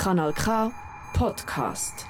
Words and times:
Kanal 0.00 0.32
K 0.32 0.72
Podcast. 1.12 2.06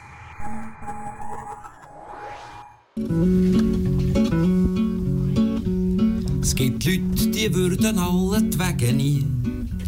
Es 6.40 6.54
gibt 6.54 6.84
Leute, 6.84 7.30
die 7.30 7.52
würden 7.52 7.98
alle 7.98 8.42
die 8.42 8.58
Wege 8.60 8.92
nie. 8.92 9.26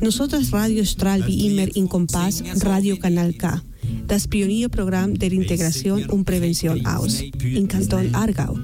Nosotras 0.00 0.52
Radio 0.52 0.84
strahlt 0.84 1.28
wie 1.28 1.46
immer 1.46 1.68
in 1.76 1.88
Kompass 1.88 2.42
Radio 2.64 2.96
Kanal 2.96 3.34
K, 3.34 3.62
das 4.08 4.26
Pionierprogramm 4.26 5.16
der 5.16 5.30
Integration 5.30 6.04
und 6.06 6.24
Prävention 6.24 6.84
aus, 6.84 7.20
in 7.20 7.68
Kanton 7.68 8.12
Aargau. 8.16 8.58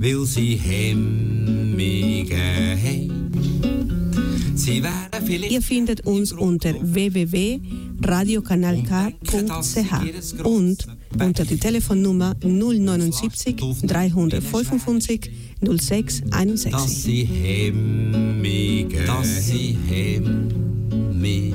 Weil 0.00 0.24
sie 0.24 0.56
hemmige 0.56 1.92
vielleicht 5.22 5.52
Ihr 5.52 5.62
findet 5.62 6.06
uns 6.06 6.32
unter 6.32 6.74
www.radiokanalk.ch 8.02 10.44
und 10.44 10.86
unter 11.20 11.44
die 11.44 11.58
Telefonnummer 11.58 12.34
079 12.42 13.56
355 13.82 15.30
06 15.62 16.20
dass 16.22 16.32
61. 16.32 17.02
sie 17.02 17.24
hemmige 17.24 19.04
dass 19.04 19.46
sie 19.46 19.78
hemmige 19.88 21.52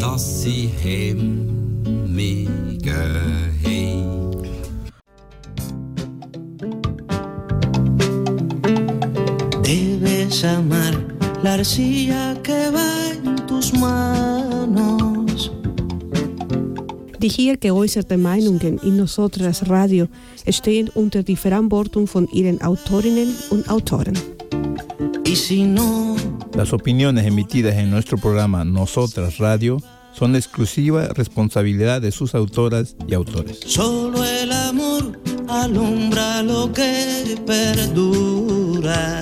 dass 0.00 0.42
sie 0.42 0.68
hemmige. 0.82 2.50
Debes 9.64 10.44
amar 10.44 10.92
la 11.42 11.54
arcilla 11.54 12.36
que 12.42 12.70
va 12.70 12.88
en 13.12 13.36
tus 13.46 13.72
manos. 13.74 14.99
Die 17.22 17.28
hier 17.28 17.58
geäußerten 17.58 18.20
Meinungen 18.22 18.78
in 18.78 18.96
Nosotras 18.96 19.68
Radio 19.68 20.08
stehen 20.48 20.88
unter 20.94 21.22
die 21.22 21.36
Verantwortung 21.36 22.06
von 22.06 22.26
ihren 22.32 22.62
Autorinnen 22.62 23.34
und 23.50 23.68
Autoren. 23.68 24.18
Y 25.26 25.36
si 25.36 25.64
no, 25.64 26.16
Las 26.54 26.72
opiniones 26.72 27.26
emitidas 27.26 27.74
en 27.76 27.90
nuestro 27.90 28.16
programa 28.16 28.64
Nosotras 28.64 29.38
Radio 29.38 29.82
son 30.14 30.32
la 30.32 30.38
exclusiva 30.38 31.08
responsabilidad 31.08 32.00
de 32.00 32.10
sus 32.10 32.34
autoras 32.34 32.96
y 33.06 33.12
autores. 33.14 33.60
solo 33.66 34.24
el 34.24 34.50
amor 34.50 35.18
alumbra 35.46 36.42
lo 36.42 36.72
que 36.72 37.36
perdura. 37.46 39.20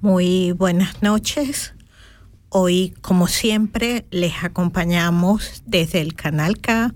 Muy 0.00 0.52
buenas 0.52 1.00
noches. 1.02 1.72
Hoy, 2.54 2.92
como 3.00 3.28
siempre, 3.28 4.04
les 4.10 4.44
acompañamos 4.44 5.62
desde 5.64 6.02
el 6.02 6.12
Canal 6.12 6.60
K 6.60 6.92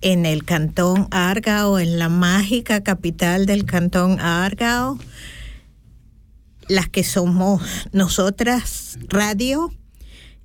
en 0.00 0.24
el 0.24 0.44
Cantón 0.44 1.08
Argao, 1.10 1.80
en 1.80 1.98
la 1.98 2.08
mágica 2.08 2.84
capital 2.84 3.46
del 3.46 3.64
Cantón 3.64 4.20
Argao, 4.20 4.96
las 6.68 6.88
que 6.88 7.02
somos 7.02 7.88
nosotras, 7.90 8.96
Radio. 9.08 9.72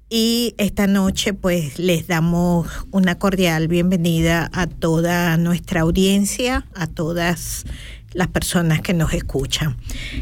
Y 0.09 0.55
esta 0.57 0.87
noche 0.87 1.35
pues 1.35 1.77
les 1.77 2.07
damos 2.07 2.67
una 2.89 3.19
cordial 3.19 3.67
bienvenida 3.67 4.49
a 4.53 4.65
toda 4.65 5.37
nuestra 5.37 5.81
audiencia, 5.81 6.65
a 6.73 6.87
todas 6.87 7.65
las 8.13 8.29
personas 8.29 8.81
que 8.81 8.95
nos 8.95 9.13
escuchan. 9.13 9.77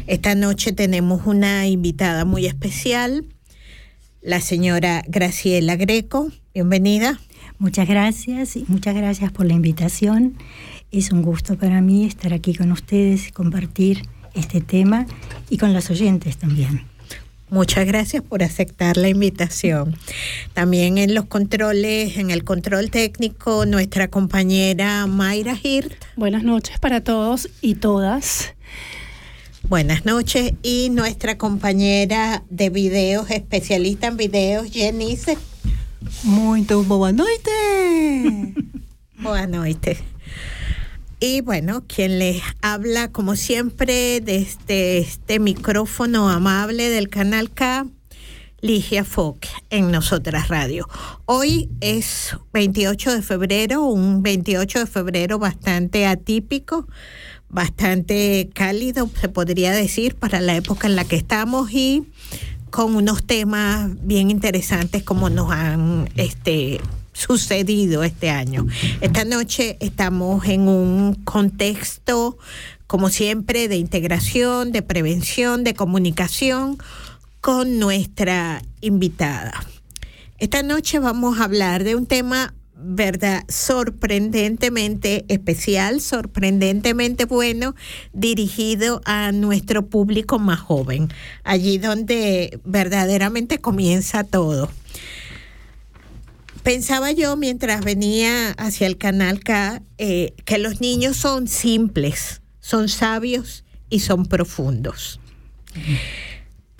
Esta 0.06 0.34
noche 0.34 0.72
tenemos 0.72 1.22
una 1.24 1.66
invitada 1.68 2.26
muy 2.26 2.44
especial, 2.44 3.24
la 4.22 4.40
señora 4.40 5.02
Graciela 5.06 5.76
Greco. 5.76 6.30
Bienvenida. 6.54 7.18
Muchas 7.58 7.88
gracias 7.88 8.56
y 8.56 8.64
muchas 8.68 8.94
gracias 8.94 9.32
por 9.32 9.46
la 9.46 9.54
invitación. 9.54 10.36
Es 10.90 11.12
un 11.12 11.22
gusto 11.22 11.56
para 11.56 11.80
mí 11.80 12.04
estar 12.04 12.32
aquí 12.32 12.54
con 12.54 12.72
ustedes 12.72 13.28
y 13.28 13.32
compartir 13.32 14.02
este 14.34 14.60
tema 14.60 15.06
y 15.48 15.58
con 15.58 15.72
los 15.72 15.90
oyentes 15.90 16.36
también. 16.36 16.84
Muchas 17.48 17.84
gracias 17.84 18.22
por 18.22 18.44
aceptar 18.44 18.96
la 18.96 19.08
invitación. 19.08 19.96
También 20.54 20.98
en 20.98 21.14
los 21.14 21.24
controles, 21.24 22.16
en 22.16 22.30
el 22.30 22.44
control 22.44 22.90
técnico, 22.90 23.66
nuestra 23.66 24.06
compañera 24.08 25.06
Mayra 25.06 25.58
Hirt. 25.60 25.92
Buenas 26.16 26.44
noches 26.44 26.78
para 26.78 27.02
todos 27.02 27.48
y 27.60 27.74
todas. 27.74 28.54
Buenas 29.70 30.04
noches. 30.04 30.54
Y 30.64 30.90
nuestra 30.90 31.38
compañera 31.38 32.42
de 32.50 32.70
videos, 32.70 33.30
especialista 33.30 34.08
en 34.08 34.16
videos, 34.16 34.68
Jenice. 34.68 35.38
Muito 36.24 36.82
boa 36.82 37.12
noite! 37.12 38.52
Buenas 39.20 39.48
noches. 39.48 40.00
Y 41.20 41.42
bueno, 41.42 41.84
quien 41.86 42.18
les 42.18 42.42
habla, 42.62 43.12
como 43.12 43.36
siempre, 43.36 44.20
desde 44.20 44.98
este 44.98 45.38
micrófono 45.38 46.28
amable 46.28 46.88
del 46.88 47.08
Canal 47.08 47.52
K, 47.52 47.86
Ligia 48.62 49.04
Fock, 49.04 49.46
en 49.70 49.92
Nosotras 49.92 50.48
Radio. 50.48 50.88
Hoy 51.26 51.70
es 51.80 52.36
28 52.52 53.14
de 53.14 53.22
febrero, 53.22 53.84
un 53.84 54.24
28 54.24 54.80
de 54.80 54.86
febrero 54.86 55.38
bastante 55.38 56.06
atípico, 56.06 56.88
bastante 57.50 58.48
cálido, 58.54 59.10
se 59.20 59.28
podría 59.28 59.72
decir, 59.72 60.14
para 60.14 60.40
la 60.40 60.56
época 60.56 60.86
en 60.86 60.96
la 60.96 61.04
que 61.04 61.16
estamos 61.16 61.72
y 61.72 62.04
con 62.70 62.94
unos 62.94 63.24
temas 63.24 63.90
bien 64.02 64.30
interesantes 64.30 65.02
como 65.02 65.28
nos 65.28 65.50
han 65.50 66.08
este, 66.16 66.80
sucedido 67.12 68.04
este 68.04 68.30
año. 68.30 68.66
Esta 69.00 69.24
noche 69.24 69.76
estamos 69.80 70.46
en 70.46 70.68
un 70.68 71.14
contexto, 71.14 72.38
como 72.86 73.10
siempre, 73.10 73.68
de 73.68 73.76
integración, 73.76 74.72
de 74.72 74.82
prevención, 74.82 75.64
de 75.64 75.74
comunicación 75.74 76.78
con 77.40 77.78
nuestra 77.78 78.62
invitada. 78.80 79.52
Esta 80.38 80.62
noche 80.62 80.98
vamos 81.00 81.38
a 81.38 81.44
hablar 81.44 81.84
de 81.84 81.96
un 81.96 82.06
tema 82.06 82.54
verdad 82.82 83.44
sorprendentemente 83.48 85.24
especial, 85.28 86.00
sorprendentemente 86.00 87.24
bueno, 87.24 87.74
dirigido 88.12 89.00
a 89.04 89.32
nuestro 89.32 89.86
público 89.86 90.38
más 90.38 90.60
joven, 90.60 91.08
allí 91.44 91.78
donde 91.78 92.60
verdaderamente 92.64 93.58
comienza 93.58 94.24
todo. 94.24 94.70
Pensaba 96.62 97.10
yo 97.12 97.36
mientras 97.36 97.84
venía 97.84 98.50
hacia 98.52 98.86
el 98.86 98.98
canal 98.98 99.40
K 99.40 99.82
eh, 99.98 100.34
que 100.44 100.58
los 100.58 100.80
niños 100.80 101.16
son 101.16 101.48
simples, 101.48 102.42
son 102.60 102.88
sabios 102.88 103.64
y 103.88 104.00
son 104.00 104.26
profundos. 104.26 105.20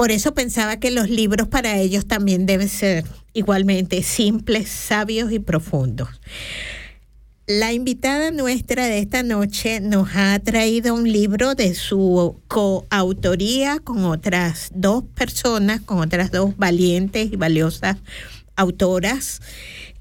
Por 0.01 0.13
eso 0.13 0.33
pensaba 0.33 0.79
que 0.79 0.91
los 0.91 1.11
libros 1.11 1.47
para 1.49 1.77
ellos 1.77 2.07
también 2.07 2.47
deben 2.47 2.71
ser 2.71 3.05
igualmente 3.35 4.03
simples, 4.03 4.71
sabios 4.71 5.31
y 5.31 5.41
profundos. 5.41 6.09
La 7.47 7.75
invitada 7.75 8.31
nuestra 8.31 8.87
de 8.87 9.01
esta 9.01 9.23
noche 9.23 9.79
nos 9.81 10.09
ha 10.15 10.39
traído 10.39 10.95
un 10.95 11.13
libro 11.13 11.55
de 11.55 11.75
su 11.75 12.41
coautoría 12.49 13.79
con 13.81 14.07
otras 14.07 14.71
dos 14.75 15.05
personas, 15.15 15.83
con 15.83 15.99
otras 15.99 16.31
dos 16.31 16.57
valientes 16.57 17.31
y 17.31 17.37
valiosas 17.37 17.99
autoras. 18.57 19.43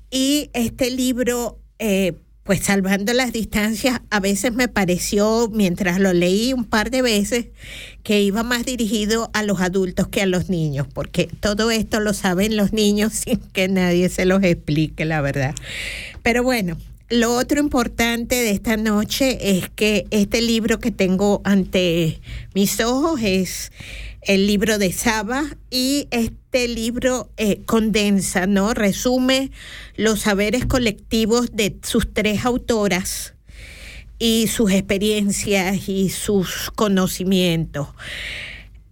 Y 0.09 0.49
este 0.53 0.91
libro, 0.91 1.59
eh, 1.77 2.13
pues 2.43 2.61
salvando 2.61 3.13
las 3.13 3.31
distancias, 3.31 4.01
a 4.09 4.19
veces 4.19 4.53
me 4.53 4.67
pareció, 4.67 5.49
mientras 5.51 5.99
lo 5.99 6.13
leí 6.13 6.53
un 6.53 6.65
par 6.65 6.89
de 6.89 7.01
veces, 7.01 7.45
que 8.01 8.21
iba 8.21 8.43
más 8.43 8.65
dirigido 8.65 9.29
a 9.33 9.43
los 9.43 9.61
adultos 9.61 10.07
que 10.07 10.21
a 10.21 10.25
los 10.25 10.49
niños, 10.49 10.87
porque 10.91 11.29
todo 11.39 11.69
esto 11.69 11.99
lo 11.99 12.13
saben 12.13 12.57
los 12.57 12.73
niños 12.73 13.13
sin 13.25 13.37
que 13.37 13.67
nadie 13.67 14.09
se 14.09 14.25
los 14.25 14.43
explique, 14.43 15.05
la 15.05 15.21
verdad. 15.21 15.53
Pero 16.23 16.43
bueno, 16.43 16.77
lo 17.09 17.33
otro 17.33 17.59
importante 17.59 18.35
de 18.35 18.51
esta 18.51 18.77
noche 18.77 19.57
es 19.57 19.69
que 19.69 20.05
este 20.11 20.41
libro 20.41 20.79
que 20.79 20.91
tengo 20.91 21.41
ante 21.43 22.21
mis 22.53 22.79
ojos 22.81 23.19
es 23.23 23.71
el 24.21 24.47
libro 24.47 24.77
de 24.77 24.91
Saba 24.91 25.45
y 25.69 26.07
este 26.11 26.67
libro 26.67 27.29
eh, 27.37 27.61
condensa, 27.65 28.47
¿no? 28.47 28.73
Resume 28.73 29.51
los 29.95 30.21
saberes 30.21 30.65
colectivos 30.65 31.51
de 31.53 31.77
sus 31.83 32.13
tres 32.13 32.45
autoras 32.45 33.33
y 34.17 34.47
sus 34.47 34.71
experiencias 34.71 35.87
y 35.87 36.09
sus 36.09 36.71
conocimientos. 36.75 37.87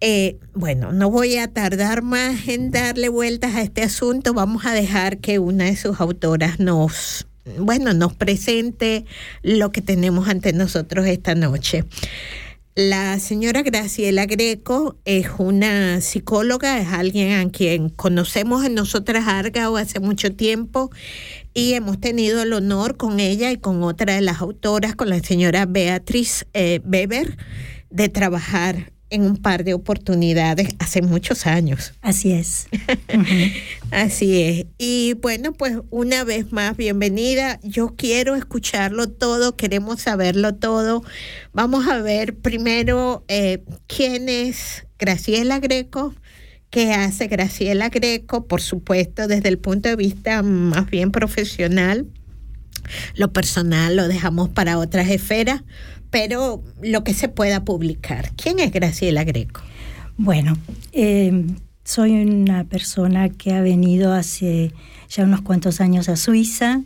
Eh, 0.00 0.38
bueno, 0.54 0.92
no 0.92 1.10
voy 1.10 1.36
a 1.36 1.48
tardar 1.48 2.02
más 2.02 2.48
en 2.48 2.70
darle 2.70 3.08
vueltas 3.08 3.54
a 3.56 3.62
este 3.62 3.82
asunto. 3.82 4.32
Vamos 4.32 4.64
a 4.64 4.72
dejar 4.72 5.18
que 5.18 5.38
una 5.38 5.64
de 5.64 5.76
sus 5.76 6.00
autoras 6.00 6.60
nos, 6.60 7.26
bueno, 7.58 7.92
nos 7.92 8.14
presente 8.14 9.04
lo 9.42 9.72
que 9.72 9.82
tenemos 9.82 10.28
ante 10.28 10.52
nosotros 10.52 11.06
esta 11.06 11.34
noche. 11.34 11.84
La 12.80 13.18
señora 13.18 13.62
Graciela 13.62 14.24
Greco 14.26 14.94
es 15.04 15.26
una 15.38 16.00
psicóloga, 16.00 16.78
es 16.78 16.86
alguien 16.86 17.32
a 17.32 17.50
quien 17.50 17.88
conocemos 17.88 18.64
en 18.64 18.74
nosotras 18.74 19.26
Argao 19.26 19.76
hace 19.76 19.98
mucho 19.98 20.32
tiempo 20.36 20.88
y 21.54 21.72
hemos 21.72 21.98
tenido 21.98 22.40
el 22.40 22.52
honor 22.52 22.96
con 22.96 23.18
ella 23.18 23.50
y 23.50 23.56
con 23.56 23.82
otra 23.82 24.14
de 24.14 24.20
las 24.20 24.40
autoras, 24.40 24.94
con 24.94 25.08
la 25.08 25.18
señora 25.18 25.66
Beatriz 25.66 26.46
eh, 26.54 26.80
Weber, 26.84 27.36
de 27.90 28.08
trabajar 28.10 28.92
en 29.10 29.22
un 29.22 29.36
par 29.36 29.64
de 29.64 29.74
oportunidades 29.74 30.74
hace 30.78 31.02
muchos 31.02 31.46
años. 31.46 31.94
Así 32.02 32.32
es. 32.32 32.66
Así 33.90 34.42
es. 34.42 34.66
Y 34.78 35.14
bueno, 35.14 35.52
pues 35.52 35.78
una 35.90 36.24
vez 36.24 36.52
más, 36.52 36.76
bienvenida. 36.76 37.58
Yo 37.62 37.94
quiero 37.96 38.34
escucharlo 38.34 39.08
todo, 39.08 39.56
queremos 39.56 40.02
saberlo 40.02 40.54
todo. 40.54 41.02
Vamos 41.52 41.88
a 41.88 42.00
ver 42.02 42.36
primero 42.36 43.24
eh, 43.28 43.64
quién 43.86 44.28
es 44.28 44.86
Graciela 44.98 45.58
Greco, 45.58 46.14
qué 46.70 46.92
hace 46.92 47.28
Graciela 47.28 47.88
Greco, 47.88 48.46
por 48.46 48.60
supuesto, 48.60 49.26
desde 49.26 49.48
el 49.48 49.58
punto 49.58 49.88
de 49.88 49.96
vista 49.96 50.42
más 50.42 50.90
bien 50.90 51.12
profesional. 51.12 52.06
Lo 53.14 53.32
personal 53.32 53.96
lo 53.96 54.08
dejamos 54.08 54.48
para 54.48 54.78
otras 54.78 55.08
esferas, 55.10 55.62
pero 56.10 56.62
lo 56.82 57.04
que 57.04 57.14
se 57.14 57.28
pueda 57.28 57.64
publicar. 57.64 58.32
¿Quién 58.36 58.58
es 58.58 58.72
Graciela 58.72 59.24
Greco? 59.24 59.60
Bueno, 60.16 60.56
eh, 60.92 61.44
soy 61.84 62.22
una 62.22 62.64
persona 62.64 63.28
que 63.28 63.52
ha 63.52 63.60
venido 63.60 64.12
hace 64.12 64.72
ya 65.08 65.24
unos 65.24 65.42
cuantos 65.42 65.80
años 65.80 66.08
a 66.08 66.16
Suiza. 66.16 66.82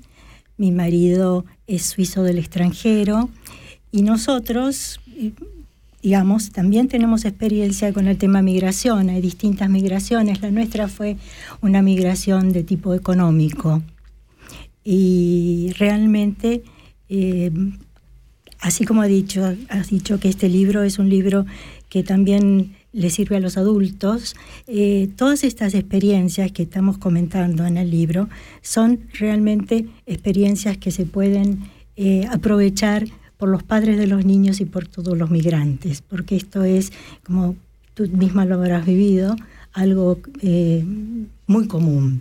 Mi 0.56 0.70
marido 0.70 1.44
es 1.66 1.86
suizo 1.86 2.22
del 2.22 2.38
extranjero 2.38 3.30
y 3.90 4.02
nosotros, 4.02 5.00
digamos, 6.02 6.50
también 6.50 6.88
tenemos 6.88 7.24
experiencia 7.24 7.92
con 7.92 8.06
el 8.06 8.16
tema 8.16 8.42
migración. 8.42 9.08
Hay 9.10 9.20
distintas 9.20 9.68
migraciones. 9.68 10.40
La 10.40 10.50
nuestra 10.50 10.88
fue 10.88 11.16
una 11.60 11.82
migración 11.82 12.52
de 12.52 12.64
tipo 12.64 12.94
económico. 12.94 13.82
Y 14.84 15.72
realmente 15.78 16.62
eh, 17.08 17.50
así 18.62 18.84
como 18.84 19.02
ha 19.02 19.06
dicho, 19.06 19.54
has 19.68 19.90
dicho 19.90 20.18
que 20.18 20.28
este 20.28 20.48
libro 20.48 20.82
es 20.84 20.98
un 20.98 21.10
libro 21.10 21.44
que 21.88 22.02
también 22.02 22.74
le 22.92 23.10
sirve 23.10 23.36
a 23.36 23.40
los 23.40 23.56
adultos, 23.56 24.36
eh, 24.66 25.08
todas 25.16 25.44
estas 25.44 25.74
experiencias 25.74 26.52
que 26.52 26.62
estamos 26.62 26.96
comentando 26.98 27.66
en 27.66 27.76
el 27.76 27.90
libro 27.90 28.28
son 28.60 29.00
realmente 29.14 29.86
experiencias 30.06 30.78
que 30.78 30.90
se 30.90 31.06
pueden 31.06 31.64
eh, 31.96 32.26
aprovechar 32.30 33.04
por 33.36 33.48
los 33.48 33.62
padres 33.62 33.98
de 33.98 34.06
los 34.06 34.24
niños 34.24 34.60
y 34.60 34.64
por 34.64 34.86
todos 34.86 35.18
los 35.18 35.30
migrantes, 35.30 36.00
porque 36.02 36.36
esto 36.36 36.64
es, 36.64 36.92
como 37.24 37.56
tú 37.94 38.08
misma 38.08 38.44
lo 38.44 38.54
habrás 38.54 38.86
vivido, 38.86 39.34
algo 39.72 40.20
eh, 40.40 40.84
muy 41.46 41.66
común. 41.66 42.20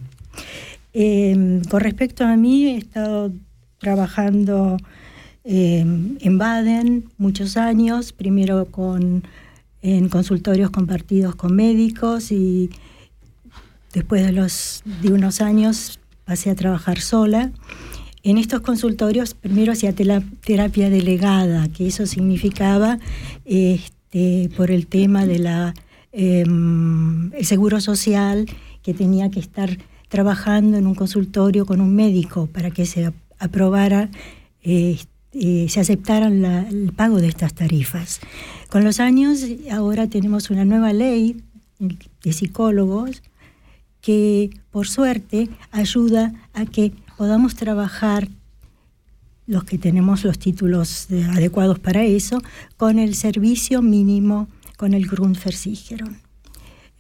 con 1.70 1.80
respecto 1.80 2.26
a 2.26 2.36
mí, 2.36 2.68
he 2.68 2.78
estado 2.78 3.32
trabajando 3.78 4.78
en 5.44 6.38
Baden 6.38 7.06
muchos 7.18 7.58
años, 7.58 8.14
primero 8.14 8.66
con, 8.66 9.24
en 9.82 10.10
consultorios 10.10 10.70
compartidos 10.70 11.36
con 11.36 11.56
médicos 11.56 12.32
y 12.32 12.70
después 13.94 14.26
de, 14.26 14.32
los, 14.32 14.84
de 15.02 15.12
unos 15.12 15.42
años 15.42 16.00
pasé 16.26 16.50
a 16.50 16.56
trabajar 16.56 17.00
sola. 17.00 17.52
En 18.24 18.38
estos 18.38 18.62
consultorios 18.62 19.34
primero 19.34 19.72
hacía 19.72 19.94
terapia 19.94 20.90
delegada, 20.90 21.68
que 21.70 21.88
eso 21.88 22.06
significaba 22.06 23.00
este, 23.46 24.50
por 24.56 24.70
el 24.70 24.86
tema 24.88 25.26
de 25.26 25.40
la 25.40 25.74
el 26.14 27.46
seguro 27.46 27.80
social 27.80 28.46
que 28.84 28.94
tenía 28.94 29.32
que 29.32 29.40
estar 29.40 29.78
trabajando 30.10 30.78
en 30.78 30.86
un 30.86 30.96
consultorio 30.96 31.66
con 31.66 31.80
un 31.80 31.96
médico 31.96 32.48
para 32.48 32.70
que 32.70 32.86
se 32.86 33.14
aprobara 33.40 34.10
este, 34.62 35.11
eh, 35.34 35.68
se 35.70 35.80
aceptaran 35.80 36.44
el 36.44 36.92
pago 36.94 37.22
de 37.22 37.28
estas 37.28 37.54
tarifas. 37.54 38.20
Con 38.70 38.84
los 38.84 39.00
años, 39.00 39.46
ahora 39.72 40.08
tenemos 40.08 40.50
una 40.50 40.66
nueva 40.66 40.94
ley 40.94 41.42
de 41.80 42.34
psicólogos 42.34 43.24
que, 44.02 44.50
por 44.72 44.88
suerte, 44.88 45.50
ayuda 45.72 46.34
a 46.54 46.66
que 46.66 46.92
podamos 47.18 47.56
trabajar 47.56 48.28
los 49.48 49.64
que 49.64 49.78
tenemos 49.78 50.24
los 50.24 50.40
títulos 50.40 51.08
adecuados 51.34 51.80
para 51.80 52.04
eso, 52.04 52.42
con 52.78 53.00
el 53.00 53.16
servicio 53.16 53.82
mínimo, 53.82 54.48
con 54.78 54.94
el 54.94 55.08
Grundversicherung. 55.08 56.31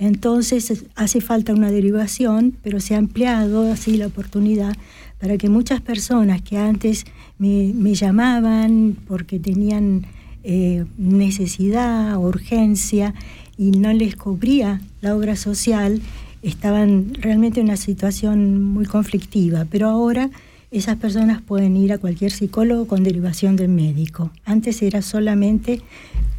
Entonces 0.02 0.86
hace 0.96 1.22
falta 1.22 1.54
una 1.54 1.70
derivación, 1.70 2.58
pero 2.64 2.80
se 2.80 2.96
ha 2.96 2.98
ampliado 2.98 3.72
así 3.72 3.98
la 3.98 4.08
oportunidad 4.08 4.76
para 5.20 5.38
que 5.38 5.48
muchas 5.48 5.80
personas 5.80 6.42
que 6.42 6.58
antes 6.58 7.06
me, 7.38 7.94
llamaban 7.94 8.98
porque 9.08 9.38
tenían 9.38 10.08
eh, 10.44 10.86
necesidad, 10.98 12.18
urgencia 12.18 13.14
y 13.60 13.70
no 13.70 13.94
les 13.94 14.16
cubría 14.16 14.82
la 15.02 15.16
obra 15.16 15.36
social, 15.36 16.02
estaban 16.42 17.14
realmente 17.14 17.60
en 17.60 17.68
una 17.68 17.78
situación 17.78 18.64
muy 18.64 18.88
conflictiva. 18.88 19.68
Pero 19.70 19.88
ahora 19.88 20.32
esas 20.72 20.98
personas 20.98 21.44
pueden 21.44 21.78
ir 21.78 21.94
a 21.94 22.00
cualquier 22.00 22.32
psicólogo 22.32 22.88
con 22.88 23.04
derivación 23.04 23.56
del 23.56 23.70
médico. 23.70 24.32
Antes 24.46 24.82
era 24.82 25.04
solamente 25.04 25.80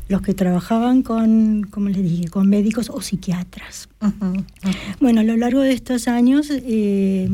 los 0.08 0.22
que 0.22 0.34
trabajaban 0.34 1.02
con, 1.02 1.62
como 1.70 1.88
les 1.88 2.02
dije, 2.02 2.28
con 2.28 2.48
médicos 2.48 2.90
o 2.90 3.00
psiquiatras. 3.00 3.88
Bueno, 5.00 5.20
a 5.20 5.24
lo 5.24 5.36
largo 5.36 5.60
de 5.60 5.72
estos 5.72 6.08
años 6.08 6.48
eh, 6.50 7.28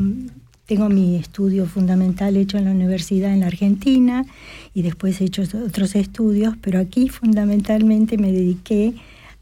tengo 0.65 0.87
mi 0.87 1.15
estudio 1.15 1.65
fundamental 1.65 2.37
hecho 2.37 2.57
en 2.57 2.65
la 2.65 2.71
universidad 2.71 3.33
en 3.33 3.41
la 3.41 3.47
Argentina 3.47 4.25
y 4.73 4.83
después 4.83 5.19
he 5.19 5.25
hecho 5.25 5.43
otros 5.65 5.95
estudios, 5.95 6.55
pero 6.61 6.79
aquí 6.79 7.09
fundamentalmente 7.09 8.17
me 8.17 8.31
dediqué 8.31 8.93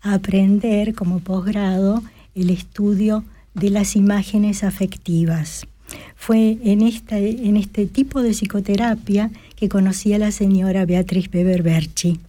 a 0.01 0.13
aprender 0.13 0.93
como 0.93 1.19
posgrado 1.19 2.01
el 2.33 2.49
estudio 2.49 3.25
de 3.53 3.71
las 3.71 3.95
imágenes 3.95 4.63
afectivas. 4.63 5.67
Fue 6.15 6.57
en, 6.63 6.81
esta, 6.81 7.17
en 7.17 7.57
este 7.57 7.85
tipo 7.85 8.21
de 8.21 8.31
psicoterapia 8.31 9.31
que 9.55 9.69
conocí 9.69 10.13
a 10.13 10.19
la 10.19 10.31
señora 10.31 10.85
Beatriz 10.85 11.29
Weber 11.33 11.63
Berchi. 11.63 12.19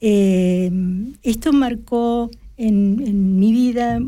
Eh, 0.00 0.70
esto 1.22 1.52
marcó 1.52 2.30
en, 2.56 3.38
mi 3.38 3.52
vida, 3.52 4.00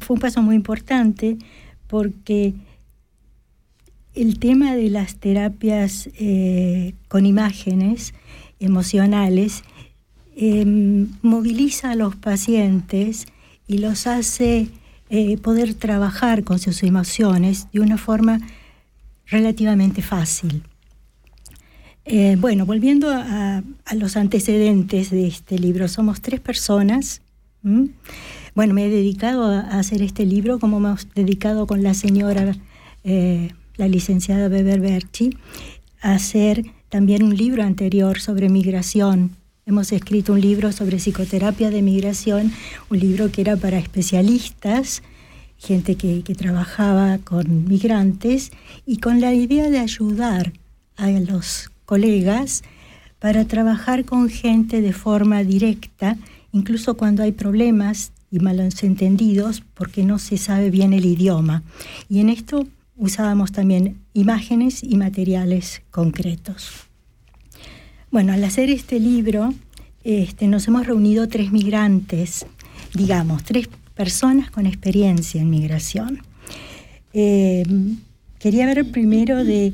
fue 0.00 0.14
un 0.14 0.20
paso 0.20 0.42
muy 0.42 0.56
importante 0.56 1.36
porque 1.86 2.54
el 4.14 4.38
tema 4.38 4.74
de 4.74 4.90
las 4.90 5.16
terapias 5.16 6.10
eh, 6.18 6.94
con 7.08 7.24
imágenes 7.24 8.14
emocionales 8.60 9.62
em, 10.36 11.08
moviliza 11.22 11.92
a 11.92 11.94
los 11.94 12.16
pacientes 12.16 13.26
y 13.68 13.78
los 13.78 14.06
hace 14.06 14.68
eh, 15.10 15.38
poder 15.38 15.74
trabajar 15.74 16.42
con 16.42 16.58
sus 16.58 16.82
emociones 16.82 17.68
de 17.72 17.80
una 17.80 17.96
forma 17.96 18.40
relativamente 19.26 20.02
fácil. 20.02 20.62
Eh, 22.10 22.36
bueno, 22.40 22.64
volviendo 22.64 23.10
a, 23.10 23.62
los 23.94 24.16
antecedentes 24.16 25.10
de 25.10 25.26
este 25.26 25.58
libro, 25.58 25.88
somos 25.88 26.22
tres 26.22 26.40
personas. 26.40 27.20
Bueno, 28.54 28.72
me 28.72 28.86
he 28.86 28.88
dedicado 28.88 29.44
a, 29.44 29.60
hacer 29.60 30.00
este 30.00 30.24
libro 30.24 30.58
como 30.58 30.78
hemos 30.78 31.06
dedicado 31.14 31.66
con 31.66 31.82
la 31.82 31.92
señora 31.92 32.56
la 33.04 33.88
licenciada 33.88 34.48
Weber 34.48 34.80
Berchi, 34.80 35.36
hacer 36.00 36.64
también 36.88 37.22
un 37.22 37.36
libro 37.36 37.62
anterior 37.62 38.20
sobre 38.20 38.48
migración. 38.48 39.36
Hemos 39.66 39.92
escrito 39.92 40.32
un 40.32 40.40
libro 40.40 40.72
sobre 40.72 40.96
psicoterapia 40.96 41.70
de 41.70 41.82
migración, 41.82 42.52
un 42.88 42.98
libro 42.98 43.30
que 43.30 43.42
era 43.42 43.56
para 43.56 43.78
especialistas, 43.78 45.02
gente 45.58 45.96
que, 45.96 46.22
que 46.22 46.34
trabajaba 46.34 47.18
con 47.18 47.68
migrantes 47.68 48.50
y 48.86 48.96
con 48.96 49.20
la 49.20 49.34
idea 49.34 49.68
de 49.68 49.78
ayudar 49.78 50.54
a 50.96 51.10
los 51.10 51.70
colegas 51.88 52.64
para 53.18 53.46
trabajar 53.46 54.04
con 54.04 54.28
gente 54.28 54.82
de 54.82 54.92
forma 54.92 55.42
directa, 55.42 56.18
incluso 56.52 56.98
cuando 56.98 57.22
hay 57.22 57.32
problemas 57.32 58.12
y 58.30 58.40
malos 58.40 58.82
entendidos 58.84 59.62
porque 59.72 60.04
no 60.04 60.18
se 60.18 60.36
sabe 60.36 60.70
bien 60.70 60.92
el 60.92 61.06
idioma. 61.06 61.62
Y 62.10 62.20
en 62.20 62.28
esto 62.28 62.66
usábamos 62.94 63.52
también 63.52 63.96
imágenes 64.12 64.84
y 64.84 64.96
materiales 64.98 65.80
concretos. 65.90 66.72
Bueno, 68.10 68.34
al 68.34 68.44
hacer 68.44 68.68
este 68.68 69.00
libro, 69.00 69.54
este, 70.04 70.46
nos 70.46 70.68
hemos 70.68 70.86
reunido 70.86 71.26
tres 71.26 71.52
migrantes, 71.52 72.44
digamos, 72.92 73.44
tres 73.44 73.66
personas 73.94 74.50
con 74.50 74.66
experiencia 74.66 75.40
en 75.40 75.48
migración. 75.48 76.20
Eh, 77.14 77.64
quería 78.38 78.66
ver 78.66 78.90
primero 78.90 79.42
de, 79.42 79.72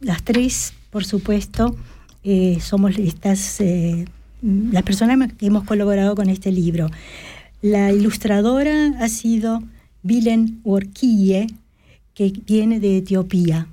las 0.00 0.22
tres, 0.22 0.74
por 0.90 1.04
supuesto, 1.04 1.76
eh, 2.24 2.58
somos 2.60 2.98
estas, 2.98 3.60
eh, 3.60 4.04
las 4.42 4.82
personas 4.82 5.32
que 5.32 5.46
hemos 5.46 5.64
colaborado 5.64 6.14
con 6.14 6.28
este 6.28 6.52
libro. 6.52 6.88
La 7.62 7.92
ilustradora 7.92 8.94
ha 9.00 9.08
sido 9.08 9.62
Bilen 10.02 10.60
Workie, 10.64 11.46
que 12.14 12.32
viene 12.46 12.80
de 12.80 12.98
Etiopía. 12.98 13.66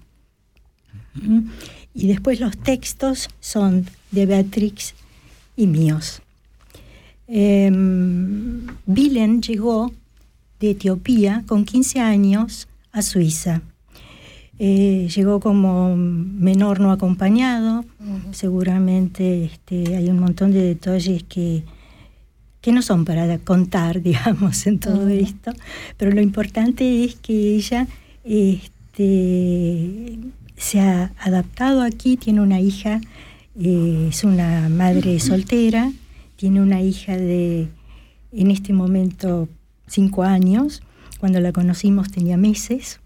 Y 1.94 2.08
después 2.08 2.40
los 2.40 2.58
textos 2.58 3.30
son 3.40 3.86
de 4.12 4.26
Beatrix 4.26 4.94
y 5.58 5.68
míos. 5.68 6.22
Eh, 7.28 7.70
llegó 9.42 9.92
de 10.60 10.72
Etiopía 10.72 11.44
con 11.48 11.66
15 11.66 12.00
años 12.00 12.68
a 12.92 13.02
Suiza. 13.02 13.62
Eh, 14.62 15.08
llegó 15.16 15.40
como 15.40 15.96
menor 15.96 16.82
no 16.82 16.92
acompañado, 16.92 17.86
seguramente 18.32 19.46
este, 19.46 19.96
hay 19.96 20.10
un 20.10 20.20
montón 20.20 20.52
de 20.52 20.62
detalles 20.62 21.24
que, 21.24 21.64
que 22.60 22.74
no 22.74 22.82
son 22.82 23.06
para 23.06 23.38
contar, 23.38 24.02
digamos, 24.04 24.68
en 24.68 24.80
todo 24.80 25.08
esto, 25.08 25.54
pero 25.96 26.12
lo 26.12 26.20
importante 26.20 27.06
es 27.06 27.16
que 27.16 27.56
ella 27.56 27.88
este, 28.26 30.20
se 30.58 30.82
ha 30.82 31.14
adaptado 31.20 31.82
aquí, 31.82 32.18
tiene 32.18 32.42
una 32.42 32.60
hija, 32.60 33.00
eh, 33.58 34.08
es 34.10 34.26
una 34.26 34.68
madre 34.68 35.20
soltera, 35.22 35.90
tiene 36.36 36.62
una 36.62 36.82
hija 36.82 37.16
de, 37.16 37.70
en 38.34 38.52
este 38.52 38.74
momento, 38.74 39.48
cinco 39.88 40.24
años, 40.24 40.82
cuando 41.18 41.40
la 41.40 41.54
conocimos 41.54 42.12
tenía 42.12 42.36
meses, 42.36 43.00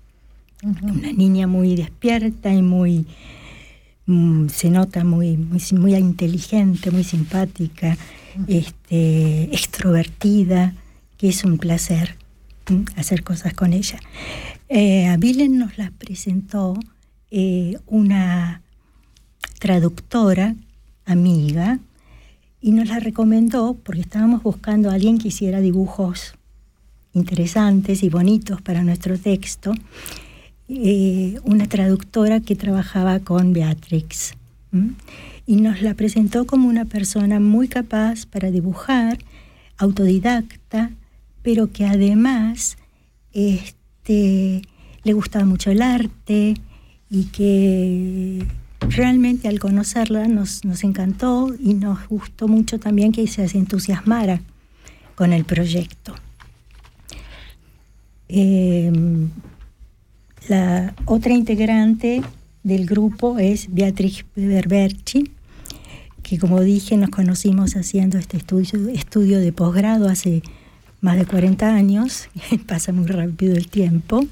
una 0.64 1.12
niña 1.12 1.48
muy 1.48 1.76
despierta 1.76 2.54
y 2.54 2.62
muy, 2.62 3.06
mm, 4.06 4.48
se 4.48 4.70
nota 4.70 5.04
muy, 5.04 5.38
muy, 5.38 5.62
muy 5.74 5.96
inteligente, 5.96 6.92
muy 6.92 7.04
simpática, 7.04 7.98
este, 8.48 9.44
extrovertida, 9.54 10.74
que 11.18 11.30
es 11.30 11.44
un 11.44 11.58
placer 11.58 12.18
hacer 12.96 13.24
cosas 13.24 13.54
con 13.54 13.74
ella. 13.74 14.00
Eh, 14.70 15.08
a 15.08 15.18
Vilen 15.18 15.58
nos 15.58 15.78
la 15.78 15.92
presentó 15.92 16.80
eh, 17.30 17.78
una 17.88 18.62
traductora 19.60 20.56
amiga 21.06 21.80
y 22.62 22.72
nos 22.72 22.88
la 22.88 23.00
recomendó 23.00 23.76
porque 23.84 24.02
estábamos 24.02 24.44
buscando 24.44 24.90
a 24.90 24.94
alguien 24.94 25.18
que 25.18 25.28
hiciera 25.28 25.60
dibujos 25.60 26.36
interesantes 27.14 28.04
y 28.04 28.10
bonitos 28.10 28.62
para 28.62 28.84
nuestro 28.84 29.18
texto 29.18 29.74
eh, 30.76 31.40
una 31.44 31.68
traductora 31.68 32.40
que 32.40 32.56
trabajaba 32.56 33.20
con 33.20 33.54
Beatrix. 33.54 34.34
Y 35.46 35.58
nos 35.58 35.82
la 35.82 35.94
presentó 35.94 36.48
como 36.48 36.68
una 36.68 36.86
persona 36.86 37.40
muy 37.40 37.68
capaz 37.68 38.26
para 38.26 38.50
dibujar, 38.50 39.20
autodidacta, 39.78 40.90
pero 41.44 41.72
que 41.72 41.86
además 41.86 42.78
este, 43.34 44.64
le 45.04 45.14
gustaba 45.14 45.46
mucho 45.46 45.70
el 45.70 45.84
arte 45.84 46.56
y 47.10 47.26
que 47.26 48.48
realmente 48.80 49.48
al 49.48 49.60
conocerla 49.60 50.28
nos, 50.28 50.66
nos 50.66 50.84
encantó 50.84 51.54
y 51.60 51.76
nos 51.76 52.08
gustó 52.08 52.48
mucho 52.48 52.80
también 52.80 53.12
que 53.12 53.28
se 53.28 53.46
entusiasmara 53.58 54.42
con 55.14 55.34
el 55.34 55.46
proyecto. 55.46 56.16
Eh, 58.28 58.92
la 60.48 60.94
otra 61.06 61.34
integrante 61.34 62.22
del 62.64 62.86
grupo 62.86 63.40
es 63.40 63.74
Beatriz 63.74 64.26
Berberchi, 64.36 65.32
que 66.22 66.38
como 66.38 66.62
dije 66.62 66.98
nos 66.98 67.10
conocimos 67.10 67.76
haciendo 67.76 68.18
este 68.18 68.38
estudio, 68.38 68.90
estudio 68.90 69.40
de 69.40 69.52
posgrado 69.52 70.10
hace 70.10 70.42
más 71.02 71.18
de 71.18 71.26
40 71.26 71.74
años, 71.74 72.30
pasa 72.68 72.92
muy 72.92 73.06
rápido 73.08 73.56
el 73.56 73.68
tiempo, 73.68 74.26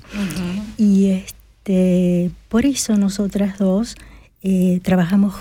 y 0.77 1.07
este, 1.07 2.31
por 2.49 2.65
eso 2.65 2.97
nosotras 2.97 3.57
dos 3.57 3.95
eh, 4.41 4.79
trabajamos 4.81 5.35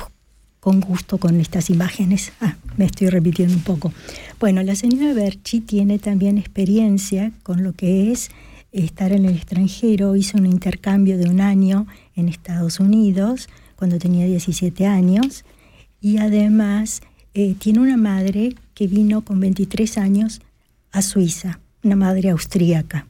con 0.61 0.81
gusto 0.81 1.19
con 1.19 1.41
estas 1.41 1.71
imágenes. 1.71 2.33
Ah, 2.41 2.57
me 2.77 2.87
estoy 2.87 3.09
repitiendo 3.09 3.55
un 3.55 3.63
poco. 3.63 3.93
Bueno, 4.39 4.63
la 4.63 4.75
señora 4.75 5.13
Berchi 5.13 5.61
tiene 5.61 5.99
también 5.99 6.39
experiencia 6.39 7.33
con 7.43 7.63
lo 7.63 7.75
que 7.75 8.11
es 8.13 8.31
estar 8.73 9.13
en 9.13 9.25
el 9.25 9.35
extranjero, 9.35 10.17
hizo 10.17 10.39
un 10.39 10.47
intercambio 10.47 11.19
de 11.19 11.29
un 11.29 11.41
año 11.41 11.87
en 12.15 12.29
Estados 12.29 12.81
Unidos 12.81 13.49
cuando 13.77 13.99
tenía 13.99 14.27
17 14.27 14.87
años 14.87 15.45
y 16.01 16.19
además 16.19 17.01
eh, 17.35 17.55
tiene 17.59 17.81
una 17.81 17.97
madre 17.97 18.55
que 18.75 18.87
vino 18.87 19.23
con 19.23 19.41
23 19.41 19.99
años 19.99 20.41
a 20.93 21.03
Suiza, 21.03 21.61
una 21.83 21.97
madre 21.97 22.31
austríaca, 22.31 23.07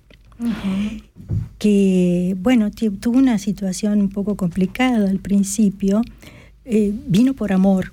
que 1.58 2.36
bueno, 2.40 2.70
tuvo 2.70 3.18
una 3.18 3.38
situación 3.38 4.00
un 4.00 4.08
poco 4.08 4.36
complicada 4.36 5.08
al 5.08 5.18
princio, 5.18 6.02
eh, 6.64 6.92
vino 7.06 7.34
por 7.34 7.52
amor 7.52 7.92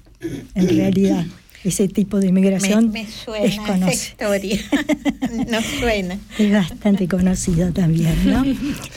en 0.56 0.70
realidad 0.70 1.26
ese 1.68 1.88
tipo 1.88 2.20
de 2.20 2.28
inmigración 2.28 2.92
me, 2.92 3.08
suena 3.08 3.90
es 3.90 4.10
historia. 4.10 4.60
no 5.50 5.62
suena. 5.62 6.20
Es 6.38 6.52
bastante 6.52 7.08
conocido 7.08 7.72
también, 7.72 8.16
¿no? 8.26 8.44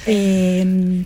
Eh, 0.07 1.05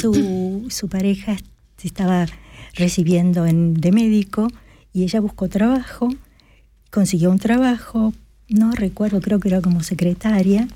su, 0.00 0.66
su, 0.70 0.88
pareja 0.88 1.36
se 1.76 1.86
estaba 1.86 2.26
recibiendo 2.74 3.46
en, 3.46 3.74
de 3.74 3.92
médico 3.92 4.48
y 4.92 5.02
ella 5.02 5.20
buscó 5.20 5.48
trabajo, 5.48 6.08
consiguió 6.90 7.30
un 7.30 7.38
trabajo, 7.38 8.12
no 8.48 8.72
recuerdo, 8.72 9.20
creo 9.20 9.40
que 9.40 9.48
era 9.48 9.60
como 9.60 9.82
secretaria, 9.82 10.68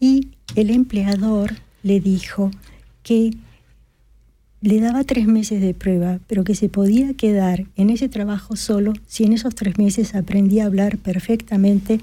y 0.00 0.30
el 0.54 0.70
empleador 0.70 1.54
le 1.82 2.00
dijo 2.00 2.50
que 3.02 3.32
le 4.60 4.80
daba 4.80 5.04
tres 5.04 5.26
meses 5.26 5.60
de 5.60 5.74
prueba, 5.74 6.18
pero 6.26 6.44
que 6.44 6.54
se 6.54 6.68
podía 6.68 7.14
quedar 7.14 7.66
en 7.76 7.90
ese 7.90 8.08
trabajo 8.08 8.56
solo 8.56 8.94
si 9.06 9.24
en 9.24 9.32
esos 9.32 9.54
tres 9.54 9.78
meses 9.78 10.14
aprendía 10.14 10.64
a 10.64 10.66
hablar 10.66 10.98
perfectamente 10.98 12.00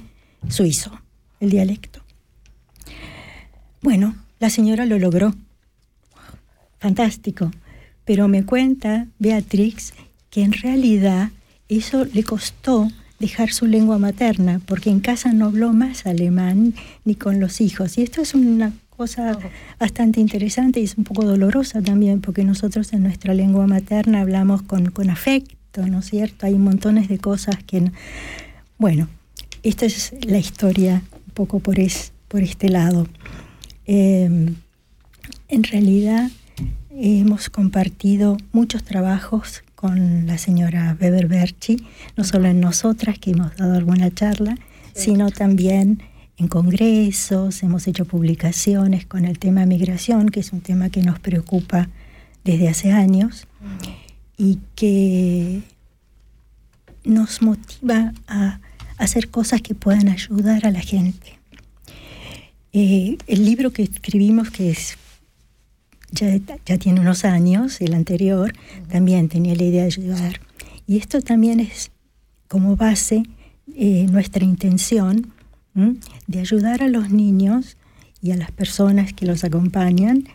suizo, 0.48 0.92
el 1.40 1.50
dialecto. 1.50 2.02
Bueno, 3.82 4.16
la 4.40 4.50
señora 4.50 4.86
lo 4.86 4.98
logró. 5.00 5.36
Fantástico. 6.80 7.52
Pero 8.06 8.28
me 8.28 8.44
cuenta 8.44 9.08
Beatrix 9.20 9.94
que 10.30 10.42
en 10.42 10.52
realidad 10.52 11.32
eso 11.70 12.06
le 12.06 12.24
costó 12.24 12.90
dejar 13.20 13.54
su 13.54 13.68
lengua 13.68 13.98
materna, 13.98 14.60
porque 14.66 14.90
en 14.90 15.00
casa 15.00 15.32
no 15.32 15.46
habló 15.46 15.72
más 15.72 16.06
alemán 16.06 16.74
ni 17.06 17.16
con 17.16 17.40
los 17.40 17.62
hijos. 17.62 17.98
Y 17.98 18.02
esto 18.02 18.22
es 18.22 18.34
una 18.34 18.74
cosa 18.96 19.38
bastante 19.80 20.20
interesante 20.20 20.80
y 20.80 20.84
es 20.84 20.98
un 20.98 21.04
poco 21.04 21.26
dolorosa 21.26 21.82
también, 21.82 22.22
porque 22.22 22.44
nosotros 22.44 22.94
en 22.94 23.04
nuestra 23.04 23.34
lengua 23.34 23.68
materna 23.68 24.22
hablamos 24.22 24.62
con, 24.62 24.92
con 24.92 25.10
afecto, 25.10 25.86
¿no 25.88 26.00
es 26.00 26.06
cierto? 26.06 26.46
Hay 26.46 26.56
montones 26.56 27.10
de 27.10 27.18
cosas 27.18 27.58
que... 27.66 27.92
Bueno, 28.78 29.08
esta 29.64 29.86
es 29.86 30.14
la 30.22 30.38
historia 30.38 31.02
un 31.28 31.34
poco 31.34 31.60
por, 31.60 31.80
es, 31.80 32.12
por 32.28 32.42
este 32.42 32.70
lado. 32.70 33.08
Em, 33.86 34.56
en 35.48 35.64
realidad 35.64 36.30
hemos 36.92 37.50
compartido 37.50 38.38
muchos 38.52 38.84
trabajos 38.84 39.64
con 39.76 40.28
la 40.28 40.38
señora 40.38 40.96
Weber 41.00 41.28
Berchi, 41.28 41.86
no 42.16 42.24
solo 42.24 42.48
en 42.48 42.62
nosotras 42.62 43.20
que 43.20 43.32
hemos 43.32 43.56
dado 43.58 43.74
alguna 43.74 44.14
charla, 44.14 44.56
sino 44.94 45.32
también 45.32 46.02
en 46.38 46.48
congresos, 46.48 47.62
hemos 47.64 47.88
hecho 47.88 48.06
publicaciones 48.06 49.06
con 49.06 49.26
el 49.26 49.40
tema 49.40 49.66
migración, 49.66 50.30
que 50.30 50.40
es 50.40 50.52
un 50.52 50.62
tema 50.62 50.90
que 50.90 51.02
nos 51.02 51.20
preocupa 51.20 51.90
desde 52.44 52.70
hace 52.70 52.92
años 52.92 53.48
y 54.38 54.60
que 54.76 55.62
nos 57.04 57.42
motiva 57.42 58.14
a 58.28 58.60
hacer 58.98 59.30
cosas 59.30 59.62
que 59.62 59.76
puedan 59.76 60.10
ayudar 60.10 60.66
a 60.66 60.72
la 60.72 60.82
gente. 60.82 61.40
Eh, 62.72 63.18
el 63.28 63.46
libro 63.46 63.72
que 63.72 63.84
escribimos, 63.84 64.50
que 64.50 64.72
es 64.72 64.98
ya, 66.12 66.40
ya, 66.66 66.78
tiene 66.78 67.02
unos 67.02 67.26
años, 67.26 67.82
el 67.82 67.94
anterior, 67.94 68.54
también 68.90 69.30
tenía 69.30 69.56
la 69.56 69.64
idea 69.64 69.82
de 69.82 69.88
ayudar. 69.88 70.42
Y 70.88 70.98
esto 70.98 71.22
también 71.22 71.60
es 71.60 71.92
como 72.48 72.76
base 72.76 73.24
eh, 73.76 74.06
nuestra 74.12 74.44
intención 74.44 75.34
de 75.74 76.40
ayudar 76.40 76.84
a 76.84 76.88
los 76.88 77.10
niños 77.10 77.78
y 78.22 78.32
a 78.32 78.38
las 78.38 78.52
personas 78.52 79.14
que 79.14 79.26
los 79.26 79.44
acompañan, 79.44 80.26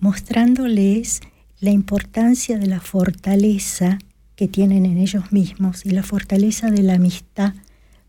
mostrándoles 0.00 1.20
la 1.60 1.70
importancia 1.70 2.58
de 2.58 2.66
la 2.66 2.80
fortaleza 2.80 3.98
que 4.36 4.46
tienen 4.46 4.86
en 4.86 4.98
ellos 4.98 5.32
mismos 5.32 5.84
y 5.84 5.90
la 5.90 6.02
fortaleza 6.02 6.70
de 6.70 6.82
la 6.82 6.94
amistad 6.94 7.54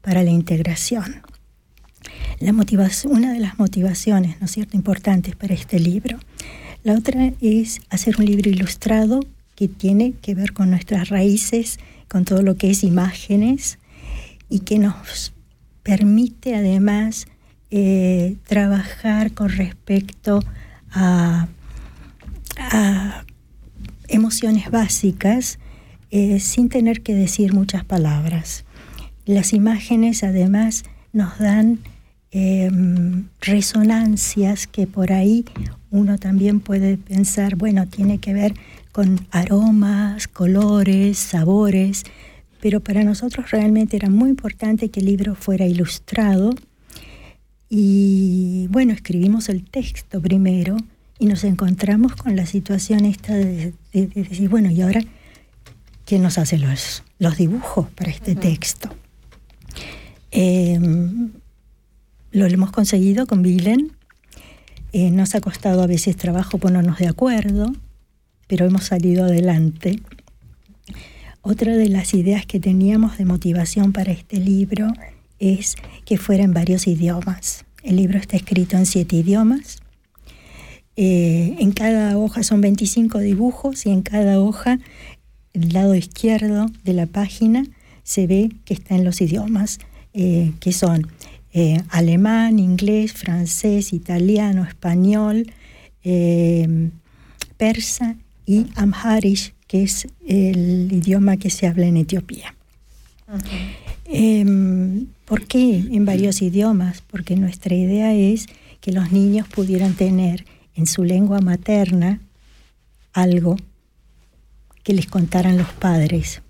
para 0.01 0.23
la 0.23 0.31
integración. 0.31 1.21
La 2.39 2.53
una 3.05 3.33
de 3.33 3.39
las 3.39 3.59
motivaciones, 3.59 4.39
¿no 4.39 4.45
es 4.45 4.51
cierto?, 4.51 4.77
importantes 4.77 5.35
para 5.35 5.53
este 5.53 5.79
libro. 5.79 6.17
La 6.83 6.93
otra 6.93 7.33
es 7.41 7.81
hacer 7.89 8.17
un 8.17 8.25
libro 8.25 8.49
ilustrado 8.49 9.19
que 9.55 9.67
tiene 9.67 10.13
que 10.21 10.35
ver 10.35 10.53
con 10.53 10.69
nuestras 10.69 11.09
raíces, 11.09 11.79
con 12.07 12.23
todo 12.23 12.41
lo 12.41 12.55
que 12.55 12.69
es 12.69 12.83
imágenes 12.83 13.77
y 14.49 14.59
que 14.59 14.79
nos 14.79 15.33
permite 15.89 16.53
además 16.53 17.25
eh, 17.71 18.35
trabajar 18.47 19.31
con 19.31 19.49
respecto 19.49 20.39
a, 20.91 21.47
emociones 24.07 24.69
básicas 24.69 25.59
eh, 26.11 26.39
sin 26.39 26.69
tener 26.69 27.01
que 27.01 27.15
decir 27.15 27.53
muchas 27.53 27.83
palabras. 27.85 28.65
Las 29.25 29.53
imágenes 29.53 30.23
además 30.23 30.83
nos 31.13 31.39
dan 31.39 31.79
em, 32.31 33.27
resonancias 33.41 34.67
que 34.67 34.85
por 34.87 35.11
ahí 35.13 35.45
uno 35.89 36.17
también 36.17 36.59
puede 36.59 36.97
pensar, 36.97 37.55
bueno, 37.55 37.87
tiene 37.87 38.19
que 38.19 38.33
ver 38.33 38.53
con 38.91 39.25
aromas, 39.31 40.27
colores, 40.27 41.17
sabores, 41.17 42.03
pero 42.61 42.81
para 42.81 43.03
nosotros 43.03 43.51
realmente 43.51 43.97
era 43.97 44.09
muy 44.09 44.29
importante 44.29 44.89
que 44.89 44.99
el 44.99 45.07
libro 45.07 45.35
fuera 45.35 45.65
ilustrado 45.65 46.51
y 47.69 48.67
bueno, 48.71 48.93
escribimos 48.93 49.47
el 49.47 49.63
texto 49.63 50.19
primero 50.19 50.75
y 51.19 51.27
nos 51.27 51.43
encontramos 51.43 52.15
con 52.15 52.35
la 52.35 52.45
situación 52.47 53.05
esta 53.05 53.35
de, 53.35 53.73
decir, 53.93 54.49
bueno, 54.49 54.71
¿y 54.71 54.81
ahora 54.81 55.01
quién 56.05 56.23
nos 56.23 56.39
hace 56.39 56.57
los, 56.57 57.03
los 57.19 57.37
dibujos 57.37 57.87
para 57.91 58.09
este 58.09 58.35
texto? 58.35 58.89
Em, 60.31 61.31
lo 62.31 62.45
hemos 62.45 62.71
conseguido 62.71 63.27
con 63.27 63.43
Vilen. 63.43 63.91
Eh, 64.91 65.11
nos 65.11 65.35
ha 65.35 65.41
costado 65.41 65.83
a 65.83 65.87
veces 65.87 66.15
trabajo 66.15 66.57
ponernos 66.57 66.97
de 66.97 67.07
acuerdo, 67.07 67.71
pero 68.47 68.65
hemos 68.65 68.85
salido 68.85 69.25
adelante. 69.25 69.99
Otra 71.41 71.77
de 71.77 71.87
las 71.87 72.13
ideas 72.13 72.45
que 72.45 72.59
teníamos 72.59 73.17
de 73.17 73.25
motivación 73.25 73.93
para 73.93 74.11
este 74.11 74.37
libro 74.37 74.87
es 75.39 75.75
que 76.05 76.17
fuera 76.17 76.43
en 76.43 76.53
varios 76.53 76.85
idiomas. 76.85 77.65
El 77.81 77.95
libro 77.95 78.17
está 78.19 78.35
escrito 78.35 78.75
en 78.75 78.85
siete 78.85 79.15
idiomas. 79.15 79.79
Eh, 80.97 81.55
en 81.59 81.71
cada 81.71 82.17
hoja 82.17 82.43
son 82.43 82.59
25 82.59 83.19
dibujos 83.19 83.85
y 83.85 83.89
en 83.89 84.01
cada 84.01 84.41
hoja, 84.41 84.79
el 85.53 85.71
lado 85.71 85.95
izquierdo 85.95 86.65
de 86.83 86.93
la 86.93 87.05
página, 87.05 87.63
se 88.03 88.27
ve 88.27 88.51
que 88.65 88.73
está 88.73 88.95
en 88.95 89.05
los 89.05 89.21
idiomas, 89.21 89.79
eh, 90.13 90.51
que 90.59 90.73
son 90.73 91.07
eh, 91.53 91.81
alemán, 91.89 92.59
inglés, 92.59 93.13
francés, 93.13 93.93
italiano, 93.93 94.65
español, 94.65 95.53
persa 97.57 98.15
y 98.45 98.67
amharish, 98.75 99.53
que 99.69 99.83
es 99.83 100.07
el 100.25 100.91
idioma 100.91 101.37
que 101.37 101.51
se 101.51 101.67
habla 101.67 101.85
en 101.85 101.97
Etiopía. 101.97 102.55
Em, 104.05 105.05
¿Por 105.25 105.45
qué 105.45 105.75
en 105.91 106.05
varios 106.05 106.41
idiomas? 106.41 107.01
Porque 107.01 107.35
nuestra 107.35 107.75
idea 107.75 108.15
es 108.15 108.47
que 108.81 108.91
los 108.91 109.11
niños 109.11 109.47
pudieran 109.47 109.93
tener 109.93 110.43
en 110.73 110.87
su 110.87 111.03
lengua 111.03 111.39
materna 111.39 112.19
algo 113.13 113.57
que 114.81 114.93
les 114.93 115.05
contaran 115.05 115.55
los 115.59 115.71
padres. 115.73 116.41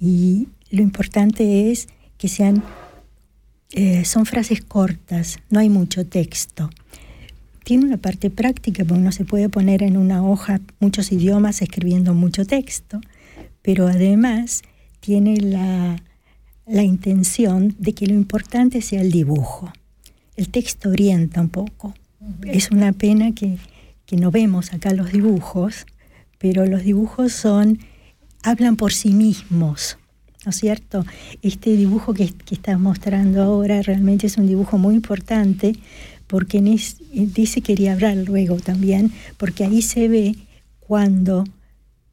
Y 0.00 0.48
lo 0.70 0.80
importante 0.80 1.70
es 1.70 1.86
que 2.16 2.28
sean, 2.28 2.64
eh, 3.72 4.06
son 4.06 4.24
frases 4.24 4.62
cortas, 4.62 5.38
no 5.50 5.60
hay 5.60 5.68
mucho 5.68 6.06
texto. 6.06 6.70
Tiene 7.66 7.84
una 7.84 7.96
parte 7.96 8.30
práctica, 8.30 8.84
porque 8.84 9.00
uno 9.00 9.12
se 9.12 9.24
puede 9.24 9.48
poner 9.48 9.82
en 9.82 9.96
una 9.96 10.24
hoja 10.24 10.60
muchos 10.78 11.10
idiomas 11.10 11.60
escribiendo 11.60 12.14
mucho 12.14 12.46
texto, 12.46 13.00
pero 13.60 13.88
además 13.88 14.62
tiene 15.00 15.36
la 15.36 16.00
la 16.66 16.82
intención 16.82 17.74
de 17.78 17.92
que 17.92 18.06
lo 18.06 18.14
importante 18.14 18.82
sea 18.82 19.00
el 19.00 19.12
dibujo. 19.12 19.72
El 20.34 20.48
texto 20.48 20.90
orienta 20.90 21.40
un 21.40 21.48
poco. 21.48 21.94
Es 22.44 22.70
una 22.70 22.92
pena 22.92 23.32
que, 23.32 23.58
no 24.12 24.30
vemos 24.30 24.72
acá 24.72 24.92
los 24.92 25.12
dibujos, 25.12 25.86
pero 26.38 26.66
los 26.66 26.82
dibujos 26.82 27.32
son, 27.32 27.78
hablan 28.42 28.76
por 28.76 28.92
sí 28.92 29.10
mismos, 29.10 29.98
¿no 30.44 30.50
es 30.50 30.56
cierto? 30.56 31.04
Este 31.42 31.76
dibujo 31.76 32.14
que, 32.14 32.28
que 32.32 32.54
estás 32.56 32.78
mostrando 32.78 33.42
ahora 33.42 33.80
realmente 33.82 34.26
es 34.26 34.36
un 34.36 34.46
dibujo 34.46 34.78
muy 34.78 34.94
importante 34.94 35.74
porque 36.26 36.60
dice 37.12 37.60
quería 37.60 37.92
hablar 37.92 38.16
luego 38.16 38.56
también, 38.56 39.12
porque 39.36 39.64
ahí 39.64 39.82
se 39.82 40.08
ve 40.08 40.36
cuando 40.80 41.44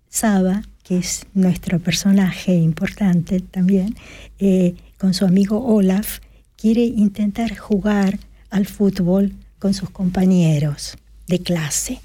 Saba 0.09 0.63
que 0.83 0.97
es 0.97 1.25
nuestro 1.33 1.79
personaje 1.79 2.53
importante 2.55 3.39
también, 3.39 3.95
eh, 4.39 4.75
con 4.97 5.13
su 5.13 5.25
amigo 5.25 5.65
Olaf, 5.65 6.19
quiere 6.57 6.83
intentar 6.83 7.57
jugar 7.57 8.19
al 8.49 8.67
fútbol 8.67 9.33
con 9.59 9.73
sus 9.73 9.89
compañeros 9.89 10.97
de 11.27 11.39
clase, 11.39 11.99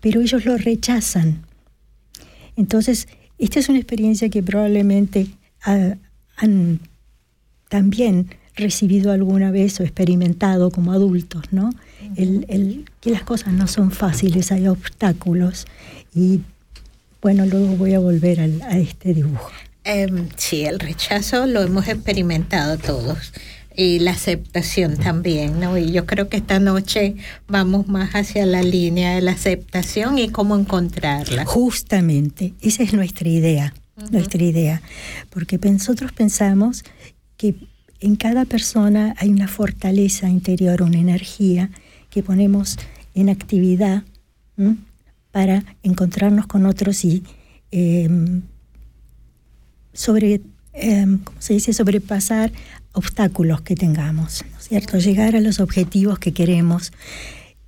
pero 0.00 0.20
ellos 0.20 0.44
lo 0.46 0.56
rechazan. 0.56 1.44
Entonces, 2.56 3.06
esta 3.38 3.60
es 3.60 3.68
una 3.68 3.78
experiencia 3.78 4.28
que 4.30 4.42
probablemente 4.42 5.26
han 5.62 6.80
también 7.68 8.34
recibido 8.54 9.12
alguna 9.12 9.50
vez 9.50 9.80
o 9.80 9.82
experimentado 9.82 10.70
como 10.70 10.92
adultos, 10.92 11.44
¿no? 11.52 11.70
el, 12.16 12.84
que 13.00 13.10
las 13.10 13.22
cosas 13.22 13.52
no 13.52 13.66
son 13.66 13.90
fáciles, 13.90 14.52
hay 14.52 14.68
obstáculos 14.68 15.66
y 16.14 16.40
bueno, 17.20 17.46
luego 17.46 17.76
voy 17.76 17.94
a 17.94 18.00
volver 18.00 18.40
a 18.40 18.78
este 18.78 19.14
dibujo. 19.14 19.50
Em, 19.84 20.28
sí, 20.36 20.64
el 20.64 20.78
rechazo 20.78 21.46
lo 21.46 21.62
hemos 21.62 21.88
experimentado 21.88 22.78
todos 22.78 23.32
y 23.74 24.00
la 24.00 24.12
aceptación 24.12 24.96
también, 24.96 25.58
¿no? 25.58 25.78
Y 25.78 25.92
yo 25.92 26.04
creo 26.04 26.28
que 26.28 26.36
esta 26.36 26.58
noche 26.60 27.16
vamos 27.48 27.88
más 27.88 28.12
hacia 28.12 28.44
la 28.46 28.62
línea 28.62 29.14
de 29.14 29.22
la 29.22 29.32
aceptación 29.32 30.18
y 30.18 30.28
cómo 30.28 30.56
encontrarla. 30.56 31.44
Justamente, 31.44 32.54
esa 32.60 32.82
es 32.82 32.92
nuestra 32.92 33.28
idea, 33.28 33.74
nuestra 34.10 34.42
idea, 34.42 34.82
porque 35.30 35.58
nosotros 35.58 36.12
pensamos 36.12 36.84
que 37.36 37.54
en 38.02 38.16
cada 38.16 38.44
persona 38.44 39.14
hay 39.18 39.30
una 39.30 39.48
fortaleza 39.48 40.28
interior, 40.28 40.82
una 40.82 40.98
energía 40.98 41.70
que 42.10 42.22
ponemos 42.22 42.76
en 43.14 43.28
actividad 43.28 44.02
para 45.30 45.64
encontrarnos 45.82 46.46
con 46.46 46.66
otros 46.66 47.04
y 47.04 47.22
em, 47.70 48.42
sobre, 49.92 50.40
em, 50.72 51.20
se 51.38 51.54
dice? 51.54 51.72
sobrepasar 51.72 52.52
obstáculos 52.92 53.62
que 53.62 53.76
tengamos, 53.76 54.44
¿no 54.50 54.58
es 54.58 54.68
cierto? 54.68 54.98
Llegar 54.98 55.36
a 55.36 55.40
los 55.40 55.60
objetivos 55.60 56.18
que 56.18 56.32
queremos. 56.32 56.92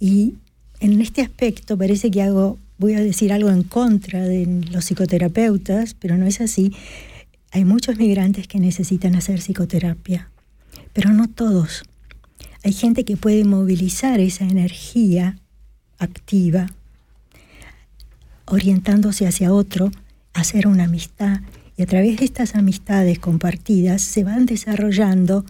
Y 0.00 0.34
en 0.80 1.00
este 1.00 1.22
aspecto 1.22 1.78
parece 1.78 2.10
que 2.10 2.22
hago, 2.22 2.58
voy 2.78 2.94
a 2.94 3.00
decir 3.00 3.32
algo 3.32 3.50
en 3.50 3.62
contra 3.62 4.22
de 4.22 4.46
los 4.70 4.84
psicoterapeutas, 4.84 5.94
pero 5.94 6.18
no 6.18 6.26
es 6.26 6.40
así. 6.40 6.72
Hay 7.54 7.64
muchos 7.64 7.96
migrantes 7.98 8.48
que 8.48 8.58
necesitan 8.58 9.14
hacer 9.14 9.38
psicoterapia, 9.38 10.28
pero 10.92 11.10
no 11.12 11.28
todos. 11.28 11.84
Hay 12.64 12.72
gente 12.72 13.04
que 13.04 13.16
puede 13.16 13.44
movilizar 13.44 14.18
esa 14.18 14.42
energía 14.42 15.38
activa 16.00 16.66
orientándose 18.46 19.28
hacia 19.28 19.52
otro, 19.52 19.92
hacer 20.32 20.66
una 20.66 20.86
amistad. 20.86 21.42
Y 21.76 21.84
a 21.84 21.86
través 21.86 22.18
de 22.18 22.24
estas 22.24 22.56
amistades 22.56 23.20
compartidas 23.20 24.02
se 24.02 24.24
van 24.24 24.46
desarrollando 24.46 25.44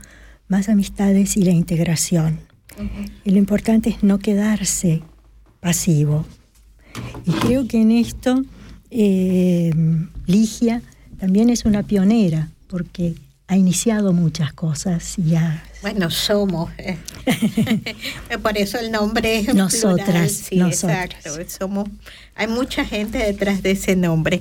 más 0.46 0.68
amistades 0.68 1.38
y 1.38 1.42
la 1.44 1.52
integración. 1.52 2.38
Y 3.24 3.30
lo 3.30 3.38
importante 3.38 3.88
es 3.88 4.02
no 4.02 4.18
quedarse 4.18 5.00
pasivo. 5.60 6.26
Y 7.24 7.30
creo 7.30 7.66
que 7.66 7.80
en 7.80 7.92
esto 7.92 8.42
eh, 8.90 9.72
Ligia 10.26 10.82
también 11.18 11.50
es 11.50 11.64
una 11.64 11.82
pionera, 11.82 12.48
porque 12.68 13.14
ha 13.46 13.56
iniciado 13.56 14.12
muchas 14.12 14.52
cosas 14.52 15.14
ya. 15.16 15.62
Bueno, 15.82 16.10
somos. 16.10 16.70
Eh. 16.78 16.96
Por 18.42 18.56
eso 18.56 18.78
el 18.78 18.90
nombre 18.90 19.40
es 19.40 19.54
nosotras. 19.54 20.32
Sí, 20.32 20.60
exacto. 20.60 21.30
Somos. 21.46 21.88
Hay 22.34 22.46
mucha 22.46 22.84
gente 22.84 23.18
detrás 23.18 23.62
de 23.62 23.72
ese 23.72 23.96
nombre. 23.96 24.40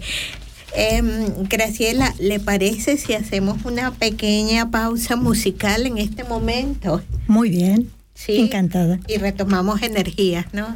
Em, 0.76 1.44
Graciela, 1.48 2.14
¿le 2.20 2.40
parece 2.40 2.98
si 2.98 3.14
hacemos 3.14 3.64
una 3.66 3.92
pequeña 3.92 4.72
pausa 4.72 5.16
musical 5.16 5.86
en 5.86 5.98
este 5.98 6.24
momento? 6.24 7.02
Muy 7.28 7.50
bien. 7.50 7.92
Sí. 8.16 8.38
Encantada. 8.38 9.00
Y 9.08 9.18
retomamos 9.18 9.82
energías, 9.82 10.46
¿no? 10.54 10.76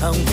Aunque 0.00 0.27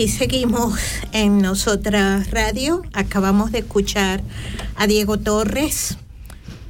aquí 0.00 0.08
seguimos 0.08 0.80
en 1.12 1.42
Nosotras 1.42 2.30
Radio. 2.30 2.80
Acabamos 2.94 3.52
de 3.52 3.58
escuchar 3.58 4.22
a 4.74 4.86
Diego 4.86 5.18
Torres 5.18 5.98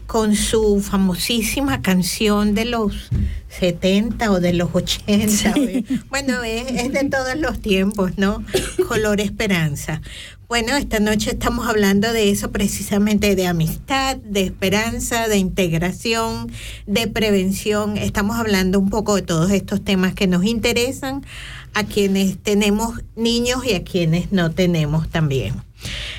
con 0.09 0.35
su 0.35 0.81
famosísima 0.81 1.81
canción 1.81 2.57
de 2.57 2.65
los 2.65 3.09
70 3.49 4.33
o 4.33 4.41
de 4.41 4.55
los 4.55 4.71
80. 4.73 5.53
¿ve? 5.53 5.85
Bueno, 6.09 6.43
es, 6.43 6.73
es 6.73 6.93
de 6.93 7.05
todos 7.05 7.37
los 7.37 7.61
tiempos, 7.61 8.19
¿no? 8.19 8.43
Color 8.89 9.21
Esperanza. 9.21 10.01
Bueno, 10.49 10.77
esta 10.77 10.99
noche 10.99 11.31
estamos 11.31 11.69
hablando 11.69 12.13
de 12.13 12.33
eso 12.33 12.51
precisamente, 12.51 13.37
de 13.37 13.47
amistad, 13.47 14.17
de 14.17 14.41
esperanza, 14.41 15.29
de 15.29 15.37
integración, 15.37 16.51
de 16.89 17.07
prevención. 17.07 17.97
Estamos 17.97 18.37
hablando 18.37 18.81
un 18.81 18.91
poco 18.91 19.15
de 19.15 19.23
todos 19.23 19.53
estos 19.53 19.85
temas 19.85 20.15
que 20.15 20.27
nos 20.27 20.45
interesan 20.45 21.25
a 21.75 21.85
quienes 21.85 22.39
tenemos 22.39 23.01
niños 23.17 23.65
y 23.65 23.75
a 23.75 23.85
quienes 23.85 24.33
no 24.33 24.51
tenemos 24.51 25.09
también. 25.09 25.55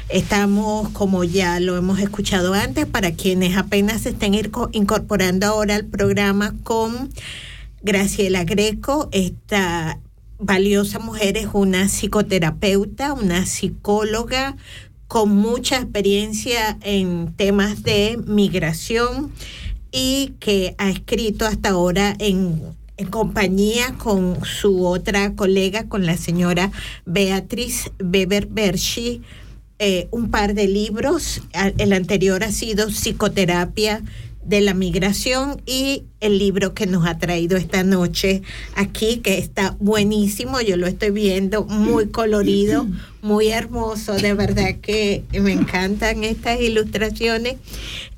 Estamos, 0.10 0.90
como 0.90 1.24
ya 1.24 1.60
lo 1.60 1.78
hemos 1.78 2.00
escuchado 2.00 2.54
antes, 2.54 2.86
para 2.86 3.12
quienes 3.12 3.58
apenas 3.58 4.02
se 4.02 4.10
estén 4.10 4.34
incorporando 4.72 5.48
ahora 5.48 5.76
al 5.76 5.86
programa 5.86 6.56
con 6.64 7.10
Graciela 7.82 8.44
Greco, 8.44 9.10
esta 9.12 10.00
valiosa 10.38 11.00
mujer 11.00 11.38
es 11.38 11.48
una 11.54 11.88
psicoterapeuta, 11.88 13.14
una 13.14 13.46
psicóloga 13.46 14.58
con 15.08 15.30
mucha 15.36 15.78
experiencia 15.78 16.78
en 16.82 17.34
temas 17.36 17.84
de 17.84 18.18
migración 18.26 19.32
y 19.92 20.34
que 20.40 20.74
ha 20.78 20.90
escrito 20.90 21.46
hasta 21.46 21.70
ahora 21.70 22.16
en, 22.18 22.62
en 22.97 23.08
compañía 23.08 23.95
con 23.97 24.43
su 24.45 24.86
otra 24.86 25.34
colega, 25.36 25.88
con 25.88 26.06
la 26.06 26.17
señora 26.17 26.71
Beatriz 27.06 27.91
Weber 27.99 28.47
Bershi, 28.47 29.21
eh, 29.80 30.08
un 30.12 30.30
par 30.30 30.54
de 30.54 30.67
libros. 30.67 31.41
El 31.77 31.93
anterior 31.93 32.43
ha 32.43 32.51
sido 32.51 32.89
Psicoterapia 32.89 34.04
de 34.43 34.62
la 34.62 34.73
Migración 34.73 35.62
y 35.65 36.04
el 36.19 36.38
libro 36.38 36.73
que 36.73 36.88
nos 36.88 37.06
ha 37.06 37.17
traído 37.17 37.58
esta 37.58 37.84
noche 37.84 38.41
aquí, 38.75 39.17
que 39.17 39.38
está 39.38 39.75
buenísimo. 39.80 40.62
Yo 40.62 40.77
lo 40.77 40.88
estoy 40.88 41.12
viendo 41.12 41.63
muy 41.65 42.10
colorido, 42.10 42.88
muy 43.21 43.49
hermoso. 43.49 44.13
De 44.13 44.34
verdad 44.34 44.75
que 44.82 45.23
me 45.32 45.51
encantan 45.51 46.23
estas 46.23 46.60
ilustraciones. 46.60 47.58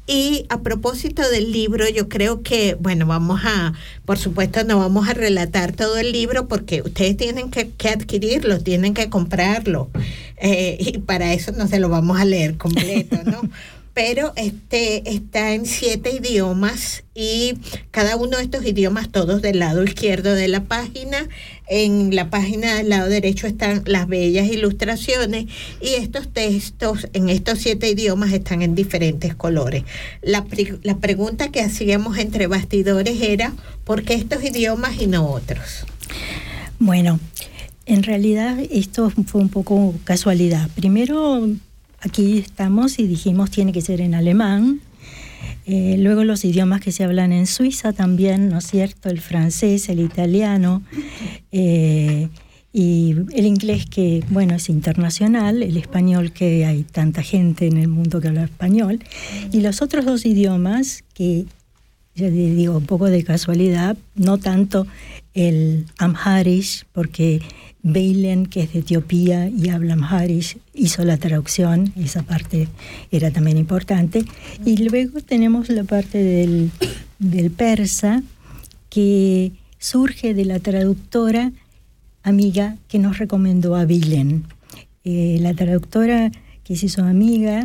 Y 0.05 0.45
a 0.49 0.61
propósito 0.61 1.27
del 1.29 1.51
libro, 1.53 1.87
yo 1.87 2.09
creo 2.09 2.41
que, 2.41 2.75
bueno, 2.75 3.05
vamos 3.05 3.41
a, 3.45 3.73
por 4.05 4.17
supuesto, 4.17 4.65
no 4.65 4.79
vamos 4.79 5.07
a 5.07 5.13
relatar 5.13 5.71
todo 5.71 5.97
el 5.97 6.11
libro 6.11 6.47
porque 6.49 6.81
ustedes 6.81 7.15
tienen 7.15 7.49
que, 7.49 7.69
que 7.69 7.89
adquirirlo, 7.89 8.59
tienen 8.59 8.93
que 8.93 9.09
comprarlo. 9.09 9.89
Eh, 10.37 10.75
y 10.79 10.97
para 10.97 11.31
eso 11.33 11.53
no 11.53 11.67
se 11.67 11.79
lo 11.79 11.87
vamos 11.87 12.19
a 12.19 12.25
leer 12.25 12.57
completo, 12.57 13.17
¿no? 13.23 13.41
Pero 13.93 14.34
este 14.36 15.08
está 15.13 15.53
en 15.53 15.67
siete 15.67 16.12
idiomas 16.12 17.03
y 17.13 17.53
cada 17.91 18.15
uno 18.15 18.38
de 18.38 18.43
estos 18.43 18.65
idiomas, 18.65 19.12
todos 19.12 19.43
del 19.43 19.60
lado 19.60 19.84
izquierdo 19.84 20.34
de 20.34 20.47
la 20.47 20.63
página. 20.63 21.29
En 21.67 22.15
la 22.15 22.29
página 22.32 22.75
del 22.75 22.89
lado 22.89 23.08
derecho 23.08 23.45
están 23.45 23.84
las 23.86 24.08
bellas 24.08 24.47
ilustraciones 24.47 25.45
y 25.79 25.93
estos 25.93 26.27
textos 26.34 27.08
en 27.13 27.29
estos 27.29 27.60
siete 27.60 27.88
idiomas 27.89 28.34
están 28.34 28.63
en 28.63 28.73
diferentes 28.73 29.36
colores. 29.36 29.84
La, 30.21 30.43
la 30.82 30.97
pregunta 30.97 31.51
que 31.51 31.62
hacíamos 31.62 32.17
entre 32.17 32.47
bastidores 32.47 33.21
era, 33.21 33.53
¿por 33.84 34.03
qué 34.03 34.15
estos 34.15 34.43
idiomas 34.43 34.99
y 34.99 35.08
no 35.08 35.29
otros? 35.29 35.86
Bueno, 36.79 37.19
en 37.86 38.03
realidad 38.03 38.58
esto 38.71 39.12
fue 39.25 39.41
un 39.41 39.49
poco 39.49 39.93
casualidad. 40.03 40.69
Primero, 40.75 41.47
aquí 42.03 42.39
estamos 42.39 42.99
y 42.99 43.07
dijimos 43.07 43.49
tiene 43.49 43.71
que 43.71 43.81
ser 43.81 44.01
en 44.01 44.13
alemán. 44.13 44.81
Eh, 45.65 45.95
luego 45.97 46.23
los 46.23 46.43
idiomas 46.43 46.81
que 46.81 46.91
se 46.91 47.03
hablan 47.03 47.31
en 47.31 47.47
Suiza 47.47 47.93
también, 47.93 48.49
¿no 48.49 48.57
es 48.57 48.67
cierto? 48.67 49.09
El 49.09 49.21
francés, 49.21 49.87
el 49.87 49.99
italiano 49.99 50.83
eh, 51.51 52.27
y 52.73 53.15
el 53.33 53.45
inglés 53.45 53.85
que, 53.85 54.23
bueno, 54.29 54.55
es 54.55 54.69
internacional, 54.69 55.63
el 55.63 55.77
español 55.77 56.33
que 56.33 56.65
hay 56.65 56.83
tanta 56.83 57.21
gente 57.21 57.67
en 57.67 57.77
el 57.77 57.87
mundo 57.87 58.19
que 58.19 58.27
habla 58.27 58.43
español. 58.43 58.99
Y 59.51 59.61
los 59.61 59.81
otros 59.81 60.05
dos 60.05 60.25
idiomas 60.25 61.03
que 61.13 61.45
le 62.15 62.29
digo, 62.29 62.77
un 62.77 62.85
poco 62.85 63.09
de 63.09 63.23
casualidad, 63.23 63.97
no 64.15 64.37
tanto 64.37 64.85
el 65.33 65.85
Amharish, 65.97 66.85
porque 66.91 67.41
Beilen, 67.84 68.46
que 68.46 68.63
es 68.63 68.74
de 68.74 68.80
Etiopía 68.80 69.50
y 69.50 69.69
habla 69.69 69.93
Amharish, 69.93 70.58
hizo 70.74 71.04
la 71.04 71.17
traducción, 71.17 71.93
esa 71.98 72.24
parte 72.24 72.69
era 73.12 73.30
también 73.30 73.58
importante. 73.58 74.26
Y 74.65 74.78
luego 74.78 75.19
tenemos 75.22 75.69
la 75.69 75.84
parte 75.84 76.17
del, 76.17 76.72
del 77.19 77.52
persa, 77.52 78.24
que 78.89 79.52
surge 79.80 80.34
de 80.34 80.46
la 80.46 80.60
traductora 80.60 81.52
amiga 82.24 82.78
que 82.88 83.00
nos 83.00 83.17
recomendó 83.17 83.76
a 83.76 83.86
Beilen. 83.86 84.46
Eh, 85.04 85.38
la 85.41 85.54
traductora 85.54 86.32
que 86.63 86.78
se 86.78 86.86
hizo 86.86 87.04
amiga, 87.04 87.63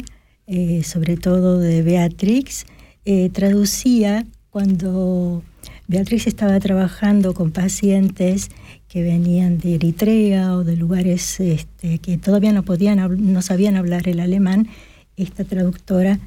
eh, 0.49 0.83
sobre 0.83 1.17
todo 1.17 1.59
de 1.61 1.83
Beatrix, 1.83 2.67
eh, 3.05 3.31
traducía 3.31 4.27
cuando 4.51 5.45
Beatriz 5.87 6.27
estaba 6.27 6.59
trabajando 6.59 7.35
con 7.35 7.53
pacientes 7.53 8.51
que 8.89 9.03
venían 9.03 9.59
de 9.59 9.75
Eritrea 9.75 10.55
o 10.55 10.65
de 10.65 10.77
lugares 10.77 11.41
este, 11.41 11.99
que 11.99 12.17
todavía 12.17 12.53
no 12.53 12.63
podían 12.63 13.33
no 13.33 13.43
sabían 13.43 13.77
hablar 13.77 14.09
el 14.09 14.21
alemán, 14.21 14.69
esta 15.17 15.45
traductora 15.45 16.19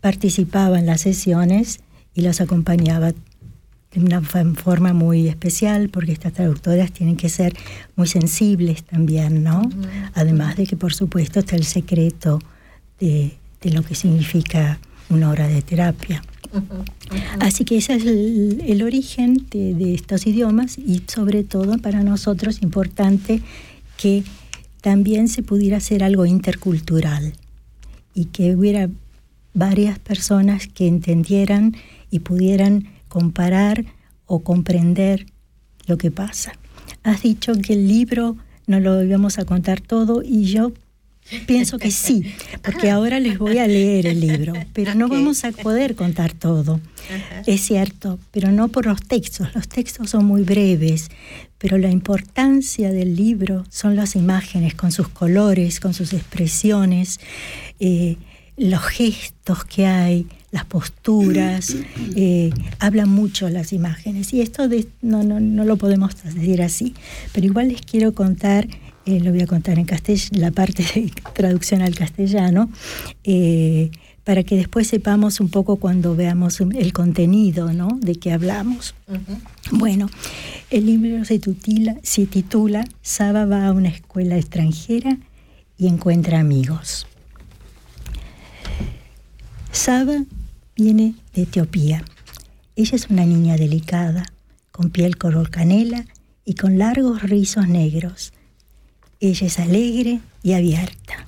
participaba 0.00 0.78
en 0.78 0.86
las 0.86 1.02
sesiones 1.02 1.80
y 2.14 2.22
las 2.22 2.40
acompañaba 2.40 3.12
de 3.92 4.00
una 4.00 4.22
forma 4.22 4.92
muy 4.92 5.28
especial 5.28 5.88
porque 5.88 6.12
estas 6.12 6.32
traductoras 6.32 6.92
tienen 6.92 7.16
que 7.16 7.28
ser 7.28 7.54
muy 7.96 8.06
sensibles 8.06 8.84
también, 8.84 9.42
¿no? 9.42 9.62
Además 10.14 10.56
de 10.56 10.66
que 10.66 10.76
por 10.76 10.92
supuesto 10.92 11.40
está 11.40 11.56
el 11.56 11.64
secreto 11.64 12.38
de, 13.00 13.36
de 13.60 13.70
lo 13.70 13.82
que 13.82 13.94
significa 13.94 14.78
una 15.10 15.30
hora 15.30 15.48
de 15.48 15.62
terapia. 15.62 16.22
Así 17.40 17.64
que 17.64 17.78
ese 17.78 17.94
es 17.94 18.04
el, 18.04 18.82
origen 18.82 19.46
de, 19.50 19.74
de 19.74 19.94
estos 19.94 20.26
idiomas 20.26 20.78
y 20.78 21.02
sobre 21.06 21.44
todo 21.44 21.78
para 21.78 22.02
nosotros 22.02 22.62
importante 22.62 23.42
que 23.96 24.24
también 24.80 25.28
se 25.28 25.42
pudiera 25.42 25.78
hacer 25.78 26.04
algo 26.04 26.26
intercultural 26.26 27.34
y 28.14 28.26
que 28.26 28.54
hubiera 28.54 28.88
varias 29.54 29.98
personas 29.98 30.68
que 30.68 30.86
entendieran 30.86 31.76
y 32.10 32.20
pudieran 32.20 32.88
comparar 33.08 33.84
o 34.26 34.40
comprender 34.40 35.26
lo 35.86 35.98
que 35.98 36.10
pasa. 36.10 36.52
Has 37.02 37.22
dicho 37.22 37.52
que 37.54 37.72
el 37.72 37.88
libro 37.88 38.36
no 38.66 38.80
lo 38.80 39.02
íbamos 39.02 39.38
a 39.38 39.44
contar 39.44 39.80
todo 39.80 40.22
y 40.22 40.44
yo 40.44 40.72
pienso 41.46 41.78
que 41.78 41.90
sí, 41.90 42.32
porque 42.62 42.90
ahora 42.90 43.20
les 43.20 43.38
voy 43.38 43.58
a 43.58 43.66
leer 43.66 44.06
el 44.06 44.20
libro, 44.20 44.54
pero 44.72 44.94
no 44.94 45.08
vamos 45.08 45.44
a 45.44 45.52
poder 45.52 45.94
contar 45.94 46.32
todo. 46.32 46.80
Es 47.46 47.62
cierto, 47.62 48.18
pero 48.30 48.50
no 48.52 48.68
por 48.68 48.86
los 48.86 49.00
textos. 49.02 49.48
Los 49.54 49.68
textos 49.68 50.10
son 50.10 50.24
muy 50.26 50.42
breves, 50.42 51.08
pero 51.58 51.78
la 51.78 51.90
importancia 51.90 52.90
del 52.90 53.16
libro 53.16 53.64
son 53.70 53.96
las 53.96 54.14
imágenes 54.16 54.74
con 54.74 54.92
sus 54.92 55.08
colores, 55.08 55.80
con 55.80 55.94
sus 55.94 56.12
expresiones, 56.12 57.18
eh, 57.80 58.16
los 58.56 58.82
gestos 58.82 59.64
que 59.64 59.86
hay, 59.86 60.26
las 60.50 60.64
posturas, 60.64 61.76
eh, 62.16 62.50
hablan 62.78 63.08
mucho 63.08 63.48
las 63.48 63.72
imágenes. 63.72 64.32
Y 64.34 64.40
esto 64.40 64.68
de- 64.68 64.86
no, 65.02 65.22
no, 65.22 65.40
no 65.40 65.64
lo 65.64 65.76
podemos 65.76 66.22
decir 66.22 66.62
así. 66.62 66.94
Pero 67.32 67.46
igual 67.46 67.68
les 67.68 67.82
quiero 67.82 68.12
contar, 68.14 68.66
eh, 69.08 69.20
lo 69.20 69.30
voy 69.30 69.40
a 69.40 69.46
contar 69.46 69.78
en 69.78 69.86
castellano, 69.86 70.38
la 70.38 70.50
parte 70.50 70.82
de 70.82 71.10
traducción 71.32 71.80
al 71.80 71.94
castellano, 71.94 72.68
eh, 73.24 73.90
para 74.22 74.42
que 74.42 74.56
después 74.56 74.86
sepamos 74.86 75.40
un 75.40 75.48
poco 75.48 75.76
cuando 75.76 76.14
veamos 76.14 76.60
el 76.60 76.92
contenido 76.92 77.72
¿no? 77.72 77.98
de 78.02 78.16
que 78.16 78.32
hablamos. 78.32 78.94
Bueno, 79.72 80.10
el 80.68 80.84
libro 80.84 81.24
se 81.24 81.38
titula, 81.38 81.96
se 82.02 82.26
titula 82.26 82.84
Saba 83.00 83.46
va 83.46 83.66
a 83.66 83.72
una 83.72 83.88
escuela 83.88 84.36
extranjera 84.36 85.16
y 85.78 85.86
encuentra 85.86 86.40
amigos. 86.40 87.06
Saba 89.72 90.24
viene 90.76 91.14
de 91.32 91.42
Etiopía. 91.42 92.04
Ella 92.76 92.94
es 92.94 93.08
una 93.08 93.24
niña 93.24 93.56
delicada, 93.56 94.26
con 94.70 94.90
piel 94.90 95.16
color 95.16 95.48
canela 95.48 96.04
y 96.44 96.56
con 96.56 96.76
largos 96.76 97.22
rizos 97.22 97.68
negros. 97.68 98.34
Ella 99.20 99.46
es 99.46 99.58
alegre 99.58 100.20
y 100.42 100.52
abierta. 100.52 101.24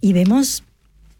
Y 0.00 0.12
vemos 0.12 0.64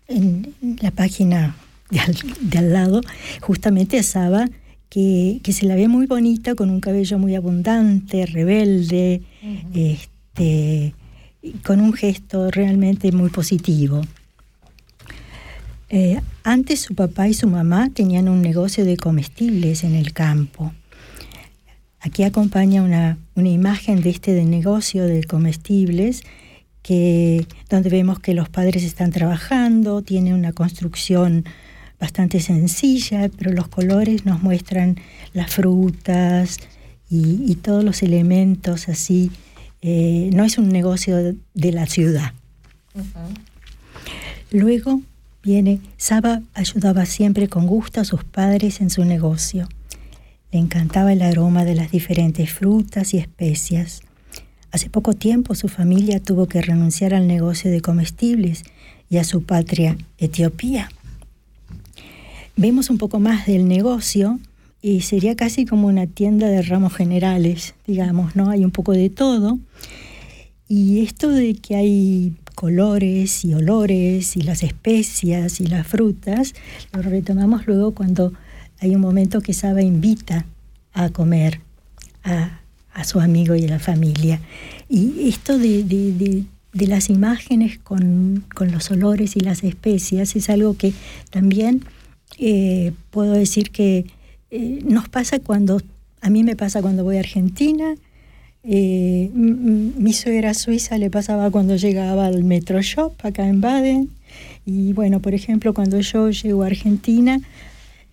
en 0.09 0.55
la 0.81 0.91
página 0.91 1.55
de 1.91 2.01
al, 2.01 2.17
de 2.41 2.59
al 2.59 2.73
lado 2.73 3.01
justamente 3.41 3.99
a 3.99 4.03
Saba 4.03 4.49
que, 4.89 5.41
que 5.43 5.53
se 5.53 5.67
la 5.67 5.77
ve 5.77 5.89
muy 5.89 6.07
bonita, 6.07 6.55
con 6.55 6.69
un 6.69 6.81
cabello 6.81 7.19
muy 7.19 7.37
abundante, 7.37 8.27
rebelde, 8.27 9.23
este, 9.73 10.95
con 11.65 11.81
un 11.81 11.93
gesto 11.93 12.51
realmente 12.51 13.13
muy 13.13 13.31
positivo. 13.31 14.03
Eh, 15.89 16.21
antes 16.45 16.81
su 16.81 16.95
papá 16.95 17.29
y 17.29 17.35
su 17.35 17.49
mamá 17.49 17.91
tenían 17.93 18.29
un 18.29 18.43
negocio 18.43 18.85
de 18.85 18.97
comestibles 18.97 19.85
en 19.85 19.95
el 19.95 20.13
campo. 20.13 20.73
Aquí 22.01 22.25
acompaña 22.25 22.83
una, 22.83 23.19
una 23.41 23.49
imagen 23.49 24.03
de 24.03 24.11
este 24.11 24.35
de 24.35 24.45
negocio 24.45 25.07
de 25.07 25.25
comestibles 25.25 26.23
que, 26.83 27.47
donde 27.69 27.91
vemos 27.91 28.21
que 28.21 28.35
los 28.35 28.49
padres 28.49 28.85
están 28.85 29.11
trabajando, 29.11 30.03
tiene 30.03 30.35
una 30.35 30.53
construcción 30.53 31.45
bastante 31.99 32.41
sencilla, 32.41 33.31
pero 33.37 33.53
los 33.53 33.69
colores 33.69 34.25
nos 34.25 34.43
muestran 34.43 34.97
las 35.33 35.53
frutas 35.53 36.59
y, 37.11 37.45
y 37.47 37.55
todos 37.57 37.83
los 37.83 38.03
elementos 38.03 38.89
así. 38.89 39.31
Eh, 39.83 40.31
no 40.35 40.45
es 40.45 40.59
un 40.59 40.69
negocio 40.69 41.17
de, 41.17 41.37
de 41.55 41.73
la 41.73 41.87
ciudad. 41.87 42.33
Luego 44.51 45.01
viene, 45.43 45.81
Saba 45.97 46.43
ayudaba 46.55 47.07
siempre 47.07 47.49
con 47.49 47.67
gusto 47.67 48.01
a 48.01 48.05
sus 48.05 48.25
padres 48.25 48.81
en 48.81 48.91
su 48.91 49.05
negocio. 49.05 49.69
Le 50.53 50.59
encantaba 50.59 51.13
el 51.13 51.23
aroma 51.23 51.65
de 51.65 51.75
las 51.75 51.91
diferentes 51.91 52.53
frutas 52.53 53.15
y 53.15 53.19
especias. 53.19 54.03
Hace 54.73 54.91
poco 54.91 55.15
tiempo 55.15 55.55
su 55.55 55.69
familia 55.69 56.21
tuvo 56.21 56.47
que 56.47 56.61
renunciar 56.61 57.15
al 57.15 57.27
negocio 57.27 57.71
de 57.71 57.81
comestibles 57.81 58.65
y 59.09 59.19
a 59.19 59.25
su 59.25 59.43
patria, 59.43 59.97
Etiopía. 60.19 60.91
Vemos 62.57 62.91
un 62.91 62.99
poco 62.99 63.21
más 63.21 63.47
del 63.47 63.69
negocio 63.69 64.39
y 64.83 65.03
sería 65.03 65.37
casi 65.37 65.67
como 65.67 65.89
una 65.89 66.07
tienda 66.07 66.49
de 66.49 66.63
ramos 66.63 66.95
generales, 66.95 67.75
digamos, 67.87 68.35
¿no? 68.35 68.51
Hay 68.51 68.65
un 68.65 68.71
poco 68.71 68.93
de 68.93 69.11
todo. 69.11 69.59
Y 70.69 71.03
esto 71.03 71.31
de 71.31 71.55
que 71.55 71.77
hay 71.77 72.35
colores 72.55 73.45
y 73.45 73.55
olores 73.55 74.37
y 74.37 74.43
las 74.43 74.63
especias 74.63 75.61
y 75.61 75.67
las 75.67 75.87
frutas, 75.87 76.55
lo 76.93 77.03
retomamos 77.03 77.67
luego 77.67 77.93
cuando 77.93 78.33
hay 78.81 78.95
un 78.95 79.01
momento 79.01 79.41
que 79.41 79.53
Saba 79.53 79.83
invita 79.83 80.45
a 80.93 81.11
comer 81.11 81.61
a, 82.25 82.61
a 82.93 83.05
su 83.05 83.21
amigo 83.21 83.55
y 83.55 83.65
a 83.65 83.69
la 83.69 83.79
familia. 83.79 84.41
Y 84.89 85.29
esto 85.29 85.59
de, 85.59 85.85
de- 85.85 86.13
de- 86.13 86.45
de 86.73 86.87
las 86.87 87.11
imágenes 87.11 87.79
con, 87.79 88.45
con 88.55 88.71
los 88.71 88.93
olores 88.93 89.35
y 89.35 89.41
las 89.41 89.65
especias 89.65 90.37
es 90.37 90.49
algo 90.49 90.77
que 90.77 90.93
también 91.31 91.83
eh, 92.39 92.93
puedo 93.11 93.33
decir 93.33 93.71
que 93.71 94.07
eh, 94.53 94.79
nos 94.85 95.09
pasa 95.09 95.41
cuando, 95.41 95.83
a 96.21 96.31
mí 96.31 96.45
me 96.45 96.55
pasa 96.55 96.81
cuando 96.81 97.03
voy 97.03 97.17
a 97.17 97.21
Argentina, 97.21 97.97
eh, 98.63 99.31
mi 99.35 100.13
suegra 100.13 100.55
suiza 100.55 100.97
le 100.99 101.11
pasaba 101.11 101.51
cuando 101.51 101.75
llegaba 101.77 102.27
al 102.27 102.45
Metro 102.45 102.81
Shop 102.83 103.15
acá 103.25 103.49
en 103.49 103.61
Baden. 103.61 104.11
Y 104.65 104.93
bueno, 104.93 105.19
por 105.21 105.35
ejemplo, 105.35 105.75
cuando 105.75 105.99
yo 106.01 106.31
llego 106.31 106.63
a 106.63 106.67
Argentina, 106.67 107.41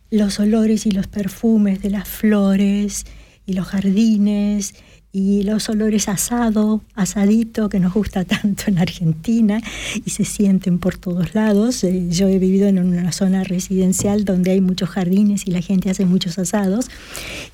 los 0.09 0.39
olores 0.39 0.85
y 0.85 0.91
los 0.91 1.07
perfumes 1.07 1.81
de 1.81 1.89
las 1.89 2.07
flores 2.07 3.05
y 3.45 3.53
los 3.53 3.67
jardines 3.67 4.73
y 5.11 5.43
los 5.43 5.67
olores 5.69 6.09
asado, 6.09 6.83
asadito, 6.93 7.69
que 7.69 7.79
nos 7.79 7.93
gusta 7.93 8.23
tanto 8.25 8.65
en 8.67 8.77
Argentina 8.77 9.59
y 10.05 10.11
se 10.11 10.25
sienten 10.25 10.79
por 10.79 10.97
todos 10.97 11.33
lados. 11.33 11.83
Eh, 11.83 12.07
yo 12.09 12.27
he 12.27 12.37
vivido 12.37 12.67
en 12.67 12.77
una 12.77 13.11
zona 13.11 13.43
residencial 13.43 14.25
donde 14.25 14.51
hay 14.51 14.61
muchos 14.61 14.89
jardines 14.89 15.47
y 15.47 15.51
la 15.51 15.61
gente 15.61 15.89
hace 15.89 16.05
muchos 16.05 16.37
asados. 16.37 16.89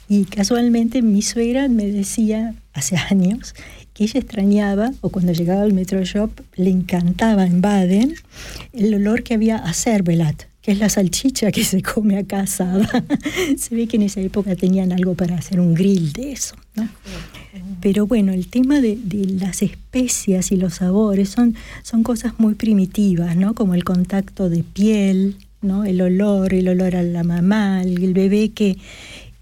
Y 0.10 0.26
casualmente 0.26 1.02
mi 1.02 1.22
suegra 1.22 1.68
me 1.70 1.88
decía 1.88 2.54
hace 2.74 2.98
años 2.98 3.54
que 3.94 4.06
ella 4.06 4.20
extrañaba, 4.20 4.92
o 5.02 5.10
cuando 5.10 5.34
llegaba 5.34 5.62
al 5.62 5.72
Metro 5.74 6.04
Shop, 6.04 6.32
le 6.56 6.72
encantaba 6.72 7.46
en 7.46 7.62
Baden 7.62 8.16
el 8.74 8.96
olor 8.96 9.24
que 9.24 9.36
había 9.36 9.58
a 9.58 9.74
Cervelat, 9.74 10.48
que 10.64 10.72
es 10.72 10.80
la 10.80 10.88
salchicha 10.90 11.52
que 11.52 11.64
se 11.66 11.82
come 11.84 12.18
acá 12.18 12.40
asada. 12.40 12.90
se 13.58 13.76
ve 13.76 13.86
que 13.86 13.98
en 13.98 14.04
esa 14.04 14.22
época 14.22 14.56
tenían 14.56 14.94
algo 14.94 15.14
para 15.14 15.36
hacer 15.36 15.60
un 15.60 15.74
grill 15.74 16.14
de 16.14 16.32
eso, 16.32 16.56
¿no? 16.76 16.88
Pero 17.82 18.08
bueno, 18.08 18.32
el 18.32 18.48
tema 18.48 18.80
de, 18.80 18.96
de 18.96 19.26
las 19.26 19.62
especias 19.62 20.54
y 20.54 20.56
los 20.56 20.76
sabores 20.76 21.30
son, 21.30 21.56
son 21.84 22.02
cosas 22.02 22.34
muy 22.38 22.56
primitivas, 22.56 23.36
¿no? 23.36 23.54
Como 23.54 23.76
el 23.76 23.84
contacto 23.84 24.50
de 24.50 24.64
piel, 24.64 25.36
¿no? 25.62 25.84
El 25.84 26.02
olor, 26.02 26.54
el 26.54 26.70
olor 26.70 26.96
a 26.96 27.04
la 27.04 27.24
mamá, 27.24 27.82
el, 27.84 28.02
el 28.02 28.14
bebé 28.14 28.50
que, 28.50 28.78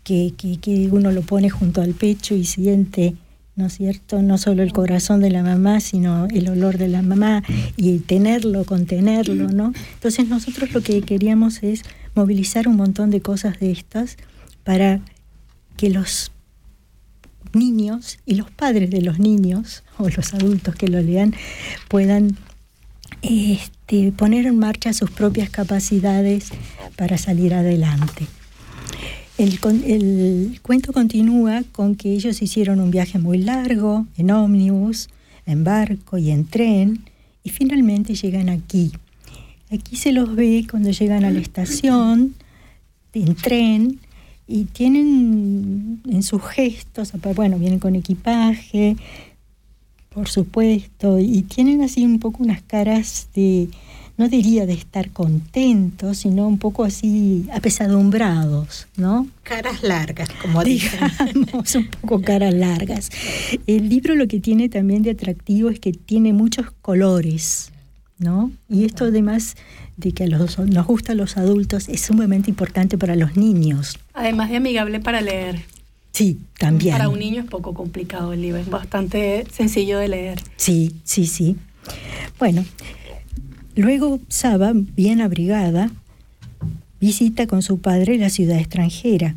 que, 0.03 0.33
que, 0.35 0.57
que 0.57 0.89
uno 0.91 1.11
lo 1.11 1.21
pone 1.21 1.51
junto 1.51 1.83
al 1.83 1.93
pecho 1.93 2.33
y 2.33 2.45
siente, 2.45 3.13
¿no 3.61 3.69
cierto? 3.69 4.21
No 4.23 4.39
solo 4.39 4.63
el 4.63 4.73
corazón 4.73 5.21
de 5.21 5.29
la 5.29 5.43
mamá, 5.43 5.79
sino 5.79 6.25
el 6.25 6.49
olor 6.49 6.79
de 6.79 6.87
la 6.87 7.03
mamá 7.03 7.43
y 7.77 7.99
tenerlo, 7.99 8.65
contenerlo, 8.65 9.49
¿no? 9.49 9.71
Entonces 9.93 10.27
nosotros 10.27 10.73
lo 10.73 10.81
que 10.81 11.01
queríamos 11.03 11.61
es 11.61 11.83
movilizar 12.15 12.67
un 12.67 12.75
montón 12.75 13.11
de 13.11 13.21
cosas 13.21 13.59
de 13.59 13.71
estas 13.71 14.17
para 14.63 14.99
que 15.77 15.91
los 15.91 16.31
niños 17.53 18.17
y 18.25 18.35
los 18.35 18.49
padres 18.49 18.89
de 18.89 19.01
los 19.01 19.19
niños 19.19 19.83
o 19.99 20.09
los 20.09 20.33
adultos 20.33 20.73
que 20.75 20.87
lo 20.87 20.99
lean 21.01 21.35
puedan 21.87 22.35
este, 23.21 24.11
poner 24.11 24.47
en 24.47 24.57
marcha 24.57 24.93
sus 24.93 25.11
propias 25.11 25.51
capacidades 25.51 26.49
para 26.95 27.19
salir 27.19 27.53
adelante. 27.53 28.25
El, 29.37 30.59
cuento 30.61 30.93
continúa 30.93 31.63
con 31.71 31.95
que 31.95 32.13
ellos 32.13 32.41
hicieron 32.41 32.79
un 32.79 32.91
viaje 32.91 33.17
muy 33.17 33.37
largo 33.39 34.05
en 34.17 34.31
ómnibus, 34.31 35.09
en 35.45 35.63
barco 35.63 36.17
y 36.17 36.31
en 36.31 36.45
tren 36.45 37.05
y 37.43 37.49
finalmente 37.49 38.13
llegan 38.13 38.49
aquí. 38.49 38.91
Aquí 39.71 39.95
se 39.95 40.11
los 40.11 40.35
ve 40.35 40.67
cuando 40.69 40.91
llegan 40.91 41.23
a 41.23 41.31
la 41.31 41.39
estación, 41.39 42.35
en 43.13 43.35
tren, 43.35 43.99
y 44.47 44.65
tienen 44.65 46.01
en 46.09 46.23
sus 46.23 46.43
gestos, 46.43 47.13
bueno, 47.35 47.57
vienen 47.57 47.79
con 47.79 47.95
equipaje, 47.95 48.97
por 50.09 50.27
supuesto, 50.27 51.19
y 51.19 51.43
tienen 51.43 51.81
así 51.81 52.03
un 52.03 52.19
poco 52.19 52.43
unas 52.43 52.61
caras 52.61 53.29
de, 53.33 53.69
no 54.17 54.29
diría 54.29 54.65
de 54.65 54.73
estar 54.73 55.11
contentos, 55.11 56.19
sino 56.19 56.47
un 56.47 56.57
poco 56.57 56.83
así 56.83 57.47
apesadumbrados, 57.53 58.87
¿no? 58.97 59.27
Caras 59.43 59.83
largas, 59.83 60.29
como. 60.41 60.63
Digamos, 60.63 61.75
un 61.75 61.87
poco 61.87 62.21
caras 62.21 62.53
largas. 62.53 63.09
El 63.67 63.89
libro 63.89 64.15
lo 64.15 64.27
que 64.27 64.39
tiene 64.39 64.69
también 64.69 65.03
de 65.03 65.11
atractivo 65.11 65.69
es 65.69 65.79
que 65.79 65.91
tiene 65.91 66.33
muchos 66.33 66.71
colores, 66.81 67.71
¿no? 68.19 68.51
Y 68.69 68.85
esto 68.85 69.05
además 69.05 69.55
de 69.97 70.11
que 70.11 70.23
a 70.23 70.27
los, 70.27 70.57
nos 70.59 70.87
gusta 70.87 71.13
a 71.13 71.15
los 71.15 71.37
adultos 71.37 71.89
es 71.89 72.01
sumamente 72.01 72.49
importante 72.49 72.97
para 72.97 73.15
los 73.15 73.37
niños. 73.37 73.99
Además 74.13 74.49
de 74.49 74.57
amigable 74.57 74.99
para 74.99 75.21
leer. 75.21 75.61
Sí, 76.11 76.39
también. 76.57 76.93
Para 76.93 77.09
un 77.09 77.19
niño 77.19 77.41
es 77.41 77.49
poco 77.49 77.73
complicado 77.73 78.33
el 78.33 78.41
libro, 78.41 78.59
es 78.59 78.69
bastante 78.69 79.45
sencillo 79.51 79.97
de 79.97 80.09
leer. 80.09 80.43
Sí, 80.57 80.95
sí, 81.03 81.25
sí. 81.25 81.55
Bueno, 82.37 82.65
luego 83.81 84.19
Saba, 84.29 84.71
bien 84.73 85.21
abrigada, 85.21 85.91
visita 86.99 87.47
con 87.47 87.61
su 87.61 87.79
padre 87.79 88.17
la 88.17 88.29
ciudad 88.29 88.57
extranjera. 88.57 89.35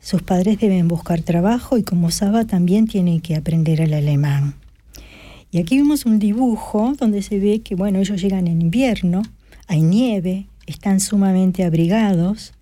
Sus 0.00 0.22
padres 0.22 0.58
deben 0.58 0.88
buscar 0.88 1.22
trabajo 1.22 1.78
y 1.78 1.82
como 1.82 2.10
Saba 2.10 2.44
también 2.44 2.86
tienen 2.86 3.20
que 3.20 3.34
aprender 3.34 3.80
el 3.80 3.94
alemán. 3.94 4.54
Y 5.50 5.58
aquí 5.58 5.76
vemos 5.76 6.06
un 6.06 6.18
dibujo 6.18 6.94
donde 6.98 7.22
se 7.22 7.38
ve 7.38 7.60
que, 7.60 7.74
bueno, 7.74 7.98
ellos 7.98 8.20
llegan 8.20 8.46
en 8.46 8.62
invierno, 8.62 9.22
hay 9.68 9.82
nieve, 9.82 10.46
están 10.66 10.98
sumamente 11.00 11.64
abrigados. 11.64 12.52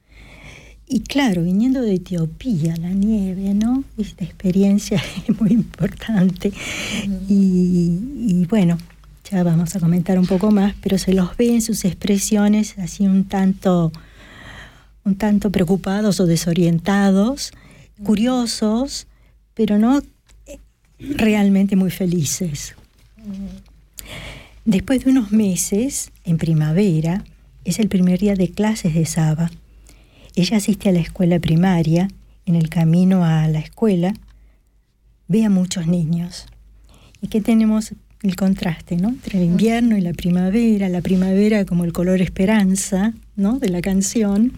Y 0.86 1.00
claro, 1.00 1.44
viniendo 1.44 1.82
de 1.82 1.94
Etiopía, 1.94 2.76
la 2.76 2.90
nieve, 2.90 3.54
¿no? 3.54 3.84
Esta 3.96 4.24
experiencia 4.24 5.00
es 5.28 5.40
muy 5.40 5.52
importante. 5.52 6.52
y, 7.28 7.98
y 8.26 8.46
bueno, 8.48 8.76
ya 9.30 9.44
vamos 9.44 9.76
a 9.76 9.80
comentar 9.80 10.18
un 10.18 10.26
poco 10.26 10.50
más, 10.50 10.74
pero 10.82 10.98
se 10.98 11.12
los 11.14 11.36
ve 11.36 11.54
en 11.54 11.62
sus 11.62 11.84
expresiones 11.84 12.76
así 12.78 13.06
un 13.06 13.24
tanto, 13.24 13.92
un 15.04 15.14
tanto 15.14 15.50
preocupados 15.50 16.18
o 16.18 16.26
desorientados, 16.26 17.52
curiosos, 18.02 19.06
pero 19.54 19.78
no 19.78 20.02
eh, 20.46 20.58
realmente 20.98 21.76
muy 21.76 21.90
felices. 21.90 22.74
Después 24.64 25.04
de 25.04 25.12
unos 25.12 25.30
meses, 25.30 26.10
en 26.24 26.36
primavera, 26.36 27.24
es 27.64 27.78
el 27.78 27.88
primer 27.88 28.18
día 28.18 28.34
de 28.34 28.50
clases 28.50 28.94
de 28.94 29.06
Saba. 29.06 29.50
Ella 30.34 30.56
asiste 30.56 30.88
a 30.88 30.92
la 30.92 31.00
escuela 31.00 31.38
primaria. 31.38 32.08
En 32.46 32.56
el 32.56 32.68
camino 32.68 33.24
a 33.24 33.46
la 33.46 33.60
escuela 33.60 34.12
ve 35.28 35.44
a 35.44 35.50
muchos 35.50 35.86
niños. 35.86 36.46
Y 37.20 37.28
que 37.28 37.40
tenemos 37.40 37.92
el 38.22 38.36
contraste, 38.36 38.96
¿no? 38.96 39.08
Entre 39.08 39.38
el 39.38 39.44
invierno 39.44 39.96
y 39.96 40.00
la 40.02 40.12
primavera, 40.12 40.88
la 40.88 41.00
primavera 41.00 41.64
como 41.64 41.84
el 41.84 41.92
color 41.92 42.20
esperanza, 42.20 43.14
¿no? 43.34 43.58
De 43.58 43.70
la 43.70 43.80
canción. 43.80 44.52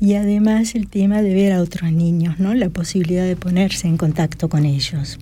Y 0.00 0.14
además 0.14 0.74
el 0.74 0.88
tema 0.88 1.22
de 1.22 1.32
ver 1.32 1.52
a 1.52 1.62
otros 1.62 1.90
niños, 1.90 2.38
¿no? 2.38 2.54
La 2.54 2.68
posibilidad 2.68 3.24
de 3.24 3.36
ponerse 3.36 3.88
en 3.88 3.96
contacto 3.96 4.48
con 4.48 4.64
ellos. 4.64 5.18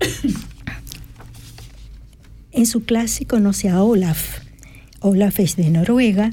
En 2.52 2.66
su 2.66 2.84
clase 2.84 3.26
conoce 3.26 3.68
a 3.68 3.80
Olaf. 3.80 4.40
Olaf 4.98 5.38
es 5.38 5.54
de 5.54 5.70
Noruega 5.70 6.32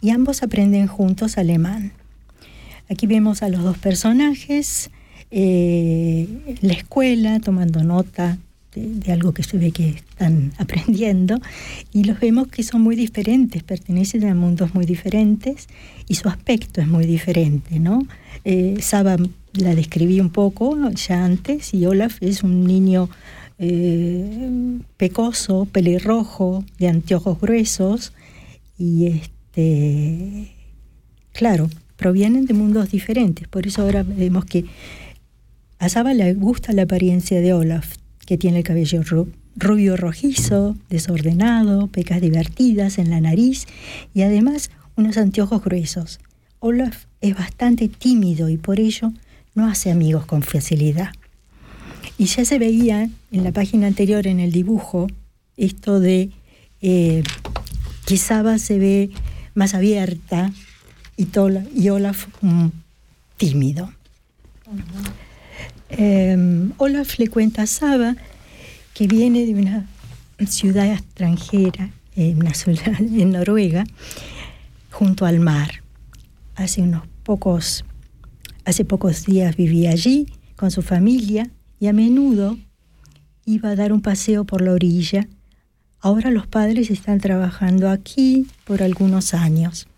y 0.00 0.10
ambos 0.10 0.42
aprenden 0.42 0.88
juntos 0.88 1.38
alemán. 1.38 1.92
Aquí 2.90 3.06
vemos 3.06 3.40
a 3.40 3.48
los 3.48 3.62
dos 3.62 3.78
personajes 3.78 4.90
eh, 5.30 6.58
la 6.60 6.74
escuela 6.74 7.40
tomando 7.40 7.82
nota 7.82 8.38
de, 8.74 8.86
de 8.86 9.12
algo 9.12 9.32
que 9.32 9.42
se 9.42 9.58
ve 9.58 9.70
que 9.70 9.90
están 9.90 10.52
aprendiendo 10.58 11.38
y 11.92 12.04
los 12.04 12.20
vemos 12.20 12.48
que 12.48 12.62
son 12.62 12.82
muy 12.82 12.96
diferentes, 12.96 13.62
pertenecen 13.62 14.26
a 14.26 14.34
mundos 14.34 14.74
muy 14.74 14.86
diferentes 14.86 15.68
y 16.08 16.14
su 16.14 16.28
aspecto 16.28 16.80
es 16.80 16.88
muy 16.88 17.06
diferente, 17.06 17.78
¿no? 17.78 18.06
Eh, 18.44 18.76
Saba 18.80 19.16
la 19.52 19.74
describí 19.74 20.20
un 20.20 20.30
poco 20.30 20.76
ya 20.90 21.24
antes 21.24 21.72
y 21.74 21.86
Olaf 21.86 22.18
es 22.20 22.42
un 22.42 22.64
niño 22.64 23.08
eh, 23.58 24.80
pecoso, 24.96 25.66
pelirrojo, 25.70 26.64
de 26.78 26.88
anteojos 26.88 27.40
gruesos 27.40 28.12
y 28.76 29.06
este, 29.06 30.52
claro, 31.32 31.70
provienen 31.96 32.46
de 32.46 32.54
mundos 32.54 32.90
diferentes. 32.90 33.46
Por 33.48 33.66
eso 33.66 33.82
ahora 33.82 34.02
vemos 34.02 34.44
que 34.44 34.64
a 35.78 35.88
Saba 35.88 36.14
le 36.14 36.34
gusta 36.34 36.72
la 36.72 36.82
apariencia 36.82 37.40
de 37.40 37.52
Olaf, 37.52 37.94
que 38.26 38.38
tiene 38.38 38.58
el 38.58 38.64
cabello 38.64 39.02
ru- 39.02 39.32
rubio 39.56 39.96
rojizo, 39.96 40.76
desordenado, 40.90 41.86
pecas 41.88 42.20
divertidas 42.20 42.98
en 42.98 43.10
la 43.10 43.20
nariz 43.20 43.66
y 44.14 44.22
además 44.22 44.70
unos 44.96 45.16
anteojos 45.16 45.62
gruesos. 45.62 46.20
Olaf 46.60 47.04
es 47.20 47.36
bastante 47.36 47.88
tímido 47.88 48.48
y 48.48 48.56
por 48.56 48.80
ello 48.80 49.12
no 49.54 49.66
hace 49.68 49.90
amigos 49.90 50.26
con 50.26 50.42
facilidad. 50.42 51.10
Y 52.18 52.26
ya 52.26 52.44
se 52.44 52.58
veía 52.58 53.08
en 53.32 53.44
la 53.44 53.52
página 53.52 53.86
anterior, 53.86 54.26
en 54.26 54.40
el 54.40 54.52
dibujo, 54.52 55.08
esto 55.56 56.00
de 56.00 56.30
eh, 56.80 57.22
que 58.06 58.16
se 58.58 58.78
ve 58.78 59.10
más 59.54 59.74
abierta 59.74 60.52
y 61.74 61.88
Olaf 61.88 62.26
mm, 62.40 62.68
tímido. 63.36 63.92
Eh, 65.90 66.70
Olaf 66.78 67.18
le 67.18 67.28
cuenta 67.28 67.62
a 67.62 67.66
Saba 67.66 68.16
que 68.94 69.06
viene 69.06 69.44
de 69.44 69.54
una 69.54 69.86
ciudad 70.46 70.86
extranjera, 70.86 71.90
eh, 72.16 72.34
una 72.36 72.54
ciudad 72.54 72.98
en 73.00 73.30
Noruega, 73.30 73.84
junto 74.90 75.26
al 75.26 75.40
mar. 75.40 75.82
Hace 76.54 76.82
unos 76.82 77.02
pocos, 77.24 77.84
hace 78.64 78.84
pocos 78.84 79.26
días 79.26 79.56
vivía 79.56 79.90
allí 79.90 80.28
con 80.56 80.70
su 80.70 80.82
familia 80.82 81.50
y 81.80 81.88
a 81.88 81.92
menudo 81.92 82.56
iba 83.44 83.70
a 83.70 83.76
dar 83.76 83.92
un 83.92 84.00
paseo 84.00 84.44
por 84.44 84.62
la 84.62 84.72
orilla. 84.72 85.28
Ahora 86.00 86.30
los 86.30 86.46
padres 86.46 86.90
están 86.90 87.18
trabajando 87.18 87.90
aquí 87.90 88.46
por 88.64 88.82
algunos 88.82 89.34
años. 89.34 89.88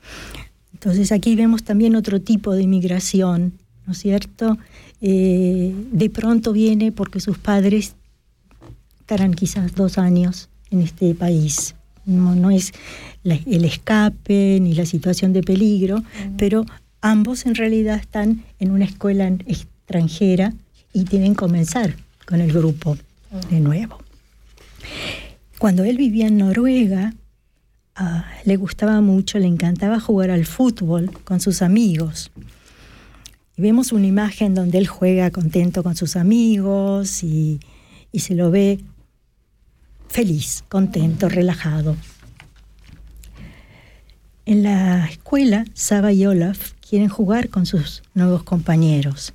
Entonces 0.72 1.12
aquí 1.12 1.36
vemos 1.36 1.64
también 1.64 1.96
otro 1.96 2.20
tipo 2.20 2.54
de 2.54 2.62
inmigración, 2.62 3.54
¿no 3.86 3.92
es 3.92 3.98
cierto? 3.98 4.56
Eh, 5.00 5.74
de 5.92 6.10
pronto 6.10 6.52
viene 6.52 6.90
porque 6.92 7.20
sus 7.20 7.38
padres 7.38 7.94
estarán 9.00 9.34
quizás 9.34 9.74
dos 9.74 9.98
años 9.98 10.48
en 10.70 10.80
este 10.80 11.14
país. 11.14 11.74
No, 12.06 12.34
no 12.34 12.50
es 12.50 12.72
la- 13.22 13.38
el 13.46 13.64
escape 13.64 14.58
ni 14.60 14.74
la 14.74 14.86
situación 14.86 15.32
de 15.32 15.42
peligro, 15.42 16.02
pero 16.38 16.64
ambos 17.00 17.46
en 17.46 17.54
realidad 17.54 17.96
están 17.98 18.42
en 18.58 18.70
una 18.70 18.84
escuela 18.84 19.26
extranjera 19.46 20.54
y 20.92 21.04
tienen 21.04 21.32
que 21.32 21.36
comenzar 21.38 21.96
con 22.26 22.40
el 22.40 22.52
grupo 22.52 22.96
de 23.50 23.60
nuevo. 23.60 23.98
Cuando 25.58 25.84
él 25.84 25.96
vivía 25.96 26.26
en 26.28 26.38
Noruega, 26.38 27.14
ah, 27.96 28.24
le 28.44 28.56
gustaba 28.56 29.00
mucho, 29.00 29.38
le 29.38 29.46
encantaba 29.46 30.00
jugar 30.00 30.30
al 30.30 30.46
fútbol 30.46 31.10
con 31.24 31.40
sus 31.40 31.62
amigos. 31.62 32.30
Y 33.56 33.62
vemos 33.62 33.92
una 33.92 34.06
imagen 34.06 34.54
donde 34.54 34.78
él 34.78 34.86
juega 34.86 35.30
contento 35.30 35.82
con 35.82 35.96
sus 35.96 36.16
amigos 36.16 37.22
y, 37.22 37.60
y 38.12 38.20
se 38.20 38.34
lo 38.34 38.50
ve 38.50 38.80
feliz, 40.08 40.64
contento, 40.68 41.28
relajado. 41.28 41.96
En 44.44 44.62
la 44.62 45.06
escuela, 45.06 45.64
Saba 45.74 46.12
y 46.12 46.24
Olaf 46.24 46.72
quieren 46.88 47.08
jugar 47.08 47.48
con 47.48 47.66
sus 47.66 48.02
nuevos 48.14 48.44
compañeros, 48.44 49.32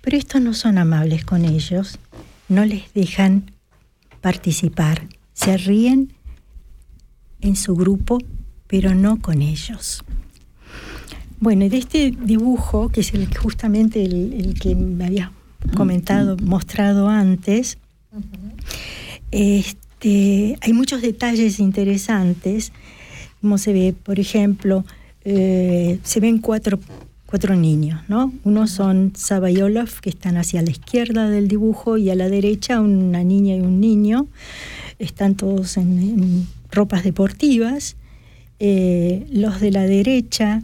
pero 0.00 0.16
estos 0.16 0.40
no 0.40 0.54
son 0.54 0.78
amables 0.78 1.24
con 1.24 1.44
ellos, 1.44 1.98
no 2.48 2.64
les 2.64 2.92
dejan 2.94 3.52
participar, 4.20 5.06
se 5.34 5.56
ríen 5.56 6.14
en 7.40 7.54
su 7.56 7.74
grupo, 7.74 8.18
pero 8.66 8.94
no 8.94 9.20
con 9.20 9.42
ellos. 9.42 10.04
Bueno, 11.40 11.64
y 11.64 11.70
de 11.70 11.78
este 11.78 12.10
dibujo, 12.10 12.90
que 12.90 13.00
es 13.00 13.14
el, 13.14 13.34
justamente 13.34 14.04
el, 14.04 14.34
el 14.34 14.60
que 14.60 14.74
me 14.74 15.06
había 15.06 15.32
comentado, 15.74 16.36
mostrado 16.36 17.08
antes, 17.08 17.78
este, 19.30 20.58
hay 20.60 20.72
muchos 20.74 21.00
detalles 21.00 21.58
interesantes, 21.58 22.72
como 23.40 23.56
se 23.56 23.72
ve, 23.72 23.94
por 24.02 24.20
ejemplo, 24.20 24.84
eh, 25.24 25.98
se 26.02 26.20
ven 26.20 26.40
cuatro, 26.40 26.78
cuatro 27.24 27.56
niños, 27.56 28.02
¿no? 28.08 28.32
Uno 28.44 28.66
son 28.66 29.12
Saba 29.16 29.50
y 29.50 29.62
Olaf, 29.62 30.00
que 30.00 30.10
están 30.10 30.36
hacia 30.36 30.60
la 30.60 30.70
izquierda 30.70 31.30
del 31.30 31.48
dibujo, 31.48 31.96
y 31.96 32.10
a 32.10 32.14
la 32.14 32.28
derecha 32.28 32.80
una 32.80 33.24
niña 33.24 33.56
y 33.56 33.60
un 33.60 33.80
niño. 33.80 34.26
Están 34.98 35.36
todos 35.36 35.78
en, 35.78 35.98
en 35.98 36.46
ropas 36.70 37.02
deportivas. 37.02 37.96
Eh, 38.58 39.26
los 39.30 39.58
de 39.60 39.70
la 39.70 39.84
derecha 39.84 40.62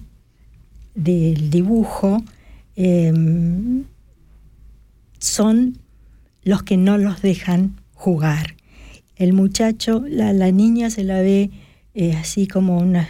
del 0.96 1.50
dibujo 1.50 2.24
eh, 2.74 3.12
son 5.18 5.78
los 6.42 6.62
que 6.64 6.76
no 6.76 6.98
los 6.98 7.22
dejan 7.22 7.76
jugar. 7.94 8.56
El 9.14 9.32
muchacho, 9.32 10.04
la, 10.08 10.32
la 10.32 10.50
niña 10.50 10.90
se 10.90 11.04
la 11.04 11.20
ve 11.20 11.50
eh, 11.94 12.14
así 12.14 12.46
como 12.46 12.78
una 12.78 13.08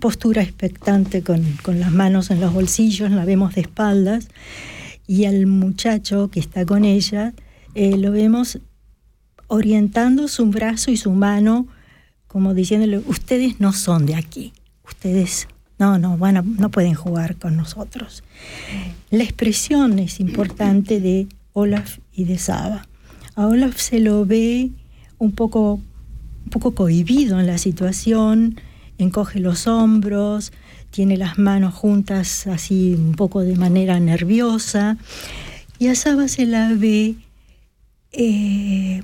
postura 0.00 0.42
expectante 0.42 1.22
con, 1.22 1.44
con 1.62 1.80
las 1.80 1.92
manos 1.92 2.30
en 2.30 2.40
los 2.40 2.52
bolsillos, 2.52 3.10
la 3.10 3.24
vemos 3.24 3.54
de 3.54 3.62
espaldas, 3.62 4.28
y 5.06 5.24
al 5.24 5.46
muchacho 5.46 6.28
que 6.30 6.40
está 6.40 6.64
con 6.64 6.84
ella 6.84 7.34
eh, 7.74 7.96
lo 7.96 8.12
vemos 8.12 8.58
orientando 9.48 10.28
su 10.28 10.46
brazo 10.46 10.90
y 10.90 10.96
su 10.96 11.12
mano 11.12 11.66
como 12.26 12.54
diciéndole, 12.54 12.98
ustedes 12.98 13.60
no 13.60 13.72
son 13.72 14.06
de 14.06 14.16
aquí, 14.16 14.52
ustedes 14.84 15.46
no, 15.84 15.98
no, 15.98 16.16
van 16.16 16.56
no 16.58 16.70
pueden 16.70 16.94
jugar 16.94 17.36
con 17.36 17.56
nosotros. 17.56 18.24
La 19.10 19.22
expresión 19.22 19.98
es 19.98 20.20
importante 20.20 21.00
de 21.00 21.28
Olaf 21.52 21.98
y 22.14 22.24
de 22.24 22.38
Saba. 22.38 22.86
A 23.34 23.46
Olaf 23.46 23.78
se 23.78 24.00
lo 24.00 24.24
ve 24.24 24.70
un 25.18 25.32
poco, 25.32 25.74
un 26.44 26.50
poco 26.50 26.74
cohibido 26.74 27.38
en 27.38 27.46
la 27.46 27.58
situación, 27.58 28.60
encoge 28.98 29.40
los 29.40 29.66
hombros, 29.66 30.52
tiene 30.90 31.16
las 31.16 31.38
manos 31.38 31.74
juntas 31.74 32.46
así 32.46 32.94
un 32.94 33.14
poco 33.14 33.40
de 33.40 33.56
manera 33.56 34.00
nerviosa, 34.00 34.96
y 35.78 35.88
a 35.88 35.94
Saba 35.94 36.28
se 36.28 36.46
la 36.46 36.72
ve 36.72 37.16
eh, 38.12 39.02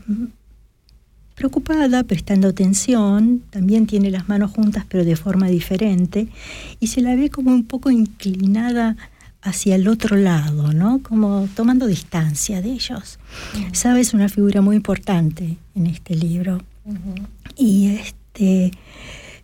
preocupada, 1.41 2.05
prestando 2.05 2.49
atención, 2.49 3.43
también 3.49 3.87
tiene 3.87 4.11
las 4.11 4.29
manos 4.29 4.51
juntas 4.51 4.85
pero 4.87 5.07
de 5.07 5.17
forma 5.17 5.49
diferente, 5.49 6.29
y 6.81 6.89
se 6.89 7.01
la 7.01 7.15
ve 7.17 7.31
como 7.31 7.51
un 7.51 7.65
poco 7.65 7.91
inclinada 7.91 8.99
hacia 9.41 9.77
el 9.77 9.89
otro 9.89 10.17
lado, 10.17 10.75
¿no? 10.75 11.01
Como 11.03 11.49
tomando 11.57 11.87
distancia 11.87 12.61
de 12.61 12.73
ellos. 12.73 13.19
Saba 13.73 13.99
es 13.99 14.13
una 14.13 14.29
figura 14.29 14.61
muy 14.61 14.77
importante 14.77 15.57
en 15.75 15.87
este 15.87 16.15
libro. 16.15 16.61
Y 17.57 17.87
este, 17.87 18.73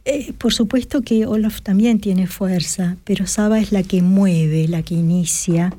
eh, 0.04 0.34
por 0.36 0.52
supuesto 0.52 1.00
que 1.00 1.24
Olaf 1.24 1.62
también 1.62 1.98
tiene 1.98 2.26
fuerza, 2.26 2.98
pero 3.04 3.26
Saba 3.26 3.58
es 3.58 3.72
la 3.72 3.82
que 3.82 4.02
mueve, 4.02 4.68
la 4.68 4.82
que 4.82 4.96
inicia 4.96 5.72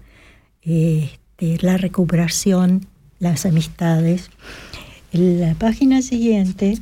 eh, 0.64 1.12
este, 1.40 1.64
la 1.64 1.78
recuperación, 1.78 2.88
las 3.20 3.46
amistades. 3.46 4.32
En 5.18 5.42
la 5.42 5.56
página 5.56 6.04
siguiente 6.04 6.78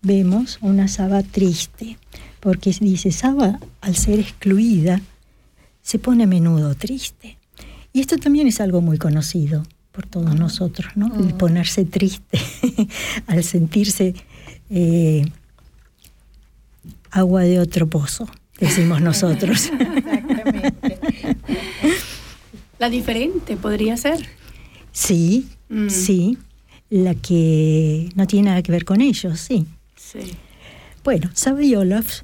vemos 0.00 0.56
una 0.62 0.88
Saba 0.88 1.22
triste, 1.22 1.98
porque 2.40 2.74
dice, 2.80 3.12
Saba, 3.12 3.60
al 3.82 3.96
ser 3.96 4.18
excluida, 4.18 5.02
se 5.82 5.98
pone 5.98 6.24
a 6.24 6.26
menudo 6.26 6.74
triste. 6.74 7.36
Y 7.92 8.00
esto 8.00 8.16
también 8.16 8.48
es 8.48 8.62
algo 8.62 8.80
muy 8.80 8.96
conocido 8.96 9.62
por 9.92 10.06
todos 10.06 10.34
nosotros, 10.34 10.90
¿no? 10.96 11.14
El 11.18 11.34
ponerse 11.34 11.84
triste 11.84 12.38
al 13.26 13.44
sentirse 13.44 14.14
eh, 14.70 15.26
agua 17.10 17.42
de 17.42 17.60
otro 17.60 17.90
pozo, 17.90 18.26
decimos 18.58 19.02
nosotros. 19.02 19.70
La 22.78 22.88
diferente 22.90 23.56
podría 23.58 23.96
ser. 23.98 24.26
sí, 24.92 25.48
Mm. 25.68 25.88
sí, 25.90 26.38
la 26.90 27.14
que 27.14 28.10
no 28.14 28.26
tiene 28.26 28.50
nada 28.50 28.62
que 28.62 28.72
ver 28.72 28.84
con 28.84 29.00
ellos, 29.00 29.40
sí. 29.40 29.66
Sí. 29.96 30.20
Bueno, 31.04 31.30
Saba 31.34 31.62
y 31.62 31.74
Olaf 31.74 32.22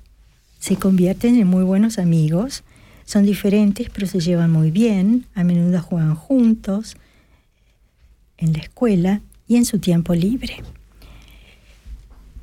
se 0.58 0.76
convierten 0.76 1.36
en 1.36 1.46
muy 1.46 1.64
buenos 1.64 1.98
amigos. 1.98 2.62
Son 3.04 3.24
diferentes, 3.24 3.90
pero 3.90 4.06
se 4.06 4.20
llevan 4.20 4.50
muy 4.50 4.70
bien. 4.70 5.26
A 5.34 5.44
menudo 5.44 5.80
juegan 5.82 6.14
juntos 6.14 6.96
en 8.38 8.52
la 8.52 8.60
escuela 8.60 9.20
y 9.48 9.56
en 9.56 9.64
su 9.64 9.78
tiempo 9.78 10.14
libre. 10.14 10.62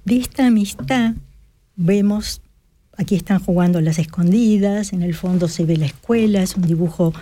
De 0.06 0.18
esta 0.18 0.48
amistad 0.48 1.14
vemos, 1.76 2.42
aquí 2.98 3.16
están 3.16 3.40
jugando 3.40 3.80
las 3.82 4.00
escondidas, 4.00 4.94
en 4.94 5.02
el 5.02 5.14
fondo 5.14 5.48
se 5.48 5.66
ve 5.66 5.78
la 5.78 5.86
escuela, 5.86 6.42
es 6.42 6.56
un 6.56 6.64
dibujo 6.64 7.14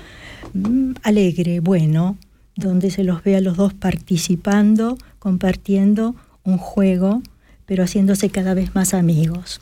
mm, 0.53 0.93
alegre, 1.03 1.59
bueno, 1.59 2.17
donde 2.57 2.91
se 2.91 3.03
los 3.03 3.23
ve 3.23 3.37
a 3.37 3.41
los 3.41 3.55
dos 3.55 3.73
participando, 3.73 4.97
compartiendo 5.19 6.15
un 6.43 6.57
juego, 6.57 7.21
pero 7.65 7.83
haciéndose 7.83 8.29
cada 8.29 8.53
vez 8.53 8.75
más 8.75 8.93
amigos. 8.93 9.61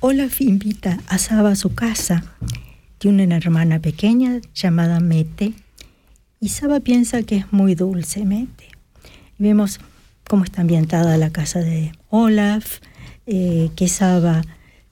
Olaf 0.00 0.40
invita 0.40 0.98
a 1.06 1.18
Saba 1.18 1.50
a 1.50 1.56
su 1.56 1.74
casa. 1.74 2.24
Tiene 2.98 3.24
una 3.24 3.36
hermana 3.36 3.78
pequeña 3.78 4.40
llamada 4.54 5.00
Mete 5.00 5.54
y 6.40 6.48
Saba 6.50 6.80
piensa 6.80 7.22
que 7.22 7.36
es 7.36 7.52
muy 7.52 7.74
dulce 7.74 8.24
Mete. 8.24 8.68
Vemos 9.38 9.80
cómo 10.28 10.44
está 10.44 10.62
ambientada 10.62 11.16
la 11.16 11.30
casa 11.30 11.60
de 11.60 11.92
Olaf, 12.10 12.80
eh, 13.26 13.70
que 13.76 13.88
Saba 13.88 14.42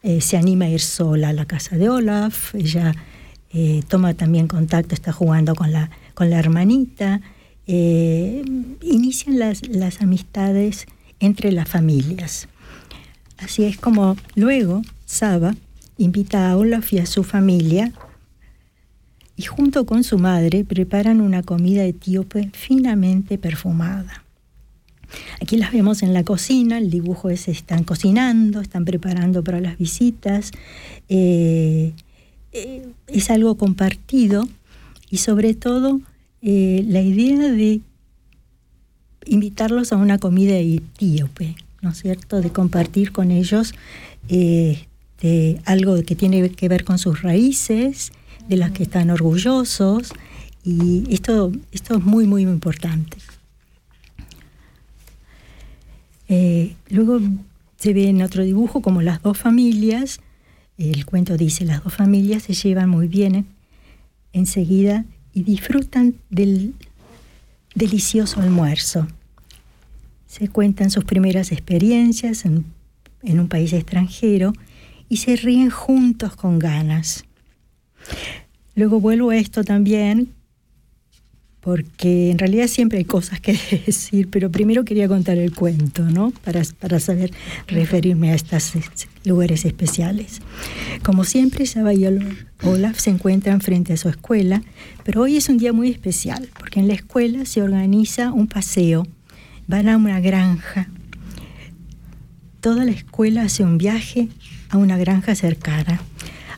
eh, 0.02 0.20
se 0.20 0.36
anima 0.36 0.66
a 0.66 0.68
ir 0.68 0.80
sola 0.80 1.30
a 1.30 1.32
la 1.32 1.46
casa 1.46 1.76
de 1.76 1.88
Olaf, 1.88 2.54
ella 2.54 2.94
eh, 3.58 3.82
toma 3.88 4.12
también 4.12 4.48
contacto, 4.48 4.94
está 4.94 5.12
jugando 5.12 5.54
con 5.54 5.72
la, 5.72 5.88
con 6.12 6.28
la 6.28 6.38
hermanita 6.38 7.22
eh, 7.66 8.42
inician 8.82 9.38
las, 9.38 9.66
las 9.66 10.02
amistades 10.02 10.84
entre 11.20 11.52
las 11.52 11.66
familias. 11.66 12.48
Así 13.38 13.64
es 13.64 13.78
como 13.78 14.18
luego 14.34 14.82
Saba 15.06 15.54
invita 15.96 16.50
a 16.50 16.56
Olaf 16.58 16.92
y 16.92 16.98
a 16.98 17.06
su 17.06 17.24
familia 17.24 17.94
y 19.36 19.44
junto 19.44 19.86
con 19.86 20.04
su 20.04 20.18
madre 20.18 20.62
preparan 20.62 21.22
una 21.22 21.42
comida 21.42 21.82
etíope 21.84 22.50
finamente 22.52 23.38
perfumada. 23.38 24.22
Aquí 25.40 25.56
las 25.56 25.72
vemos 25.72 26.02
en 26.02 26.12
la 26.12 26.24
cocina, 26.24 26.76
el 26.76 26.90
dibujo 26.90 27.30
es 27.30 27.48
están 27.48 27.84
cocinando, 27.84 28.60
están 28.60 28.84
preparando 28.84 29.42
para 29.42 29.60
las 29.60 29.78
visitas, 29.78 30.50
eh, 31.08 31.94
eh, 32.56 32.88
es 33.06 33.30
algo 33.30 33.56
compartido 33.56 34.48
y 35.10 35.18
sobre 35.18 35.54
todo 35.54 36.00
eh, 36.40 36.84
la 36.88 37.02
idea 37.02 37.50
de 37.50 37.82
invitarlos 39.26 39.92
a 39.92 39.96
una 39.96 40.18
comida 40.18 40.56
etíope, 40.56 41.56
¿no 41.82 41.90
es 41.90 41.98
cierto? 41.98 42.40
De 42.40 42.50
compartir 42.50 43.12
con 43.12 43.30
ellos 43.30 43.74
este, 44.28 45.60
algo 45.64 46.02
que 46.02 46.16
tiene 46.16 46.48
que 46.50 46.68
ver 46.68 46.84
con 46.84 46.98
sus 46.98 47.22
raíces, 47.22 48.12
de 48.48 48.56
las 48.56 48.70
que 48.70 48.84
están 48.84 49.10
orgullosos, 49.10 50.12
y 50.64 51.04
esto, 51.12 51.52
esto 51.72 51.96
es 51.98 52.04
muy, 52.04 52.26
muy 52.26 52.42
importante. 52.42 53.18
Eh, 56.28 56.74
luego 56.88 57.20
se 57.76 57.92
ve 57.92 58.08
en 58.08 58.22
otro 58.22 58.42
dibujo 58.42 58.82
como 58.82 59.02
las 59.02 59.22
dos 59.22 59.38
familias, 59.38 60.20
el 60.78 61.06
cuento 61.06 61.36
dice, 61.36 61.64
las 61.64 61.82
dos 61.82 61.94
familias 61.94 62.42
se 62.42 62.54
llevan 62.54 62.88
muy 62.88 63.08
bien 63.08 63.46
enseguida 64.32 65.04
y 65.32 65.42
disfrutan 65.42 66.14
del 66.28 66.74
delicioso 67.74 68.40
almuerzo. 68.40 69.06
Se 70.26 70.48
cuentan 70.48 70.90
sus 70.90 71.04
primeras 71.04 71.52
experiencias 71.52 72.44
en, 72.44 72.66
en 73.22 73.40
un 73.40 73.48
país 73.48 73.72
extranjero 73.72 74.52
y 75.08 75.18
se 75.18 75.36
ríen 75.36 75.70
juntos 75.70 76.36
con 76.36 76.58
ganas. 76.58 77.24
Luego 78.74 79.00
vuelvo 79.00 79.30
a 79.30 79.36
esto 79.36 79.64
también, 79.64 80.32
porque 81.66 82.30
en 82.30 82.38
realidad 82.38 82.68
siempre 82.68 82.98
hay 82.98 83.04
cosas 83.04 83.40
que 83.40 83.58
decir, 83.86 84.28
pero 84.30 84.52
primero 84.52 84.84
quería 84.84 85.08
contar 85.08 85.36
el 85.36 85.52
cuento, 85.52 86.04
¿no? 86.04 86.30
Para, 86.44 86.62
para 86.78 87.00
saber 87.00 87.32
referirme 87.66 88.30
a 88.30 88.36
estos 88.36 88.72
lugares 89.24 89.64
especiales. 89.64 90.42
Como 91.02 91.24
siempre, 91.24 91.66
Saba 91.66 91.92
y 91.92 92.06
Olaf 92.62 93.00
se 93.00 93.10
encuentran 93.10 93.60
frente 93.60 93.94
a 93.94 93.96
su 93.96 94.08
escuela, 94.08 94.62
pero 95.02 95.22
hoy 95.22 95.38
es 95.38 95.48
un 95.48 95.58
día 95.58 95.72
muy 95.72 95.90
especial, 95.90 96.48
porque 96.56 96.78
en 96.78 96.86
la 96.86 96.94
escuela 96.94 97.44
se 97.44 97.62
organiza 97.62 98.32
un 98.32 98.46
paseo, 98.46 99.04
van 99.66 99.88
a 99.88 99.96
una 99.96 100.20
granja. 100.20 100.88
Toda 102.60 102.84
la 102.84 102.92
escuela 102.92 103.42
hace 103.42 103.64
un 103.64 103.76
viaje 103.76 104.28
a 104.68 104.76
una 104.76 104.96
granja 104.98 105.34
cercana. 105.34 106.00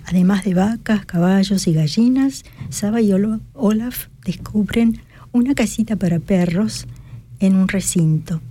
Además 0.05 0.45
de 0.45 0.53
vacas, 0.53 1.07
caballos 1.07 1.67
y 1.67 1.73
gallinas, 1.73 2.45
Saba 2.69 3.01
y 3.01 3.11
Olaf 3.55 4.09
descubren 4.29 5.01
una 5.33 5.55
casita 5.55 5.97
para 5.97 6.18
perros 6.18 6.87
en 7.41 7.57
un 7.57 7.66
recinto. 7.66 8.43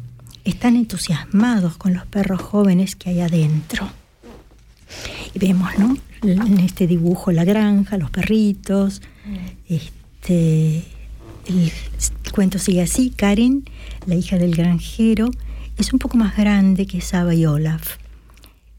Están 0.43 0.75
entusiasmados 0.75 1.77
con 1.77 1.93
los 1.93 2.05
perros 2.07 2.41
jóvenes 2.41 2.95
que 2.95 3.11
hay 3.11 3.21
adentro. 3.21 3.87
Y 5.33 5.39
vemos, 5.39 5.69
¿no? 5.77 5.95
En 6.23 6.59
este 6.59 6.87
dibujo 6.87 7.31
la 7.31 7.43
granja, 7.43 7.97
los 7.97 8.09
perritos. 8.09 9.03
Este, 9.69 10.83
el 11.45 11.71
cuento 12.33 12.57
sigue 12.57 12.81
así. 12.81 13.11
Karen, 13.11 13.65
la 14.07 14.15
hija 14.15 14.37
del 14.37 14.55
granjero, 14.55 15.29
es 15.77 15.93
un 15.93 15.99
poco 15.99 16.17
más 16.17 16.35
grande 16.35 16.87
que 16.87 17.01
Saba 17.01 17.35
y 17.35 17.45
Olaf. 17.45 17.97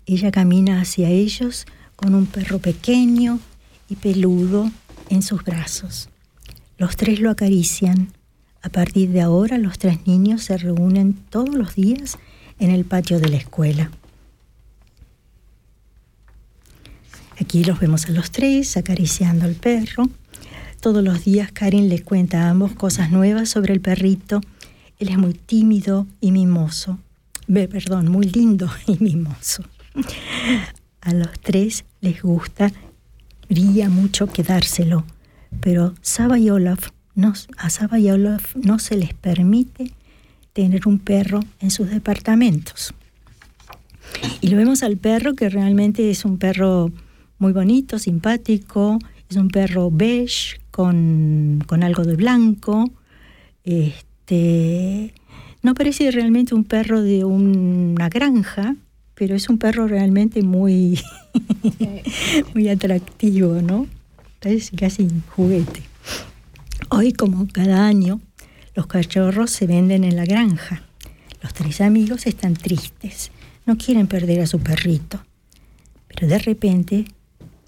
Ella 0.07 0.33
camina 0.33 0.81
hacia 0.81 1.11
ellos 1.11 1.67
con 1.95 2.15
un 2.17 2.27
perro 2.27 2.59
pequeño 2.59 3.39
y 3.89 3.95
peludo 3.95 4.69
en 5.11 5.23
sus 5.23 5.45
brazos. 5.45 6.09
Los 6.79 6.97
tres 6.97 7.19
lo 7.19 7.31
acarician. 7.31 8.13
A 8.63 8.69
partir 8.69 9.11
de 9.11 9.21
ahora 9.21 9.59
los 9.59 9.79
tres 9.79 10.07
niños 10.07 10.45
se 10.45 10.57
reúnen 10.57 11.13
todos 11.13 11.55
los 11.55 11.75
días 11.75 12.19
en 12.61 12.71
el 12.71 12.85
patio 12.85 13.19
de 13.19 13.29
la 13.29 13.37
escuela. 13.37 13.91
Aquí 17.41 17.65
los 17.65 17.81
vemos 17.81 18.07
a 18.07 18.13
los 18.13 18.31
tres 18.31 18.77
acariciando 18.77 19.45
al 19.45 19.55
perro. 19.55 20.09
Todos 20.81 21.03
los 21.03 21.25
días 21.25 21.51
Karen 21.51 21.89
les 21.89 22.03
cuenta 22.03 22.45
a 22.45 22.51
ambos 22.51 22.73
cosas 22.73 23.11
nuevas 23.11 23.49
sobre 23.49 23.75
el 23.75 23.81
perrito. 23.81 24.41
Él 24.99 25.09
es 25.09 25.19
muy 25.19 25.35
tímido 25.35 26.07
y 26.21 26.31
mimoso. 26.31 27.01
perdón, 27.53 28.09
muy 28.09 28.27
lindo 28.27 28.71
y 28.87 29.03
mimoso. 29.03 29.65
A 31.01 31.13
los 31.13 31.41
tres 31.41 31.85
les 32.01 32.23
gusta, 32.23 32.71
brilla 33.49 33.89
mucho 33.89 34.29
quedárselo, 34.29 35.05
pero 35.61 35.95
Saba 36.03 36.39
y 36.39 36.51
Olaf 36.51 36.91
no, 37.19 37.35
a 37.57 37.69
Saba 37.69 37.99
y 37.99 38.09
Olaf 38.13 38.55
no 38.55 38.79
se 38.79 38.97
les 38.97 39.13
permite 39.13 39.91
tener 40.53 40.87
un 40.87 41.01
perro 41.01 41.41
en 41.59 41.73
sus 41.73 41.91
departamentos. 41.91 42.95
Y 44.41 44.49
lo 44.51 44.57
vemos 44.57 44.85
al 44.85 44.99
perro 44.99 45.35
que 45.35 45.49
realmente 45.49 46.11
es 46.11 46.25
un 46.25 46.39
perro 46.39 46.93
muy 47.39 47.53
bonito, 47.53 47.99
simpático, 47.99 49.01
es 49.29 49.37
un 49.37 49.49
perro 49.49 49.91
beige 49.91 50.61
con, 50.71 51.65
con 51.67 51.83
algo 51.83 52.05
de 52.05 52.15
blanco. 52.15 52.89
Este, 53.65 55.13
no 55.65 55.75
parece 55.75 56.13
realmente 56.13 56.55
un 56.55 56.63
perro 56.63 57.03
de 57.03 57.25
una 57.25 58.09
granja, 58.09 58.77
pero 59.17 59.35
es 59.35 59.49
un 59.49 59.59
perro 59.59 59.89
realmente 59.89 60.43
muy, 60.43 61.01
muy 62.55 62.69
atractivo, 62.69 63.61
¿no? 63.61 63.89
Es 64.43 64.71
casi 64.77 65.09
juguete. 65.35 65.83
Hoy, 66.91 67.13
como 67.13 67.49
cada 67.49 67.87
año, 67.87 68.21
los 68.75 68.87
cachorros 68.87 69.51
se 69.51 69.67
venden 69.67 70.05
en 70.05 70.17
la 70.17 70.25
granja. 70.25 70.83
Los 71.43 71.55
tres 71.55 71.81
amigos 71.81 72.27
están 72.27 72.55
tristes, 72.55 73.31
no 73.67 73.77
quieren 73.77 74.07
perder 74.07 74.41
a 74.41 74.47
su 74.47 74.61
perrito. 74.61 75.21
Pero 76.09 76.29
de 76.29 76.39
repente 76.39 77.05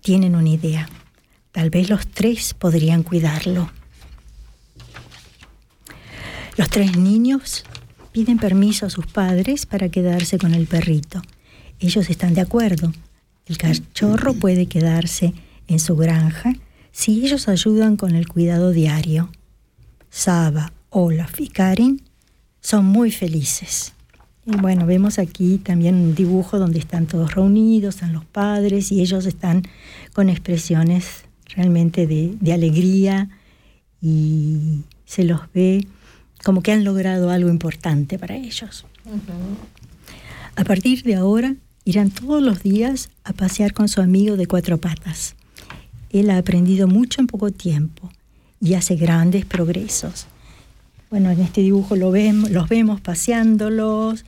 tienen 0.00 0.34
una 0.36 0.48
idea. 0.48 0.88
Tal 1.52 1.70
vez 1.70 1.90
los 1.90 2.06
tres 2.06 2.54
podrían 2.54 3.02
cuidarlo. 3.02 3.70
Los 6.56 6.68
tres 6.70 6.96
niños 6.96 7.64
piden 8.12 8.38
permiso 8.38 8.86
a 8.86 8.90
sus 8.90 9.06
padres 9.06 9.66
para 9.66 9.88
quedarse 9.88 10.38
con 10.38 10.54
el 10.54 10.66
perrito 10.66 11.22
ellos 11.80 12.10
están 12.10 12.34
de 12.34 12.42
acuerdo. 12.42 12.92
El 13.46 13.56
cachorro 13.56 14.34
puede 14.34 14.66
quedarse 14.66 15.32
en 15.70 15.78
su 15.78 15.96
granja 15.96 16.52
si 16.92 17.24
ellos 17.24 17.48
ayudan 17.48 17.96
con 17.96 18.16
el 18.16 18.28
cuidado 18.28 18.72
diario. 18.72 19.30
Saba, 20.10 20.72
Olaf 20.90 21.40
y 21.40 21.48
Karin 21.48 22.02
son 22.60 22.84
muy 22.84 23.12
felices. 23.12 23.94
Y 24.44 24.56
bueno, 24.56 24.84
vemos 24.84 25.18
aquí 25.20 25.58
también 25.58 25.94
un 25.94 26.14
dibujo 26.14 26.58
donde 26.58 26.80
están 26.80 27.06
todos 27.06 27.34
reunidos, 27.34 27.94
están 27.94 28.12
los 28.12 28.24
padres 28.24 28.90
y 28.90 29.00
ellos 29.00 29.24
están 29.26 29.62
con 30.12 30.28
expresiones 30.28 31.24
realmente 31.54 32.06
de, 32.06 32.34
de 32.40 32.52
alegría 32.52 33.28
y 34.02 34.82
se 35.04 35.24
los 35.24 35.40
ve 35.54 35.86
como 36.42 36.62
que 36.62 36.72
han 36.72 36.84
logrado 36.84 37.30
algo 37.30 37.48
importante 37.48 38.18
para 38.18 38.34
ellos. 38.34 38.86
A 40.56 40.64
partir 40.64 41.04
de 41.04 41.14
ahora, 41.14 41.54
irán 41.84 42.10
todos 42.10 42.42
los 42.42 42.62
días 42.62 43.10
a 43.22 43.32
pasear 43.32 43.72
con 43.72 43.88
su 43.88 44.00
amigo 44.00 44.36
de 44.36 44.46
cuatro 44.46 44.78
patas. 44.78 45.36
Él 46.10 46.30
ha 46.30 46.38
aprendido 46.38 46.88
mucho 46.88 47.20
en 47.20 47.26
poco 47.26 47.50
tiempo 47.50 48.10
y 48.60 48.74
hace 48.74 48.96
grandes 48.96 49.44
progresos. 49.44 50.26
Bueno, 51.10 51.30
en 51.30 51.40
este 51.40 51.60
dibujo 51.60 51.96
lo 51.96 52.10
vemos, 52.10 52.50
los 52.50 52.68
vemos 52.68 53.00
paseándolos, 53.00 54.24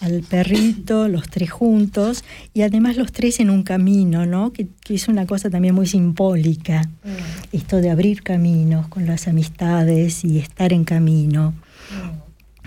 al 0.00 0.22
perrito, 0.22 1.08
los 1.08 1.28
tres 1.28 1.50
juntos, 1.50 2.24
y 2.52 2.62
además 2.62 2.96
los 2.96 3.12
tres 3.12 3.40
en 3.40 3.50
un 3.50 3.62
camino, 3.62 4.26
¿no? 4.26 4.52
Que, 4.52 4.68
es 4.88 5.08
una 5.08 5.26
cosa 5.26 5.48
también 5.48 5.74
muy 5.74 5.86
simbólica, 5.86 6.82
mm. 6.82 7.56
esto 7.56 7.78
de 7.78 7.90
abrir 7.90 8.22
caminos 8.22 8.88
con 8.88 9.06
las 9.06 9.28
amistades 9.28 10.24
y 10.24 10.38
estar 10.38 10.72
en 10.72 10.84
camino. 10.84 11.52
Mm. 11.90 12.26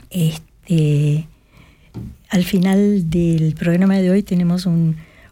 Este, 0.10 1.28
al 2.30 2.44
final 2.44 3.10
del 3.10 3.54
programa 3.54 3.98
de 3.98 4.10
hoy 4.10 4.24
tenemos 4.24 4.68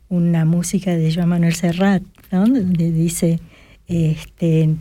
una 0.10 0.46
música 0.46 0.96
de 0.96 1.14
Joan 1.14 1.30
Manuel 1.30 1.56
Serrat, 1.56 2.04
donde 2.32 2.92
dice, 2.92 3.40
este, 3.88 4.76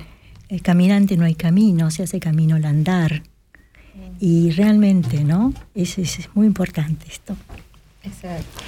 el 0.49 0.63
caminante 0.63 1.17
no 1.17 1.25
hay 1.25 1.35
camino, 1.35 1.91
se 1.91 2.03
hace 2.03 2.21
camino 2.21 2.57
al 2.57 2.65
andar. 2.65 3.23
Y 4.21 4.51
realmente, 4.51 5.25
¿no? 5.25 5.53
Es, 5.75 5.99
es, 5.99 6.29
muy 6.35 6.47
importante 6.47 7.07
esto. 7.09 7.37
Exacto. 8.03 8.61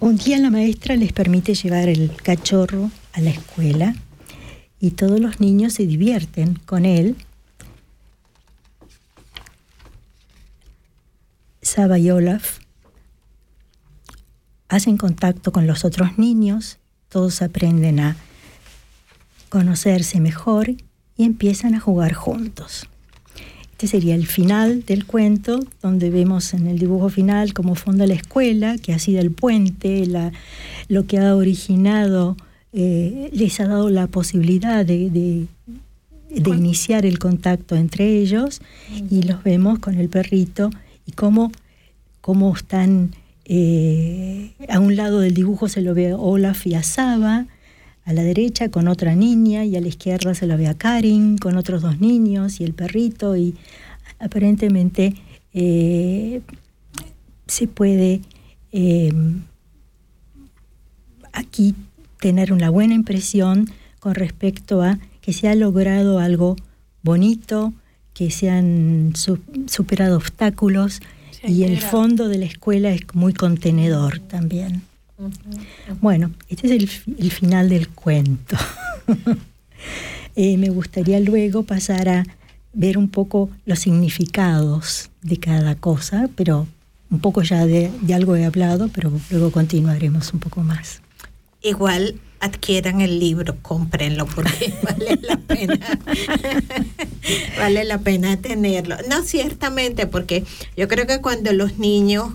Un 0.00 0.16
día 0.16 0.38
la 0.38 0.50
maestra 0.50 0.96
les 0.96 1.12
permite 1.12 1.54
llevar 1.54 1.88
el 1.88 2.12
cachorro 2.22 2.90
a 3.12 3.20
la 3.20 3.30
escuela 3.30 3.94
y 4.80 4.92
todos 4.92 5.20
los 5.20 5.40
niños 5.40 5.74
se 5.74 5.86
divierten 5.86 6.54
con 6.64 6.84
él 6.84 7.16
Saba 11.68 11.98
y 11.98 12.10
Olaf 12.10 12.60
hacen 14.70 14.96
contacto 14.96 15.52
con 15.52 15.66
los 15.66 15.84
otros 15.84 16.16
niños, 16.16 16.78
todos 17.08 17.42
aprenden 17.42 18.00
a 18.00 18.16
conocerse 19.48 20.20
mejor 20.20 20.70
y 21.16 21.24
empiezan 21.24 21.74
a 21.74 21.80
jugar 21.80 22.12
juntos. 22.14 22.86
Este 23.72 23.86
sería 23.86 24.14
el 24.16 24.26
final 24.26 24.84
del 24.84 25.06
cuento, 25.06 25.60
donde 25.82 26.10
vemos 26.10 26.52
en 26.52 26.66
el 26.66 26.78
dibujo 26.78 27.08
final 27.10 27.54
cómo 27.54 27.76
fonda 27.76 28.06
la 28.06 28.14
escuela, 28.14 28.76
que 28.76 28.92
ha 28.92 28.98
sido 28.98 29.20
el 29.20 29.30
puente, 29.30 30.04
lo 30.88 31.06
que 31.06 31.18
ha 31.18 31.36
originado, 31.36 32.36
eh, 32.72 33.30
les 33.32 33.60
ha 33.60 33.68
dado 33.68 33.88
la 33.88 34.06
posibilidad 34.08 34.84
de, 34.84 35.10
de- 35.10 35.46
de 36.28 36.50
iniciar 36.50 37.06
el 37.06 37.18
contacto 37.18 37.74
entre 37.74 38.18
ellos 38.18 38.60
y 39.10 39.22
los 39.22 39.42
vemos 39.44 39.78
con 39.78 39.94
el 39.94 40.10
perrito 40.10 40.68
y 41.06 41.12
cómo, 41.12 41.50
cómo 42.20 42.54
están, 42.54 43.12
eh, 43.48 44.52
a 44.68 44.78
un 44.78 44.94
lado 44.94 45.20
del 45.20 45.34
dibujo 45.34 45.68
se 45.68 45.80
lo 45.80 45.94
ve 45.94 46.12
Olaf 46.14 46.66
y 46.66 46.74
a 46.74 46.82
Saba, 46.82 47.46
a 48.04 48.12
la 48.12 48.22
derecha 48.22 48.68
con 48.70 48.88
otra 48.88 49.14
niña 49.14 49.64
y 49.64 49.76
a 49.76 49.80
la 49.80 49.88
izquierda 49.88 50.34
se 50.34 50.46
lo 50.46 50.56
ve 50.56 50.66
a 50.66 50.74
Karin 50.74 51.38
con 51.38 51.56
otros 51.56 51.82
dos 51.82 52.00
niños 52.00 52.60
y 52.60 52.64
el 52.64 52.72
perrito 52.74 53.36
y 53.36 53.54
aparentemente 54.18 55.14
eh, 55.54 56.40
se 57.46 57.66
puede 57.68 58.20
eh, 58.72 59.12
aquí 61.32 61.74
tener 62.20 62.52
una 62.52 62.70
buena 62.70 62.94
impresión 62.94 63.70
con 64.00 64.14
respecto 64.14 64.82
a 64.82 64.98
que 65.20 65.32
se 65.32 65.48
ha 65.48 65.54
logrado 65.54 66.18
algo 66.18 66.56
bonito, 67.02 67.72
que 68.14 68.30
se 68.30 68.50
han 68.50 69.12
su- 69.14 69.38
superado 69.66 70.16
obstáculos 70.16 71.00
Y 71.46 71.64
el 71.64 71.80
fondo 71.80 72.28
de 72.28 72.38
la 72.38 72.46
escuela 72.46 72.90
es 72.90 73.02
muy 73.14 73.32
contenedor 73.32 74.18
también. 74.20 74.82
Bueno, 76.00 76.32
este 76.48 76.66
es 76.66 76.72
el, 76.72 77.16
el 77.18 77.30
final 77.30 77.68
del 77.68 77.88
cuento. 77.88 78.56
Eh, 80.40 80.56
me 80.56 80.68
gustaría 80.70 81.18
luego 81.18 81.64
pasar 81.64 82.08
a 82.08 82.24
ver 82.72 82.96
un 82.96 83.08
poco 83.08 83.50
los 83.66 83.80
significados 83.80 85.10
de 85.20 85.36
cada 85.36 85.74
cosa, 85.74 86.30
pero 86.36 86.68
un 87.10 87.18
poco 87.18 87.42
ya 87.42 87.66
de, 87.66 87.90
de 88.02 88.14
algo 88.14 88.36
he 88.36 88.44
hablado, 88.44 88.88
pero 88.94 89.10
luego 89.30 89.50
continuaremos 89.50 90.32
un 90.32 90.38
poco 90.38 90.62
más. 90.62 91.00
Igual 91.60 92.20
adquieran 92.40 93.00
el 93.00 93.18
libro, 93.18 93.56
cómprenlo 93.62 94.26
porque 94.26 94.72
vale 94.82 95.18
la 95.22 95.36
pena. 95.36 95.78
vale 97.58 97.84
la 97.84 97.98
pena 97.98 98.36
tenerlo. 98.40 98.96
No, 99.08 99.22
ciertamente, 99.22 100.06
porque 100.06 100.44
yo 100.76 100.88
creo 100.88 101.06
que 101.06 101.20
cuando 101.20 101.52
los 101.52 101.78
niños 101.78 102.28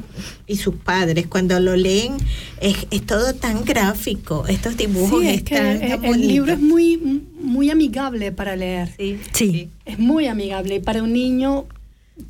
y 0.48 0.58
sus 0.58 0.76
padres, 0.76 1.28
cuando 1.28 1.60
lo 1.60 1.76
leen, 1.76 2.18
es, 2.60 2.88
es 2.92 3.06
todo 3.06 3.34
tan 3.34 3.64
gráfico. 3.64 4.46
Estos 4.48 4.78
dibujos 4.78 5.22
Sí, 5.22 5.28
es 5.30 5.44
que 5.44 5.56
están 5.56 6.06
el, 6.06 6.14
el 6.16 6.28
libro 6.28 6.54
es 6.54 6.60
muy, 6.60 6.98
muy 7.40 7.70
amigable 7.70 8.32
para 8.32 8.56
leer. 8.56 8.90
Sí, 8.98 9.20
Sí, 9.32 9.70
Es 9.86 10.00
muy 10.00 10.28
amigable. 10.28 10.76
Y 10.76 10.80
para 10.80 11.04
un 11.04 11.14
niño, 11.14 11.66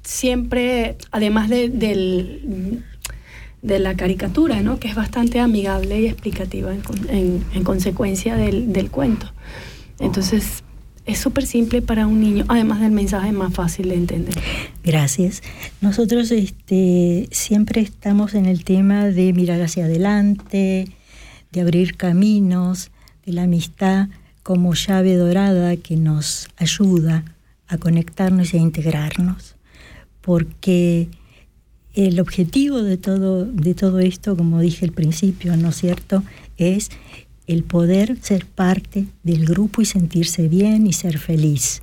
siempre, 0.04 0.98
además 1.12 1.50
de, 1.50 1.70
del, 1.70 2.84
de 3.64 3.80
la 3.80 3.96
caricatura, 3.96 4.62
¿no? 4.62 4.78
que 4.80 4.88
es 4.90 4.96
bastante 4.96 5.40
amigable 5.40 6.00
y 6.02 6.06
explicativa 6.08 6.72
en, 6.74 6.82
con- 6.82 7.10
en- 7.10 7.44
en 7.56 7.64
consecuencia 7.64 8.36
del, 8.36 8.72
del 8.74 8.92
cuento. 8.92 9.32
Entonces, 10.00 10.64
es 11.06 11.18
súper 11.20 11.46
simple 11.46 11.82
para 11.82 12.06
un 12.08 12.20
niño, 12.22 12.46
además 12.48 12.80
del 12.82 12.92
mensaje 12.92 13.32
más 13.32 13.54
fácil 13.54 13.90
de 13.90 13.96
entender. 13.96 14.36
gracias. 14.84 15.42
Nosotros 15.82 16.32
este, 16.32 17.28
siempre 17.32 17.82
estamos 17.82 18.36
en 18.36 18.46
el 18.46 18.64
tema 18.64 19.06
de 19.06 19.34
mirar 19.34 19.62
hacia 19.62 19.86
adelante, 19.86 20.88
de 21.52 21.62
abrir 21.62 21.96
caminos, 21.98 22.92
de 23.26 23.34
la 23.34 23.44
amistad 23.44 24.08
como 24.44 24.74
llave 24.74 25.16
dorada 25.16 25.76
que 25.78 25.96
nos 25.96 26.50
ayuda 26.58 27.24
a 27.68 27.78
conectarnos 27.78 28.54
y 28.54 28.58
a 28.58 28.62
integrarnos. 28.62 29.56
Porque 30.22 31.10
el 31.94 32.20
objetivo 32.20 32.82
de 32.82 32.98
todo, 32.98 33.46
de 33.46 33.76
todo 33.76 34.00
esto, 34.00 34.36
como 34.36 34.60
dije 34.60 34.86
al 34.86 34.92
principio, 34.92 35.56
¿no 35.58 35.70
es 35.70 35.78
cierto?, 35.78 36.24
es 36.58 36.90
el 37.48 37.64
poder 37.64 38.18
ser 38.22 38.46
parte 38.46 39.06
del 39.24 39.46
grupo 39.46 39.82
y 39.82 39.86
sentirse 39.86 40.48
bien 40.48 40.88
y 40.88 40.94
ser 40.94 41.18
feliz, 41.20 41.82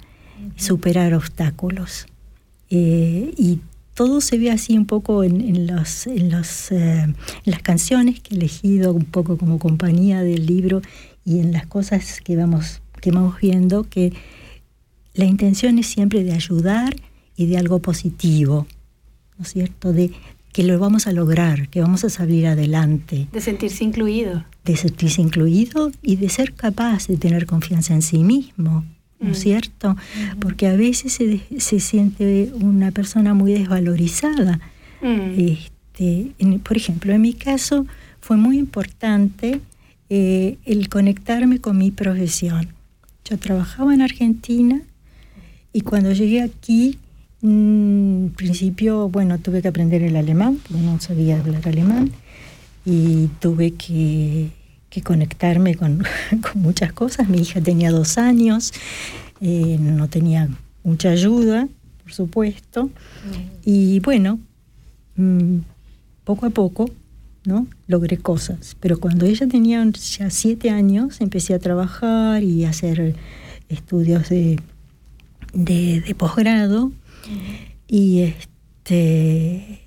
superar 0.56 1.14
obstáculos. 1.14 2.06
Eh, 2.70 3.34
y 3.36 3.60
todo 3.94 4.20
se 4.20 4.38
ve 4.38 4.50
así 4.50 4.78
un 4.78 4.86
poco 4.86 5.22
en, 5.24 5.40
en 5.40 5.66
los, 5.66 6.06
en, 6.06 6.30
los, 6.30 6.72
eh, 6.72 7.02
en 7.02 7.16
las 7.44 7.62
canciones 7.62 8.20
que 8.20 8.34
he 8.34 8.38
elegido 8.38 8.92
un 8.92 9.04
poco 9.04 9.36
como 9.36 9.58
compañía 9.58 10.22
del 10.22 10.46
libro 10.46 10.80
y 11.24 11.40
en 11.40 11.52
las 11.52 11.66
cosas 11.66 12.20
que 12.22 12.36
vamos, 12.36 12.80
que 13.00 13.10
vamos 13.10 13.36
viendo, 13.40 13.84
que 13.84 14.12
la 15.14 15.26
intención 15.26 15.78
es 15.78 15.86
siempre 15.86 16.24
de 16.24 16.32
ayudar 16.32 16.96
y 17.36 17.46
de 17.46 17.58
algo 17.58 17.80
positivo, 17.80 18.66
¿no 19.40 19.44
es 19.46 19.52
cierto? 19.52 19.92
De 19.94 20.10
que 20.52 20.64
lo 20.64 20.78
vamos 20.78 21.06
a 21.06 21.12
lograr, 21.12 21.68
que 21.68 21.80
vamos 21.80 22.04
a 22.04 22.10
salir 22.10 22.46
adelante, 22.46 23.26
De 23.32 23.40
sentirse 23.40 23.84
incluido. 23.84 24.44
de 24.66 24.76
sentirse 24.76 25.22
incluido 25.22 25.90
y 26.02 26.16
de 26.16 26.28
ser 26.28 26.52
capaz 26.52 27.06
de 27.06 27.16
tener 27.16 27.46
confianza 27.46 27.94
en 27.94 28.02
sí 28.02 28.18
mismo, 28.18 28.84
¿no 29.20 29.30
es 29.30 29.38
Mm. 29.38 29.40
cierto? 29.42 29.96
Porque 30.40 30.66
a 30.66 30.76
veces 30.76 31.14
se, 31.14 31.40
se 31.58 31.80
siente 31.80 32.50
una 32.54 32.90
persona 32.90 33.32
muy 33.32 33.52
desvalorizada. 33.54 34.60
Mm. 35.00 35.40
Este, 35.40 36.32
en- 36.38 36.60
por 36.60 36.76
ejemplo, 36.76 37.12
en 37.14 37.22
mi 37.22 37.32
caso 37.32 37.86
fue 38.20 38.36
muy 38.36 38.58
importante 38.58 39.60
eh, 40.10 40.58
el 40.66 40.88
conectarme 40.88 41.60
con 41.60 41.78
mi 41.78 41.92
profesión. 41.92 42.68
Yo 43.24 43.38
trabajaba 43.38 43.94
en 43.94 44.02
Argentina 44.02 44.82
y 45.72 45.82
cuando 45.82 46.12
llegué 46.12 46.42
aquí, 46.42 46.98
mm, 47.42 48.24
en 48.24 48.32
principio, 48.36 49.08
bueno, 49.08 49.38
tuve 49.38 49.62
que 49.62 49.68
aprender 49.68 50.02
el 50.02 50.16
alemán, 50.16 50.58
porque 50.62 50.82
no 50.82 51.00
sabía 51.00 51.38
hablar 51.38 51.66
alemán, 51.66 52.10
y 52.84 53.28
tuve 53.40 53.72
que, 53.72 54.50
que 54.88 55.02
conectarme 55.02 55.74
con, 55.74 56.02
con 56.42 56.62
muchas 56.62 56.92
cosas. 56.92 57.28
Mi 57.28 57.38
hija 57.38 57.60
tenía 57.60 57.90
dos 57.90 58.18
años, 58.18 58.72
eh, 59.40 59.78
no 59.80 60.08
tenía 60.08 60.48
mucha 60.82 61.10
ayuda, 61.10 61.68
por 62.02 62.12
supuesto, 62.12 62.90
y 63.64 64.00
bueno, 64.00 64.38
mm, 65.16 65.58
poco 66.24 66.46
a 66.46 66.50
poco, 66.50 66.90
¿no? 67.44 67.66
Logré 67.86 68.18
cosas. 68.18 68.76
Pero 68.80 68.98
cuando 68.98 69.26
ella 69.26 69.46
tenía 69.46 69.84
ya 69.90 70.30
siete 70.30 70.70
años, 70.70 71.20
empecé 71.20 71.54
a 71.54 71.58
trabajar 71.58 72.42
y 72.42 72.64
a 72.64 72.70
hacer 72.70 73.14
estudios 73.68 74.28
de, 74.28 74.58
de, 75.52 76.00
de 76.00 76.14
posgrado. 76.14 76.92
Y 77.88 78.22
este 78.22 79.80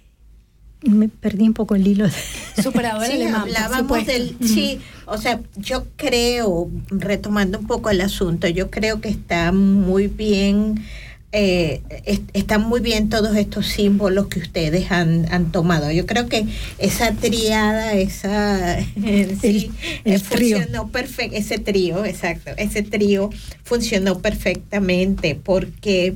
me 0.85 1.07
perdí 1.07 1.43
un 1.47 1.53
poco 1.53 1.75
el 1.75 1.87
hilo. 1.87 2.05
de- 2.07 2.61
Superador 2.61 3.05
Sí, 3.05 3.13
alemán, 3.13 3.35
hablábamos 3.41 4.05
del, 4.05 4.35
sí, 4.41 4.79
o 5.05 5.17
sea, 5.17 5.39
yo 5.55 5.85
creo, 5.95 6.69
retomando 6.89 7.57
un 7.59 7.67
poco 7.67 7.89
el 7.89 8.01
asunto, 8.01 8.47
yo 8.49 8.69
creo 8.69 8.99
que 8.99 9.07
está 9.07 9.53
muy 9.53 10.07
bien, 10.07 10.83
eh, 11.31 11.81
es- 12.05 12.19
están 12.33 12.61
muy 12.63 12.81
bien 12.81 13.07
todos 13.09 13.35
estos 13.37 13.65
símbolos 13.67 14.27
que 14.27 14.39
ustedes 14.39 14.91
han, 14.91 15.25
han 15.33 15.51
tomado. 15.53 15.89
Yo 15.91 16.05
creo 16.05 16.27
que 16.27 16.45
esa 16.77 17.13
triada, 17.13 17.93
esa, 17.93 18.77
eh, 19.03 19.37
sí, 19.41 19.71
el 20.03 20.13
eh, 20.15 20.19
trío. 20.19 20.57
funcionó 20.57 20.89
perfecto, 20.89 21.37
ese 21.37 21.59
trío, 21.59 22.03
exacto, 22.05 22.51
ese 22.57 22.83
trío 22.83 23.29
funcionó 23.63 24.19
perfectamente 24.19 25.35
porque 25.35 26.15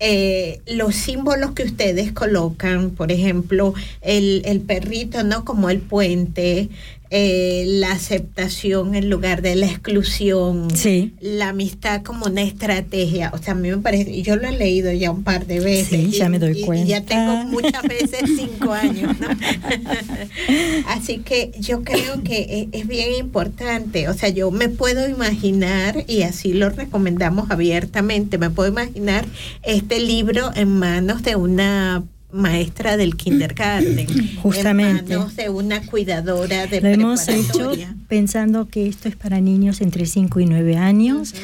eh, 0.00 0.60
los 0.66 0.94
símbolos 0.94 1.52
que 1.52 1.64
ustedes 1.64 2.12
colocan, 2.12 2.90
por 2.90 3.10
ejemplo, 3.10 3.74
el, 4.00 4.42
el 4.44 4.60
perrito, 4.60 5.24
¿no? 5.24 5.44
Como 5.44 5.70
el 5.70 5.80
puente, 5.80 6.68
eh, 7.10 7.64
la 7.66 7.92
aceptación 7.92 8.94
en 8.94 9.08
lugar 9.08 9.40
de 9.42 9.54
la 9.56 9.66
exclusión, 9.66 10.68
Sí. 10.74 11.14
la 11.20 11.48
amistad 11.50 12.02
como 12.02 12.26
una 12.26 12.42
estrategia. 12.42 13.30
O 13.34 13.38
sea, 13.38 13.52
a 13.54 13.56
mí 13.56 13.70
me 13.70 13.78
parece, 13.78 14.20
yo 14.22 14.36
lo 14.36 14.46
he 14.48 14.52
leído 14.56 14.92
ya 14.92 15.10
un 15.10 15.22
par 15.24 15.46
de 15.46 15.60
veces. 15.60 15.88
Sí, 16.12 16.18
ya 16.18 16.26
y- 16.26 16.28
me 16.28 16.38
doy 16.38 16.52
y- 16.58 16.62
y 16.62 16.64
cuenta. 16.64 16.86
ya 16.86 17.00
tengo 17.04 17.44
muchas 17.44 17.82
veces 17.82 18.20
cinco 18.36 18.72
años, 18.72 19.18
¿no? 19.20 19.28
Así 20.88 21.18
que 21.18 21.52
yo 21.58 21.82
creo 21.82 22.22
que 22.22 22.68
es, 22.72 22.80
es 22.82 22.86
bien 22.86 23.14
importante. 23.18 24.08
O 24.08 24.14
sea, 24.14 24.28
yo 24.28 24.50
me 24.50 24.68
puedo 24.68 25.08
imaginar, 25.08 26.04
y 26.06 26.22
así 26.22 26.52
lo 26.52 26.70
recomendamos 26.70 27.50
abiertamente, 27.50 28.38
me 28.38 28.50
puedo 28.50 28.68
imaginar 28.70 29.24
este 29.62 30.00
libro 30.00 30.50
en 30.54 30.68
manos 30.78 31.22
de 31.22 31.36
una 31.36 32.04
maestra 32.32 32.96
del 32.96 33.16
kindergarten, 33.16 34.06
Justamente. 34.42 35.14
en 35.14 35.18
manos 35.18 35.36
de 35.36 35.48
una 35.48 35.84
cuidadora 35.86 36.66
de 36.66 36.80
Lo 36.80 36.88
hemos 36.88 37.28
hecho 37.28 37.72
pensando 38.08 38.68
que 38.68 38.86
esto 38.86 39.08
es 39.08 39.16
para 39.16 39.40
niños 39.40 39.80
entre 39.80 40.06
5 40.06 40.40
y 40.40 40.46
9 40.46 40.76
años, 40.76 41.34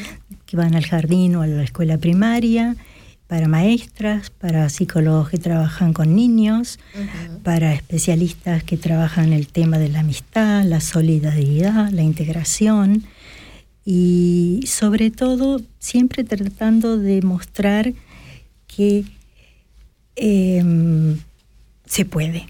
que 0.47 0.57
van 0.57 0.75
al 0.75 0.85
jardín 0.85 1.37
o 1.37 1.43
a 1.43 1.47
la 1.47 1.63
escuela 1.63 1.99
primaria, 1.99 2.77
para 3.27 3.49
maestras, 3.49 4.31
para 4.31 4.69
psicólogos 4.69 5.31
que 5.31 5.39
trabajan 5.39 5.95
con 5.95 6.15
niños, 6.15 6.79
para 7.43 7.73
especialistas 7.73 8.63
que 8.63 8.77
trabajan 8.77 9.33
el 9.33 9.49
tema 9.49 9.79
de 9.79 9.89
la 9.89 10.01
amistad, 10.01 10.65
la 10.65 10.81
solidaridad, 10.81 11.91
la 11.91 12.03
integración 12.03 13.05
y 13.85 14.61
sobre 14.67 15.11
todo 15.11 15.61
siempre 15.79 16.25
tratando 16.25 16.99
de 16.99 17.23
mostrar 17.23 17.93
que 18.67 19.05
em, 20.17 21.19
se 21.87 22.05
puede, 22.05 22.47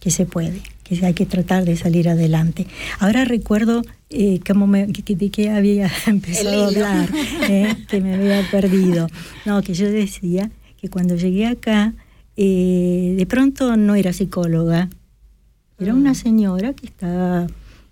que 0.00 0.10
se 0.10 0.26
puede, 0.26 0.60
que 0.84 1.04
hay 1.04 1.14
que 1.14 1.26
tratar 1.26 1.64
de 1.64 1.76
salir 1.76 2.08
adelante. 2.08 2.66
Ahora 2.98 3.24
recuerdo 3.24 3.82
eh, 4.10 4.40
cómo 4.46 4.66
me, 4.66 4.92
que- 4.92 5.16
de 5.16 5.30
qué 5.30 5.50
había 5.50 5.90
empezado 6.06 6.64
a 6.64 6.66
hablar, 6.68 7.08
eh, 7.48 7.74
que 7.88 8.00
me 8.00 8.14
había 8.14 8.48
perdido. 8.50 9.08
No, 9.44 9.62
que 9.62 9.74
yo 9.74 9.90
decía 9.90 10.50
que 10.80 10.88
cuando 10.88 11.16
llegué 11.16 11.46
acá, 11.46 11.94
eh, 12.36 13.14
de 13.16 13.26
pronto 13.26 13.76
no 13.76 13.94
era 13.94 14.12
psicóloga, 14.12 14.88
era 15.80 15.92
una 15.94 16.14
señora 16.14 16.72
que 16.72 16.86
estaba 16.86 17.46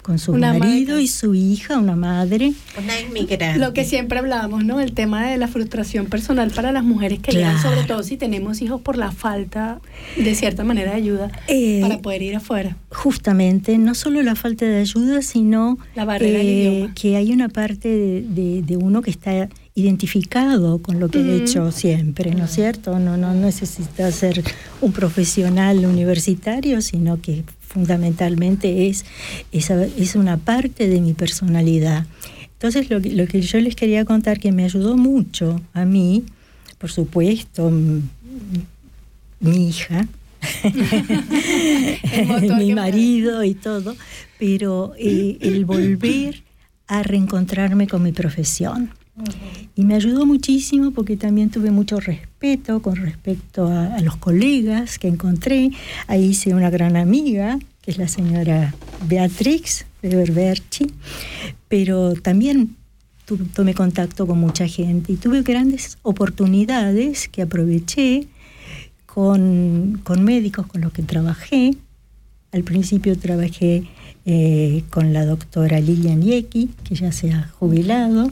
con 0.05 0.18
su 0.20 0.30
Una 0.32 0.52
marido 0.52 0.90
madre. 0.92 1.02
y 1.02 1.09
su 1.09 1.34
hija, 1.34 1.78
una 1.78 1.96
madre. 1.96 2.52
Una 2.80 3.00
inmigrante. 3.00 3.59
Lo 3.59 3.72
que 3.72 3.84
siempre 3.84 4.18
hablábamos, 4.20 4.64
¿no? 4.64 4.78
El 4.80 4.92
tema 4.92 5.28
de 5.28 5.38
la 5.38 5.48
frustración 5.48 6.07
personal 6.07 6.50
para 6.52 6.70
las 6.70 6.84
mujeres 6.84 7.18
que 7.20 7.32
llegan, 7.32 7.59
Claro. 7.59 7.70
sobre 7.74 7.86
todo 7.88 8.02
si 8.05 8.16
tenemos 8.16 8.61
hijos 8.62 8.80
por 8.82 8.96
la 8.98 9.11
falta 9.11 9.80
de 10.16 10.34
cierta 10.34 10.62
manera 10.62 10.90
de 10.92 10.98
ayuda 10.98 11.32
Eh, 11.48 11.80
para 11.80 11.98
poder 11.98 12.22
ir 12.22 12.36
afuera. 12.36 12.76
Justamente, 12.90 13.78
no 13.78 13.94
solo 13.94 14.22
la 14.22 14.36
falta 14.36 14.64
de 14.66 14.78
ayuda, 14.78 15.22
sino 15.22 15.78
La 15.96 16.05
barrera 16.05 16.40
idioma. 16.42 16.94
que 16.94 17.16
hay 17.16 17.32
una 17.32 17.48
parte 17.48 17.88
de, 17.88 18.22
de- 18.22 18.62
de 18.62 18.76
uno 18.76 19.00
que 19.02 19.11
está 19.11 19.48
identificado 19.74 20.78
con 20.82 21.00
lo 21.00 21.09
que 21.09 21.18
ha 21.18 21.22
Ujú. 21.22 21.30
hecho 21.32 21.72
siempre, 21.72 22.34
¿no 22.34 22.44
es 22.44 22.50
cierto? 22.52 22.98
No, 22.98 23.16
no 23.16 23.32
necesita 23.34 24.12
ser 24.12 24.42
un 24.80 24.92
profesional 24.92 25.84
universitario, 25.86 26.80
sino 26.82 27.20
que 27.20 27.42
fundamentalmente 27.74 28.88
es, 28.88 29.04
es 29.52 30.14
una 30.14 30.36
parte 30.38 30.88
de 30.88 31.00
mi 31.00 31.12
personalidad. 31.12 32.06
Entonces, 32.54 32.88
lo, 32.88 33.00
que- 33.02 33.10
lo 33.12 33.26
que 33.26 33.42
yo 33.42 33.60
les 33.60 33.74
quería 33.76 34.04
contar 34.04 34.38
que 34.40 34.52
me 34.52 34.64
ayudó 34.64 34.96
mucho 34.96 35.60
a 35.74 35.84
mí, 35.84 36.22
por 36.78 36.90
supuesto, 36.90 37.70
mi 39.40 39.68
hija, 39.68 40.06
mi 42.58 42.74
marido 42.74 43.42
y 43.44 43.54
todo, 43.54 43.96
pero 44.38 44.92
eh, 44.98 45.36
el 45.40 45.64
volver 45.64 46.42
a 46.86 47.02
reencontrarme 47.02 47.86
con 47.88 48.02
mi 48.02 48.12
profesión. 48.12 48.90
Y 49.76 49.84
me 49.84 49.94
ayudó 49.94 50.26
muchísimo 50.26 50.90
porque 50.90 51.16
también 51.16 51.50
tuve 51.50 51.70
mucho 51.70 52.00
respeto 52.00 52.82
con 52.82 52.96
respecto 52.96 53.68
a, 53.68 54.00
los 54.00 54.16
colegas 54.16 54.98
que 54.98 55.08
encontré. 55.08 55.70
Ahí 56.08 56.24
hice 56.26 56.54
una 56.54 56.70
gran 56.70 56.96
amiga, 56.96 57.58
que 57.82 57.90
es 57.92 57.98
la 57.98 58.08
señora 58.08 58.74
Beatrix 59.08 59.86
de 60.02 60.60
pero 61.68 62.14
también 62.14 62.76
tomé 63.54 63.74
contacto 63.74 64.26
con 64.26 64.38
mucha 64.38 64.68
gente 64.68 65.12
y 65.12 65.16
tuve 65.16 65.42
grandes 65.42 65.96
oportunidades 66.02 67.28
que 67.28 67.42
aproveché 67.42 68.26
con, 69.06 70.00
con 70.04 70.24
médicos 70.24 70.66
con 70.66 70.82
los 70.82 70.92
que 70.92 71.02
trabajé. 71.02 71.74
Al 72.52 72.64
principio 72.64 73.18
trabajé 73.18 73.84
eh, 74.26 74.84
con 74.90 75.12
la 75.12 75.26
doctora 75.26 75.80
Lilian 75.80 76.22
Yeki, 76.22 76.70
que 76.82 76.94
ya 76.94 77.12
se 77.12 77.32
ha 77.32 77.48
jubilado. 77.58 78.30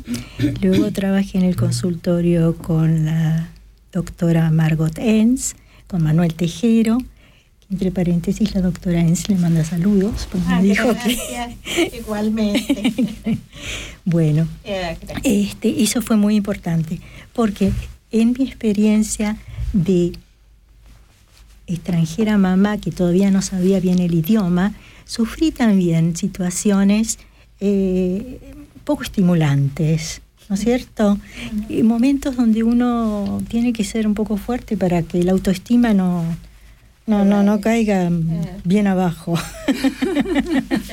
Luego 0.62 0.90
trabajé 0.90 1.38
en 1.38 1.44
el 1.44 1.56
consultorio 1.56 2.56
con 2.56 3.04
la 3.04 3.50
doctora 3.92 4.50
Margot 4.50 4.98
Enz, 4.98 5.54
con 5.86 6.02
Manuel 6.02 6.34
Tejero. 6.34 6.98
Entre 7.70 7.90
paréntesis, 7.90 8.54
la 8.54 8.62
doctora 8.62 9.00
Enz 9.00 9.28
le 9.28 9.36
manda 9.36 9.64
saludos, 9.64 10.28
porque 10.30 10.48
me 10.48 10.62
dijo 10.62 10.88
que... 10.94 11.14
Gracias. 11.14 11.94
Igualmente. 12.00 13.38
Bueno, 14.04 14.48
gracias. 14.64 15.20
este, 15.22 15.80
eso 15.80 16.02
fue 16.02 16.16
muy 16.16 16.34
importante, 16.34 16.98
porque 17.32 17.72
en 18.10 18.34
mi 18.36 18.44
experiencia 18.44 19.36
de 19.72 20.10
extranjera 21.68 22.36
mamá 22.36 22.78
que 22.78 22.90
todavía 22.90 23.30
no 23.30 23.42
sabía 23.42 23.78
bien 23.78 24.00
el 24.00 24.12
idioma, 24.12 24.74
sufrí 25.12 25.50
también 25.50 26.16
situaciones 26.16 27.18
eh, 27.60 28.40
poco 28.84 29.02
estimulantes, 29.02 30.22
¿no 30.48 30.54
es 30.54 30.62
cierto? 30.62 31.18
Y 31.68 31.82
momentos 31.82 32.34
donde 32.34 32.62
uno 32.62 33.42
tiene 33.46 33.74
que 33.74 33.84
ser 33.84 34.06
un 34.06 34.14
poco 34.14 34.38
fuerte 34.38 34.78
para 34.78 35.02
que 35.02 35.22
la 35.22 35.32
autoestima 35.32 35.92
no, 35.92 36.24
no, 37.06 37.26
no, 37.26 37.42
no 37.42 37.60
caiga 37.60 38.10
bien 38.64 38.86
abajo. 38.86 39.34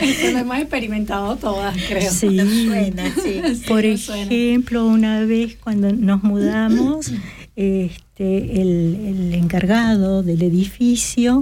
Eso 0.01 0.31
lo 0.33 0.39
hemos 0.39 0.57
experimentado 0.57 1.37
todas, 1.37 1.77
creo. 1.87 2.11
Sí. 2.11 2.27
Nos 2.27 2.49
suena, 2.49 3.15
sí. 3.23 3.41
Por 3.69 3.85
ejemplo, 3.85 4.85
una 4.85 5.21
vez 5.21 5.55
cuando 5.63 5.93
nos 5.93 6.23
mudamos, 6.23 7.13
este, 7.55 8.61
el, 8.61 8.97
el 9.07 9.33
encargado 9.33 10.23
del 10.23 10.41
edificio 10.41 11.39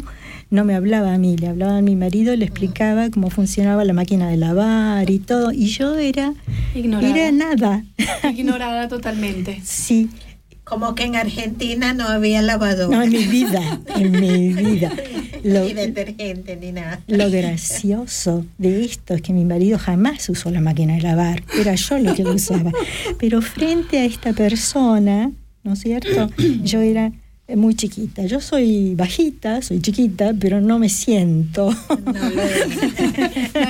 no 0.49 0.63
me 0.65 0.75
hablaba 0.75 1.13
a 1.13 1.17
mí, 1.17 1.35
le 1.37 1.47
hablaba 1.47 1.77
a 1.77 1.81
mi 1.81 1.95
marido, 1.95 2.35
le 2.35 2.45
explicaba 2.45 3.09
cómo 3.09 3.29
funcionaba 3.29 3.83
la 3.83 3.93
máquina 3.93 4.29
de 4.29 4.37
lavar 4.37 5.09
y 5.09 5.19
todo, 5.19 5.51
y 5.51 5.67
yo 5.67 5.95
era, 5.97 6.33
Ignorada. 6.75 7.09
era 7.17 7.31
nada. 7.31 7.83
Ignorada 8.33 8.87
totalmente. 8.87 9.59
Sí, 9.63 10.09
Como 10.63 10.95
que 10.95 11.03
en 11.03 11.15
Argentina 11.15 11.93
no 11.93 12.07
había 12.07 12.41
lavadora. 12.41 12.95
no, 12.97 13.03
en 13.03 13.11
mi 13.11 13.25
vida, 13.25 13.79
en 13.95 14.11
mi 14.11 14.53
vida. 14.53 14.91
Lo, 15.43 15.63
Ni 15.63 15.73
detergente 15.73 16.57
ni 16.57 16.71
nada. 16.73 16.99
Lo 17.07 17.29
gracioso 17.29 18.45
de 18.57 18.83
esto 18.83 19.13
es 19.13 19.21
que 19.21 19.33
mi 19.33 19.45
marido 19.45 19.77
jamás 19.77 20.27
usó 20.29 20.49
la 20.51 20.59
máquina 20.61 20.95
de 20.95 21.01
lavar, 21.01 21.43
era 21.59 21.75
yo 21.75 21.99
lo 21.99 22.13
que 22.15 22.23
lo 22.23 22.33
usaba. 22.33 22.71
Pero 23.19 23.41
frente 23.41 23.99
a 23.99 24.05
esta 24.05 24.33
persona, 24.33 25.31
¿no 25.63 25.73
es 25.73 25.79
cierto? 25.79 26.29
Yo 26.63 26.81
era 26.81 27.11
muy 27.55 27.75
chiquita. 27.75 28.25
Yo 28.25 28.41
soy 28.41 28.93
bajita, 28.95 29.61
soy 29.61 29.79
chiquita, 29.81 30.33
pero 30.39 30.59
no 30.59 30.79
me 30.79 30.89
siento 30.89 31.69
No. 31.89 32.11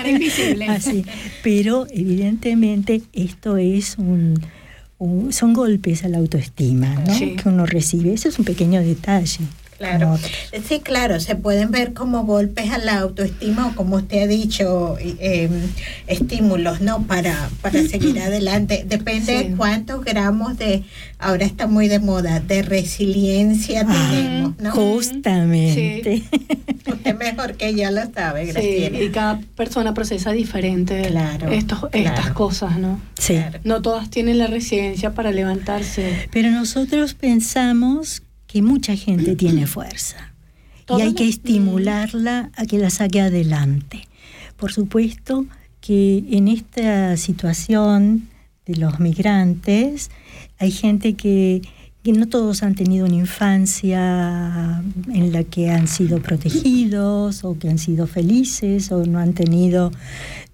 No 0.01 0.07
invisible. 0.09 0.65
así. 0.67 1.05
Pero 1.43 1.85
evidentemente 1.91 3.01
esto 3.13 3.57
es 3.57 3.97
un, 3.97 4.39
un- 4.97 5.31
son 5.31 5.53
golpes 5.53 6.03
a 6.03 6.09
la 6.09 6.17
autoestima 6.17 6.95
¿no? 7.05 7.13
Sí. 7.13 7.35
que 7.35 7.49
uno 7.49 7.65
recibe. 7.65 8.13
Eso 8.13 8.29
es 8.29 8.39
un 8.39 8.45
pequeño 8.45 8.81
detalle. 8.81 9.39
Claro. 9.77 10.17
Sí, 10.67 10.79
claro, 10.79 11.19
se 11.19 11.35
pueden 11.35 11.69
ver 11.71 11.93
como 11.93 12.23
golpes 12.25 12.71
a 12.71 12.77
la 12.79 12.97
autoestima 12.99 13.67
o 13.67 13.75
como 13.75 13.97
usted 13.97 14.23
ha 14.23 14.27
dicho, 14.27 14.97
eh, 14.99 15.49
estímulos, 16.07 16.81
¿no? 16.81 17.03
Para, 17.05 17.49
para 17.61 17.81
seguir 17.87 18.19
adelante. 18.19 18.85
Depende 18.87 19.17
Sí. 19.37 19.49
de 19.49 19.55
cuántos 19.55 20.03
gramos 20.03 20.57
de, 20.57 20.83
ahora 21.19 21.45
está 21.45 21.67
muy 21.67 21.87
de 21.87 21.99
moda, 21.99 22.39
de 22.39 22.61
resiliencia 22.61 23.85
Ah, 23.87 24.09
tenemos, 24.11 24.57
¿no? 24.59 24.71
Justamente. 24.71 26.23
Usted 26.87 27.15
mejor 27.17 27.53
que 27.55 27.75
yo 27.75 27.91
lo 27.91 28.01
sabe, 28.13 28.45
Sí, 28.47 28.51
Graciela. 28.51 28.99
y 29.01 29.09
cada 29.09 29.39
persona 29.55 29.93
procesa 29.93 30.31
diferente 30.31 31.01
Claro, 31.09 31.51
estos, 31.51 31.79
estas 31.93 32.31
cosas, 32.31 32.77
¿no? 32.79 32.99
Sí. 33.17 33.33
Claro. 33.35 33.59
No 33.63 33.81
todas 33.81 34.09
tienen 34.09 34.37
la 34.37 34.47
resiliencia 34.47 35.13
para 35.13 35.31
levantarse. 35.31 36.29
Pero 36.31 36.49
nosotros 36.51 37.13
pensamos 37.13 38.23
que 38.47 38.61
mucha 38.61 38.95
gente 38.95 39.35
tiene 39.43 39.67
fuerza 39.67 40.33
y 40.89 41.01
hay 41.01 41.13
que 41.13 41.27
estimularla 41.27 42.49
a 42.55 42.65
que 42.65 42.77
la 42.77 42.89
saque 42.89 43.19
adelante. 43.19 44.07
Por 44.55 44.71
supuesto 44.71 45.45
que 45.81 46.23
en 46.31 46.47
esta 46.47 47.17
situación 47.17 48.29
de 48.65 48.77
los 48.77 48.99
migrantes 48.99 50.09
hay 50.59 50.71
gente 50.71 51.13
que, 51.13 51.61
que 52.03 52.13
no 52.13 52.27
todos 52.27 52.63
han 52.63 52.75
tenido 52.75 53.05
una 53.05 53.15
infancia 53.15 54.81
en 55.13 55.31
la 55.31 55.43
que 55.43 55.69
han 55.69 55.87
sido 55.87 56.21
protegidos 56.21 57.43
o 57.43 57.57
que 57.59 57.69
han 57.69 57.77
sido 57.77 58.07
felices 58.07 58.91
o 58.91 59.05
no 59.05 59.19
han 59.19 59.33
tenido 59.33 59.91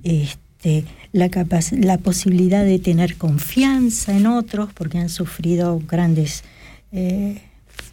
este, 0.04 0.84
la, 1.12 1.30
la 1.72 1.98
posibilidad 2.00 2.64
de 2.64 2.80
tener 2.80 3.18
confianza 3.18 4.16
en 4.18 4.28
otros 4.28 4.74
porque 4.74 4.98
han 4.98 5.10
sufrido 5.10 5.82
grandes 5.88 6.44
eh, 6.92 7.42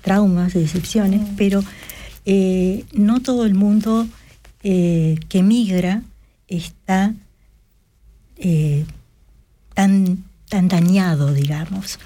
traumas, 0.02 0.54
decepciones, 0.54 1.20
pero 1.36 1.62
eh, 2.26 2.84
no 2.92 3.20
todo 3.20 3.46
el 3.46 3.54
mundo 3.54 4.06
eh, 4.62 5.18
que 5.28 5.42
migra 5.42 6.02
está 6.48 7.14
eh, 8.36 8.84
tan, 9.74 10.24
tan 10.48 10.68
dañado, 10.68 11.32
digamos. 11.32 11.98